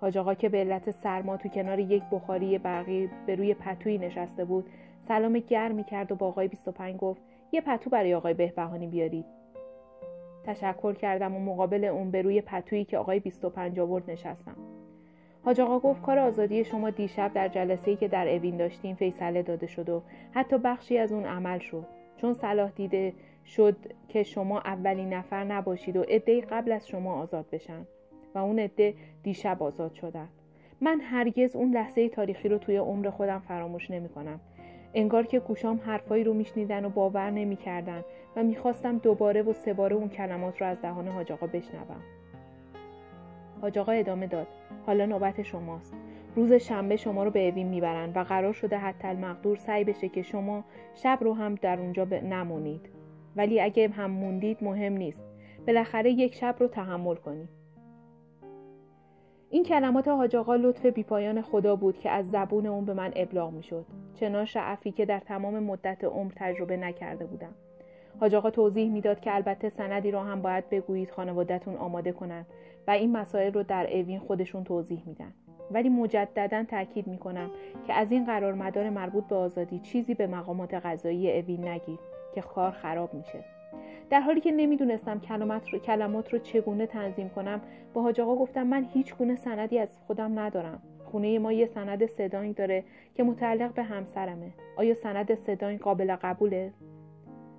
حاج 0.00 0.18
آقا 0.18 0.34
که 0.34 0.48
به 0.48 0.58
علت 0.58 0.90
سرما 0.90 1.36
تو 1.36 1.48
کنار 1.48 1.78
یک 1.78 2.02
بخاری 2.12 2.58
برقی 2.58 3.10
به 3.26 3.34
روی 3.34 3.54
پتویی 3.54 3.98
نشسته 3.98 4.44
بود 4.44 4.64
سلام 5.08 5.38
گرمی 5.38 5.84
کرد 5.84 6.12
و 6.12 6.14
با 6.14 6.26
آقای 6.26 6.48
25 6.48 6.96
گفت 6.96 7.22
یه 7.52 7.60
پتو 7.60 7.90
برای 7.90 8.14
آقای 8.14 8.34
بهبهانی 8.34 8.86
بیارید. 8.86 9.24
تشکر 10.44 10.92
کردم 10.92 11.34
و 11.34 11.40
مقابل 11.40 11.84
اون 11.84 12.10
به 12.10 12.22
روی 12.22 12.40
پتویی 12.40 12.84
که 12.84 12.98
آقای 12.98 13.20
25 13.20 13.80
آورد 13.80 14.10
نشستم. 14.10 14.56
حاج 15.44 15.60
آقا 15.60 15.78
گفت 15.78 16.02
کار 16.02 16.18
آزادی 16.18 16.64
شما 16.64 16.90
دیشب 16.90 17.32
در 17.34 17.48
جلسه‌ای 17.48 17.96
که 17.96 18.08
در 18.08 18.28
اوین 18.28 18.56
داشتیم 18.56 18.94
فیصله 18.94 19.42
داده 19.42 19.66
شد 19.66 19.88
و 19.88 20.02
حتی 20.32 20.58
بخشی 20.58 20.98
از 20.98 21.12
اون 21.12 21.24
عمل 21.24 21.58
شد. 21.58 21.86
چون 22.16 22.34
صلاح 22.34 22.70
دیده 22.70 23.12
شد 23.44 23.76
که 24.08 24.22
شما 24.22 24.60
اولین 24.60 25.14
نفر 25.14 25.44
نباشید 25.44 25.96
و 25.96 26.02
عدهای 26.02 26.40
قبل 26.40 26.72
از 26.72 26.88
شما 26.88 27.14
آزاد 27.14 27.46
بشن. 27.52 27.86
و 28.36 28.38
اون 28.38 28.58
عده 28.58 28.94
دیشب 29.22 29.62
آزاد 29.62 29.92
شدن. 29.92 30.28
من 30.80 31.00
هرگز 31.00 31.56
اون 31.56 31.74
لحظه 31.74 32.08
تاریخی 32.08 32.48
رو 32.48 32.58
توی 32.58 32.76
عمر 32.76 33.10
خودم 33.10 33.38
فراموش 33.38 33.90
نمی 33.90 34.08
کنم. 34.08 34.40
انگار 34.94 35.26
که 35.26 35.40
گوشام 35.40 35.80
حرفایی 35.84 36.24
رو 36.24 36.34
میشنیدن 36.34 36.84
و 36.84 36.88
باور 36.88 37.30
نمی‌کردن 37.30 38.04
و 38.36 38.42
می‌خواستم 38.42 38.98
دوباره 38.98 39.42
و 39.42 39.52
سه 39.52 39.72
باره 39.72 39.96
اون 39.96 40.08
کلمات 40.08 40.60
رو 40.60 40.66
از 40.66 40.82
دهان 40.82 41.08
حاج 41.08 41.32
آقا 41.32 41.46
بشنوم. 41.46 42.00
حاج 43.60 43.78
آقا 43.78 43.92
ادامه 43.92 44.26
داد. 44.26 44.46
حالا 44.86 45.06
نوبت 45.06 45.42
شماست. 45.42 45.94
روز 46.36 46.52
شنبه 46.52 46.96
شما 46.96 47.24
رو 47.24 47.30
به 47.30 47.48
اوین 47.48 47.68
می‌برن 47.68 48.12
و 48.14 48.24
قرار 48.24 48.52
شده 48.52 48.78
حتی 48.78 49.08
المقدور 49.08 49.56
سعی 49.56 49.84
بشه 49.84 50.08
که 50.08 50.22
شما 50.22 50.64
شب 50.94 51.18
رو 51.20 51.34
هم 51.34 51.54
در 51.54 51.80
اونجا 51.80 52.04
نمونید. 52.04 52.88
ولی 53.36 53.60
اگه 53.60 53.88
هم 53.88 54.10
موندید 54.10 54.58
مهم 54.60 54.92
نیست. 54.92 55.24
بالاخره 55.66 56.10
یک 56.10 56.34
شب 56.34 56.56
رو 56.58 56.68
تحمل 56.68 57.14
کنید. 57.14 57.48
این 59.50 59.64
کلمات 59.64 60.08
حاج 60.08 60.36
آقا 60.36 60.56
لطف 60.56 60.86
بیپایان 60.86 61.42
خدا 61.42 61.76
بود 61.76 61.98
که 61.98 62.10
از 62.10 62.30
زبون 62.30 62.66
اون 62.66 62.84
به 62.84 62.94
من 62.94 63.12
ابلاغ 63.16 63.52
می‌شد. 63.52 63.86
چنان 64.14 64.44
شعفی 64.44 64.92
که 64.92 65.06
در 65.06 65.18
تمام 65.20 65.58
مدت 65.58 66.04
عمر 66.04 66.32
تجربه 66.36 66.76
نکرده 66.76 67.26
بودم. 67.26 67.54
حاج 68.20 68.34
آقا 68.34 68.50
توضیح 68.50 68.90
می‌داد 68.90 69.20
که 69.20 69.34
البته 69.34 69.68
سندی 69.68 70.10
را 70.10 70.22
هم 70.22 70.42
باید 70.42 70.70
بگویید 70.70 71.10
خانوادهتون 71.10 71.76
آماده 71.76 72.12
کنند 72.12 72.46
و 72.86 72.90
این 72.90 73.12
مسائل 73.12 73.52
رو 73.52 73.62
در 73.62 73.86
اوین 73.92 74.18
خودشون 74.18 74.64
توضیح 74.64 75.02
میدن. 75.06 75.32
ولی 75.70 75.88
مجددا 75.88 76.64
تاکید 76.64 77.06
می‌کنم 77.06 77.50
که 77.86 77.92
از 77.94 78.12
این 78.12 78.26
قرار 78.26 78.54
مدار 78.54 78.90
مربوط 78.90 79.24
به 79.24 79.36
آزادی 79.36 79.78
چیزی 79.78 80.14
به 80.14 80.26
مقامات 80.26 80.74
قضایی 80.74 81.38
اوین 81.38 81.68
نگید 81.68 82.00
که 82.34 82.40
کار 82.40 82.70
خراب 82.70 83.14
میشه. 83.14 83.44
در 84.10 84.20
حالی 84.20 84.40
که 84.40 84.52
نمی‌دونستم 84.52 85.20
کلمات 85.20 85.68
رو 85.68 85.78
کلمات 85.78 86.32
رو 86.32 86.38
چگونه 86.38 86.86
تنظیم 86.86 87.28
کنم 87.28 87.60
با 87.94 88.02
حاج 88.02 88.20
آقا 88.20 88.36
گفتم 88.36 88.66
من 88.66 88.86
هیچ 88.92 89.14
گونه 89.14 89.36
سندی 89.36 89.78
از 89.78 89.88
خودم 90.06 90.38
ندارم. 90.38 90.82
خونه 91.04 91.38
ما 91.38 91.52
یه 91.52 91.66
سند 91.66 92.06
صدایی 92.06 92.52
داره 92.52 92.84
که 93.14 93.22
متعلق 93.22 93.74
به 93.74 93.82
همسرمه. 93.82 94.52
آیا 94.76 94.94
سند 94.94 95.34
صدایی 95.34 95.78
قابل 95.78 96.16
قبوله؟ 96.16 96.72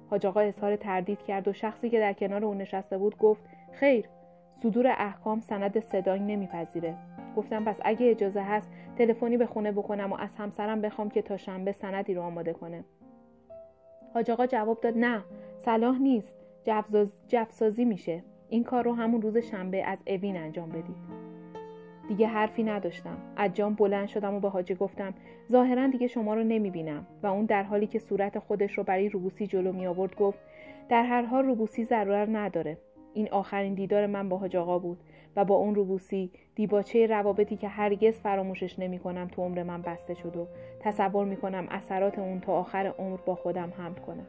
حاج 0.10 0.26
آقا 0.26 0.40
اظهار 0.40 0.76
تردید 0.76 1.24
کرد 1.24 1.48
و 1.48 1.54
شخصی 1.54 1.90
که 1.90 2.00
در 2.00 2.14
کنار 2.14 2.46
او 2.46 2.54
نشسته 2.54 2.98
بود 2.98 3.18
گفت 3.18 3.44
خیر 3.72 4.06
صدور 4.52 4.88
احکام 4.88 5.40
سند 5.40 5.80
صدایی 5.80 6.22
نمیپذیره. 6.22 6.96
گفتم 7.36 7.66
پس 7.66 7.80
اگه 7.82 8.12
اجازه 8.12 8.42
هست 8.42 8.70
تلفنی 8.98 9.38
به 9.38 9.46
خونه 9.46 9.72
بکنم 9.72 10.14
و 10.14 10.16
از 10.16 10.36
همسرم 10.38 10.82
بخوام 10.82 11.10
که 11.10 11.22
تا 11.22 11.38
شنبه 11.38 11.72
سندی 11.72 12.14
رو 12.14 12.22
آماده 12.22 12.54
کنه. 12.54 12.84
حاج 14.14 14.32
آقا 14.32 14.46
جواب 14.46 14.82
داد 14.82 14.98
نه. 14.98 15.24
صلاح 15.58 15.98
نیست. 15.98 16.34
جفسازی 17.28 17.86
میشه. 17.86 18.24
این 18.50 18.64
کار 18.64 18.84
رو 18.84 18.94
همون 18.94 19.22
روز 19.22 19.38
شنبه 19.38 19.84
از 19.84 19.98
اوین 20.08 20.38
انجام 20.38 20.70
بدید. 20.70 21.28
دیگه 22.08 22.28
حرفی 22.28 22.64
نداشتم. 22.64 23.18
از 23.36 23.54
جام 23.54 23.74
بلند 23.74 24.08
شدم 24.08 24.34
و 24.34 24.40
به 24.40 24.50
حاجی 24.50 24.76
گفتم 24.76 25.14
ظاهرا 25.52 25.88
دیگه 25.88 26.08
شما 26.08 26.34
رو 26.34 26.44
نمی‌بینم. 26.44 27.08
و 27.24 27.28
اون 27.28 27.46
در 27.46 27.64
حالی 27.64 27.88
که 27.88 28.00
صورت 28.00 28.40
خودش 28.40 28.78
رو 28.78 28.84
برای 28.84 29.10
روبوسی 29.10 29.48
جلو 29.48 29.72
می 29.72 29.88
آورد 29.88 30.16
گفت 30.16 30.40
در 30.90 31.04
هر 31.04 31.22
حال 31.22 31.46
روبوسی 31.46 31.84
ضرورت 31.84 32.30
نداره. 32.30 32.78
این 33.14 33.30
آخرین 33.32 33.74
دیدار 33.74 34.08
من 34.08 34.30
با 34.30 34.38
حاج 34.38 34.56
آقا 34.56 34.80
بود 34.80 34.98
و 35.36 35.46
با 35.46 35.56
اون 35.56 35.76
روبوسی 35.76 36.32
دیباچه 36.56 37.08
روابطی 37.08 37.56
که 37.56 37.68
هرگز 37.68 38.20
فراموشش 38.20 38.80
نمی 38.80 39.00
کنم 39.00 39.28
تو 39.28 39.42
عمر 39.42 39.64
من 39.64 39.82
بسته 39.82 40.14
شد 40.14 40.36
و 40.38 40.48
تصور 40.80 41.26
می 41.26 41.38
کنم 41.38 41.68
اثرات 41.70 42.20
اون 42.20 42.40
تا 42.40 42.54
آخر 42.54 42.94
عمر 43.00 43.18
با 43.26 43.36
خودم 43.36 43.74
حمل 43.78 43.96
کنم. 43.96 44.28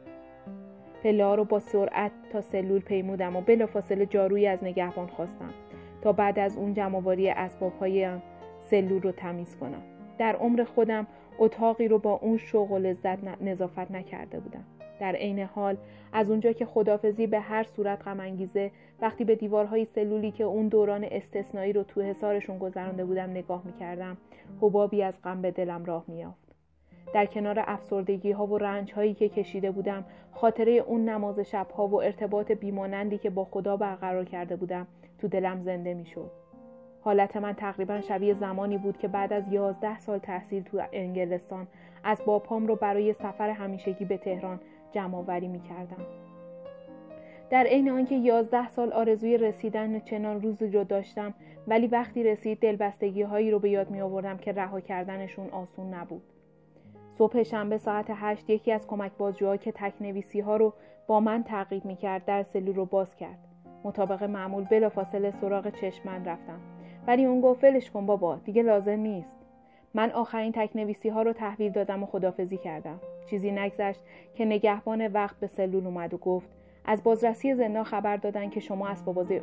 پله 1.03 1.35
رو 1.35 1.43
با 1.43 1.59
سرعت 1.59 2.11
تا 2.31 2.41
سلول 2.41 2.81
پیمودم 2.81 3.35
و 3.35 3.41
بلافاصله 3.41 4.05
جارویی 4.05 4.47
از 4.47 4.63
نگهبان 4.63 5.07
خواستم 5.07 5.53
تا 6.01 6.11
بعد 6.11 6.39
از 6.39 6.57
اون 6.57 6.73
جمعواری 6.73 7.29
اسباب 7.29 7.73
های 7.79 8.09
سلول 8.61 9.01
رو 9.01 9.11
تمیز 9.11 9.57
کنم. 9.57 9.81
در 10.17 10.35
عمر 10.35 10.63
خودم 10.63 11.07
اتاقی 11.39 11.87
رو 11.87 11.99
با 11.99 12.13
اون 12.13 12.37
شوق 12.37 12.71
و 12.71 12.77
لذت 12.77 13.41
نظافت 13.41 13.91
نکرده 13.91 14.39
بودم. 14.39 14.63
در 14.99 15.15
عین 15.15 15.39
حال 15.39 15.77
از 16.13 16.29
اونجا 16.29 16.51
که 16.51 16.65
خدافزی 16.65 17.27
به 17.27 17.39
هر 17.39 17.63
صورت 17.63 18.07
غم 18.07 18.49
وقتی 19.01 19.23
به 19.23 19.35
دیوارهای 19.35 19.85
سلولی 19.85 20.31
که 20.31 20.43
اون 20.43 20.67
دوران 20.67 21.03
استثنایی 21.11 21.73
رو 21.73 21.83
تو 21.83 22.01
حسارشون 22.01 22.57
گذرانده 22.57 23.05
بودم 23.05 23.29
نگاه 23.29 23.61
می‌کردم 23.65 24.17
حبابی 24.61 25.03
از 25.03 25.13
غم 25.23 25.41
به 25.41 25.51
دلم 25.51 25.85
راه 25.85 26.05
میافت 26.07 26.48
در 27.13 27.25
کنار 27.25 27.63
افسردگی 27.67 28.31
ها 28.31 28.45
و 28.45 28.57
رنج 28.57 28.93
هایی 28.93 29.13
که 29.13 29.29
کشیده 29.29 29.71
بودم 29.71 30.05
خاطره 30.31 30.71
اون 30.71 31.09
نماز 31.09 31.39
شبها 31.39 31.87
و 31.87 32.01
ارتباط 32.01 32.51
بیمانندی 32.51 33.17
که 33.17 33.29
با 33.29 33.45
خدا 33.45 33.77
برقرار 33.77 34.25
کرده 34.25 34.55
بودم 34.55 34.87
تو 35.17 35.27
دلم 35.27 35.61
زنده 35.61 35.93
می‌شد 35.93 36.31
حالت 37.01 37.37
من 37.37 37.53
تقریبا 37.53 38.01
شبیه 38.01 38.33
زمانی 38.33 38.77
بود 38.77 38.97
که 38.97 39.07
بعد 39.07 39.33
از 39.33 39.43
یازده 39.51 39.99
سال 39.99 40.19
تحصیل 40.19 40.63
تو 40.63 40.81
انگلستان 40.93 41.67
از 42.03 42.21
باپام 42.25 42.67
رو 42.67 42.75
برای 42.75 43.13
سفر 43.13 43.49
همیشگی 43.49 44.05
به 44.05 44.17
تهران 44.17 44.59
جمع 44.91 45.17
آوری 45.17 45.47
می 45.47 45.59
کردم. 45.59 46.05
در 47.49 47.63
عین 47.63 47.89
آنکه 47.89 48.15
یازده 48.15 48.69
سال 48.69 48.93
آرزوی 48.93 49.37
رسیدن 49.37 49.99
چنان 49.99 50.41
روزی 50.41 50.67
رو 50.67 50.83
داشتم 50.83 51.33
ولی 51.67 51.87
وقتی 51.87 52.23
رسید 52.23 52.59
دلبستگی 52.59 53.21
هایی 53.21 53.51
رو 53.51 53.59
به 53.59 53.69
یاد 53.69 53.89
می 53.89 54.01
آوردم 54.01 54.37
که 54.37 54.51
رها 54.51 54.79
کردنشون 54.79 55.49
آسون 55.49 55.93
نبود. 55.93 56.21
صبح 57.19 57.43
شنبه 57.43 57.77
ساعت 57.77 58.05
هشت 58.09 58.49
یکی 58.49 58.71
از 58.71 58.87
کمک 58.87 59.11
بازجوها 59.17 59.57
که 59.57 59.71
تکنویسی 59.71 60.39
ها 60.39 60.57
رو 60.57 60.73
با 61.07 61.19
من 61.19 61.43
تعقیب 61.43 61.85
می 61.85 61.95
کرد 61.95 62.25
در 62.25 62.43
سلول 62.43 62.75
رو 62.75 62.85
باز 62.85 63.15
کرد. 63.15 63.37
مطابق 63.83 64.23
معمول 64.23 64.63
بلافاصله 64.63 65.31
سراغ 65.31 65.69
چشمن 65.69 66.25
رفتم. 66.25 66.59
ولی 67.07 67.25
اون 67.25 67.41
گفت 67.41 67.63
ولش 67.63 67.91
کن 67.91 68.05
بابا 68.05 68.35
دیگه 68.35 68.63
لازم 68.63 68.99
نیست. 68.99 69.35
من 69.93 70.11
آخرین 70.11 70.51
تکنویسی 70.51 71.09
ها 71.09 71.21
رو 71.21 71.33
تحویل 71.33 71.71
دادم 71.71 72.03
و 72.03 72.05
خدافزی 72.05 72.57
کردم. 72.57 72.99
چیزی 73.29 73.51
نگذشت 73.51 74.01
که 74.35 74.45
نگهبان 74.45 75.07
وقت 75.07 75.39
به 75.39 75.47
سلول 75.47 75.85
اومد 75.85 76.13
و 76.13 76.17
گفت 76.17 76.49
از 76.85 77.03
بازرسی 77.03 77.55
زندان 77.55 77.83
خبر 77.83 78.17
دادن 78.17 78.49
که 78.49 78.59
شما 78.59 78.87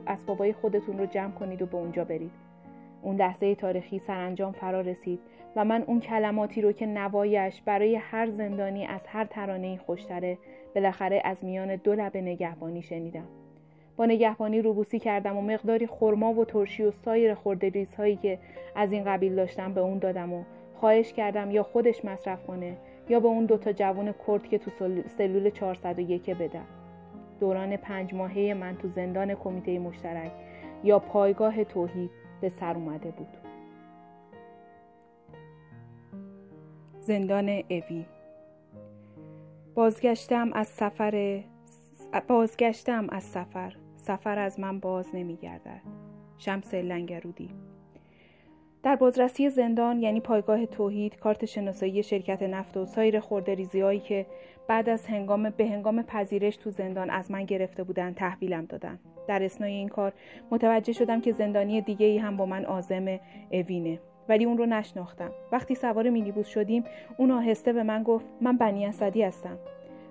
اسبابای 0.06 0.52
خودتون 0.52 0.98
رو 0.98 1.06
جمع 1.06 1.32
کنید 1.32 1.62
و 1.62 1.66
به 1.66 1.76
اونجا 1.76 2.04
برید. 2.04 2.32
اون 3.02 3.16
لحظه 3.16 3.54
تاریخی 3.54 3.98
سرانجام 3.98 4.52
فرا 4.52 4.80
رسید 4.80 5.20
و 5.56 5.64
من 5.64 5.82
اون 5.86 6.00
کلماتی 6.00 6.62
رو 6.62 6.72
که 6.72 6.86
نوایش 6.86 7.62
برای 7.62 7.96
هر 7.96 8.30
زندانی 8.30 8.86
از 8.86 9.00
هر 9.06 9.24
ترانه 9.24 9.76
خوشتره 9.76 10.38
بالاخره 10.74 11.20
از 11.24 11.44
میان 11.44 11.76
دو 11.76 11.94
لب 11.94 12.16
نگهبانی 12.16 12.82
شنیدم. 12.82 13.26
با 13.96 14.06
نگهبانی 14.06 14.62
روبوسی 14.62 14.98
کردم 14.98 15.36
و 15.36 15.40
مقداری 15.40 15.86
خرما 15.86 16.32
و 16.32 16.44
ترشی 16.44 16.82
و 16.82 16.90
سایر 16.90 17.34
خورده 17.34 17.86
هایی 17.98 18.16
که 18.16 18.38
از 18.74 18.92
این 18.92 19.04
قبیل 19.04 19.34
داشتم 19.34 19.74
به 19.74 19.80
اون 19.80 19.98
دادم 19.98 20.32
و 20.32 20.44
خواهش 20.74 21.12
کردم 21.12 21.50
یا 21.50 21.62
خودش 21.62 22.04
مصرف 22.04 22.46
کنه 22.46 22.76
یا 23.08 23.20
به 23.20 23.28
اون 23.28 23.46
دوتا 23.46 23.72
جوون 23.72 24.14
کرد 24.26 24.48
که 24.48 24.58
تو 24.58 24.70
سلول 25.06 25.50
401 25.50 26.30
بده. 26.30 26.60
دوران 27.40 27.76
پنج 27.76 28.14
ماهه 28.14 28.54
من 28.54 28.76
تو 28.76 28.88
زندان 28.88 29.34
کمیته 29.34 29.78
مشترک 29.78 30.32
یا 30.84 30.98
پایگاه 30.98 31.64
توحید 31.64 32.10
به 32.40 32.48
سر 32.48 32.74
اومده 32.74 33.10
بود. 33.10 33.45
زندان 37.06 37.48
اوی. 37.48 38.04
بازگشتم 39.74 40.52
از 40.52 40.66
سفر 40.66 41.44
بازگشتم 42.28 43.06
از 43.10 43.22
سفر. 43.22 43.72
سفر 43.96 44.38
از 44.38 44.60
من 44.60 44.80
باز 44.80 45.14
نمیگردد. 45.14 45.80
شمس 46.38 46.74
لنگرودی. 46.74 47.50
در 48.82 48.96
بازرسی 48.96 49.50
زندان 49.50 50.02
یعنی 50.02 50.20
پایگاه 50.20 50.66
توحید 50.66 51.16
کارت 51.16 51.44
شناسایی 51.44 52.02
شرکت 52.02 52.42
نفت 52.42 52.76
و 52.76 52.86
سایر 52.86 53.20
خورده 53.20 53.68
هایی 53.74 54.00
که 54.00 54.26
بعد 54.68 54.88
از 54.88 55.06
هنگام 55.06 55.50
به 55.50 55.66
هنگام 55.66 56.02
پذیرش 56.02 56.56
تو 56.56 56.70
زندان 56.70 57.10
از 57.10 57.30
من 57.30 57.44
گرفته 57.44 57.84
بودن 57.84 58.12
تحویلم 58.12 58.64
دادن. 58.64 58.98
در 59.28 59.42
اسنای 59.42 59.72
این 59.72 59.88
کار 59.88 60.12
متوجه 60.50 60.92
شدم 60.92 61.20
که 61.20 61.32
زندانی 61.32 61.80
دیگه 61.80 62.06
ای 62.06 62.18
هم 62.18 62.36
با 62.36 62.46
من 62.46 62.64
آزم 62.64 63.18
اوینه. 63.50 64.00
ولی 64.28 64.44
اون 64.44 64.58
رو 64.58 64.66
نشناختم. 64.66 65.30
وقتی 65.52 65.74
سوار 65.74 66.10
مینیبوس 66.10 66.46
شدیم 66.46 66.84
اون 67.16 67.30
آهسته 67.30 67.72
به 67.72 67.82
من 67.82 68.02
گفت 68.02 68.26
من 68.40 68.56
بنی 68.56 68.86
اسدی 68.86 69.22
هستم. 69.22 69.58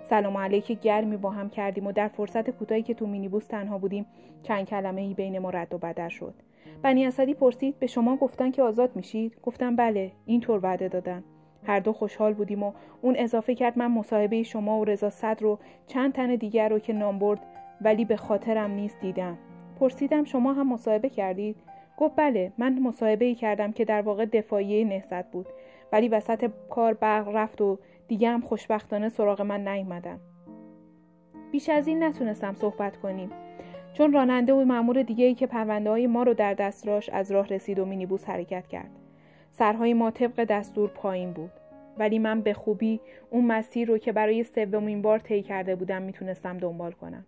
سلام 0.10 0.38
علیک 0.38 0.82
گرمی 0.82 1.18
با 1.18 1.30
هم 1.30 1.50
کردیم 1.50 1.88
و 1.88 1.92
در 1.92 2.08
فرصت 2.08 2.50
کوتاهی 2.50 2.82
که 2.82 2.94
تو 2.94 3.08
مینیبوس 3.08 3.48
تنها 3.48 3.78
بودیم 3.78 4.06
چند 4.44 4.66
کلمه 4.66 5.02
ای 5.02 5.14
بین 5.14 5.40
ما 5.40 5.50
رد 5.50 5.74
و 5.74 5.78
بدر 5.78 6.10
شد. 6.10 6.34
بنی 6.82 7.06
اسدی 7.06 7.34
پرسید 7.34 7.80
به 7.80 7.88
شما 7.88 8.16
گفتن 8.16 8.52
که 8.52 8.62
آزاد 8.62 8.96
میشید 8.96 9.38
گفتم 9.44 9.76
بله 9.76 10.12
اینطور 10.26 10.60
وعده 10.64 10.88
دادن. 10.88 11.24
هر 11.68 11.80
دو 11.80 11.94
خوشحال 11.94 12.34
بودیم 12.34 12.64
و 12.64 12.74
اون 13.02 13.16
اضافه 13.18 13.56
کرد 13.56 13.78
من 13.78 13.92
مصاحبه 13.92 14.44
شما 14.44 14.80
و 14.80 14.86
رضا 14.86 15.10
صدر 15.10 15.40
رو 15.40 15.60
چند 15.88 16.14
تن 16.14 16.36
دیگر 16.36 16.70
رو 16.70 16.80
که 16.80 16.94
نام 16.94 17.20
برد 17.20 17.40
ولی 17.82 18.06
به 18.06 18.16
خاطرم 18.16 18.72
نیست 18.72 19.00
دیدم. 19.02 19.38
پرسیدم 19.80 20.24
شما 20.24 20.54
هم 20.54 20.74
مصاحبه 20.74 21.10
کردید؟ 21.10 21.56
گفت 21.98 22.16
بله 22.16 22.52
من 22.58 22.80
مصاحبه 22.80 23.26
ای 23.26 23.36
کردم 23.36 23.72
که 23.72 23.86
در 23.86 24.02
واقع 24.02 24.26
دفاعیه 24.26 24.86
نهضت 24.86 25.32
بود 25.32 25.48
ولی 25.92 26.08
وسط 26.08 26.52
کار 26.70 26.94
برق 26.94 27.28
رفت 27.28 27.62
و 27.62 27.80
دیگه 28.08 28.30
هم 28.30 28.42
خوشبختانه 28.42 29.10
سراغ 29.10 29.42
من 29.42 29.68
نیومدن 29.68 30.20
بیش 31.52 31.70
از 31.70 31.88
این 31.88 32.04
نتونستم 32.04 32.54
صحبت 32.54 32.98
کنیم 32.98 33.30
چون 33.94 34.14
راننده 34.14 34.54
و 34.54 34.66
مأمور 34.66 35.04
دیگه 35.04 35.26
ای 35.26 35.34
که 35.36 35.48
پرونده 35.48 35.90
های 35.90 36.08
ما 36.08 36.24
رو 36.24 36.34
در 36.34 36.54
دستراش 36.54 37.10
از 37.10 37.32
راه 37.32 37.48
رسید 37.48 37.80
و 37.80 37.86
مینیبوس 37.86 38.26
حرکت 38.26 38.68
کرد. 38.68 38.90
سرهای 39.52 39.94
ما 39.94 40.12
طبق 40.12 40.44
دستور 40.44 40.90
پایین 40.90 41.32
بود 41.32 41.52
ولی 41.98 42.20
من 42.20 42.42
به 42.42 42.54
خوبی 42.54 43.00
اون 43.30 43.46
مسیر 43.46 43.88
رو 43.88 43.98
که 43.98 44.12
برای 44.12 44.44
سومین 44.44 45.02
بار 45.02 45.20
طی 45.20 45.42
کرده 45.42 45.76
بودم 45.76 46.02
می‌تونستم 46.02 46.58
دنبال 46.58 46.92
کنم. 46.92 47.26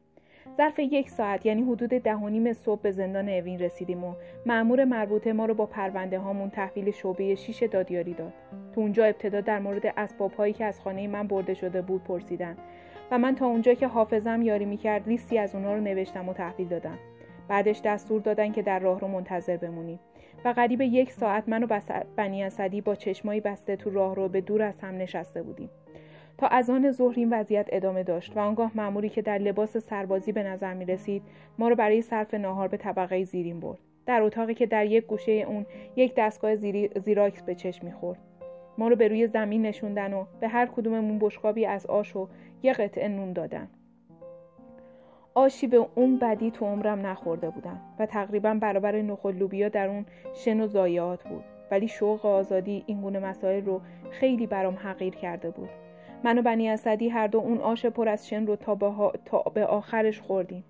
ظرف 0.57 0.79
یک 0.79 1.09
ساعت 1.09 1.45
یعنی 1.45 1.63
حدود 1.63 1.89
ده 1.89 2.15
و 2.15 2.29
نیم 2.29 2.53
صبح 2.53 2.81
به 2.81 2.91
زندان 2.91 3.29
اوین 3.29 3.59
رسیدیم 3.59 4.03
و 4.03 4.13
مأمور 4.45 4.85
مربوطه 4.85 5.33
ما 5.33 5.45
رو 5.45 5.53
با 5.53 5.65
پرونده 5.65 6.19
هامون 6.19 6.49
تحویل 6.49 6.91
شعبه 6.91 7.35
شیش 7.35 7.63
دادیاری 7.63 8.13
داد. 8.13 8.33
تو 8.75 8.81
اونجا 8.81 9.05
ابتدا 9.05 9.41
در 9.41 9.59
مورد 9.59 9.93
اسباب 9.97 10.33
هایی 10.33 10.53
که 10.53 10.65
از 10.65 10.79
خانه 10.79 11.07
من 11.07 11.27
برده 11.27 11.53
شده 11.53 11.81
بود 11.81 12.03
پرسیدن 12.03 12.57
و 13.11 13.17
من 13.17 13.35
تا 13.35 13.45
اونجا 13.45 13.73
که 13.73 13.87
حافظم 13.87 14.41
یاری 14.41 14.65
می‌کرد 14.65 15.07
لیستی 15.07 15.37
از 15.37 15.55
اونها 15.55 15.73
رو 15.73 15.81
نوشتم 15.81 16.29
و 16.29 16.33
تحویل 16.33 16.67
دادم. 16.67 16.97
بعدش 17.47 17.81
دستور 17.81 18.21
دادن 18.21 18.51
که 18.51 18.61
در 18.61 18.79
راه 18.79 18.99
رو 18.99 19.07
منتظر 19.07 19.57
بمونیم 19.57 19.99
و 20.45 20.49
قریب 20.49 20.81
یک 20.81 21.11
ساعت 21.11 21.43
من 21.49 21.63
و 21.63 21.79
بنی 22.15 22.43
اسدی 22.43 22.81
با 22.81 22.95
چشمایی 22.95 23.41
بسته 23.41 23.75
تو 23.75 23.89
راه 23.89 24.15
رو 24.15 24.27
به 24.27 24.41
دور 24.41 24.61
از 24.61 24.79
هم 24.79 24.97
نشسته 24.97 25.43
بودیم. 25.43 25.69
تا 26.37 26.47
از 26.47 26.69
آن 26.69 26.91
ظهر 26.91 27.13
این 27.17 27.33
وضعیت 27.33 27.67
ادامه 27.71 28.03
داشت 28.03 28.37
و 28.37 28.39
آنگاه 28.39 28.71
مأموری 28.75 29.09
که 29.09 29.21
در 29.21 29.37
لباس 29.37 29.77
سربازی 29.77 30.31
به 30.31 30.43
نظر 30.43 30.73
می 30.73 30.85
رسید 30.85 31.23
ما 31.57 31.67
را 31.67 31.75
برای 31.75 32.01
صرف 32.01 32.33
ناهار 32.33 32.67
به 32.67 32.77
طبقه 32.77 33.23
زیرین 33.23 33.59
برد. 33.59 33.79
در 34.05 34.21
اتاقی 34.21 34.53
که 34.53 34.65
در 34.65 34.85
یک 34.85 35.05
گوشه 35.05 35.31
اون 35.31 35.65
یک 35.95 36.13
دستگاه 36.17 36.55
زیراکس 36.99 37.43
به 37.43 37.55
چشم 37.55 37.85
می‌خورد. 37.85 38.19
ما 38.77 38.87
رو 38.87 38.95
به 38.95 39.07
روی 39.07 39.27
زمین 39.27 39.61
نشوندن 39.61 40.13
و 40.13 40.25
به 40.39 40.47
هر 40.47 40.65
کدوممون 40.65 41.19
بشقابی 41.19 41.65
از 41.65 41.85
آش 41.85 42.15
و 42.15 42.27
یه 42.63 42.73
قطعه 42.73 43.07
نون 43.07 43.33
دادن. 43.33 43.67
آشی 45.33 45.67
به 45.67 45.85
اون 45.95 46.19
بدی 46.19 46.51
تو 46.51 46.65
عمرم 46.65 47.05
نخورده 47.05 47.49
بودم 47.49 47.81
و 47.99 48.05
تقریبا 48.05 48.53
برابر 48.53 49.01
نخل 49.01 49.35
لوبیا 49.35 49.69
در 49.69 49.87
اون 49.87 50.05
شن 50.33 50.61
و 50.61 50.67
ضایعات 50.67 51.23
بود. 51.23 51.43
ولی 51.71 51.87
شوق 51.87 52.25
آزادی 52.25 52.83
این 52.87 53.01
گونه 53.01 53.19
مسائل 53.19 53.65
رو 53.65 53.81
خیلی 54.09 54.47
برام 54.47 54.75
حقیر 54.75 55.15
کرده 55.15 55.49
بود. 55.49 55.69
من 56.23 56.39
و 56.39 56.41
بنی 56.41 56.69
اسدی 56.69 57.09
هر 57.09 57.27
دو 57.27 57.37
اون 57.37 57.57
آش 57.57 57.85
پر 57.85 58.09
از 58.09 58.27
شن 58.27 58.47
رو 58.47 58.55
تا 58.55 58.75
به, 58.75 58.91
تا 59.25 59.39
به 59.39 59.65
آخرش 59.65 60.21
خوردیم. 60.21 60.63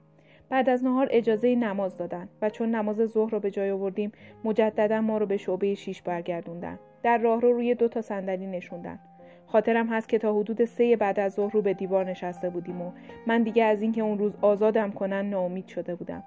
بعد 0.50 0.70
از 0.70 0.84
نهار 0.84 1.08
اجازه 1.12 1.56
نماز 1.56 1.98
دادن 1.98 2.30
و 2.42 2.50
چون 2.50 2.76
نماز 2.76 3.06
ظهر 3.06 3.32
رو 3.32 3.40
به 3.40 3.52
جای 3.52 3.72
آوردیم 3.72 4.12
مجددا 4.44 5.02
ما 5.02 5.18
رو 5.18 5.26
به 5.26 5.38
شعبه 5.38 5.76
شیش 5.76 6.02
برگردوندن. 6.02 6.80
در 7.04 7.18
راه 7.18 7.42
رو 7.42 7.54
روی 7.54 7.76
دو 7.76 7.88
تا 7.88 8.02
صندلی 8.02 8.48
نشوندن. 8.48 9.00
خاطرم 9.48 9.88
هست 9.88 10.10
که 10.10 10.18
تا 10.18 10.34
حدود 10.34 10.66
سه 10.66 10.96
بعد 10.96 11.20
از 11.20 11.34
ظهر 11.34 11.54
رو 11.54 11.62
به 11.62 11.74
دیوار 11.74 12.06
نشسته 12.06 12.50
بودیم 12.50 12.82
و 12.82 12.92
من 13.28 13.44
دیگه 13.44 13.64
از 13.64 13.82
اینکه 13.82 14.02
اون 14.02 14.18
روز 14.18 14.34
آزادم 14.42 14.92
کنن 14.92 15.30
ناامید 15.30 15.68
شده 15.68 15.96
بودم. 15.96 16.24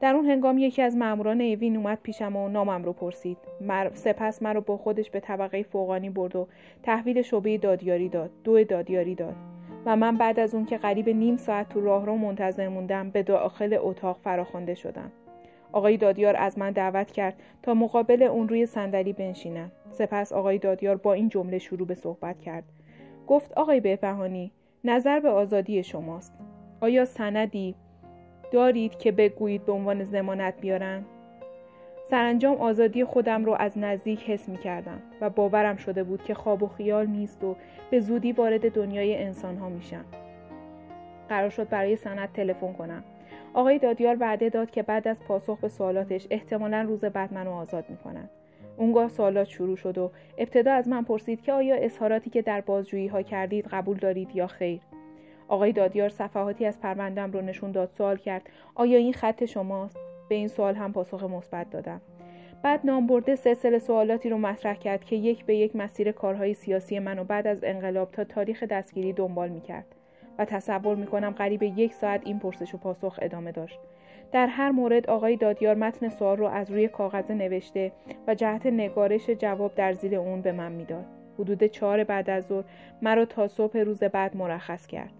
در 0.00 0.14
اون 0.14 0.24
هنگام 0.24 0.58
یکی 0.58 0.82
از 0.82 0.96
ماموران 0.96 1.40
ایوین 1.40 1.76
اومد 1.76 1.98
پیشم 2.02 2.36
و 2.36 2.48
نامم 2.48 2.84
رو 2.84 2.92
پرسید. 2.92 3.38
مر... 3.60 3.90
سپس 3.94 4.42
مرا 4.42 4.60
با 4.60 4.76
خودش 4.76 5.10
به 5.10 5.20
طبقه 5.20 5.62
فوقانی 5.62 6.10
برد 6.10 6.36
و 6.36 6.48
تحویل 6.82 7.22
شعبه 7.22 7.58
دادیاری 7.58 8.08
داد. 8.08 8.30
دو 8.44 8.64
دادیاری 8.64 9.14
داد. 9.14 9.34
و 9.86 9.96
من 9.96 10.16
بعد 10.16 10.40
از 10.40 10.54
اون 10.54 10.64
که 10.64 10.76
قریب 10.76 11.08
نیم 11.08 11.36
ساعت 11.36 11.68
تو 11.68 11.80
راه 11.80 12.06
رو 12.06 12.16
منتظر 12.16 12.68
موندم 12.68 13.10
به 13.10 13.22
داخل 13.22 13.76
اتاق 13.80 14.18
فراخوانده 14.24 14.74
شدم. 14.74 15.12
آقای 15.72 15.96
دادیار 15.96 16.36
از 16.36 16.58
من 16.58 16.70
دعوت 16.70 17.10
کرد 17.10 17.34
تا 17.62 17.74
مقابل 17.74 18.22
اون 18.22 18.48
روی 18.48 18.66
صندلی 18.66 19.12
بنشینم. 19.12 19.72
سپس 19.90 20.32
آقای 20.32 20.58
دادیار 20.58 20.96
با 20.96 21.12
این 21.12 21.28
جمله 21.28 21.58
شروع 21.58 21.86
به 21.86 21.94
صحبت 21.94 22.40
کرد. 22.40 22.64
گفت 23.26 23.52
آقای 23.52 23.80
بهبهانی 23.80 24.52
نظر 24.84 25.20
به 25.20 25.28
آزادی 25.28 25.82
شماست. 25.82 26.32
آیا 26.80 27.04
سندی 27.04 27.74
دارید 28.50 28.98
که 28.98 29.12
بگویید 29.12 29.66
به 29.66 29.72
عنوان 29.72 30.04
زمانت 30.04 30.54
بیارم 30.60 31.04
سرانجام 32.10 32.56
آزادی 32.56 33.04
خودم 33.04 33.44
رو 33.44 33.56
از 33.58 33.78
نزدیک 33.78 34.22
حس 34.30 34.48
می 34.48 34.58
کردم 34.58 35.02
و 35.20 35.30
باورم 35.30 35.76
شده 35.76 36.04
بود 36.04 36.24
که 36.24 36.34
خواب 36.34 36.62
و 36.62 36.68
خیال 36.68 37.06
نیست 37.06 37.44
و 37.44 37.56
به 37.90 38.00
زودی 38.00 38.32
وارد 38.32 38.72
دنیای 38.72 39.16
انسان 39.16 39.56
ها 39.56 39.68
میشم. 39.68 40.04
قرار 41.28 41.50
شد 41.50 41.68
برای 41.68 41.96
سند 41.96 42.32
تلفن 42.32 42.72
کنم. 42.72 43.04
آقای 43.54 43.78
دادیار 43.78 44.16
وعده 44.20 44.48
داد 44.48 44.70
که 44.70 44.82
بعد 44.82 45.08
از 45.08 45.20
پاسخ 45.20 45.60
به 45.60 45.68
سوالاتش 45.68 46.26
احتمالا 46.30 46.82
روز 46.82 47.04
بعد 47.04 47.34
منو 47.34 47.50
آزاد 47.50 47.84
می‌کنن. 47.88 48.28
اونگاه 48.76 49.08
سوالات 49.08 49.48
شروع 49.48 49.76
شد 49.76 49.98
و 49.98 50.10
ابتدا 50.38 50.72
از 50.72 50.88
من 50.88 51.02
پرسید 51.02 51.42
که 51.42 51.52
آیا 51.52 51.76
اظهاراتی 51.76 52.30
که 52.30 52.42
در 52.42 52.60
بازجویی 52.60 53.06
ها 53.06 53.22
کردید 53.22 53.66
قبول 53.66 53.96
دارید 53.96 54.36
یا 54.36 54.46
خیر. 54.46 54.80
آقای 55.48 55.72
دادیار 55.72 56.08
صفحاتی 56.08 56.66
از 56.66 56.80
پروندم 56.80 57.32
رو 57.32 57.40
نشون 57.40 57.72
داد 57.72 57.90
سوال 57.90 58.16
کرد 58.16 58.50
آیا 58.74 58.98
این 58.98 59.12
خط 59.12 59.44
شماست؟ 59.44 59.96
به 60.28 60.34
این 60.34 60.48
سوال 60.48 60.74
هم 60.74 60.92
پاسخ 60.92 61.22
مثبت 61.22 61.70
دادم. 61.70 62.00
بعد 62.62 62.80
نام 62.84 63.06
برده 63.06 63.36
سلسله 63.36 63.78
سوالاتی 63.78 64.28
رو 64.28 64.38
مطرح 64.38 64.74
کرد 64.74 65.04
که 65.04 65.16
یک 65.16 65.44
به 65.44 65.56
یک 65.56 65.76
مسیر 65.76 66.12
کارهای 66.12 66.54
سیاسی 66.54 66.98
منو 66.98 67.24
بعد 67.24 67.46
از 67.46 67.64
انقلاب 67.64 68.10
تا 68.12 68.24
تاریخ 68.24 68.62
دستگیری 68.62 69.12
دنبال 69.12 69.48
می‌کرد 69.48 69.86
و 70.38 70.44
تصور 70.44 70.96
می‌کنم 70.96 71.30
قریب 71.30 71.62
یک 71.62 71.94
ساعت 71.94 72.20
این 72.24 72.38
پرسش 72.38 72.74
و 72.74 72.78
پاسخ 72.78 73.18
ادامه 73.22 73.52
داشت 73.52 73.78
در 74.32 74.46
هر 74.46 74.70
مورد 74.70 75.10
آقای 75.10 75.36
دادیار 75.36 75.74
متن 75.74 76.08
سوال 76.08 76.36
رو 76.36 76.46
از 76.46 76.70
روی 76.70 76.88
کاغذ 76.88 77.30
نوشته 77.30 77.92
و 78.26 78.34
جهت 78.34 78.66
نگارش 78.66 79.30
جواب 79.30 79.74
در 79.74 79.92
زیر 79.92 80.14
اون 80.16 80.40
به 80.40 80.52
من 80.52 80.72
می‌داد 80.72 81.04
حدود 81.38 81.64
چهار 81.64 82.04
بعد 82.04 82.30
از 82.30 82.46
ظهر 82.46 82.64
مرا 83.02 83.24
تا 83.24 83.48
صبح 83.48 83.78
روز 83.78 84.02
بعد 84.02 84.36
مرخص 84.36 84.86
کرد 84.86 85.12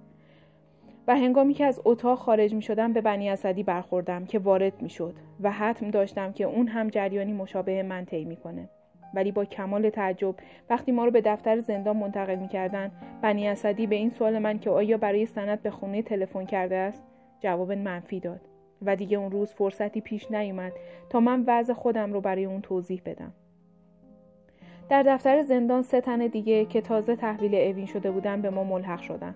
و 1.09 1.17
هنگامی 1.17 1.55
که 1.55 1.65
از 1.65 1.81
اتاق 1.85 2.19
خارج 2.19 2.55
می 2.55 2.63
شدم 2.63 2.93
به 2.93 3.01
بنی 3.01 3.31
اسدی 3.31 3.63
برخوردم 3.63 4.25
که 4.25 4.39
وارد 4.39 4.83
می 4.83 4.91
شد 4.91 5.15
و 5.41 5.51
حتم 5.51 5.91
داشتم 5.91 6.33
که 6.33 6.45
اون 6.45 6.69
هم 6.69 6.89
جریانی 6.89 7.33
مشابه 7.33 7.83
من 7.83 8.05
طی 8.05 8.25
می‌کنه. 8.25 8.69
ولی 9.15 9.33
با 9.33 9.45
کمال 9.45 9.91
تعجب 9.91 10.35
وقتی 10.71 10.93
ما 10.93 11.05
رو 11.05 11.11
به 11.11 11.21
دفتر 11.21 11.61
زندان 11.61 11.97
منتقل 11.97 12.35
می‌کردن 12.37 12.91
بنی 13.23 13.49
اسدی 13.49 13.87
به 13.87 13.97
این 13.97 14.11
سوال 14.11 14.39
من 14.39 14.59
که 14.59 14.71
آیا 14.71 14.97
برای 14.97 15.27
سند 15.27 15.63
به 15.63 15.71
خونه 15.71 16.03
تلفن 16.03 16.45
کرده 16.45 16.77
است؟ 16.77 17.03
جواب 17.41 17.73
منفی 17.73 18.21
داد. 18.21 18.41
و 18.83 18.97
دیگه 18.97 19.19
اون 19.19 19.31
روز 19.31 19.53
فرصتی 19.53 20.01
پیش 20.01 20.31
نیومد 20.31 20.73
تا 21.11 21.21
من 21.21 21.45
وضع 21.47 21.73
خودم 21.73 22.13
رو 22.13 22.21
برای 22.21 22.45
اون 22.45 22.61
توضیح 22.61 23.03
بدم. 23.05 23.33
در 24.89 25.03
دفتر 25.03 25.43
زندان 25.43 25.83
سه 25.83 26.01
تن 26.01 26.27
دیگه 26.27 26.65
که 26.65 26.81
تازه 26.81 27.17
تحویل 27.17 27.55
اوین 27.55 27.87
شده 27.87 28.11
بودن 28.11 28.43
به 28.43 28.51
ما 28.51 28.65
ملحق 28.65 29.01
شدن. 29.01 29.35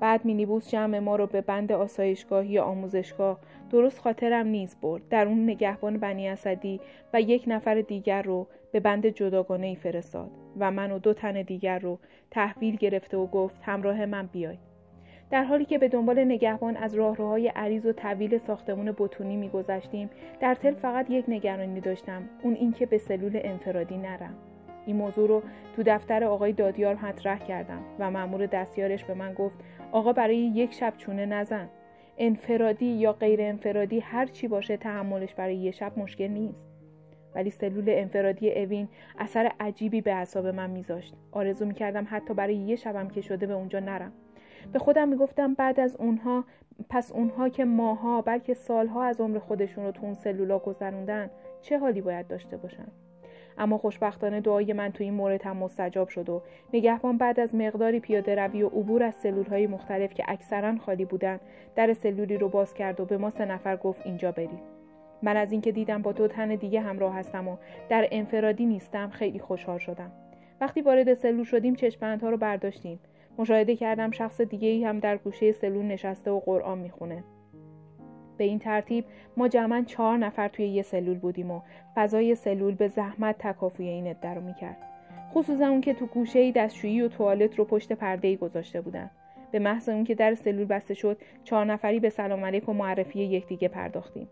بعد 0.00 0.24
مینیبوس 0.24 0.70
جمع 0.70 0.98
ما 0.98 1.16
رو 1.16 1.26
به 1.26 1.40
بند 1.40 1.72
آسایشگاه 1.72 2.46
یا 2.46 2.64
آموزشگاه. 2.64 3.38
درست 3.70 3.98
خاطرم 3.98 4.46
نیست 4.46 4.80
برد. 4.80 5.08
در 5.08 5.26
اون 5.26 5.44
نگهبان 5.44 5.98
بنی 5.98 6.28
اسدی 6.28 6.80
و 7.12 7.20
یک 7.20 7.44
نفر 7.46 7.80
دیگر 7.80 8.22
رو 8.22 8.46
به 8.72 8.80
بند 8.80 9.06
جداگانه 9.06 9.66
ای 9.66 9.76
فرستاد 9.76 10.30
و 10.58 10.70
من 10.70 10.92
و 10.92 10.98
دو 10.98 11.14
تن 11.14 11.42
دیگر 11.42 11.78
رو 11.78 11.98
تحویل 12.30 12.76
گرفته 12.76 13.16
و 13.16 13.26
گفت 13.26 13.60
همراه 13.62 14.06
من 14.06 14.26
بیای. 14.26 14.58
در 15.30 15.44
حالی 15.44 15.64
که 15.64 15.78
به 15.78 15.88
دنبال 15.88 16.24
نگهبان 16.24 16.76
از 16.76 16.94
راهروهای 16.94 17.48
عریض 17.48 17.86
و 17.86 17.92
طویل 17.92 18.38
ساختمون 18.38 18.94
بتونی 18.98 19.36
میگذشتیم 19.36 20.10
در 20.40 20.54
تل 20.54 20.74
فقط 20.74 21.10
یک 21.10 21.24
نگرانی 21.28 21.80
داشتم 21.80 22.22
اون 22.42 22.54
اینکه 22.54 22.86
به 22.86 22.98
سلول 22.98 23.40
انفرادی 23.44 23.98
نرم. 23.98 24.34
این 24.86 24.96
موضوع 24.96 25.28
رو 25.28 25.42
تو 25.76 25.82
دفتر 25.86 26.24
آقای 26.24 26.52
دادیار 26.52 26.94
مطرح 26.94 27.38
کردم 27.38 27.80
و 27.98 28.10
مأمور 28.10 28.46
دستیارش 28.46 29.04
به 29.04 29.14
من 29.14 29.34
گفت 29.34 29.56
آقا 29.92 30.12
برای 30.12 30.36
یک 30.36 30.72
شب 30.72 30.94
چونه 30.96 31.26
نزن. 31.26 31.68
انفرادی 32.18 32.86
یا 32.86 33.12
غیر 33.12 33.42
انفرادی 33.42 34.00
هر 34.00 34.26
چی 34.26 34.48
باشه 34.48 34.76
تحملش 34.76 35.34
برای 35.34 35.56
یه 35.56 35.70
شب 35.70 35.98
مشکل 35.98 36.26
نیست. 36.28 36.70
ولی 37.34 37.50
سلول 37.50 37.84
انفرادی 37.88 38.50
اوین 38.50 38.88
اثر 39.18 39.52
عجیبی 39.60 40.00
به 40.00 40.14
اعصاب 40.14 40.46
من 40.46 40.70
میذاشت. 40.70 41.14
آرزو 41.32 41.66
می‌کردم 41.66 42.06
حتی 42.10 42.34
برای 42.34 42.54
یه 42.54 42.76
شبم 42.76 43.08
که 43.08 43.20
شده 43.20 43.46
به 43.46 43.52
اونجا 43.52 43.80
نرم. 43.80 44.12
به 44.72 44.78
خودم 44.78 45.08
می‌گفتم 45.08 45.54
بعد 45.54 45.80
از 45.80 45.96
اونها 45.96 46.44
پس 46.88 47.12
اونها 47.12 47.48
که 47.48 47.64
ماها 47.64 48.22
بلکه 48.22 48.54
سالها 48.54 49.04
از 49.04 49.20
عمر 49.20 49.38
خودشون 49.38 49.84
رو 49.84 49.92
تو 49.92 50.04
اون 50.04 50.14
سلولا 50.14 50.58
گذروندن 50.58 51.30
چه 51.60 51.78
حالی 51.78 52.00
باید 52.00 52.26
داشته 52.28 52.56
باشن؟ 52.56 52.88
اما 53.60 53.78
خوشبختانه 53.78 54.40
دعای 54.40 54.72
من 54.72 54.92
تو 54.92 55.04
این 55.04 55.14
مورد 55.14 55.42
هم 55.42 55.56
مستجاب 55.56 56.08
شد 56.08 56.28
و 56.28 56.42
نگهبان 56.72 57.18
بعد 57.18 57.40
از 57.40 57.54
مقداری 57.54 58.00
پیاده 58.00 58.34
روی 58.34 58.62
و 58.62 58.68
عبور 58.68 59.02
از 59.02 59.14
سلول 59.14 59.46
های 59.46 59.66
مختلف 59.66 60.14
که 60.14 60.24
اکثرا 60.28 60.76
خالی 60.76 61.04
بودن 61.04 61.40
در 61.76 61.92
سلولی 61.92 62.38
رو 62.38 62.48
باز 62.48 62.74
کرد 62.74 63.00
و 63.00 63.04
به 63.04 63.18
ما 63.18 63.30
سه 63.30 63.44
نفر 63.44 63.76
گفت 63.76 64.06
اینجا 64.06 64.32
برید 64.32 64.80
من 65.22 65.36
از 65.36 65.52
اینکه 65.52 65.72
دیدم 65.72 66.02
با 66.02 66.12
دو 66.12 66.28
تن 66.28 66.54
دیگه 66.54 66.80
همراه 66.80 67.14
هستم 67.14 67.48
و 67.48 67.56
در 67.88 68.08
انفرادی 68.10 68.66
نیستم 68.66 69.08
خیلی 69.08 69.38
خوشحال 69.38 69.78
شدم. 69.78 70.12
وقتی 70.60 70.80
وارد 70.80 71.14
سلول 71.14 71.44
شدیم 71.44 71.74
چشمندها 71.74 72.30
رو 72.30 72.36
برداشتیم. 72.36 72.98
مشاهده 73.38 73.76
کردم 73.76 74.10
شخص 74.10 74.40
دیگه 74.40 74.68
ای 74.68 74.84
هم 74.84 74.98
در 74.98 75.16
گوشه 75.16 75.52
سلول 75.52 75.84
نشسته 75.84 76.30
و 76.30 76.40
قرآن 76.40 76.78
می‌خونه. 76.78 77.24
به 78.40 78.46
این 78.46 78.58
ترتیب 78.58 79.04
ما 79.36 79.48
جمعا 79.48 79.84
چهار 79.86 80.18
نفر 80.18 80.48
توی 80.48 80.66
یه 80.66 80.82
سلول 80.82 81.18
بودیم 81.18 81.50
و 81.50 81.60
فضای 81.94 82.34
سلول 82.34 82.74
به 82.74 82.88
زحمت 82.88 83.38
تکافوی 83.38 83.88
این 83.88 84.06
عده 84.06 84.34
رو 84.34 84.40
می‌کرد. 84.40 84.76
خصوصا 85.34 85.68
اون 85.68 85.80
که 85.80 85.94
تو 85.94 86.06
گوشه 86.06 86.38
ای 86.38 86.52
دستشویی 86.52 87.02
و 87.02 87.08
توالت 87.08 87.58
رو 87.58 87.64
پشت 87.64 87.92
پرده 87.92 88.28
ای 88.28 88.36
گذاشته 88.36 88.80
بودن. 88.80 89.10
به 89.52 89.58
محض 89.58 89.88
اون 89.88 90.04
که 90.04 90.14
در 90.14 90.34
سلول 90.34 90.64
بسته 90.64 90.94
شد 90.94 91.18
چهار 91.44 91.64
نفری 91.64 92.00
به 92.00 92.10
سلام 92.10 92.44
علیک 92.44 92.68
و 92.68 92.72
معرفی 92.72 93.18
یکدیگه 93.18 93.68
پرداختیم. 93.68 94.28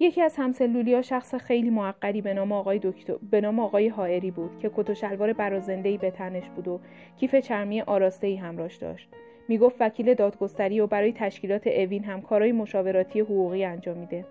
یکی 0.00 0.22
از 0.22 0.36
همسلولی 0.36 0.94
ها 0.94 1.02
شخص 1.02 1.34
خیلی 1.34 1.70
معقدی 1.70 2.22
به 2.22 2.34
نام 2.34 2.52
آقای 2.52 2.80
دکتر 2.82 3.16
به 3.30 3.40
نام 3.40 3.60
آقای 3.60 3.88
حائری 3.88 4.30
بود 4.30 4.58
که 4.58 4.70
کت 4.76 4.90
و 4.90 4.94
شلوار 4.94 5.32
برازنده 5.32 5.96
به 5.96 6.10
تنش 6.10 6.48
بود 6.48 6.68
و 6.68 6.80
کیف 7.16 7.34
چرمی 7.34 7.80
آراسته 7.80 8.26
ای 8.26 8.36
همراش 8.36 8.76
داشت. 8.76 9.08
می‌گفت 9.50 9.76
وکیل 9.80 10.14
دادگستری 10.14 10.80
و 10.80 10.86
برای 10.86 11.12
تشکیلات 11.12 11.66
اوین 11.66 12.04
هم 12.04 12.22
کارهای 12.22 12.52
مشاوراتی 12.52 13.20
حقوقی 13.20 13.64
انجام 13.64 13.98
میده. 13.98 14.24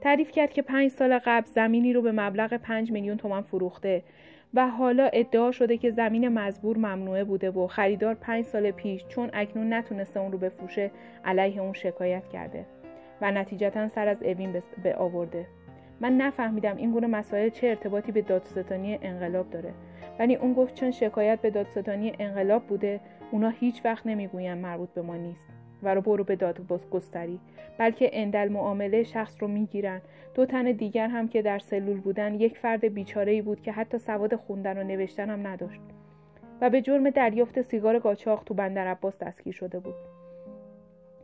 تعریف 0.00 0.30
کرد 0.30 0.52
که 0.52 0.62
پنج 0.62 0.90
سال 0.90 1.18
قبل 1.18 1.46
زمینی 1.46 1.92
رو 1.92 2.02
به 2.02 2.12
مبلغ 2.12 2.54
پنج 2.54 2.92
میلیون 2.92 3.16
تومن 3.16 3.42
فروخته 3.42 4.02
و 4.54 4.68
حالا 4.68 5.10
ادعا 5.12 5.50
شده 5.50 5.76
که 5.76 5.90
زمین 5.90 6.28
مزبور 6.28 6.76
ممنوعه 6.76 7.24
بوده 7.24 7.50
و 7.50 7.66
خریدار 7.66 8.14
پنج 8.14 8.44
سال 8.44 8.70
پیش 8.70 9.04
چون 9.06 9.30
اکنون 9.32 9.72
نتونسته 9.72 10.20
اون 10.20 10.32
رو 10.32 10.38
بفروشه 10.38 10.90
علیه 11.24 11.62
اون 11.62 11.72
شکایت 11.72 12.28
کرده 12.28 12.64
و 13.20 13.30
نتیجتا 13.30 13.88
سر 13.88 14.08
از 14.08 14.22
اوین 14.22 14.62
به 14.82 14.96
آورده. 14.96 15.46
من 16.00 16.16
نفهمیدم 16.16 16.76
این 16.76 16.92
گونه 16.92 17.06
مسائل 17.06 17.48
چه 17.48 17.66
ارتباطی 17.66 18.12
به 18.12 18.22
دادستانی 18.22 18.98
انقلاب 19.02 19.50
داره. 19.50 19.72
ولی 20.18 20.34
اون 20.34 20.52
گفت 20.52 20.74
چون 20.74 20.90
شکایت 20.90 21.40
به 21.40 21.50
دادستانی 21.50 22.12
انقلاب 22.18 22.62
بوده 22.62 23.00
اونا 23.30 23.48
هیچ 23.48 23.84
وقت 23.84 24.06
نمی‌گوین 24.06 24.54
مربوط 24.54 24.88
به 24.88 25.02
ما 25.02 25.16
نیست 25.16 25.48
و 25.82 25.94
رو 25.94 26.00
برو 26.00 26.24
به 26.24 26.36
داد 26.36 26.60
گستری 26.90 27.40
بلکه 27.78 28.10
اندل 28.12 28.48
معامله 28.48 29.02
شخص 29.02 29.36
رو 29.40 29.48
می‌گیرن. 29.48 30.00
دو 30.34 30.46
تن 30.46 30.72
دیگر 30.72 31.08
هم 31.08 31.28
که 31.28 31.42
در 31.42 31.58
سلول 31.58 32.00
بودن 32.00 32.34
یک 32.34 32.58
فرد 32.58 32.84
بیچاره 32.84 33.32
ای 33.32 33.42
بود 33.42 33.62
که 33.62 33.72
حتی 33.72 33.98
سواد 33.98 34.36
خوندن 34.36 34.78
و 34.78 34.82
نوشتن 34.82 35.30
هم 35.30 35.46
نداشت 35.46 35.80
و 36.60 36.70
به 36.70 36.82
جرم 36.82 37.10
دریافت 37.10 37.62
سیگار 37.62 37.98
قاچاق 37.98 38.42
تو 38.46 38.54
بندر 38.54 38.86
عباس 38.86 39.18
دستگیر 39.18 39.52
شده 39.52 39.78
بود. 39.78 39.94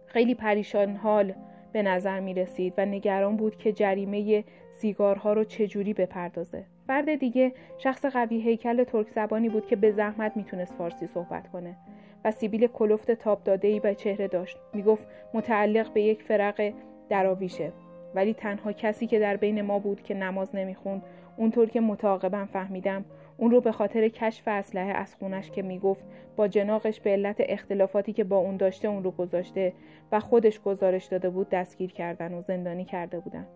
خیلی 0.06 0.34
پریشان 0.34 0.96
حال 0.96 1.32
به 1.72 1.82
نظر 1.82 2.20
می 2.20 2.34
رسید 2.34 2.74
و 2.78 2.86
نگران 2.86 3.36
بود 3.36 3.56
که 3.56 3.72
جریمه 3.72 4.44
سیگارها 4.74 5.32
رو 5.32 5.44
چجوری 5.44 5.94
بپردازه. 5.94 6.64
فرد 6.86 7.14
دیگه 7.14 7.52
شخص 7.78 8.04
قوی 8.04 8.40
هیکل 8.40 8.84
ترک 8.84 9.10
زبانی 9.10 9.48
بود 9.48 9.66
که 9.66 9.76
به 9.76 9.92
زحمت 9.92 10.36
می‌تونست 10.36 10.74
فارسی 10.74 11.06
صحبت 11.06 11.48
کنه 11.48 11.76
و 12.24 12.30
سیبیل 12.30 12.66
کلفت 12.66 13.10
تاب 13.10 13.44
داده 13.44 13.68
ای 13.68 13.80
به 13.80 13.94
چهره 13.94 14.28
داشت. 14.28 14.58
می‌گفت 14.74 15.06
متعلق 15.34 15.92
به 15.92 16.02
یک 16.02 16.22
فرق 16.22 16.72
دراویشه. 17.08 17.72
ولی 18.14 18.34
تنها 18.34 18.72
کسی 18.72 19.06
که 19.06 19.18
در 19.18 19.36
بین 19.36 19.62
ما 19.62 19.78
بود 19.78 20.02
که 20.02 20.14
نماز 20.14 20.54
نمی‌خوند 20.54 21.02
اونطور 21.36 21.68
که 21.68 21.80
متعاقبا 21.80 22.44
فهمیدم 22.44 23.04
اون 23.36 23.50
رو 23.50 23.60
به 23.60 23.72
خاطر 23.72 24.08
کشف 24.08 24.48
اسلحه 24.48 24.92
از 24.92 25.14
خونش 25.14 25.50
که 25.50 25.62
می‌گفت 25.62 26.04
با 26.36 26.48
جناقش 26.48 27.00
به 27.00 27.10
علت 27.10 27.36
اختلافاتی 27.38 28.12
که 28.12 28.24
با 28.24 28.36
اون 28.36 28.56
داشته 28.56 28.88
اون 28.88 29.04
رو 29.04 29.10
گذاشته 29.10 29.72
و 30.12 30.20
خودش 30.20 30.60
گزارش 30.60 31.04
داده 31.04 31.30
بود 31.30 31.48
دستگیر 31.48 31.92
کردن 31.92 32.34
و 32.34 32.42
زندانی 32.42 32.84
کرده 32.84 33.20
بودن 33.20 33.46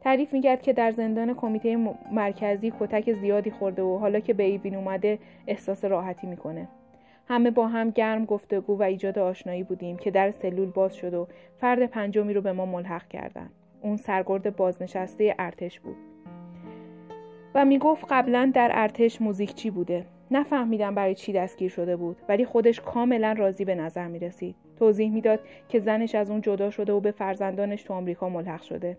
تعریف 0.00 0.32
می‌کرد 0.32 0.62
که 0.62 0.72
در 0.72 0.90
زندان 0.90 1.34
کمیته 1.34 1.76
مرکزی 2.12 2.72
کتک 2.80 3.12
زیادی 3.12 3.50
خورده 3.50 3.82
و 3.82 3.98
حالا 3.98 4.20
که 4.20 4.34
به 4.34 4.42
ایوین 4.42 4.74
اومده 4.74 5.18
احساس 5.46 5.84
راحتی 5.84 6.26
می‌کنه. 6.26 6.68
همه 7.28 7.50
با 7.50 7.68
هم 7.68 7.90
گرم 7.90 8.24
گفتگو 8.24 8.78
و 8.78 8.82
ایجاد 8.82 9.18
آشنایی 9.18 9.62
بودیم 9.62 9.96
که 9.96 10.10
در 10.10 10.30
سلول 10.30 10.70
باز 10.70 10.94
شد 10.94 11.14
و 11.14 11.28
فرد 11.58 11.86
پنجمی 11.86 12.34
رو 12.34 12.40
به 12.40 12.52
ما 12.52 12.66
ملحق 12.66 13.08
کردن 13.08 13.50
اون 13.82 13.96
سرگرد 13.96 14.56
بازنشسته 14.56 15.34
ارتش 15.38 15.80
بود. 15.80 15.96
و 17.54 17.64
می‌گفت 17.64 18.04
قبلا 18.10 18.50
در 18.54 18.70
ارتش 18.74 19.20
موزیکچی 19.22 19.70
بوده؟ 19.70 20.04
نفهمیدم 20.30 20.94
برای 20.94 21.14
چی 21.14 21.32
دستگیر 21.32 21.70
شده 21.70 21.96
بود 21.96 22.16
ولی 22.28 22.44
خودش 22.44 22.80
کاملا 22.80 23.32
راضی 23.32 23.64
به 23.64 23.74
نظر 23.74 24.06
می 24.06 24.18
رسید. 24.18 24.56
توضیح 24.78 25.12
می‌داد 25.12 25.40
که 25.68 25.80
زنش 25.80 26.14
از 26.14 26.30
اون 26.30 26.40
جدا 26.40 26.70
شده 26.70 26.92
و 26.92 27.00
به 27.00 27.10
فرزندانش 27.10 27.82
تو 27.82 27.94
آمریکا 27.94 28.28
ملحق 28.28 28.62
شده. 28.62 28.96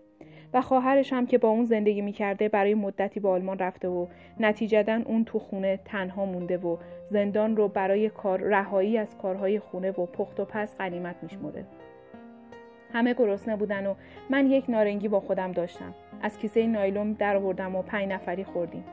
و 0.54 0.60
خواهرش 0.60 1.12
هم 1.12 1.26
که 1.26 1.38
با 1.38 1.48
اون 1.48 1.64
زندگی 1.64 2.00
می‌کرده 2.00 2.48
برای 2.48 2.74
مدتی 2.74 3.20
به 3.20 3.28
آلمان 3.28 3.58
رفته 3.58 3.88
و 3.88 4.06
نتیجتا 4.40 5.00
اون 5.06 5.24
تو 5.24 5.38
خونه 5.38 5.80
تنها 5.84 6.24
مونده 6.24 6.58
و 6.58 6.76
زندان 7.10 7.56
رو 7.56 7.68
برای 7.68 8.08
کار 8.08 8.40
رهایی 8.40 8.98
از 8.98 9.18
کارهای 9.18 9.58
خونه 9.58 9.90
و 9.90 10.06
پخت 10.06 10.40
و 10.40 10.44
پس 10.44 10.76
غنیمت 10.76 11.16
میشمرده. 11.22 11.64
همه 12.92 13.14
گرسنه 13.14 13.56
بودن 13.56 13.86
و 13.86 13.94
من 14.30 14.50
یک 14.50 14.70
نارنگی 14.70 15.08
با 15.08 15.20
خودم 15.20 15.52
داشتم. 15.52 15.94
از 16.22 16.38
کیسه 16.38 16.66
نایلون 16.66 17.12
در 17.12 17.36
آوردم 17.36 17.76
و 17.76 17.82
پنج 17.82 18.08
نفری 18.08 18.44
خوردیم. 18.44 18.84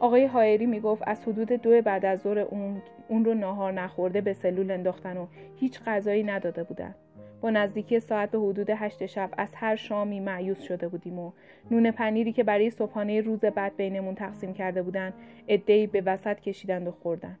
آقای 0.00 0.26
هایری 0.26 0.66
می‌گفت 0.66 1.02
از 1.06 1.22
حدود 1.28 1.52
دو 1.52 1.82
بعد 1.82 2.04
از 2.04 2.20
ظهر 2.20 2.38
اون, 2.38 2.82
اون 3.08 3.24
رو 3.24 3.34
ناهار 3.34 3.72
نخورده 3.72 4.20
به 4.20 4.32
سلول 4.32 4.70
انداختن 4.70 5.16
و 5.16 5.26
هیچ 5.56 5.80
غذایی 5.86 6.22
نداده 6.22 6.62
بودن. 6.62 6.94
با 7.40 7.50
نزدیکی 7.50 8.00
ساعت 8.00 8.30
به 8.30 8.38
حدود 8.38 8.70
هشت 8.70 9.06
شب 9.06 9.30
از 9.38 9.48
هر 9.54 9.76
شامی 9.76 10.20
معیوس 10.20 10.62
شده 10.62 10.88
بودیم 10.88 11.18
و 11.18 11.32
نون 11.70 11.90
پنیری 11.90 12.32
که 12.32 12.44
برای 12.44 12.70
صبحانه 12.70 13.20
روز 13.20 13.40
بعد 13.40 13.76
بینمون 13.76 14.14
تقسیم 14.14 14.54
کرده 14.54 14.82
بودن 14.82 15.12
ادهی 15.48 15.86
به 15.86 16.00
وسط 16.06 16.40
کشیدند 16.40 16.88
و 16.88 16.90
خوردن. 16.90 17.38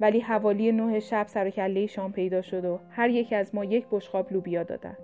ولی 0.00 0.20
حوالی 0.20 0.72
نه 0.72 1.00
شب 1.00 1.26
سر 1.26 1.86
شام 1.86 2.12
پیدا 2.12 2.42
شد 2.42 2.64
و 2.64 2.78
هر 2.90 3.10
یک 3.10 3.32
از 3.32 3.54
ما 3.54 3.64
یک 3.64 3.86
بشقاب 3.90 4.32
لوبیا 4.32 4.62
دادن. 4.62 4.96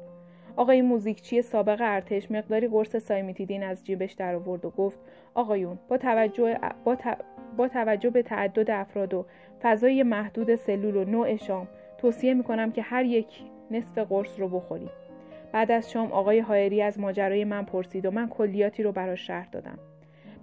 آقای 0.56 0.82
موزیکچی 0.82 1.42
سابق 1.42 1.78
ارتش 1.80 2.30
مقداری 2.30 2.68
قرص 2.68 2.96
سایمیتیدین 2.96 3.62
از 3.62 3.86
جیبش 3.86 4.12
در 4.12 4.34
آورد 4.34 4.64
و 4.64 4.70
گفت 4.70 4.98
آقایون 5.34 5.78
با 5.88 5.98
توجه, 5.98 6.58
با, 6.84 6.96
با 7.56 7.68
توجه 7.68 8.10
به 8.10 8.22
تعدد 8.22 8.70
افراد 8.70 9.14
و 9.14 9.26
فضای 9.62 10.02
محدود 10.02 10.54
سلول 10.54 10.96
و 10.96 11.04
نوع 11.04 11.36
شام 11.36 11.68
توصیه 11.98 12.34
می‌کنم 12.34 12.72
که 12.72 12.82
هر 12.82 13.04
یک 13.04 13.26
نصف 13.70 13.98
قرص 13.98 14.40
رو 14.40 14.48
بخوریم. 14.48 14.90
بعد 15.52 15.70
از 15.70 15.90
شام 15.90 16.12
آقای 16.12 16.38
هایری 16.38 16.82
از 16.82 17.00
ماجرای 17.00 17.44
من 17.44 17.64
پرسید 17.64 18.06
و 18.06 18.10
من 18.10 18.28
کلیاتی 18.28 18.82
رو 18.82 18.92
براش 18.92 19.26
شرح 19.26 19.48
دادم. 19.52 19.78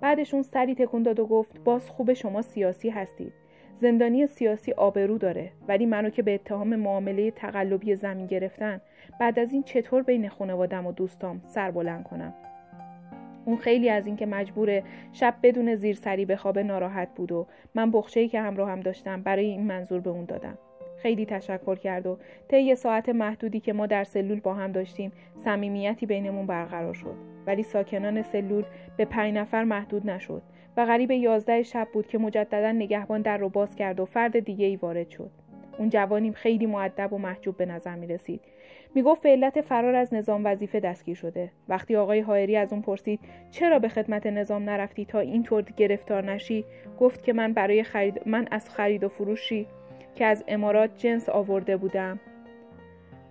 بعدش 0.01 0.33
اون 0.33 0.43
سری 0.43 0.75
تکون 0.75 1.03
داد 1.03 1.19
و 1.19 1.25
گفت 1.25 1.63
باز 1.63 1.89
خوب 1.89 2.13
شما 2.13 2.41
سیاسی 2.41 2.89
هستید. 2.89 3.33
زندانی 3.81 4.27
سیاسی 4.27 4.71
آبرو 4.71 5.17
داره 5.17 5.51
ولی 5.67 5.85
منو 5.85 6.09
که 6.09 6.21
به 6.21 6.33
اتهام 6.33 6.75
معامله 6.75 7.31
تقلبی 7.31 7.95
زمین 7.95 8.25
گرفتن 8.25 8.81
بعد 9.19 9.39
از 9.39 9.53
این 9.53 9.63
چطور 9.63 10.03
بین 10.03 10.29
خانوادم 10.29 10.85
و 10.85 10.91
دوستام 10.91 11.41
سر 11.45 11.71
بلند 11.71 12.03
کنم؟ 12.03 12.33
اون 13.45 13.57
خیلی 13.57 13.89
از 13.89 14.07
اینکه 14.07 14.25
مجبور 14.25 14.83
شب 15.13 15.35
بدون 15.43 15.75
زیر 15.75 15.95
سری 15.95 16.25
به 16.25 16.35
خواب 16.35 16.59
ناراحت 16.59 17.09
بود 17.15 17.31
و 17.31 17.47
من 17.75 17.91
بخشه‌ای 17.91 18.27
که 18.27 18.41
همراه 18.41 18.69
هم 18.69 18.79
داشتم 18.79 19.21
برای 19.21 19.45
این 19.45 19.63
منظور 19.63 19.99
به 19.99 20.09
اون 20.09 20.25
دادم. 20.25 20.57
خیلی 21.05 21.25
تشکر 21.25 21.75
کرد 21.75 22.07
و 22.07 22.17
طی 22.47 22.75
ساعت 22.75 23.09
محدودی 23.09 23.59
که 23.59 23.73
ما 23.73 23.85
در 23.85 24.03
سلول 24.03 24.39
با 24.39 24.53
هم 24.53 24.71
داشتیم 24.71 25.11
صمیمیتی 25.37 26.05
بینمون 26.05 26.45
برقرار 26.45 26.93
شد. 26.93 27.15
ولی 27.47 27.63
ساکنان 27.63 28.21
سلول 28.21 28.63
به 28.97 29.05
پنج 29.05 29.33
نفر 29.33 29.63
محدود 29.63 30.09
نشد 30.09 30.41
و 30.77 30.81
قریب 30.81 31.11
یازده 31.11 31.63
شب 31.63 31.87
بود 31.93 32.07
که 32.07 32.17
مجددا 32.17 32.71
نگهبان 32.71 33.21
در 33.21 33.37
رو 33.37 33.49
باز 33.49 33.75
کرد 33.75 33.99
و 33.99 34.05
فرد 34.05 34.39
دیگه 34.39 34.65
ای 34.65 34.75
وارد 34.75 35.09
شد. 35.09 35.29
اون 35.77 35.89
جوانیم 35.89 36.33
خیلی 36.33 36.65
معدب 36.65 37.13
و 37.13 37.17
محجوب 37.17 37.57
به 37.57 37.65
نظر 37.65 37.95
می 37.95 38.07
رسید 38.07 38.41
می‌گفت 38.95 39.21
به 39.21 39.29
علت 39.29 39.61
فرار 39.61 39.95
از 39.95 40.13
نظام 40.13 40.45
وظیفه 40.45 40.79
دستگیر 40.79 41.15
شده. 41.15 41.51
وقتی 41.69 41.95
آقای 41.95 42.19
هایری 42.19 42.57
از 42.57 42.73
اون 42.73 42.81
پرسید 42.81 43.19
چرا 43.51 43.79
به 43.79 43.89
خدمت 43.89 44.27
نظام 44.27 44.63
نرفتی 44.63 45.05
تا 45.05 45.19
اینطور 45.19 45.63
گرفتار 45.77 46.31
نشی؟ 46.31 46.65
گفت 46.99 47.23
که 47.23 47.33
من 47.33 47.53
برای 47.53 47.83
خرید 47.83 48.21
من 48.25 48.47
از 48.51 48.69
خرید 48.69 49.03
و 49.03 49.09
فروشی 49.09 49.67
که 50.15 50.25
از 50.25 50.43
امارات 50.47 50.97
جنس 50.97 51.29
آورده 51.29 51.77
بودم 51.77 52.19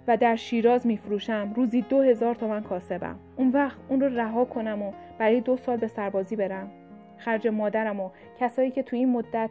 و 0.06 0.16
در 0.16 0.36
شیراز 0.36 0.86
میفروشم. 0.86 1.52
روزی 1.56 1.82
دو 1.82 2.00
هزار 2.00 2.34
تومن 2.34 2.62
کاسبم. 2.62 3.18
اون 3.36 3.50
وقت 3.50 3.78
اون 3.88 4.00
رو 4.00 4.08
رها 4.08 4.44
کنم 4.44 4.82
و 4.82 4.92
برای 5.18 5.40
دو 5.40 5.56
سال 5.56 5.76
به 5.76 5.88
سربازی 5.88 6.36
برم. 6.36 6.70
خرج 7.16 7.46
مادرم 7.48 8.00
و 8.00 8.10
کسایی 8.40 8.70
که 8.70 8.82
تو 8.82 8.96
این 8.96 9.12
مدت 9.12 9.50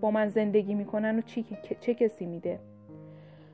با 0.00 0.10
من 0.10 0.28
زندگی 0.28 0.74
می‌کنن 0.74 1.18
و 1.18 1.20
چه 1.80 1.94
کسی 1.94 2.26
میده. 2.26 2.58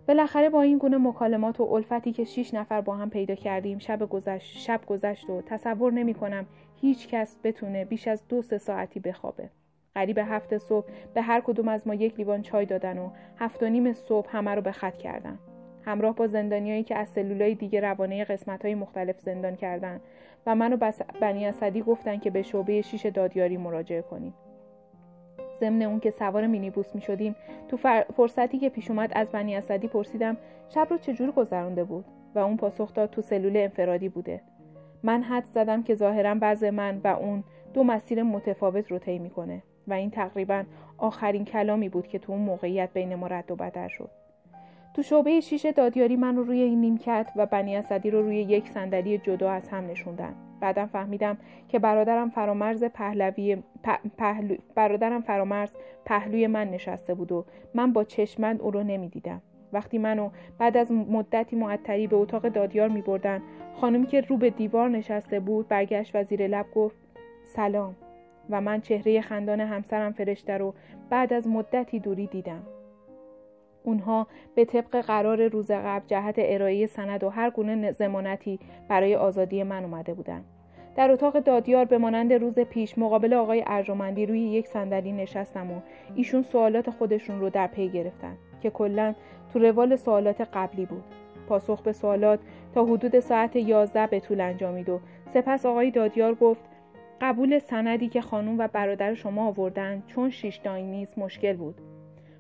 بالاخره 0.09 0.51
با 0.51 0.63
این 0.63 0.79
گونه 0.79 0.97
مکالمات 0.97 1.61
و 1.61 1.63
الفتی 1.63 2.13
که 2.13 2.25
شیش 2.25 2.55
نفر 2.55 2.81
با 2.81 2.97
هم 2.97 3.11
پیدا 3.11 3.35
کردیم 3.35 3.79
شب 3.79 4.09
گذشت 4.09 4.59
شب 4.59 4.81
گذشت 4.87 5.31
و 5.31 5.43
تصور 5.43 5.93
نمی 5.93 6.15
کنم 6.15 6.47
هیچ 6.81 7.09
کس 7.09 7.37
بتونه 7.45 7.85
بیش 7.85 8.09
از 8.09 8.23
دو 8.29 8.43
سه 8.43 8.59
ساعتی 8.59 9.01
بخوابه. 9.01 9.51
قریب 9.95 10.19
هفت 10.19 10.59
صبح 10.59 10.87
به 11.15 11.23
هر 11.23 11.41
کدوم 11.41 11.69
از 11.69 11.87
ما 11.87 11.95
یک 11.95 12.17
لیوان 12.19 12.43
چای 12.43 12.67
دادن 12.67 12.99
و 12.99 13.11
هفت 13.39 13.63
و 13.63 13.69
نیم 13.69 13.93
صبح 13.93 14.29
همه 14.37 14.55
رو 14.55 14.63
به 14.63 14.73
خط 14.73 14.97
کردن. 14.97 15.39
همراه 15.85 16.15
با 16.15 16.27
زندانیایی 16.27 16.83
که 16.83 16.97
از 16.97 17.09
سلولای 17.09 17.55
دیگه 17.55 17.81
روانه 17.81 18.25
قسمت 18.25 18.65
های 18.65 18.75
مختلف 18.75 19.21
زندان 19.21 19.57
کردن 19.57 20.01
و 20.47 20.55
منو 20.55 20.93
بنی 21.21 21.47
اسدی 21.47 21.83
گفتن 21.83 22.19
که 22.19 22.31
به 22.31 22.43
شعبه 22.43 22.83
شیش 22.83 23.07
دادیاری 23.07 23.57
مراجعه 23.57 24.03
کنیم. 24.03 24.35
ضمن 25.61 25.83
اون 25.83 26.01
که 26.01 26.11
سوار 26.11 26.47
مینیبوس 26.47 26.95
می 26.95 27.01
شدیم 27.01 27.37
تو 27.69 27.77
فرصتی 28.17 28.59
که 28.59 28.69
پیش 28.69 28.91
اومد 28.91 29.13
از 29.15 29.31
بنی 29.31 29.57
اسدی 29.57 29.89
پرسیدم 29.89 30.37
شب 30.69 30.87
رو 30.91 30.99
چجور 30.99 31.31
گذرانده 31.31 31.85
بود 31.85 32.05
و 32.35 32.39
اون 32.39 32.57
پاسخ 32.57 32.95
داد 32.95 33.11
تو 33.11 33.23
سلول 33.23 33.57
انفرادی 33.57 34.09
بوده. 34.09 34.41
من 35.03 35.23
حد 35.23 35.45
زدم 35.45 35.83
که 35.83 35.95
ظاهرا 35.95 36.35
بعض 36.35 36.65
من 36.65 37.01
و 37.05 37.07
اون 37.09 37.45
دو 37.75 37.85
مسیر 37.85 38.23
متفاوت 38.23 38.91
رو 38.91 38.99
طی 38.99 39.19
می‌کنه. 39.19 39.63
و 39.89 39.93
این 39.93 40.11
تقریبا 40.11 40.65
آخرین 40.99 41.45
کلامی 41.45 41.89
بود 41.89 42.07
که 42.07 42.19
تو 42.19 42.33
اون 42.33 42.41
موقعیت 42.41 42.93
بین 42.93 43.15
ما 43.15 43.27
رد 43.27 43.51
و 43.51 43.57
بدر 43.57 43.89
شد. 43.89 44.11
تو 44.95 45.03
شعبه 45.03 45.41
شیشه 45.41 45.73
دادیاری 45.73 46.17
من 46.17 46.37
رو 46.37 46.45
روی 46.45 46.61
این 46.61 46.81
نیمکت 46.81 47.33
و 47.37 47.47
بنی 47.47 47.77
اسدی 47.77 48.11
رو 48.11 48.23
روی 48.23 48.37
یک 48.37 48.69
صندلی 48.69 49.19
جدا 49.19 49.51
از 49.51 49.69
هم 49.69 49.87
نشوندن. 49.87 50.35
بعدم 50.61 50.87
فهمیدم 50.87 51.37
که 51.69 51.79
برادرم 51.79 52.31
فرامرز 52.31 52.85
پهلوی 52.85 53.63
پهلو 54.19 54.57
برادرم 54.75 55.21
فرامرز 55.21 55.77
پهلوی 56.05 56.47
من 56.47 56.71
نشسته 56.71 57.15
بود 57.15 57.33
و 57.33 57.45
من 57.75 57.93
با 57.93 58.05
چشمند 58.05 58.63
او 58.63 58.71
رو 58.71 58.83
نمی‌دیدم. 58.83 59.43
وقتی 59.73 59.99
منو 59.99 60.31
بعد 60.59 60.77
از 60.77 60.93
مدتی 60.93 61.57
معطری 61.57 62.07
به 62.07 62.17
اتاق 62.17 62.49
دادیار 62.49 62.89
می 62.89 63.03
بردن 63.03 63.43
خانمی 63.81 64.07
که 64.07 64.21
رو 64.21 64.37
به 64.37 64.51
دیوار 64.51 64.89
نشسته 64.89 65.41
بود 65.41 65.69
برگشت 65.69 66.17
و 66.17 66.25
زیر 66.25 66.47
لب 66.47 66.67
گفت 66.75 66.97
سلام. 67.45 67.97
و 68.53 68.61
من 68.61 68.81
چهره 68.81 69.21
خندان 69.21 69.61
همسرم 69.61 70.13
فرشته 70.13 70.59
رو 70.59 70.75
بعد 71.11 71.33
از 71.33 71.49
مدتی 71.49 72.01
دوری 72.01 72.27
دیدم. 72.27 72.63
اونها 73.85 74.27
به 74.55 74.65
طبق 74.65 75.01
قرار 75.01 75.49
روز 75.49 75.71
قبل 75.71 76.07
جهت 76.07 76.35
ارائه 76.39 76.87
سند 76.87 77.25
و 77.25 77.29
هر 77.29 77.51
گونه 77.51 77.93
زمانتی 77.93 78.59
برای 78.89 79.17
آزادی 79.17 79.63
من 79.63 79.85
اومده 79.85 80.15
بودند 80.15 80.45
در 80.97 81.11
اتاق 81.11 81.41
دادیار 81.41 81.85
به 81.85 81.99
مانند 81.99 82.33
روز 82.33 82.59
پیش 82.59 82.99
مقابل 82.99 83.35
آقای 83.35 83.65
ارجمندی 83.67 84.27
روی 84.27 84.41
یک 84.41 84.67
صندلی 84.67 85.13
نشستم 85.13 85.71
و 85.71 85.81
ایشون 86.15 86.43
سوالات 86.43 86.91
خودشون 86.91 87.41
رو 87.41 87.51
در 87.51 87.67
پی 87.67 87.89
گرفتن 87.89 88.37
که 88.61 88.71
کلا 88.71 89.15
تو 89.53 89.59
روال 89.59 89.97
سوالات 89.97 90.41
قبلی 90.41 90.87
بود. 90.87 91.05
پاسخ 91.49 91.83
به 91.83 91.93
سوالات 91.93 92.41
تا 92.75 92.85
حدود 92.85 93.21
ساعت 93.21 93.57
11 93.57 94.07
به 94.07 94.21
طول 94.21 94.41
انجامید 94.41 94.89
و 94.89 95.01
سپس 95.35 95.67
آقای 95.67 95.91
دادیار 95.91 96.35
گفت 96.35 96.63
قبول 97.23 97.59
سندی 97.59 98.09
که 98.09 98.21
خانم 98.21 98.59
و 98.59 98.69
برادر 98.69 99.15
شما 99.15 99.47
آوردن 99.47 100.03
چون 100.07 100.31
شیش 100.31 100.67
نیست 100.67 101.19
مشکل 101.19 101.57
بود 101.57 101.81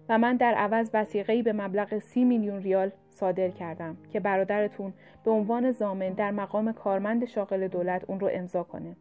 و 0.08 0.18
من 0.18 0.36
در 0.36 0.54
عوض 0.54 0.90
وسیقه‌ای 0.94 1.42
به 1.42 1.52
مبلغ 1.52 1.98
سی 1.98 2.24
میلیون 2.24 2.62
ریال 2.62 2.90
صادر 3.10 3.48
کردم 3.48 3.96
که 4.12 4.20
برادرتون 4.20 4.92
به 5.24 5.30
عنوان 5.30 5.72
زامن 5.72 6.08
در 6.08 6.30
مقام 6.30 6.72
کارمند 6.72 7.24
شاغل 7.24 7.68
دولت 7.68 8.04
اون 8.06 8.20
رو 8.20 8.30
امضا 8.32 8.62
کنه. 8.62 8.96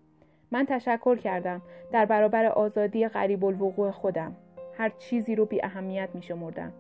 من 0.52 0.66
تشکر 0.66 1.16
کردم 1.16 1.62
در 1.92 2.06
برابر 2.06 2.46
آزادی 2.46 3.08
غریب 3.08 3.46
الوقوع 3.46 3.92
خودم. 3.92 4.36
هر 4.78 4.90
چیزی 4.90 5.36
رو 5.36 5.46
بی 5.46 5.64
اهمیت 5.64 6.10
می 6.14 6.22
شمردم. 6.22 6.74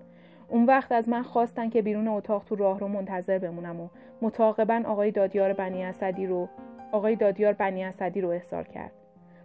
اون 0.50 0.66
وقت 0.66 0.92
از 0.92 1.10
من 1.10 1.24
خواستن 1.24 1.70
که 1.70 1.82
بیرون 1.82 2.08
اتاق 2.08 2.44
تو 2.44 2.56
راه 2.56 2.80
رو 2.80 2.88
منتظر 2.88 3.38
بمونم 3.38 3.82
و 3.82 3.88
متعاقبا 4.22 4.84
آقای 4.86 5.12
دادیار 5.12 5.54
بنی 5.54 5.84
اسدی 5.84 6.26
رو 6.26 6.50
آقای 6.92 7.16
دادیار 7.16 7.54
بنی 7.54 7.84
اسدی 7.84 8.22
رو 8.22 8.30
احضار 8.30 8.68
کرد. 8.68 8.92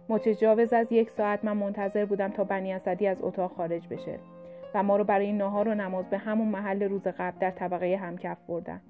متجاوز 0.09 0.73
از 0.73 0.91
یک 0.91 1.09
ساعت 1.09 1.45
من 1.45 1.57
منتظر 1.57 2.05
بودم 2.05 2.29
تا 2.29 2.43
بنی 2.43 2.73
اسدی 2.73 3.07
از 3.07 3.23
اتاق 3.23 3.51
خارج 3.51 3.87
بشه. 3.87 4.19
و 4.73 4.83
ما 4.83 4.97
رو 4.97 5.03
برای 5.03 5.31
ناهار 5.31 5.67
و 5.67 5.75
نماز 5.75 6.09
به 6.09 6.17
همون 6.17 6.47
محل 6.47 6.83
روز 6.83 7.07
قبل 7.07 7.37
در 7.39 7.51
طبقه 7.51 7.95
همکف 7.95 8.37
بردن 8.47 8.81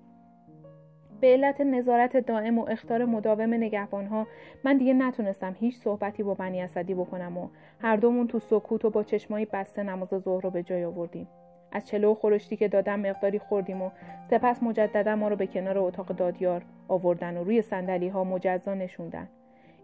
به 1.22 1.28
علت 1.28 1.62
نظارت 1.62 2.18
دائم 2.18 2.60
و 2.60 2.66
اختار 2.70 3.06
مداوم 3.06 3.54
نگهبانها 3.54 4.28
من 4.64 4.78
دیگه 4.78 4.94
نتونستم 4.94 5.56
هیچ 5.60 5.78
صحبتی 5.78 6.24
با 6.24 6.34
بنی 6.34 6.62
اسدی 6.62 6.94
بکنم 6.94 7.38
و 7.38 7.50
هر 7.82 7.96
دومون 7.96 8.28
تو 8.28 8.40
سکوت 8.40 8.86
و 8.86 8.90
با 8.90 9.04
چشمایی 9.04 9.46
بسته 9.46 9.84
نماز 9.84 10.10
ظهر 10.10 10.44
رو 10.44 10.50
به 10.50 10.64
جای 10.64 10.86
آوردیم 10.86 11.28
از 11.72 11.88
چلو 11.88 12.14
خورشتی 12.14 12.56
که 12.56 12.68
دادم 12.68 12.99
مقداری 12.99 13.39
خوردیم 13.39 13.81
و 13.81 13.89
سپس 14.30 14.64
مجددا 14.64 15.15
ما 15.15 15.27
رو 15.27 15.35
به 15.35 15.48
کنار 15.48 15.77
اتاق 15.77 16.07
دادیار 16.07 16.61
آوردن 16.88 17.38
و 17.38 17.44
روی 17.44 17.61
صندلی 17.61 18.07
ها 18.07 18.23
مجزا 18.23 18.73
نشوندن. 18.73 19.27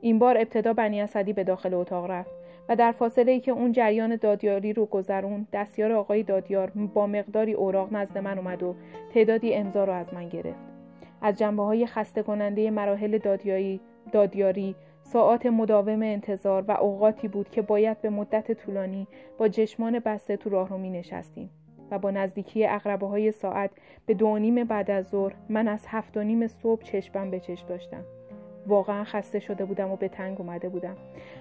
این 0.01 0.19
بار 0.19 0.37
ابتدا 0.37 0.73
بنی 0.73 1.01
اسدی 1.01 1.33
به 1.33 1.43
داخل 1.43 1.73
اتاق 1.73 2.11
رفت 2.11 2.31
و 2.69 2.75
در 2.75 2.91
فاصله 2.91 3.31
ای 3.31 3.39
که 3.39 3.51
اون 3.51 3.71
جریان 3.71 4.15
دادیاری 4.15 4.73
رو 4.73 4.85
گذرون 4.85 5.47
دستیار 5.53 5.91
آقای 5.91 6.23
دادیار 6.23 6.71
با 6.93 7.07
مقداری 7.07 7.53
اوراق 7.53 7.93
نزد 7.93 8.17
من 8.17 8.37
اومد 8.37 8.63
و 8.63 8.75
تعدادی 9.13 9.53
امضا 9.53 9.83
رو 9.83 9.93
از 9.93 10.13
من 10.13 10.29
گرفت. 10.29 10.73
از 11.21 11.37
جنبه 11.37 11.63
های 11.63 11.85
خسته 11.85 12.23
کننده 12.23 12.71
مراحل 12.71 13.17
دادیاری, 13.17 13.79
دادیاری 14.11 14.75
ساعات 15.03 15.45
مداوم 15.45 16.01
انتظار 16.01 16.63
و 16.67 16.71
اوقاتی 16.71 17.27
بود 17.27 17.49
که 17.49 17.61
باید 17.61 18.01
به 18.01 18.09
مدت 18.09 18.51
طولانی 18.51 19.07
با 19.37 19.47
جشمان 19.47 19.99
بسته 19.99 20.37
تو 20.37 20.49
راهرو 20.49 20.77
می 20.77 20.89
نشستیم 20.89 21.49
و 21.91 21.99
با 21.99 22.11
نزدیکی 22.11 22.65
اقربه 22.65 23.07
های 23.07 23.31
ساعت 23.31 23.71
به 24.05 24.13
دو 24.13 24.37
نیم 24.37 24.63
بعد 24.63 24.91
از 24.91 25.07
ظهر 25.09 25.33
من 25.49 25.67
از 25.67 25.85
هفت 25.87 26.17
و 26.17 26.23
نیم 26.23 26.47
صبح 26.47 26.83
چشمم 26.83 27.31
به 27.31 27.39
چشم 27.39 27.67
داشتم. 27.67 28.03
واقعا 28.67 29.03
خسته 29.03 29.39
شده 29.39 29.65
بودم 29.65 29.91
و 29.91 29.95
به 29.95 30.07
تنگ 30.07 30.41
اومده 30.41 30.69
بودم. 30.69 30.95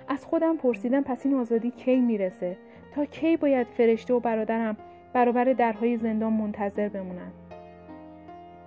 از 0.08 0.24
خودم 0.24 0.56
پرسیدم 0.56 1.02
پس 1.02 1.26
این 1.26 1.34
آزادی 1.34 1.70
کی 1.70 1.96
می‌رسه؟ 1.96 2.56
تا 2.94 3.04
کی 3.04 3.36
باید 3.36 3.66
فرشته 3.66 4.14
و 4.14 4.20
برادرم 4.20 4.76
برابر 5.12 5.44
درهای 5.44 5.96
زندان 5.96 6.32
منتظر 6.32 6.88
بمونن؟ 6.88 7.32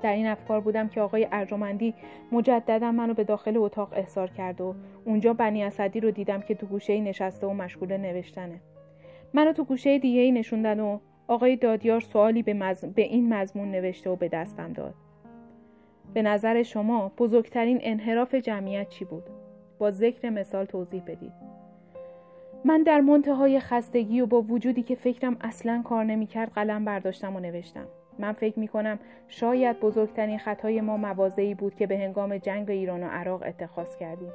در 0.02 0.14
این 0.14 0.28
افکار 0.28 0.62
بودم 0.62 0.88
که 0.88 1.02
آقای 1.02 1.28
ارجمندی 1.32 1.94
مجددا 2.32 2.92
منو 2.92 3.14
به 3.14 3.24
داخل 3.24 3.58
اتاق 3.58 3.94
احضار 3.96 4.30
کرد 4.30 4.62
و 4.62 4.76
اونجا 5.06 5.34
بنی 5.34 5.64
اسدی 5.64 6.00
رو 6.00 6.12
دیدم 6.12 6.42
که 6.42 6.56
تو 6.56 6.66
گوشه 6.66 7.02
نشسته 7.02 7.48
و 7.48 7.54
مشغول 7.54 7.98
نوشتنه. 7.98 8.62
منو 9.34 9.54
تو 9.54 9.64
گوشه 9.64 10.00
دیگه 10.00 10.22
ای 10.22 10.32
نشوندن 10.32 10.80
و 10.80 11.00
آقای 11.28 11.56
دادیار 11.56 12.00
سوالی 12.00 12.44
به, 12.44 12.54
به 12.96 13.02
این 13.02 13.34
مضمون 13.34 13.72
نوشته 13.72 14.10
و 14.10 14.16
به 14.16 14.28
دستم 14.28 14.74
داد 14.74 14.94
به 16.14 16.22
نظر 16.22 16.64
شما 16.64 17.12
بزرگترین 17.18 17.80
انحراف 17.82 18.36
جمعیت 18.36 18.90
چی 18.90 19.06
بود؟ 19.06 19.24
با 19.80 19.92
ذکر 19.92 20.30
مثال 20.30 20.66
توضیح 20.66 21.02
بدید. 21.08 21.32
من 22.66 22.84
در 22.84 23.02
منتهای 23.02 23.60
خستگی 23.60 24.22
و 24.22 24.26
با 24.26 24.42
وجودی 24.42 24.84
که 24.84 24.96
فکرم 24.96 25.38
اصلا 25.42 25.82
کار 25.86 26.04
نمی‌کرد 26.04 26.52
قلم 26.52 26.86
برداشتم 26.86 27.36
و 27.36 27.40
نوشتم. 27.40 27.86
من 28.20 28.32
فکر 28.32 28.60
می 28.60 28.68
کنم 28.68 29.00
شاید 29.28 29.80
بزرگترین 29.80 30.38
خطای 30.38 30.82
ما 30.82 30.98
موازهی 30.98 31.54
بود 31.54 31.76
که 31.76 31.88
به 31.88 31.98
هنگام 31.98 32.38
جنگ 32.38 32.72
ایران 32.72 33.04
و 33.04 33.08
عراق 33.08 33.44
اتخاذ 33.46 33.96
کردیم 33.96 34.32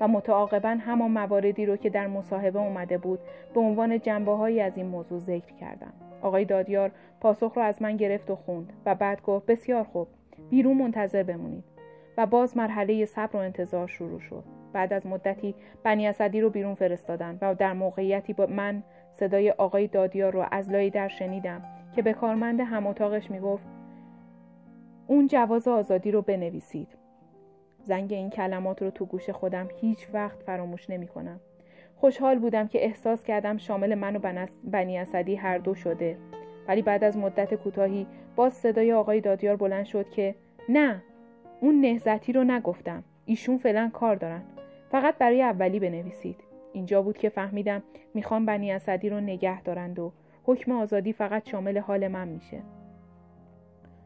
و 0.00 0.08
متعاقبا 0.08 0.68
همان 0.80 1.10
مواردی 1.10 1.66
رو 1.66 1.76
که 1.76 1.90
در 1.90 2.06
مصاحبه 2.06 2.58
اومده 2.58 2.98
بود 2.98 3.18
به 3.54 3.60
عنوان 3.60 4.00
جنبه 4.00 4.62
از 4.62 4.76
این 4.76 4.86
موضوع 4.86 5.18
ذکر 5.18 5.54
کردم. 5.60 5.92
آقای 6.22 6.44
دادیار 6.44 6.90
پاسخ 7.20 7.52
را 7.56 7.64
از 7.64 7.82
من 7.82 7.96
گرفت 7.96 8.30
و 8.30 8.36
خوند 8.36 8.72
و 8.86 8.94
بعد 8.94 9.22
گفت 9.22 9.46
بسیار 9.46 9.84
خوب 9.84 10.08
بیرون 10.50 10.76
منتظر 10.76 11.22
بمونید. 11.22 11.64
و 12.16 12.26
باز 12.26 12.56
مرحله 12.56 13.04
صبر 13.04 13.36
و 13.36 13.38
انتظار 13.40 13.86
شروع 13.86 14.20
شد. 14.20 14.44
بعد 14.72 14.92
از 14.92 15.06
مدتی 15.06 15.54
بنی 15.82 16.06
اسدی 16.06 16.40
رو 16.40 16.50
بیرون 16.50 16.74
فرستادن 16.74 17.38
و 17.40 17.54
در 17.54 17.72
موقعیتی 17.72 18.32
با 18.32 18.46
من 18.46 18.82
صدای 19.12 19.50
آقای 19.50 19.86
دادیار 19.86 20.32
رو 20.32 20.44
از 20.50 20.70
لای 20.70 20.90
در 20.90 21.08
شنیدم 21.08 21.62
که 21.94 22.02
به 22.02 22.12
کارمند 22.12 22.60
هم 22.60 22.86
اتاقش 22.86 23.30
می‌گفت 23.30 23.64
اون 25.06 25.26
جواز 25.26 25.68
آزادی 25.68 26.10
رو 26.10 26.22
بنویسید. 26.22 26.88
زنگ 27.84 28.12
این 28.12 28.30
کلمات 28.30 28.82
رو 28.82 28.90
تو 28.90 29.06
گوش 29.06 29.30
خودم 29.30 29.68
هیچ 29.80 30.08
وقت 30.12 30.42
فراموش 30.42 30.90
نمی 30.90 31.06
کنم. 31.06 31.40
خوشحال 32.00 32.38
بودم 32.38 32.68
که 32.68 32.84
احساس 32.84 33.24
کردم 33.24 33.56
شامل 33.56 33.94
من 33.94 34.16
و 34.16 34.46
بنی 34.64 34.98
اسدی 34.98 35.34
هر 35.34 35.58
دو 35.58 35.74
شده. 35.74 36.16
ولی 36.68 36.82
بعد 36.82 37.04
از 37.04 37.16
مدت 37.16 37.54
کوتاهی 37.54 38.06
باز 38.36 38.52
صدای 38.52 38.92
آقای 38.92 39.20
دادیار 39.20 39.56
بلند 39.56 39.84
شد 39.84 40.10
که 40.10 40.34
نه 40.68 41.02
اون 41.60 41.80
نهزتی 41.80 42.32
رو 42.32 42.44
نگفتم. 42.44 43.04
ایشون 43.24 43.58
فعلا 43.58 43.90
کار 43.92 44.16
دارن. 44.16 44.42
فقط 44.90 45.18
برای 45.18 45.42
اولی 45.42 45.80
بنویسید. 45.80 46.36
اینجا 46.72 47.02
بود 47.02 47.18
که 47.18 47.28
فهمیدم 47.28 47.82
می‌خوام 48.14 48.46
بنی 48.46 48.72
اسدی 48.72 49.08
رو 49.08 49.20
نگه 49.20 49.62
دارند 49.62 49.98
و 49.98 50.12
حکم 50.44 50.72
آزادی 50.72 51.12
فقط 51.12 51.48
شامل 51.48 51.78
حال 51.78 52.08
من 52.08 52.28
میشه. 52.28 52.62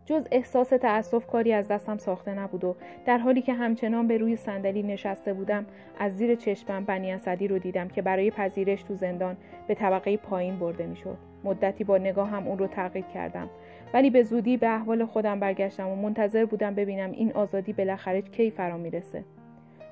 جز 0.07 0.27
احساس 0.31 0.69
تأسف 0.69 1.27
کاری 1.27 1.53
از 1.53 1.69
دستم 1.69 1.97
ساخته 1.97 2.35
نبود 2.35 2.65
و 2.65 2.77
در 3.07 3.19
حالی 3.19 3.43
که 3.43 3.53
همچنان 3.53 4.09
به 4.09 4.19
روی 4.19 4.37
صندلی 4.37 4.83
نشسته 4.83 5.33
بودم 5.33 5.67
از 5.99 6.17
زیر 6.17 6.35
چشمم 6.35 6.85
بنی 6.85 7.13
اسدی 7.13 7.49
رو 7.49 7.59
دیدم 7.59 7.89
که 7.89 8.03
برای 8.03 8.31
پذیرش 8.31 8.83
تو 8.83 8.95
زندان 8.95 9.37
به 9.69 9.75
طبقه 9.75 10.17
پایین 10.17 10.59
برده 10.59 10.87
می‌شد. 10.87 11.17
مدتی 11.45 11.85
با 11.85 11.99
نگاه 11.99 12.29
هم 12.29 12.49
اون 12.49 12.59
رو 12.59 12.67
تعقیب 12.67 13.09
کردم. 13.09 13.49
ولی 13.95 14.11
به 14.11 14.23
زودی 14.23 14.57
به 14.57 14.69
احوال 14.69 15.05
خودم 15.05 15.41
برگشتم 15.41 15.89
و 15.89 15.97
منتظر 15.97 16.45
بودم 16.45 16.75
ببینم 16.75 17.11
این 17.13 17.33
آزادی 17.33 17.73
بالاخره 17.73 18.23
کی 18.23 18.51
فرا 18.51 18.77
می‌رسه. 18.77 19.25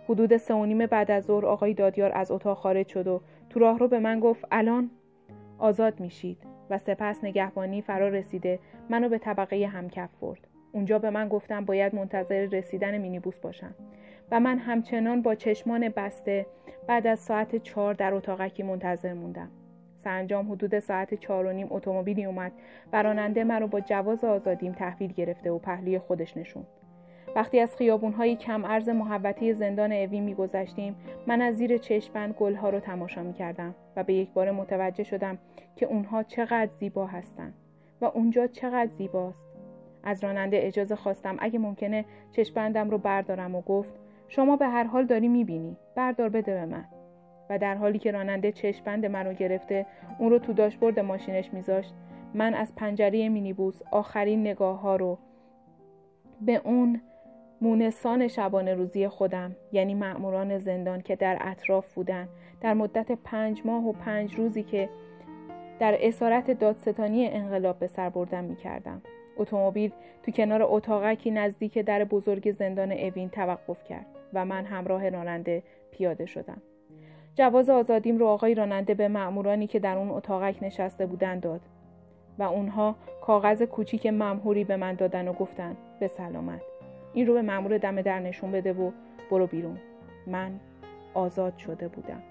حدود 0.08 0.36
سه 0.36 0.54
و 0.54 0.64
نیم 0.64 0.86
بعد 0.86 1.10
از 1.10 1.24
ظهر 1.24 1.46
آقای 1.46 1.74
دادیار 1.74 2.12
از 2.14 2.30
اتاق 2.30 2.58
خارج 2.58 2.88
شد 2.88 3.06
و 3.06 3.20
تو 3.50 3.60
راه 3.60 3.78
رو 3.78 3.88
به 3.88 3.98
من 3.98 4.20
گفت 4.20 4.44
الان 4.50 4.90
آزاد 5.58 6.00
میشید. 6.00 6.59
و 6.70 6.78
سپس 6.78 7.24
نگهبانی 7.24 7.82
فرا 7.82 8.08
رسیده 8.08 8.58
منو 8.90 9.08
به 9.08 9.18
طبقه 9.18 9.66
همکف 9.66 10.10
برد. 10.20 10.46
اونجا 10.72 10.98
به 10.98 11.10
من 11.10 11.28
گفتم 11.28 11.64
باید 11.64 11.94
منتظر 11.94 12.46
رسیدن 12.52 12.98
مینیبوس 12.98 13.38
باشم. 13.38 13.74
و 14.30 14.40
من 14.40 14.58
همچنان 14.58 15.22
با 15.22 15.34
چشمان 15.34 15.88
بسته 15.88 16.46
بعد 16.86 17.06
از 17.06 17.18
ساعت 17.20 17.56
چهار 17.56 17.94
در 17.94 18.14
اتاقکی 18.14 18.62
منتظر 18.62 19.12
موندم. 19.12 19.50
سرانجام 20.04 20.52
حدود 20.52 20.78
ساعت 20.78 21.14
چهار 21.14 21.46
و 21.46 21.52
نیم 21.52 21.66
اتومبیلی 21.70 22.24
اومد. 22.24 22.52
و 22.92 23.02
راننده 23.02 23.44
مرا 23.44 23.66
با 23.66 23.80
جواز 23.80 24.24
آزادیم 24.24 24.72
تحویل 24.72 25.12
گرفته 25.12 25.50
و 25.50 25.58
پهلوی 25.58 25.98
خودش 25.98 26.36
نشون 26.36 26.66
وقتی 27.36 27.60
از 27.60 27.76
خیابونهای 27.76 28.36
کم 28.36 28.64
ارز 28.64 28.88
محوطه 28.88 29.52
زندان 29.52 29.92
اوی 29.92 30.20
میگذشتیم 30.20 30.96
من 31.26 31.42
از 31.42 31.56
زیر 31.56 31.78
چشمبند 31.78 32.34
گلها 32.34 32.70
رو 32.70 32.80
تماشا 32.80 33.22
می‌کردم 33.22 33.74
و 33.96 34.04
به 34.04 34.14
یک 34.14 34.30
بار 34.30 34.50
متوجه 34.50 35.04
شدم 35.04 35.38
که 35.76 35.86
اونها 35.86 36.22
چقدر 36.22 36.70
زیبا 36.80 37.06
هستند 37.06 37.54
و 38.00 38.04
اونجا 38.04 38.46
چقدر 38.46 38.90
زیباست. 38.98 39.44
از 40.02 40.24
راننده 40.24 40.58
اجازه 40.62 40.96
خواستم 40.96 41.36
اگه 41.38 41.58
ممکنه 41.58 42.04
چشمبندم 42.32 42.90
رو 42.90 42.98
بردارم 42.98 43.54
و 43.54 43.60
گفت 43.60 43.94
شما 44.28 44.56
به 44.56 44.66
هر 44.66 44.84
حال 44.84 45.06
داری 45.06 45.28
می‌بینی 45.28 45.76
بردار 45.94 46.28
بده 46.28 46.54
به 46.54 46.66
من. 46.66 46.84
و 47.50 47.58
در 47.58 47.74
حالی 47.74 47.98
که 47.98 48.10
راننده 48.10 48.52
چشمبند 48.52 49.06
منو 49.06 49.32
گرفته 49.32 49.86
اون 50.18 50.30
رو 50.30 50.38
تو 50.38 50.52
داشبورد 50.52 51.00
ماشینش 51.00 51.52
میذاشت 51.52 51.94
من 52.34 52.54
از 52.54 52.74
پنجره 52.74 53.28
مینیبوس 53.28 53.80
آخرین 53.90 54.40
نگاه 54.40 54.80
ها 54.80 54.96
رو 54.96 55.18
به 56.40 56.60
اون 56.64 57.00
مونسان 57.60 58.28
شبانه 58.28 58.74
روزی 58.74 59.08
خودم 59.08 59.56
یعنی 59.72 59.94
مأموران 59.94 60.58
زندان 60.58 61.00
که 61.00 61.16
در 61.16 61.38
اطراف 61.40 61.94
بودن 61.94 62.28
در 62.60 62.74
مدت 62.74 63.12
پنج 63.12 63.62
ماه 63.64 63.86
و 63.86 63.92
پنج 63.92 64.34
روزی 64.34 64.62
که 64.62 64.88
در 65.78 65.98
اسارت 66.00 66.50
دادستانی 66.50 67.26
انقلاب 67.26 67.78
به 67.78 67.86
سر 67.86 68.08
بردن 68.08 68.44
می 68.44 68.56
کردم. 68.56 69.02
اتومبیل 69.36 69.92
تو 70.22 70.32
کنار 70.32 70.62
اتاقکی 70.62 71.30
نزدیک 71.30 71.78
در 71.78 72.04
بزرگ 72.04 72.52
زندان 72.52 72.92
اوین 72.92 73.28
توقف 73.28 73.84
کرد. 73.84 74.06
و 74.34 74.44
من 74.44 74.64
همراه 74.64 75.08
راننده 75.08 75.62
پیاده 75.90 76.26
شدم. 76.26 76.62
جواز 77.34 77.70
آزادیم 77.70 78.18
رو 78.18 78.26
آقای 78.26 78.54
راننده 78.54 78.94
به 78.94 79.08
مأمورانی 79.08 79.66
که 79.66 79.78
در 79.78 79.96
اون 79.96 80.10
اتاقک 80.10 80.56
نشسته 80.62 81.06
بودن 81.06 81.38
داد 81.38 81.60
و 82.38 82.42
اونها 82.42 82.96
کاغذ 83.20 83.62
کوچیک 83.62 84.06
ممهوری 84.06 84.64
به 84.64 84.76
من 84.76 84.94
دادن 84.94 85.28
و 85.28 85.32
گفتن 85.32 85.76
به 86.00 86.08
سلامت 86.08 86.62
این 87.14 87.26
رو 87.26 87.34
به 87.34 87.42
مأمور 87.42 87.78
دم 87.78 88.02
در 88.02 88.20
نشون 88.20 88.52
بده 88.52 88.72
و 88.72 88.90
برو 89.30 89.46
بیرون. 89.46 89.78
من 90.26 90.60
آزاد 91.14 91.56
شده 91.56 91.88
بودم. 91.88 92.22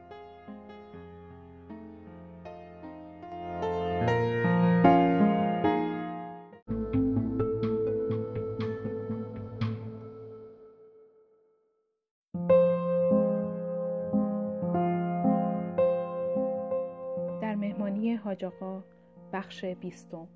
حاج 18.23 18.45
بخش 19.33 19.65
بیستم. 19.65 20.27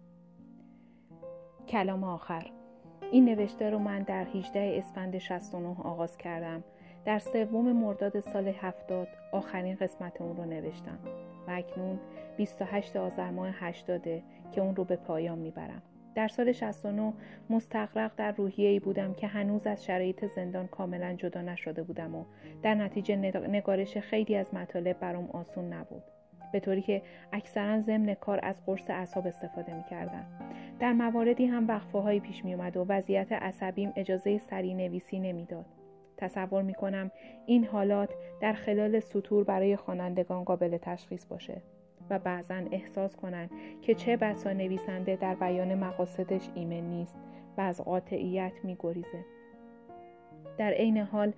کلام 1.68 2.04
آخر. 2.04 2.63
این 3.12 3.26
نوشته 3.26 3.70
رو 3.70 3.80
من 3.80 4.02
در 4.04 4.26
18 4.26 4.76
اسفند 4.78 5.18
69 5.18 5.68
آغاز 5.84 6.18
کردم. 6.18 6.64
در 7.06 7.20
سوم 7.20 7.72
مرداد 7.72 8.20
سال 8.20 8.48
70 8.48 9.08
آخرین 9.32 9.76
قسمت 9.76 10.22
اون 10.22 10.38
رو 10.38 10.46
نوشتم 10.46 11.00
و 11.48 11.52
اکنون 11.52 12.00
28 12.38 12.96
آذر 12.96 13.32
ماه 13.32 13.50
80 13.54 14.04
که 14.52 14.62
اون 14.62 14.76
رو 14.76 14.84
به 14.84 14.96
پایان 14.96 15.40
می‌برم. 15.40 15.82
در 16.16 16.28
سال 16.28 16.52
69 16.52 17.14
مستقرق 17.50 18.12
در 18.18 18.32
روحیه 18.32 18.70
ای 18.70 18.80
بودم 18.80 19.14
که 19.14 19.28
هنوز 19.28 19.68
از 19.68 19.86
شرایط 19.86 20.26
زندان 20.26 20.68
کاملا 20.68 21.14
جدا 21.14 21.42
نشده 21.42 21.84
بودم 21.84 22.16
و 22.16 22.26
در 22.64 22.76
نتیجه 22.76 23.16
نگارش 23.48 23.98
خیلی 23.98 24.36
از 24.36 24.54
مطالب 24.54 25.00
برام 25.00 25.30
آسون 25.32 25.74
نبود. 25.74 26.04
به 26.54 26.60
طوری 26.60 26.82
که 26.82 27.02
اکثرا 27.32 27.82
ضمن 27.82 28.14
کار 28.14 28.40
از 28.44 28.56
قرص 28.66 28.90
اعصاب 28.90 29.28
استفاده 29.28 29.74
می‌کردم 29.74 30.26
در 30.80 30.94
مواردی 30.94 31.46
هم 31.46 31.68
وقفه 31.68 31.98
هایی 31.98 32.20
پیش 32.20 32.46
می 32.46 32.54
اومد 32.54 32.78
و 32.78 32.86
وضعیت 32.90 33.32
عصبیم 33.32 33.94
اجازه 33.96 34.38
سری 34.38 34.74
نویسی 34.74 35.20
نمی‌داد. 35.20 35.66
تصور 36.18 36.62
می 36.62 36.74
کنم 36.74 37.12
این 37.46 37.66
حالات 37.66 38.14
در 38.42 38.54
خلال 38.54 39.00
سطور 39.00 39.44
برای 39.44 39.76
خوانندگان 39.76 40.44
قابل 40.44 40.78
تشخیص 40.78 41.26
باشه 41.26 41.62
و 42.10 42.20
بعضا 42.20 42.62
احساس 42.72 43.16
کنند 43.16 43.52
که 43.82 43.96
چه 43.96 44.18
بسا 44.18 44.54
نویسنده 44.54 45.16
در 45.16 45.36
بیان 45.36 45.76
مقاصدش 45.76 46.50
ایمن 46.56 46.90
نیست 46.90 47.18
و 47.58 47.62
از 47.62 47.82
قاطعیت 47.82 48.54
می 48.64 48.78
گریزه. 48.80 49.26
در 50.58 50.72
عین 50.72 50.98
حال 50.98 51.34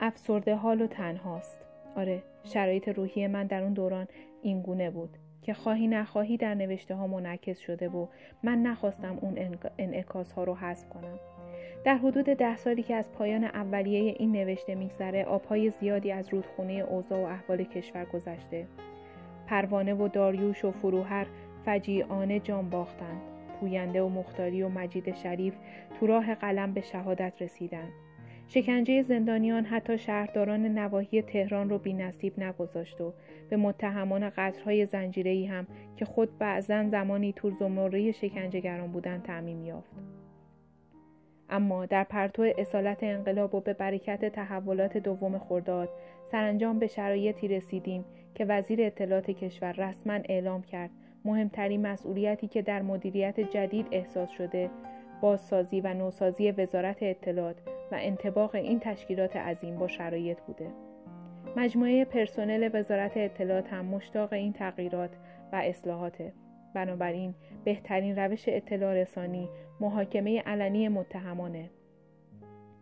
افسرده 0.00 0.54
حال 0.54 0.82
و 0.82 0.86
تنهاست. 0.86 1.60
آره 1.96 2.22
شرایط 2.44 2.88
روحی 2.88 3.26
من 3.26 3.46
در 3.46 3.62
اون 3.62 3.72
دوران 3.72 4.08
این 4.42 4.62
گونه 4.62 4.90
بود 4.90 5.10
که 5.42 5.54
خواهی 5.54 5.88
نخواهی 5.88 6.36
در 6.36 6.54
نوشته 6.54 6.94
ها 6.94 7.06
منعکس 7.06 7.58
شده 7.58 7.88
و 7.88 8.06
من 8.42 8.62
نخواستم 8.62 9.18
اون 9.20 9.58
انعکاس 9.78 10.32
ها 10.32 10.44
رو 10.44 10.54
حذف 10.54 10.88
کنم. 10.88 11.18
در 11.84 11.96
حدود 11.96 12.24
ده 12.24 12.56
سالی 12.56 12.82
که 12.82 12.94
از 12.94 13.12
پایان 13.12 13.44
اولیه 13.44 14.14
این 14.18 14.32
نوشته 14.32 14.74
میگذره 14.74 15.24
آبهای 15.24 15.70
زیادی 15.70 16.12
از 16.12 16.28
رودخونه 16.28 16.72
اوضاع 16.72 17.18
و 17.18 17.24
احوال 17.24 17.64
کشور 17.64 18.04
گذشته. 18.04 18.66
پروانه 19.46 19.94
و 19.94 20.08
داریوش 20.08 20.64
و 20.64 20.70
فروهر 20.70 21.26
فجیعانه 21.64 22.40
جان 22.40 22.70
باختند. 22.70 23.20
پوینده 23.60 24.02
و 24.02 24.08
مختاری 24.08 24.62
و 24.62 24.68
مجید 24.68 25.14
شریف 25.14 25.54
تو 26.00 26.06
راه 26.06 26.34
قلم 26.34 26.72
به 26.72 26.80
شهادت 26.80 27.32
رسیدند. 27.40 27.92
شکنجه 28.48 29.02
زندانیان 29.02 29.64
حتی 29.64 29.98
شهرداران 29.98 30.66
نواحی 30.66 31.22
تهران 31.22 31.70
رو 31.70 31.78
بی 31.78 31.92
نصیب 31.92 32.40
نگذاشت 32.40 33.00
و 33.00 33.12
به 33.50 33.56
متهمان 33.56 34.30
قطرهای 34.30 34.86
زنجیری 34.86 35.46
هم 35.46 35.66
که 35.96 36.04
خود 36.04 36.38
بعضا 36.38 36.88
زمانی 36.88 37.32
تور 37.32 37.52
زمره 37.60 38.12
شکنجهگران 38.12 38.92
بودند 38.92 39.22
تعمیم 39.22 39.64
یافت. 39.64 39.90
اما 41.50 41.86
در 41.86 42.04
پرتو 42.04 42.52
اصالت 42.58 43.02
انقلاب 43.02 43.54
و 43.54 43.60
به 43.60 43.72
برکت 43.72 44.24
تحولات 44.24 44.96
دوم 44.96 45.38
خرداد 45.38 45.88
سرانجام 46.32 46.78
به 46.78 46.86
شرایطی 46.86 47.48
رسیدیم 47.48 48.04
که 48.34 48.44
وزیر 48.44 48.82
اطلاعات 48.82 49.30
کشور 49.30 49.72
رسما 49.72 50.18
اعلام 50.24 50.62
کرد 50.62 50.90
مهمترین 51.24 51.86
مسئولیتی 51.86 52.48
که 52.48 52.62
در 52.62 52.82
مدیریت 52.82 53.40
جدید 53.40 53.86
احساس 53.92 54.30
شده 54.30 54.70
بازسازی 55.20 55.80
و 55.80 55.94
نوسازی 55.94 56.50
وزارت 56.50 57.02
اطلاعات 57.02 57.56
و 57.92 57.98
انتباق 58.00 58.54
این 58.54 58.80
تشکیلات 58.80 59.36
عظیم 59.36 59.78
با 59.78 59.88
شرایط 59.88 60.40
بوده. 60.40 60.89
مجموعه 61.56 62.04
پرسنل 62.04 62.70
وزارت 62.72 63.16
اطلاعات 63.16 63.72
هم 63.72 63.84
مشتاق 63.84 64.32
این 64.32 64.52
تغییرات 64.52 65.10
و 65.52 65.56
اصلاحاته. 65.56 66.32
بنابراین 66.74 67.34
بهترین 67.64 68.18
روش 68.18 68.44
اطلاع 68.48 68.94
رسانی 68.94 69.48
محاکمه 69.80 70.40
علنی 70.40 70.88
متهمانه. 70.88 71.70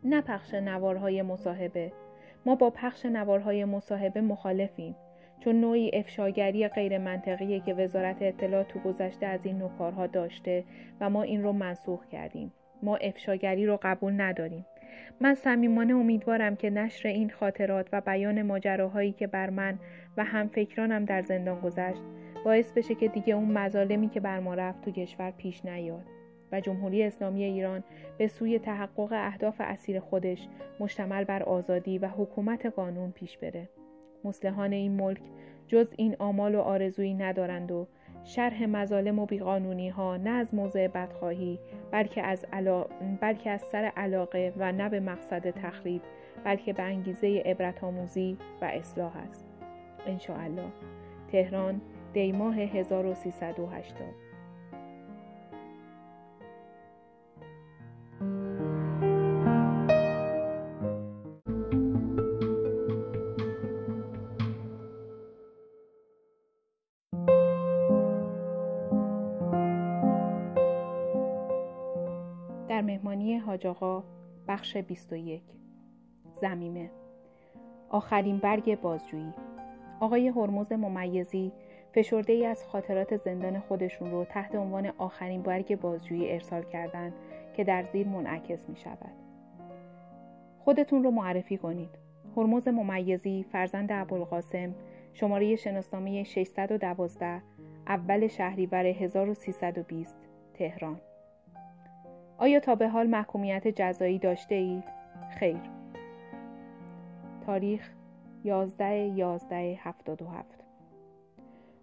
نه 0.05 0.21
پخش 0.21 0.55
نوارهای 0.55 1.23
مصاحبه. 1.23 1.93
ما 2.47 2.55
با 2.55 2.71
پخش 2.71 3.07
نوارهای 3.07 3.65
مصاحبه 3.65 4.21
مخالفیم. 4.21 4.97
چون 5.41 5.61
نوعی 5.61 5.91
افشاگری 5.95 6.69
غیر 6.69 6.99
منطقیه 6.99 7.61
که 7.61 7.75
وزارت 7.75 8.17
اطلاعات 8.21 8.69
تو 8.69 8.79
گذشته 8.79 9.27
از 9.27 9.47
این 9.47 9.59
نوع 9.59 9.71
کارها 9.79 10.07
داشته 10.07 10.65
و 11.01 11.11
ما 11.11 11.23
این 11.23 11.43
رو 11.43 11.53
منسوخ 11.53 12.07
کردیم. 12.07 12.53
ما 12.83 12.97
افشاگری 12.97 13.67
رو 13.67 13.79
قبول 13.83 14.21
نداریم. 14.21 14.67
من 15.21 15.35
صمیمانه 15.35 15.95
امیدوارم 15.95 16.57
که 16.57 16.71
نشر 16.71 17.09
این 17.09 17.31
خاطرات 17.31 17.89
و 17.93 18.01
بیان 18.01 18.43
ماجراهایی 18.43 19.13
که 19.13 19.27
بر 19.27 19.51
من 19.51 19.79
و 20.17 20.25
هم 20.25 20.49
فکرانم 20.49 21.05
در 21.05 21.23
زندان 21.23 21.61
گذشت 21.61 22.03
باعث 22.45 22.73
بشه 22.73 22.95
که 22.95 23.09
دیگه 23.09 23.35
اون 23.35 23.59
مظالمی 23.59 24.09
که 24.09 24.21
بر 24.21 24.41
ما 24.41 24.55
رفت 24.55 24.85
تو 24.85 24.91
کشور 24.91 25.31
پیش 25.31 25.65
نیاد 25.65 26.05
و 26.53 26.61
جمهوری 26.61 27.03
اسلامی 27.03 27.45
ایران 27.45 27.85
به 28.19 28.29
سوی 28.29 28.59
تحقق 28.59 29.13
اهداف 29.13 29.57
اسیر 29.59 30.01
خودش 30.01 30.49
مشتمل 30.81 31.25
بر 31.25 31.43
آزادی 31.43 31.99
و 31.99 32.09
حکومت 32.09 32.67
قانون 32.67 33.13
پیش 33.13 33.39
بره. 33.39 33.69
مسلحان 34.25 34.73
این 34.73 34.93
ملک 34.93 35.23
جز 35.69 35.87
این 35.97 36.17
آمال 36.19 36.55
و 36.55 36.61
آرزویی 36.61 37.15
ندارند 37.15 37.73
و 37.73 37.87
شرح 38.29 38.67
مظالم 38.67 39.19
و 39.19 39.27
بیقانونی 39.27 39.89
ها 39.89 40.17
نه 40.17 40.31
از 40.31 40.55
موضع 40.55 40.89
بدخواهی 40.89 41.59
بلکه 41.91 42.23
از, 42.23 42.45
علا... 42.53 42.87
بلکه 43.21 43.51
از 43.51 43.63
سر 43.63 43.93
علاقه 43.97 44.53
و 44.57 44.73
نه 44.73 44.89
به 44.89 45.01
مقصد 45.01 45.51
تخریب 45.51 46.03
بلکه 46.45 46.73
به 46.73 46.83
انگیزه 46.83 47.43
عبرت 47.47 47.85
آموزی 47.85 48.37
و 48.63 48.65
اصلاح 48.65 49.17
است. 49.17 49.47
انشاءالله 50.07 50.69
تهران 51.33 51.81
دیماه 52.13 52.57
1380 52.57 54.28
حاج 73.67 74.03
بخش 74.49 74.77
21 74.77 75.43
زمیمه 76.41 76.91
آخرین 77.89 78.39
برگ 78.39 78.81
بازجویی 78.81 79.33
آقای 80.01 80.29
هرمز 80.29 80.73
ممیزی 80.73 81.53
فشرده 81.95 82.33
ای 82.33 82.47
از 82.47 82.67
خاطرات 82.67 83.17
زندان 83.17 83.61
خودشون 83.61 84.11
رو 84.11 84.25
تحت 84.25 84.55
عنوان 84.55 84.93
آخرین 84.99 85.43
برگ 85.43 85.81
بازجویی 85.81 86.33
ارسال 86.33 86.63
کردند 86.63 87.13
که 87.57 87.65
در 87.65 87.83
زیر 87.83 88.09
منعکس 88.09 88.69
می 88.69 88.77
شود. 88.77 89.13
خودتون 90.59 91.05
رو 91.05 91.11
معرفی 91.11 91.57
کنید. 91.57 91.91
هرمز 92.37 92.69
ممیزی 92.69 93.43
فرزند 93.53 93.93
ابوالقاسم 93.93 94.75
شماره 95.13 95.57
شناسنامه 95.57 96.25
612 96.25 97.43
اول 97.87 98.27
شهریور 98.27 98.87
1320 98.87 100.19
تهران 100.55 101.01
آیا 102.39 102.61
تا 102.61 102.75
به 102.75 102.89
حال 102.89 103.07
محکومیت 103.07 103.69
جزایی 103.69 104.19
داشته 104.19 104.55
اید؟ 104.55 104.85
خیر. 105.39 105.61
تاریخ 107.47 107.91
11 108.45 109.07
11 109.07 109.79
77 109.83 110.65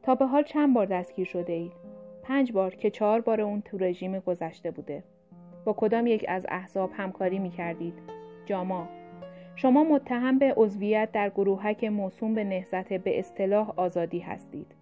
تا 0.04 0.16
به 0.16 0.26
حال 0.26 0.44
چند 0.44 0.74
بار 0.74 0.86
دستگیر 0.86 1.26
شده 1.26 1.54
اید؟ 1.54 1.72
پنج 2.24 2.52
بار 2.52 2.76
که 2.76 2.90
چهار 2.90 3.22
بار 3.22 3.42
اون 3.42 3.62
تو 3.62 3.78
رژیم 3.78 4.20
گذشته 4.20 4.72
بوده. 4.72 5.04
با 5.66 5.74
کدام 5.74 6.08
یک 6.08 6.26
از 6.28 6.46
احزاب 6.50 6.92
همکاری 6.94 7.40
می 7.40 7.50
کردید؟ 7.50 7.94
جاما 8.46 8.88
شما 9.56 9.84
متهم 9.84 10.40
به 10.40 10.54
عضویت 10.58 11.10
در 11.12 11.30
گروهک 11.30 11.84
موسوم 11.84 12.34
به 12.34 12.44
نهزت 12.44 12.94
به 12.94 13.20
اصطلاح 13.20 13.74
آزادی 13.76 14.20
هستید. 14.20 14.76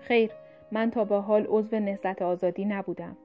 خیر، 0.00 0.30
من 0.72 0.90
تا 0.90 1.04
به 1.04 1.16
حال 1.16 1.46
عضو 1.48 1.78
نهزت 1.78 2.22
آزادی 2.22 2.64
نبودم. 2.64 3.16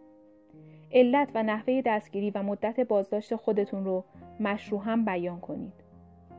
علت 0.91 1.29
و 1.35 1.43
نحوه 1.43 1.81
دستگیری 1.85 2.31
و 2.31 2.43
مدت 2.43 2.79
بازداشت 2.79 3.35
خودتون 3.35 3.85
رو 3.85 4.03
مشروع 4.39 4.95
بیان 4.95 5.39
کنید. 5.39 5.73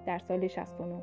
در 0.07 0.19
سال 0.19 0.49
69 0.49 1.03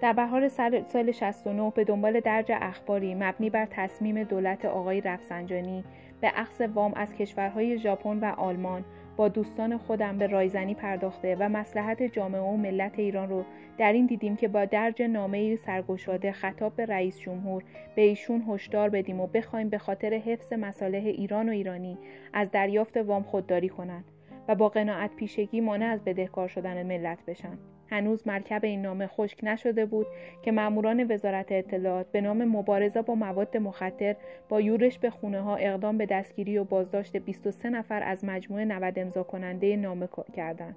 در 0.00 0.12
بهار 0.12 0.48
سال 0.48 1.12
69 1.12 1.72
به 1.74 1.84
دنبال 1.84 2.20
درج 2.20 2.52
اخباری 2.54 3.14
مبنی 3.14 3.50
بر 3.50 3.66
تصمیم 3.70 4.22
دولت 4.22 4.64
آقای 4.64 5.00
رفسنجانی 5.00 5.84
به 6.20 6.32
اخذ 6.34 6.60
وام 6.60 6.94
از 6.94 7.14
کشورهای 7.14 7.78
ژاپن 7.78 8.18
و 8.18 8.24
آلمان 8.24 8.84
با 9.18 9.28
دوستان 9.28 9.78
خودم 9.78 10.18
به 10.18 10.26
رایزنی 10.26 10.74
پرداخته 10.74 11.36
و 11.40 11.48
مسلحت 11.48 12.02
جامعه 12.02 12.40
و 12.40 12.56
ملت 12.56 12.98
ایران 12.98 13.28
رو 13.28 13.44
در 13.78 13.92
این 13.92 14.06
دیدیم 14.06 14.36
که 14.36 14.48
با 14.48 14.64
درج 14.64 15.02
نامه 15.02 15.56
سرگشاده 15.56 16.32
خطاب 16.32 16.76
به 16.76 16.86
رئیس 16.86 17.20
جمهور 17.20 17.64
به 17.94 18.02
ایشون 18.02 18.44
هشدار 18.48 18.88
بدیم 18.88 19.20
و 19.20 19.26
بخوایم 19.26 19.68
به 19.68 19.78
خاطر 19.78 20.14
حفظ 20.14 20.52
مصالح 20.52 21.02
ایران 21.04 21.48
و 21.48 21.52
ایرانی 21.52 21.98
از 22.32 22.50
دریافت 22.50 22.96
وام 22.96 23.22
خودداری 23.22 23.68
کنند 23.68 24.04
و 24.48 24.54
با 24.54 24.68
قناعت 24.68 25.16
پیشگی 25.16 25.60
مانع 25.60 25.86
از 25.86 26.04
بدهکار 26.04 26.48
شدن 26.48 26.86
ملت 26.86 27.18
بشن. 27.26 27.58
هنوز 27.90 28.26
مرکب 28.26 28.64
این 28.64 28.82
نامه 28.82 29.06
خشک 29.06 29.38
نشده 29.42 29.86
بود 29.86 30.06
که 30.42 30.52
ماموران 30.52 31.12
وزارت 31.12 31.52
اطلاعات 31.52 32.06
به 32.12 32.20
نام 32.20 32.44
مبارزه 32.44 33.02
با 33.02 33.14
مواد 33.14 33.56
مخدر 33.56 34.16
با 34.48 34.60
یورش 34.60 34.98
به 34.98 35.10
خونه 35.10 35.40
ها 35.40 35.56
اقدام 35.56 35.98
به 35.98 36.06
دستگیری 36.06 36.58
و 36.58 36.64
بازداشت 36.64 37.16
23 37.16 37.70
نفر 37.70 38.02
از 38.02 38.24
مجموعه 38.24 38.64
90 38.64 38.98
امضا 38.98 39.22
کننده 39.22 39.76
نامه 39.76 40.08
کردند. 40.36 40.76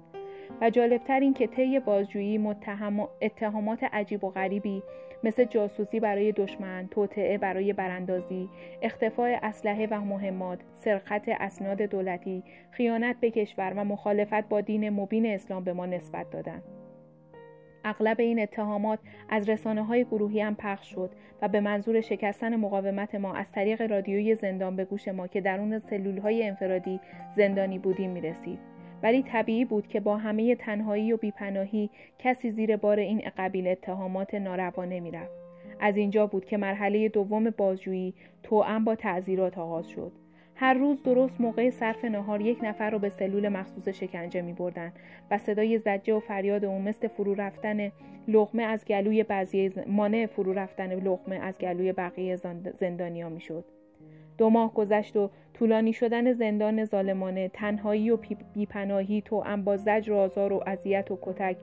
و 0.60 0.70
جالبتر 0.70 1.20
این 1.20 1.34
که 1.34 1.46
طی 1.46 1.80
بازجویی 1.80 2.40
اتهامات 3.22 3.84
عجیب 3.84 4.24
و 4.24 4.30
غریبی 4.30 4.82
مثل 5.24 5.44
جاسوسی 5.44 6.00
برای 6.00 6.32
دشمن، 6.32 6.88
توطعه 6.90 7.38
برای 7.38 7.72
براندازی، 7.72 8.48
اختفاء 8.82 9.38
اسلحه 9.42 9.86
و 9.90 10.00
مهمات، 10.00 10.58
سرقت 10.74 11.22
اسناد 11.28 11.82
دولتی، 11.82 12.42
خیانت 12.70 13.16
به 13.20 13.30
کشور 13.30 13.72
و 13.76 13.84
مخالفت 13.84 14.48
با 14.48 14.60
دین 14.60 14.90
مبین 14.90 15.26
اسلام 15.26 15.64
به 15.64 15.72
ما 15.72 15.86
نسبت 15.86 16.30
دادند. 16.30 16.81
اغلب 17.84 18.20
این 18.20 18.40
اتهامات 18.40 18.98
از 19.28 19.48
رسانه 19.48 19.84
های 19.84 20.04
گروهی 20.04 20.40
هم 20.40 20.54
پخش 20.54 20.90
شد 20.90 21.10
و 21.42 21.48
به 21.48 21.60
منظور 21.60 22.00
شکستن 22.00 22.56
مقاومت 22.56 23.14
ما 23.14 23.34
از 23.34 23.52
طریق 23.52 23.82
رادیوی 23.82 24.34
زندان 24.34 24.76
به 24.76 24.84
گوش 24.84 25.08
ما 25.08 25.26
که 25.26 25.40
درون 25.40 25.78
سلول 25.78 26.18
های 26.18 26.48
انفرادی 26.48 27.00
زندانی 27.36 27.78
بودیم 27.78 28.10
می 28.10 28.20
رسید. 28.20 28.58
ولی 29.02 29.22
طبیعی 29.22 29.64
بود 29.64 29.86
که 29.86 30.00
با 30.00 30.16
همه 30.16 30.54
تنهایی 30.54 31.12
و 31.12 31.16
بیپناهی 31.16 31.90
کسی 32.18 32.50
زیر 32.50 32.76
بار 32.76 32.98
این 32.98 33.22
قبیل 33.36 33.68
اتهامات 33.68 34.34
ناروا 34.34 34.84
نمی‌رفت 34.84 35.42
از 35.80 35.96
اینجا 35.96 36.26
بود 36.26 36.44
که 36.44 36.56
مرحله 36.56 37.08
دوم 37.08 37.50
بازجویی 37.50 38.14
توأم 38.42 38.84
با 38.84 38.94
تعذیرات 38.94 39.58
آغاز 39.58 39.88
شد 39.88 40.12
هر 40.54 40.74
روز 40.74 41.02
درست 41.02 41.40
موقع 41.40 41.70
صرف 41.70 42.04
نهار 42.04 42.40
یک 42.40 42.58
نفر 42.62 42.90
رو 42.90 42.98
به 42.98 43.08
سلول 43.08 43.48
مخصوص 43.48 43.88
شکنجه 43.88 44.42
می 44.42 44.52
بردن 44.52 44.92
و 45.30 45.38
صدای 45.38 45.78
زجه 45.78 46.14
و 46.14 46.20
فریاد 46.20 46.64
او 46.64 46.78
مثل 46.78 47.08
فرو 47.08 47.34
رفتن 47.34 47.90
لغمه 48.28 48.62
از 48.62 48.84
گلوی 48.84 49.22
بعضی 49.22 49.70
مانع 49.86 50.26
فرو 50.26 50.52
رفتن 50.52 50.94
لغمه 50.94 51.36
از 51.36 51.58
گلوی 51.58 51.92
بقیه 51.92 52.36
زندانیا 52.80 53.28
می 53.28 53.40
شد. 53.40 53.64
دو 54.38 54.50
ماه 54.50 54.74
گذشت 54.74 55.16
و 55.16 55.30
طولانی 55.54 55.92
شدن 55.92 56.32
زندان 56.32 56.84
ظالمانه 56.84 57.48
تنهایی 57.48 58.10
و 58.10 58.18
بیپناهی 58.54 59.22
تو 59.22 59.44
با 59.64 59.76
زجر 59.76 60.12
و 60.12 60.16
آزار 60.16 60.52
و 60.52 60.62
اذیت 60.66 61.10
و 61.10 61.18
کتک 61.22 61.56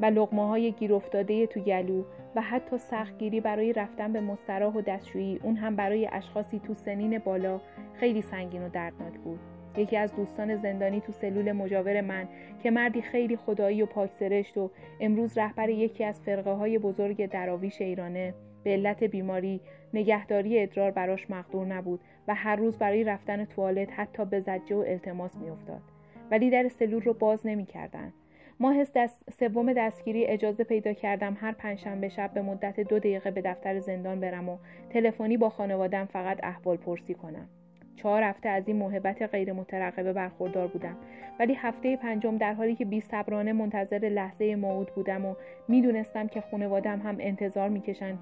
و 0.00 0.04
لغمه 0.04 0.48
های 0.48 0.72
گیر 0.72 0.94
افتاده 0.94 1.46
تو 1.46 1.60
گلو 1.60 2.04
و 2.36 2.40
حتی 2.40 2.78
سختگیری 2.78 3.40
برای 3.40 3.72
رفتن 3.72 4.12
به 4.12 4.20
مستراح 4.20 4.74
و 4.74 4.80
دستشویی 4.80 5.40
اون 5.42 5.56
هم 5.56 5.76
برای 5.76 6.08
اشخاصی 6.12 6.58
تو 6.58 6.74
سنین 6.74 7.18
بالا 7.18 7.60
خیلی 7.94 8.22
سنگین 8.22 8.62
و 8.62 8.68
دردناک 8.68 9.12
بود. 9.12 9.40
یکی 9.76 9.96
از 9.96 10.16
دوستان 10.16 10.56
زندانی 10.56 11.00
تو 11.00 11.12
سلول 11.12 11.52
مجاور 11.52 12.00
من 12.00 12.28
که 12.62 12.70
مردی 12.70 13.02
خیلی 13.02 13.36
خدایی 13.36 13.82
و 13.82 13.86
پاکسرشت 13.86 14.58
و 14.58 14.70
امروز 15.00 15.38
رهبر 15.38 15.68
یکی 15.68 16.04
از 16.04 16.20
فرقه 16.20 16.50
های 16.50 16.78
بزرگ 16.78 17.26
دراویش 17.26 17.80
ایرانه 17.80 18.34
به 18.64 18.70
علت 18.70 19.04
بیماری 19.04 19.60
نگهداری 19.94 20.62
ادرار 20.62 20.90
براش 20.90 21.30
مقدور 21.30 21.66
نبود 21.66 22.00
و 22.28 22.34
هر 22.34 22.56
روز 22.56 22.78
برای 22.78 23.04
رفتن 23.04 23.44
توالت 23.44 23.88
حتی 23.92 24.24
به 24.24 24.40
زجه 24.40 24.76
و 24.76 24.78
التماس 24.78 25.36
میافتاد. 25.36 25.82
ولی 26.30 26.50
در 26.50 26.68
سلول 26.68 27.02
رو 27.02 27.12
باز 27.14 27.46
نمی‌کردند 27.46 28.12
ماه 28.60 28.84
دست 28.94 29.30
سوم 29.30 29.72
دستگیری 29.72 30.26
اجازه 30.26 30.64
پیدا 30.64 30.92
کردم 30.92 31.36
هر 31.40 31.52
پنجشنبه 31.52 32.08
شب 32.08 32.30
به 32.34 32.42
مدت 32.42 32.80
دو 32.80 32.98
دقیقه 32.98 33.30
به 33.30 33.40
دفتر 33.40 33.78
زندان 33.78 34.20
برم 34.20 34.48
و 34.48 34.58
تلفنی 34.90 35.36
با 35.36 35.50
خانوادم 35.50 36.04
فقط 36.04 36.38
احوال 36.42 36.76
پرسی 36.76 37.14
کنم. 37.14 37.48
چهار 37.96 38.22
هفته 38.22 38.48
از 38.48 38.68
این 38.68 38.76
محبت 38.76 39.22
غیر 39.22 39.52
مترقبه 39.52 40.12
برخوردار 40.12 40.66
بودم. 40.66 40.96
ولی 41.38 41.54
هفته 41.54 41.96
پنجم 41.96 42.36
در 42.36 42.54
حالی 42.54 42.74
که 42.74 42.84
بی 42.84 43.00
صبرانه 43.00 43.52
منتظر 43.52 43.98
لحظه 43.98 44.56
موعود 44.56 44.88
بودم 44.94 45.24
و 45.24 45.34
می‌دونستم 45.68 46.28
که 46.28 46.40
خانوادم 46.40 46.98
هم 47.00 47.16
انتظار 47.20 47.68
می‌کشند 47.68 48.18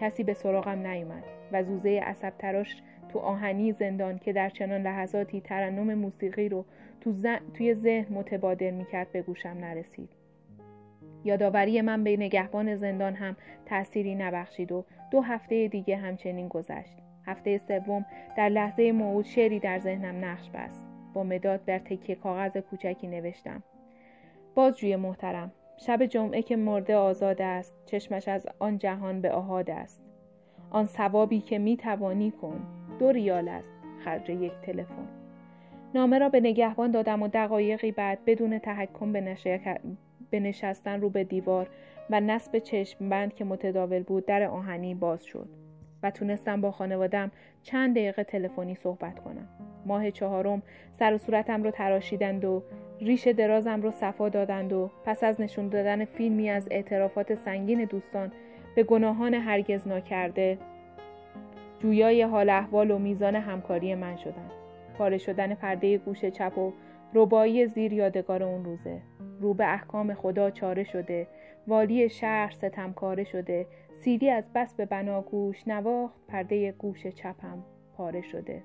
کسی 0.00 0.24
به 0.24 0.34
سراغم 0.34 0.86
نیومد 0.86 1.24
و 1.52 1.62
زوزه 1.62 2.00
عصب 2.04 2.32
تراش 2.38 2.76
تو 3.08 3.18
آهنی 3.18 3.72
زندان 3.72 4.18
که 4.18 4.32
در 4.32 4.48
چنان 4.48 4.82
لحظاتی 4.82 5.40
ترنم 5.40 5.94
موسیقی 5.94 6.48
رو 6.48 6.64
تو 7.04 7.38
توی 7.54 7.74
ذهن 7.74 8.14
متبادر 8.14 8.70
می‌کرد 8.70 9.12
به 9.12 9.22
گوشم 9.22 9.48
نرسید. 9.48 10.08
یادآوری 11.24 11.80
من 11.80 12.04
به 12.04 12.16
نگهبان 12.16 12.76
زندان 12.76 13.14
هم 13.14 13.36
تأثیری 13.66 14.14
نبخشید 14.14 14.72
و 14.72 14.84
دو 15.10 15.20
هفته 15.20 15.68
دیگه 15.68 15.96
همچنین 15.96 16.48
گذشت. 16.48 16.96
هفته 17.26 17.58
سوم 17.58 18.06
در 18.36 18.48
لحظه 18.48 18.92
موعود 18.92 19.24
شعری 19.24 19.60
در 19.60 19.78
ذهنم 19.78 20.24
نقش 20.24 20.50
بست. 20.50 20.86
با 21.14 21.22
مداد 21.24 21.64
بر 21.64 21.78
تکیه 21.78 22.14
کاغذ 22.14 22.56
کوچکی 22.56 23.06
نوشتم. 23.06 23.62
بازجوی 24.54 24.96
محترم 24.96 25.52
شب 25.76 26.06
جمعه 26.06 26.42
که 26.42 26.56
مرده 26.56 26.96
آزاد 26.96 27.42
است 27.42 27.76
چشمش 27.86 28.28
از 28.28 28.46
آن 28.58 28.78
جهان 28.78 29.20
به 29.20 29.30
آهاد 29.30 29.70
است. 29.70 30.02
آن 30.70 30.86
ثوابی 30.86 31.40
که 31.40 31.58
می 31.58 31.76
توانی 31.76 32.30
کن 32.30 32.60
دو 32.98 33.12
ریال 33.12 33.48
است 33.48 33.72
خرج 34.04 34.30
یک 34.30 34.52
تلفن. 34.62 35.23
نامه 35.94 36.18
را 36.18 36.28
به 36.28 36.40
نگهبان 36.40 36.90
دادم 36.90 37.22
و 37.22 37.28
دقایقی 37.28 37.92
بعد 37.92 38.18
بدون 38.26 38.58
تحکم 38.58 39.12
به 40.30 40.40
نشستن 40.40 41.00
رو 41.00 41.10
به 41.10 41.24
دیوار 41.24 41.68
و 42.10 42.20
نصب 42.20 42.58
چشم 42.58 43.08
بند 43.08 43.34
که 43.34 43.44
متداول 43.44 44.02
بود 44.02 44.26
در 44.26 44.42
آهنی 44.42 44.94
باز 44.94 45.24
شد 45.24 45.48
و 46.02 46.10
تونستم 46.10 46.60
با 46.60 46.70
خانوادم 46.70 47.30
چند 47.62 47.94
دقیقه 47.94 48.24
تلفنی 48.24 48.74
صحبت 48.74 49.18
کنم. 49.18 49.48
ماه 49.86 50.10
چهارم 50.10 50.62
سر 50.92 51.14
و 51.14 51.18
صورتم 51.18 51.62
رو 51.62 51.70
تراشیدند 51.70 52.44
و 52.44 52.62
ریش 53.00 53.28
درازم 53.28 53.82
رو 53.82 53.90
صفا 53.90 54.28
دادند 54.28 54.72
و 54.72 54.90
پس 55.04 55.24
از 55.24 55.40
نشون 55.40 55.68
دادن 55.68 56.04
فیلمی 56.04 56.50
از 56.50 56.68
اعترافات 56.70 57.34
سنگین 57.34 57.84
دوستان 57.84 58.32
به 58.76 58.82
گناهان 58.82 59.34
هرگز 59.34 59.88
ناکرده 59.88 60.58
جویای 61.78 62.22
حال 62.22 62.50
احوال 62.50 62.90
و 62.90 62.98
میزان 62.98 63.36
همکاری 63.36 63.94
من 63.94 64.16
شدند. 64.16 64.63
پاره 64.98 65.18
شدن 65.18 65.54
پرده 65.54 65.98
گوش 65.98 66.24
چپ 66.24 66.58
و 66.58 66.72
ربایی 67.14 67.66
زیر 67.66 67.92
یادگار 67.92 68.42
اون 68.42 68.64
روزه. 68.64 69.00
رو 69.40 69.54
به 69.54 69.72
احکام 69.72 70.14
خدا 70.14 70.50
چاره 70.50 70.84
شده 70.84 71.26
والی 71.66 72.08
شهر 72.08 72.50
ستمکاره 72.50 73.24
شده 73.24 73.66
سیدی 74.00 74.30
از 74.30 74.44
بس 74.54 74.74
به 74.74 74.86
بناگوش 74.86 75.68
نواخت 75.68 76.26
پرده 76.28 76.72
گوش 76.72 77.06
چپم 77.06 77.64
پاره 77.96 78.22
شده. 78.22 78.62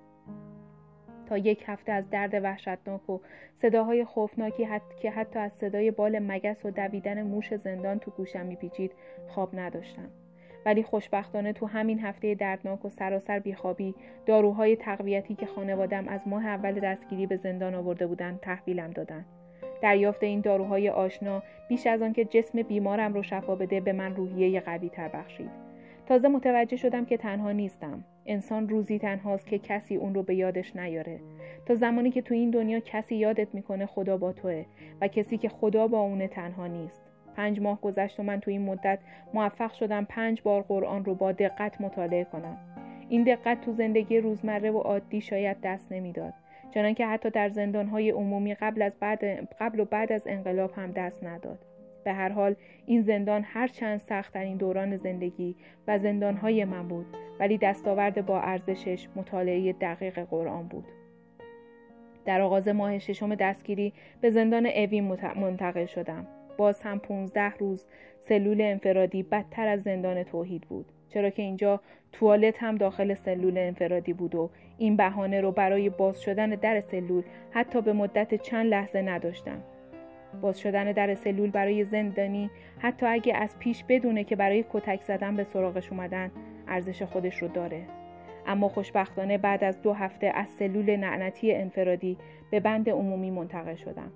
تا 1.25 1.37
یک 1.37 1.63
هفته 1.67 1.91
از 1.91 2.09
درد 2.09 2.33
وحشتناک 2.33 3.09
و 3.09 3.19
صداهای 3.61 4.05
خوفناکی 4.05 4.63
حت 4.63 4.81
که 5.01 5.11
حتی 5.11 5.39
از 5.39 5.53
صدای 5.53 5.91
بال 5.91 6.19
مگس 6.19 6.65
و 6.65 6.71
دویدن 6.71 7.23
موش 7.23 7.55
زندان 7.55 7.99
تو 7.99 8.11
گوشم 8.11 8.45
میپیچید 8.45 8.91
خواب 9.27 9.59
نداشتم. 9.59 10.09
ولی 10.69 10.83
خوشبختانه 10.83 11.53
تو 11.53 11.65
همین 11.65 11.99
هفته 11.99 12.35
دردناک 12.35 12.85
و 12.85 12.89
سراسر 12.89 13.39
بیخوابی 13.39 13.95
داروهای 14.25 14.75
تقویتی 14.75 15.35
که 15.35 15.45
خانوادم 15.45 16.07
از 16.07 16.27
ماه 16.27 16.45
اول 16.45 16.79
دستگیری 16.79 17.27
به 17.27 17.37
زندان 17.37 17.75
آورده 17.75 18.07
بودند 18.07 18.39
تحویلم 18.39 18.91
دادند 18.91 19.25
دریافت 19.81 20.23
این 20.23 20.41
داروهای 20.41 20.89
آشنا 20.89 21.43
بیش 21.69 21.87
از 21.87 22.01
آنکه 22.01 22.25
جسم 22.25 22.61
بیمارم 22.61 23.13
رو 23.13 23.23
شفا 23.23 23.55
بده 23.55 23.79
به 23.79 23.93
من 23.93 24.15
روحیه 24.15 24.59
قوی 24.59 24.89
تر 24.89 25.07
بخشید. 25.07 25.49
تازه 26.07 26.27
متوجه 26.27 26.77
شدم 26.77 27.05
که 27.05 27.17
تنها 27.17 27.51
نیستم. 27.51 28.03
انسان 28.25 28.69
روزی 28.69 28.99
تنهاست 28.99 29.47
که 29.47 29.59
کسی 29.59 29.95
اون 29.95 30.13
رو 30.13 30.23
به 30.23 30.35
یادش 30.35 30.75
نیاره. 30.75 31.19
تا 31.65 31.75
زمانی 31.75 32.11
که 32.11 32.21
تو 32.21 32.33
این 32.33 32.49
دنیا 32.49 32.79
کسی 32.79 33.15
یادت 33.15 33.55
می‌کنه 33.55 33.85
خدا 33.85 34.17
با 34.17 34.33
توه 34.33 34.65
و 35.01 35.07
کسی 35.07 35.37
که 35.37 35.49
خدا 35.49 35.87
با 35.87 35.99
اونه 35.99 36.27
تنها 36.27 36.67
نیست. 36.67 37.08
پنج 37.39 37.61
ماه 37.61 37.81
گذشت 37.81 38.19
و 38.19 38.23
من 38.23 38.39
تو 38.39 38.51
این 38.51 38.61
مدت 38.61 38.99
موفق 39.33 39.73
شدم 39.73 40.05
پنج 40.05 40.41
بار 40.41 40.61
قرآن 40.61 41.05
رو 41.05 41.15
با 41.15 41.31
دقت 41.31 41.81
مطالعه 41.81 42.23
کنم. 42.23 42.57
این 43.09 43.23
دقت 43.23 43.61
تو 43.61 43.71
زندگی 43.71 44.19
روزمره 44.19 44.71
و 44.71 44.77
عادی 44.77 45.21
شاید 45.21 45.57
دست 45.63 45.91
نمی‌داد 45.91 46.33
چنانکه 46.71 47.05
حتی 47.05 47.29
در 47.29 47.49
زندانهای 47.49 48.09
عمومی 48.09 48.53
قبل, 48.55 48.81
از 48.81 48.93
بعد 48.99 49.23
قبل 49.59 49.79
و 49.79 49.85
بعد 49.85 50.11
از 50.11 50.27
انقلاب 50.27 50.71
هم 50.75 50.91
دست 50.91 51.23
نداد. 51.23 51.59
به 52.03 52.13
هر 52.13 52.29
حال 52.29 52.55
این 52.85 53.01
زندان 53.01 53.43
هر 53.45 53.67
چند 53.67 54.01
این 54.35 54.57
دوران 54.57 54.97
زندگی 54.97 55.55
و 55.87 55.99
زندانهای 55.99 56.65
من 56.65 56.87
بود 56.87 57.05
ولی 57.39 57.57
دستاورد 57.57 58.25
با 58.25 58.41
ارزشش 58.41 59.07
مطالعه 59.15 59.73
دقیق 59.73 60.19
قرآن 60.19 60.67
بود. 60.67 60.85
در 62.25 62.41
آغاز 62.41 62.67
ماه 62.67 62.99
ششم 62.99 63.35
دستگیری 63.35 63.93
به 64.21 64.29
زندان 64.29 64.65
اوین 64.65 65.17
منتقل 65.35 65.85
شدم. 65.85 66.27
باز 66.59 66.81
هم 66.81 66.99
15 66.99 67.49
روز 67.49 67.85
سلول 68.19 68.61
انفرادی 68.61 69.23
بدتر 69.23 69.67
از 69.67 69.81
زندان 69.81 70.23
توحید 70.23 70.61
بود. 70.61 70.85
چرا 71.09 71.29
که 71.29 71.41
اینجا 71.41 71.81
توالت 72.11 72.63
هم 72.63 72.75
داخل 72.75 73.13
سلول 73.13 73.57
انفرادی 73.57 74.13
بود 74.13 74.35
و 74.35 74.49
این 74.77 74.95
بهانه 74.95 75.41
رو 75.41 75.51
برای 75.51 75.89
باز 75.89 76.21
شدن 76.21 76.49
در 76.49 76.81
سلول 76.81 77.23
حتی 77.51 77.81
به 77.81 77.93
مدت 77.93 78.41
چند 78.41 78.65
لحظه 78.65 79.01
نداشتم. 79.01 79.61
باز 80.41 80.59
شدن 80.59 80.91
در 80.91 81.15
سلول 81.15 81.49
برای 81.49 81.83
زندانی 81.83 82.49
حتی 82.79 83.05
اگه 83.05 83.35
از 83.35 83.59
پیش 83.59 83.83
بدونه 83.83 84.23
که 84.23 84.35
برای 84.35 84.65
کتک 84.73 85.01
زدن 85.01 85.35
به 85.35 85.43
سراغش 85.43 85.91
اومدن 85.91 86.31
ارزش 86.67 87.01
خودش 87.01 87.41
رو 87.41 87.47
داره. 87.47 87.81
اما 88.47 88.69
خوشبختانه 88.69 89.37
بعد 89.37 89.63
از 89.63 89.81
دو 89.81 89.93
هفته 89.93 90.27
از 90.27 90.49
سلول 90.49 90.95
نعنتی 90.95 91.55
انفرادی 91.55 92.17
به 92.51 92.59
بند 92.59 92.89
عمومی 92.89 93.31
منتقل 93.31 93.75
شدم. 93.75 94.11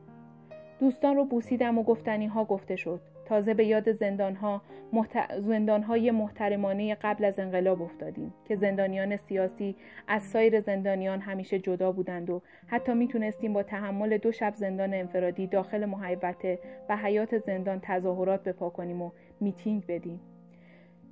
دوستان 0.80 1.16
رو 1.16 1.26
بوسیدم 1.26 1.78
و 1.78 1.84
گفتنی 1.84 2.28
ها 2.28 2.46
گفته 2.46 2.76
شد. 2.76 3.02
تازه 3.26 3.54
به 3.54 3.66
یاد 3.66 3.92
زندانها 3.92 4.62
محت... 4.94 5.40
زندانهای 5.40 6.12
محترمانه 6.12 6.96
قبل 6.96 7.26
از 7.26 7.40
انقلاب 7.40 7.82
افتادیم 7.82 8.34
که 8.48 8.56
زندانیان 8.56 9.18
سیاسی 9.18 9.76
از 10.08 10.24
سایر 10.24 10.62
زندانیان 10.62 11.20
همیشه 11.20 11.60
جدا 11.60 11.92
بودند 11.92 12.30
و 12.30 12.42
حتی 12.68 12.94
می‌تونستیم 12.94 13.54
با 13.54 13.64
تحمل 13.64 14.18
دو 14.18 14.32
شب 14.32 14.54
زندان 14.56 14.94
انفرادی 14.94 15.48
داخل 15.48 15.86
محبته 15.86 16.60
و 16.90 16.98
حیات 16.98 17.38
زندان 17.38 17.80
تظاهرات 17.82 18.44
بپا 18.44 18.70
کنیم 18.70 19.02
و 19.02 19.12
میتینگ 19.40 19.86
بدیم. 19.86 20.20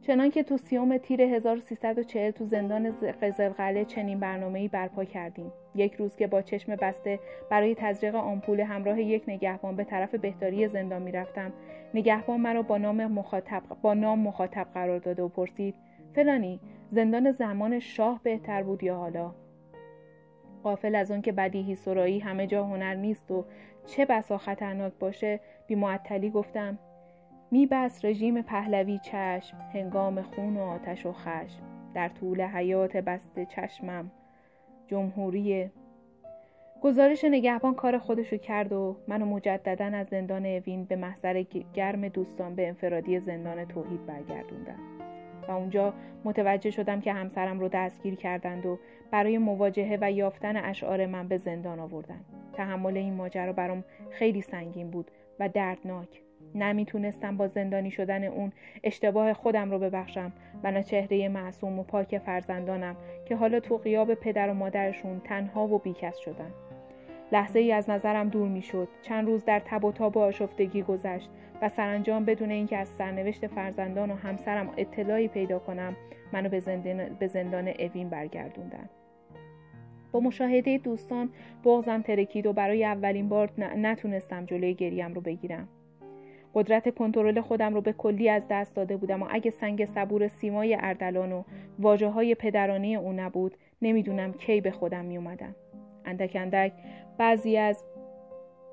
چنانکه 0.01 0.43
تو 0.43 0.57
سیوم 0.57 0.97
تیر 0.97 1.21
1340 1.21 2.31
تو 2.31 2.45
زندان 2.45 2.91
قزلقله 3.21 3.85
چنین 3.85 4.19
برنامه‌ای 4.19 4.67
برپا 4.67 5.03
کردیم. 5.03 5.51
یک 5.75 5.93
روز 5.93 6.15
که 6.15 6.27
با 6.27 6.41
چشم 6.41 6.75
بسته 6.75 7.19
برای 7.49 7.75
تزریق 7.75 8.15
آمپول 8.15 8.59
همراه 8.59 9.01
یک 9.01 9.23
نگهبان 9.27 9.75
به 9.75 9.83
طرف 9.83 10.15
بهداری 10.15 10.67
زندان 10.67 11.01
می‌رفتم، 11.01 11.53
نگهبان 11.93 12.39
مرا 12.39 12.61
با 12.61 12.77
نام 12.77 13.05
مخاطب 13.05 13.63
با 13.81 13.93
نام 13.93 14.19
مخاطب 14.19 14.67
قرار 14.73 14.99
داده 14.99 15.23
و 15.23 15.27
پرسید: 15.27 15.75
فلانی 16.15 16.59
زندان 16.91 17.31
زمان 17.31 17.79
شاه 17.79 18.19
بهتر 18.23 18.63
بود 18.63 18.83
یا 18.83 18.95
حالا؟ 18.95 19.31
قافل 20.63 20.95
از 20.95 21.11
آن 21.11 21.21
که 21.21 21.31
بدیهی 21.31 21.75
سرایی 21.75 22.19
همه 22.19 22.47
جا 22.47 22.63
هنر 22.63 22.95
نیست 22.95 23.31
و 23.31 23.45
چه 23.85 24.05
بسا 24.05 24.37
خطرناک 24.37 24.93
باشه 24.99 25.39
بی 25.67 25.75
معطلی 25.75 26.29
گفتم 26.29 26.79
میبست 27.53 28.05
رژیم 28.05 28.41
پهلوی 28.41 28.99
چشم 28.99 29.57
هنگام 29.73 30.21
خون 30.21 30.57
و 30.57 30.61
آتش 30.61 31.05
و 31.05 31.13
خشم. 31.13 31.63
در 31.93 32.09
طول 32.09 32.41
حیات 32.41 32.97
بسته 32.97 33.45
چشمم. 33.45 34.11
جمهوری. 34.87 35.69
گزارش 36.81 37.23
نگهبان 37.23 37.73
کار 37.73 37.97
خودشو 37.97 38.37
کرد 38.37 38.73
و 38.73 38.95
منو 39.07 39.25
مجددا 39.25 39.85
از 39.85 40.07
زندان 40.07 40.45
اوین 40.45 40.85
به 40.85 40.95
محضر 40.95 41.43
گرم 41.73 42.07
دوستان 42.07 42.55
به 42.55 42.67
انفرادی 42.67 43.19
زندان 43.19 43.65
توحید 43.65 44.05
برگردوندن 44.05 44.79
و 45.47 45.51
اونجا 45.51 45.93
متوجه 46.23 46.71
شدم 46.71 47.01
که 47.01 47.13
همسرم 47.13 47.59
رو 47.59 47.67
دستگیر 47.67 48.15
کردند 48.15 48.65
و 48.65 48.79
برای 49.11 49.37
مواجهه 49.37 49.97
و 50.01 50.11
یافتن 50.11 50.57
اشعار 50.57 51.05
من 51.05 51.27
به 51.27 51.37
زندان 51.37 51.79
آوردن. 51.79 52.21
تحمل 52.53 52.97
این 52.97 53.13
ماجرا 53.13 53.53
برام 53.53 53.83
خیلی 54.09 54.41
سنگین 54.41 54.91
بود 54.91 55.11
و 55.39 55.49
دردناک. 55.49 56.20
نمی‌تونستم 56.55 57.37
با 57.37 57.47
زندانی 57.47 57.91
شدن 57.91 58.23
اون 58.23 58.51
اشتباه 58.83 59.33
خودم 59.33 59.71
رو 59.71 59.79
ببخشم 59.79 60.31
و 60.63 60.71
نه 60.71 60.83
چهره 60.83 61.29
معصوم 61.29 61.79
و 61.79 61.83
پاک 61.83 62.17
فرزندانم 62.17 62.95
که 63.25 63.35
حالا 63.35 63.59
تو 63.59 63.77
قیاب 63.77 64.13
پدر 64.13 64.49
و 64.49 64.53
مادرشون 64.53 65.19
تنها 65.19 65.67
و 65.67 65.79
بیکس 65.79 66.17
شدن. 66.17 66.51
لحظه 67.31 67.59
ای 67.59 67.71
از 67.71 67.89
نظرم 67.89 68.29
دور 68.29 68.47
می‌شد. 68.47 68.87
چند 69.01 69.27
روز 69.27 69.45
در 69.45 69.61
تب 69.65 69.85
و 69.85 69.91
تاب 69.91 70.17
و 70.17 70.19
آشفتگی 70.19 70.83
گذشت 70.83 71.29
و 71.61 71.69
سرانجام 71.69 72.25
بدون 72.25 72.51
اینکه 72.51 72.77
از 72.77 72.87
سرنوشت 72.87 73.47
فرزندان 73.47 74.11
و 74.11 74.15
همسرم 74.15 74.73
اطلاعی 74.77 75.27
پیدا 75.27 75.59
کنم 75.59 75.95
منو 76.33 76.49
به 76.49 76.59
زندان, 76.59 77.09
به 77.19 77.27
زندان 77.27 77.67
اوین 77.79 78.09
برگردوندن. 78.09 78.89
با 80.11 80.19
مشاهده 80.19 80.77
دوستان 80.77 81.29
بغزم 81.65 82.01
ترکید 82.01 82.45
و 82.45 82.53
برای 82.53 82.85
اولین 82.85 83.29
بار 83.29 83.51
نتونستم 83.57 84.45
جلوی 84.45 84.73
گریم 84.73 85.13
رو 85.13 85.21
بگیرم. 85.21 85.67
قدرت 86.53 86.95
کنترل 86.95 87.41
خودم 87.41 87.73
رو 87.73 87.81
به 87.81 87.93
کلی 87.93 88.29
از 88.29 88.45
دست 88.49 88.75
داده 88.75 88.97
بودم 88.97 89.23
و 89.23 89.27
اگه 89.29 89.51
سنگ 89.51 89.85
صبور 89.85 90.27
سیمای 90.27 90.77
اردلان 90.79 91.31
و 91.31 91.43
واجه 91.79 92.07
های 92.07 92.35
پدرانه 92.35 92.87
او 92.87 93.13
نبود 93.13 93.57
نمی‌دونم 93.81 94.33
کی 94.33 94.61
به 94.61 94.71
خودم 94.71 95.05
می 95.05 95.17
اومدم. 95.17 95.55
اندک 96.05 96.31
اندک 96.35 96.73
بعضی 97.17 97.57
از 97.57 97.83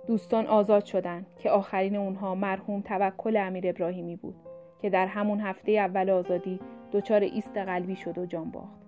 دوستان 0.06 0.46
آزاد 0.46 0.84
شدند 0.84 1.26
که 1.38 1.50
آخرین 1.50 1.96
اونها 1.96 2.34
مرحوم 2.34 2.80
توکل 2.80 3.36
امیر 3.36 3.68
ابراهیمی 3.68 4.16
بود 4.16 4.34
که 4.78 4.90
در 4.90 5.06
همون 5.06 5.40
هفته 5.40 5.72
اول 5.72 6.10
آزادی 6.10 6.60
دچار 6.92 7.20
ایست 7.20 7.56
قلبی 7.56 7.96
شد 7.96 8.18
و 8.18 8.26
جان 8.26 8.50
باخت. 8.50 8.78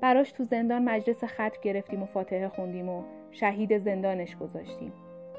براش 0.00 0.32
تو 0.32 0.44
زندان 0.44 0.84
مجلس 0.84 1.24
خط 1.24 1.60
گرفتیم 1.62 2.02
و 2.02 2.06
فاتحه 2.06 2.48
خوندیم 2.48 2.88
و 2.88 3.02
شهید 3.30 3.78
زندانش 3.78 4.36
گذاشتیم. 4.36 4.92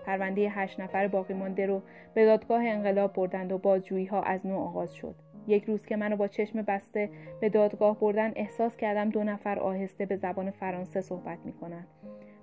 پرونده 0.09 0.49
هشت 0.49 0.79
نفر 0.79 1.07
باقی 1.07 1.33
مانده 1.33 1.65
رو 1.65 1.81
به 2.13 2.25
دادگاه 2.25 2.65
انقلاب 2.65 3.13
بردند 3.13 3.51
و 3.51 3.57
بازجویی 3.57 4.05
ها 4.05 4.21
از 4.21 4.47
نو 4.47 4.57
آغاز 4.57 4.93
شد 4.93 5.15
یک 5.47 5.63
روز 5.63 5.85
که 5.85 5.95
منو 5.95 6.15
با 6.15 6.27
چشم 6.27 6.61
بسته 6.61 7.09
به 7.41 7.49
دادگاه 7.49 7.99
بردن 7.99 8.31
احساس 8.35 8.77
کردم 8.77 9.09
دو 9.09 9.23
نفر 9.23 9.59
آهسته 9.59 10.05
به 10.05 10.15
زبان 10.15 10.51
فرانسه 10.51 11.01
صحبت 11.01 11.37
می‌کنند 11.45 11.87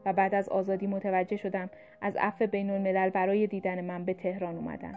و 0.05 0.13
بعد 0.13 0.35
از 0.35 0.49
آزادی 0.49 0.87
متوجه 0.87 1.37
شدم 1.37 1.71
از 2.01 2.17
عفو 2.17 2.47
بین 2.47 2.71
الملل 2.71 3.11
برای 3.11 3.47
دیدن 3.47 3.85
من 3.85 4.05
به 4.05 4.15
تهران 4.15 4.57
اومدن 4.57 4.95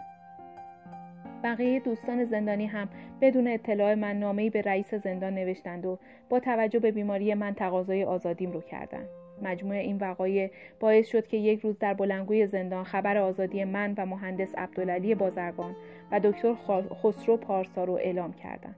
بقیه 1.44 1.80
دوستان 1.80 2.24
زندانی 2.24 2.66
هم 2.66 2.88
بدون 3.20 3.48
اطلاع 3.48 3.94
من 3.94 4.18
نامه‌ای 4.18 4.50
به 4.50 4.62
رئیس 4.62 4.94
زندان 4.94 5.34
نوشتند 5.34 5.86
و 5.86 5.98
با 6.28 6.40
توجه 6.40 6.78
به 6.78 6.92
بیماری 6.92 7.34
من 7.34 7.54
تقاضای 7.54 8.04
آزادیم 8.04 8.50
رو 8.50 8.60
کردند. 8.60 9.08
مجموع 9.42 9.76
این 9.76 9.98
وقایع 9.98 10.50
باعث 10.80 11.08
شد 11.08 11.26
که 11.26 11.36
یک 11.36 11.60
روز 11.60 11.78
در 11.78 11.94
بلنگوی 11.94 12.46
زندان 12.46 12.84
خبر 12.84 13.16
آزادی 13.16 13.64
من 13.64 13.94
و 13.98 14.06
مهندس 14.06 14.54
عبدالعلی 14.54 15.14
بازرگان 15.14 15.76
و 16.12 16.20
دکتر 16.20 16.54
خسرو 17.02 17.36
پارسا 17.36 17.84
رو 17.84 17.92
اعلام 17.92 18.32
کردند. 18.32 18.76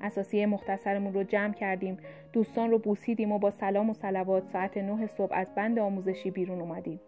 اساسیه 0.00 0.46
مختصرمون 0.46 1.14
رو 1.14 1.22
جمع 1.22 1.52
کردیم 1.52 1.96
دوستان 2.32 2.70
رو 2.70 2.78
بوسیدیم 2.78 3.32
و 3.32 3.38
با 3.38 3.50
سلام 3.50 3.90
و 3.90 3.94
سلوات 3.94 4.46
ساعت 4.52 4.76
نه 4.76 5.06
صبح 5.06 5.34
از 5.34 5.54
بند 5.54 5.78
آموزشی 5.78 6.30
بیرون 6.30 6.60
اومدیم. 6.60 7.00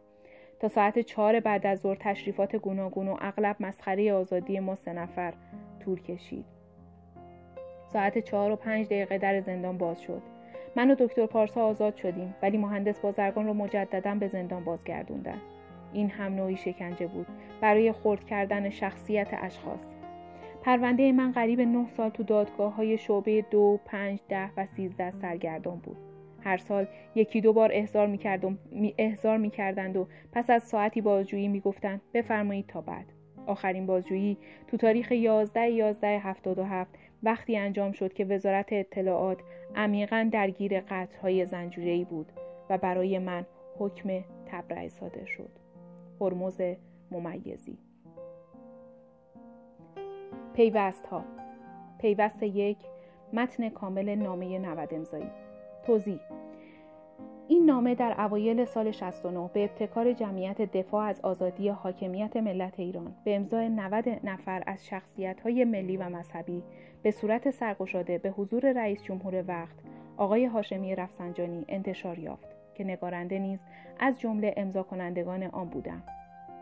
تا 0.60 0.68
ساعت 0.68 0.98
چهار 0.98 1.40
بعد 1.40 1.66
از 1.66 1.80
ظهر 1.80 1.96
تشریفات 2.00 2.56
گوناگون 2.56 3.08
و 3.08 3.16
اغلب 3.20 3.56
مسخره 3.60 4.12
آزادی 4.12 4.60
ما 4.60 4.74
سه 4.74 4.92
نفر 4.92 5.34
طول 5.84 6.02
کشید. 6.02 6.44
ساعت 7.92 8.18
چهار 8.18 8.50
و 8.50 8.56
پنج 8.56 8.86
دقیقه 8.86 9.18
در 9.18 9.40
زندان 9.40 9.78
باز 9.78 10.02
شد. 10.02 10.22
من 10.76 10.90
و 10.90 10.94
دکتر 10.98 11.26
پارسا 11.26 11.62
آزاد 11.66 11.96
شدیم 11.96 12.34
ولی 12.42 12.58
مهندس 12.58 13.00
بازرگان 13.00 13.46
رو 13.46 13.54
مجددا 13.54 14.14
به 14.14 14.28
زندان 14.28 14.64
بازگردوندن 14.64 15.40
این 15.92 16.10
هم 16.10 16.34
نوعی 16.34 16.56
شکنجه 16.56 17.06
بود 17.06 17.26
برای 17.60 17.92
خرد 17.92 18.26
کردن 18.26 18.70
شخصیت 18.70 19.28
اشخاص 19.32 19.80
پرونده 20.62 21.12
من 21.12 21.32
قریب 21.32 21.60
نه 21.60 21.86
سال 21.96 22.10
تو 22.10 22.22
دادگاه 22.22 22.74
های 22.74 22.98
شعبه 22.98 23.44
دو، 23.50 23.80
پنج، 23.84 24.18
ده 24.28 24.50
و 24.56 24.66
سیزده 24.66 25.10
سرگردان 25.10 25.76
بود. 25.76 25.96
هر 26.44 26.56
سال 26.56 26.86
یکی 27.14 27.40
دو 27.40 27.52
بار 27.52 27.70
احضار 27.72 28.06
می, 28.06 28.94
احضار 28.98 29.36
می 29.36 29.52
و 29.94 30.04
پس 30.32 30.50
از 30.50 30.62
ساعتی 30.62 31.00
بازجویی 31.00 31.48
می 31.48 31.60
گفتند 31.60 32.00
بفرمایید 32.14 32.66
تا 32.66 32.80
بعد. 32.80 33.06
آخرین 33.46 33.86
بازجویی 33.86 34.38
تو 34.66 34.76
تاریخ 34.76 35.12
11 35.12 35.70
11 35.70 36.08
77 36.18 36.98
وقتی 37.22 37.56
انجام 37.56 37.92
شد 37.92 38.12
که 38.12 38.24
وزارت 38.24 38.72
اطلاعات 38.72 39.38
عمیقا 39.74 40.28
درگیر 40.32 40.80
قطعهای 40.80 41.46
زنجیره‌ای 41.46 42.04
بود 42.04 42.32
و 42.70 42.78
برای 42.78 43.18
من 43.18 43.46
حکم 43.78 44.24
تبرئه 44.46 44.88
صادر 44.88 45.24
شد. 45.24 45.50
هرمز 46.20 46.60
ممیزی. 47.10 47.78
پیوست 50.54 51.06
ها 51.06 51.24
پیوست 51.98 52.42
یک 52.42 52.78
متن 53.32 53.68
کامل 53.68 54.14
نامه 54.14 54.58
90 54.58 54.94
امضایی. 54.94 55.30
توضیح 55.82 56.20
این 57.48 57.64
نامه 57.64 57.94
در 57.94 58.20
اوایل 58.20 58.64
سال 58.64 58.90
69 58.90 59.50
به 59.52 59.64
ابتکار 59.64 60.12
جمعیت 60.12 60.62
دفاع 60.62 61.04
از 61.04 61.20
آزادی 61.20 61.68
حاکمیت 61.68 62.36
ملت 62.36 62.80
ایران 62.80 63.14
به 63.24 63.36
امضای 63.36 63.68
90 63.68 64.08
نفر 64.24 64.62
از 64.66 64.90
های 65.44 65.64
ملی 65.64 65.96
و 65.96 66.08
مذهبی 66.08 66.62
به 67.06 67.12
صورت 67.12 67.50
سرگشاده 67.50 68.18
به 68.18 68.30
حضور 68.30 68.72
رئیس 68.72 69.02
جمهور 69.02 69.44
وقت 69.48 69.74
آقای 70.16 70.44
هاشمی 70.44 70.94
رفسنجانی 70.94 71.64
انتشار 71.68 72.18
یافت 72.18 72.48
که 72.74 72.84
نگارنده 72.84 73.38
نیز 73.38 73.58
از 73.98 74.20
جمله 74.20 74.54
امضا 74.56 74.82
کنندگان 74.82 75.42
آن 75.42 75.68
بودم. 75.68 76.02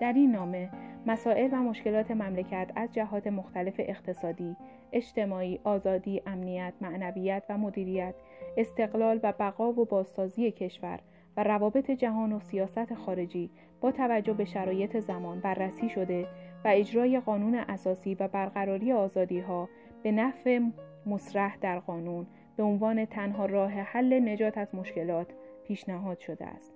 در 0.00 0.12
این 0.12 0.30
نامه 0.32 0.70
مسائل 1.06 1.48
و 1.52 1.56
مشکلات 1.56 2.10
مملکت 2.10 2.70
از 2.76 2.92
جهات 2.92 3.26
مختلف 3.26 3.74
اقتصادی، 3.78 4.56
اجتماعی، 4.92 5.60
آزادی، 5.64 6.22
امنیت، 6.26 6.72
معنویت 6.80 7.42
و 7.48 7.58
مدیریت، 7.58 8.14
استقلال 8.56 9.20
و 9.22 9.32
بقا 9.32 9.72
و 9.72 9.84
بازسازی 9.84 10.50
کشور 10.50 11.00
و 11.36 11.44
روابط 11.44 11.90
جهان 11.90 12.32
و 12.32 12.40
سیاست 12.40 12.94
خارجی 12.94 13.50
با 13.80 13.92
توجه 13.92 14.32
به 14.32 14.44
شرایط 14.44 14.98
زمان 14.98 15.40
بررسی 15.40 15.88
شده 15.88 16.26
و 16.64 16.68
اجرای 16.68 17.20
قانون 17.20 17.54
اساسی 17.54 18.14
و 18.14 18.28
برقراری 18.28 18.92
آزادی 18.92 19.40
ها 19.40 19.68
به 20.04 20.12
نفع 20.12 20.60
مصرح 21.06 21.56
در 21.60 21.78
قانون 21.78 22.26
به 22.56 22.62
عنوان 22.62 23.04
تنها 23.04 23.46
راه 23.46 23.70
حل 23.72 24.28
نجات 24.28 24.58
از 24.58 24.74
مشکلات 24.74 25.26
پیشنهاد 25.66 26.18
شده 26.18 26.46
است. 26.46 26.74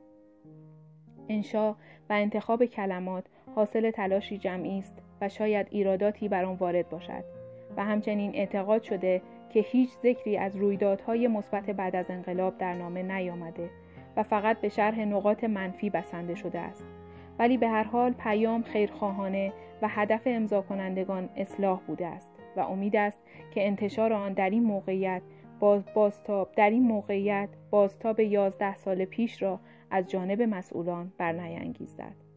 انشا 1.28 1.72
و 2.10 2.12
انتخاب 2.12 2.64
کلمات 2.64 3.24
حاصل 3.54 3.90
تلاشی 3.90 4.38
جمعی 4.38 4.78
است 4.78 4.98
و 5.20 5.28
شاید 5.28 5.66
ایراداتی 5.70 6.28
بر 6.28 6.44
آن 6.44 6.54
وارد 6.56 6.88
باشد 6.88 7.24
و 7.76 7.84
همچنین 7.84 8.34
اعتقاد 8.34 8.82
شده 8.82 9.22
که 9.50 9.60
هیچ 9.60 9.90
ذکری 10.02 10.36
از 10.36 10.56
رویدادهای 10.56 11.28
مثبت 11.28 11.70
بعد 11.70 11.96
از 11.96 12.10
انقلاب 12.10 12.58
در 12.58 12.74
نامه 12.74 13.02
نیامده 13.02 13.70
و 14.16 14.22
فقط 14.22 14.60
به 14.60 14.68
شرح 14.68 15.00
نقاط 15.00 15.44
منفی 15.44 15.90
بسنده 15.90 16.34
شده 16.34 16.58
است 16.58 16.84
ولی 17.38 17.56
به 17.56 17.68
هر 17.68 17.84
حال 17.84 18.12
پیام 18.12 18.62
خیرخواهانه 18.62 19.52
و 19.82 19.88
هدف 19.88 20.22
امضا 20.26 20.62
کنندگان 20.62 21.28
اصلاح 21.36 21.80
بوده 21.86 22.06
است 22.06 22.37
و 22.58 22.60
امید 22.60 22.96
است 22.96 23.18
که 23.50 23.66
انتشار 23.66 24.12
آن 24.12 24.32
در 24.32 24.50
این 24.50 24.62
موقعیت 24.62 25.22
باز 25.60 25.84
بازتاب 25.94 26.52
در 26.56 26.70
این 26.70 26.82
موقعیت 26.82 27.48
بازتاب 27.70 28.20
11 28.20 28.76
سال 28.76 29.04
پیش 29.04 29.42
را 29.42 29.60
از 29.90 30.06
جانب 30.06 30.42
مسئولان 30.42 31.12
برنیانگیزد. 31.18 32.27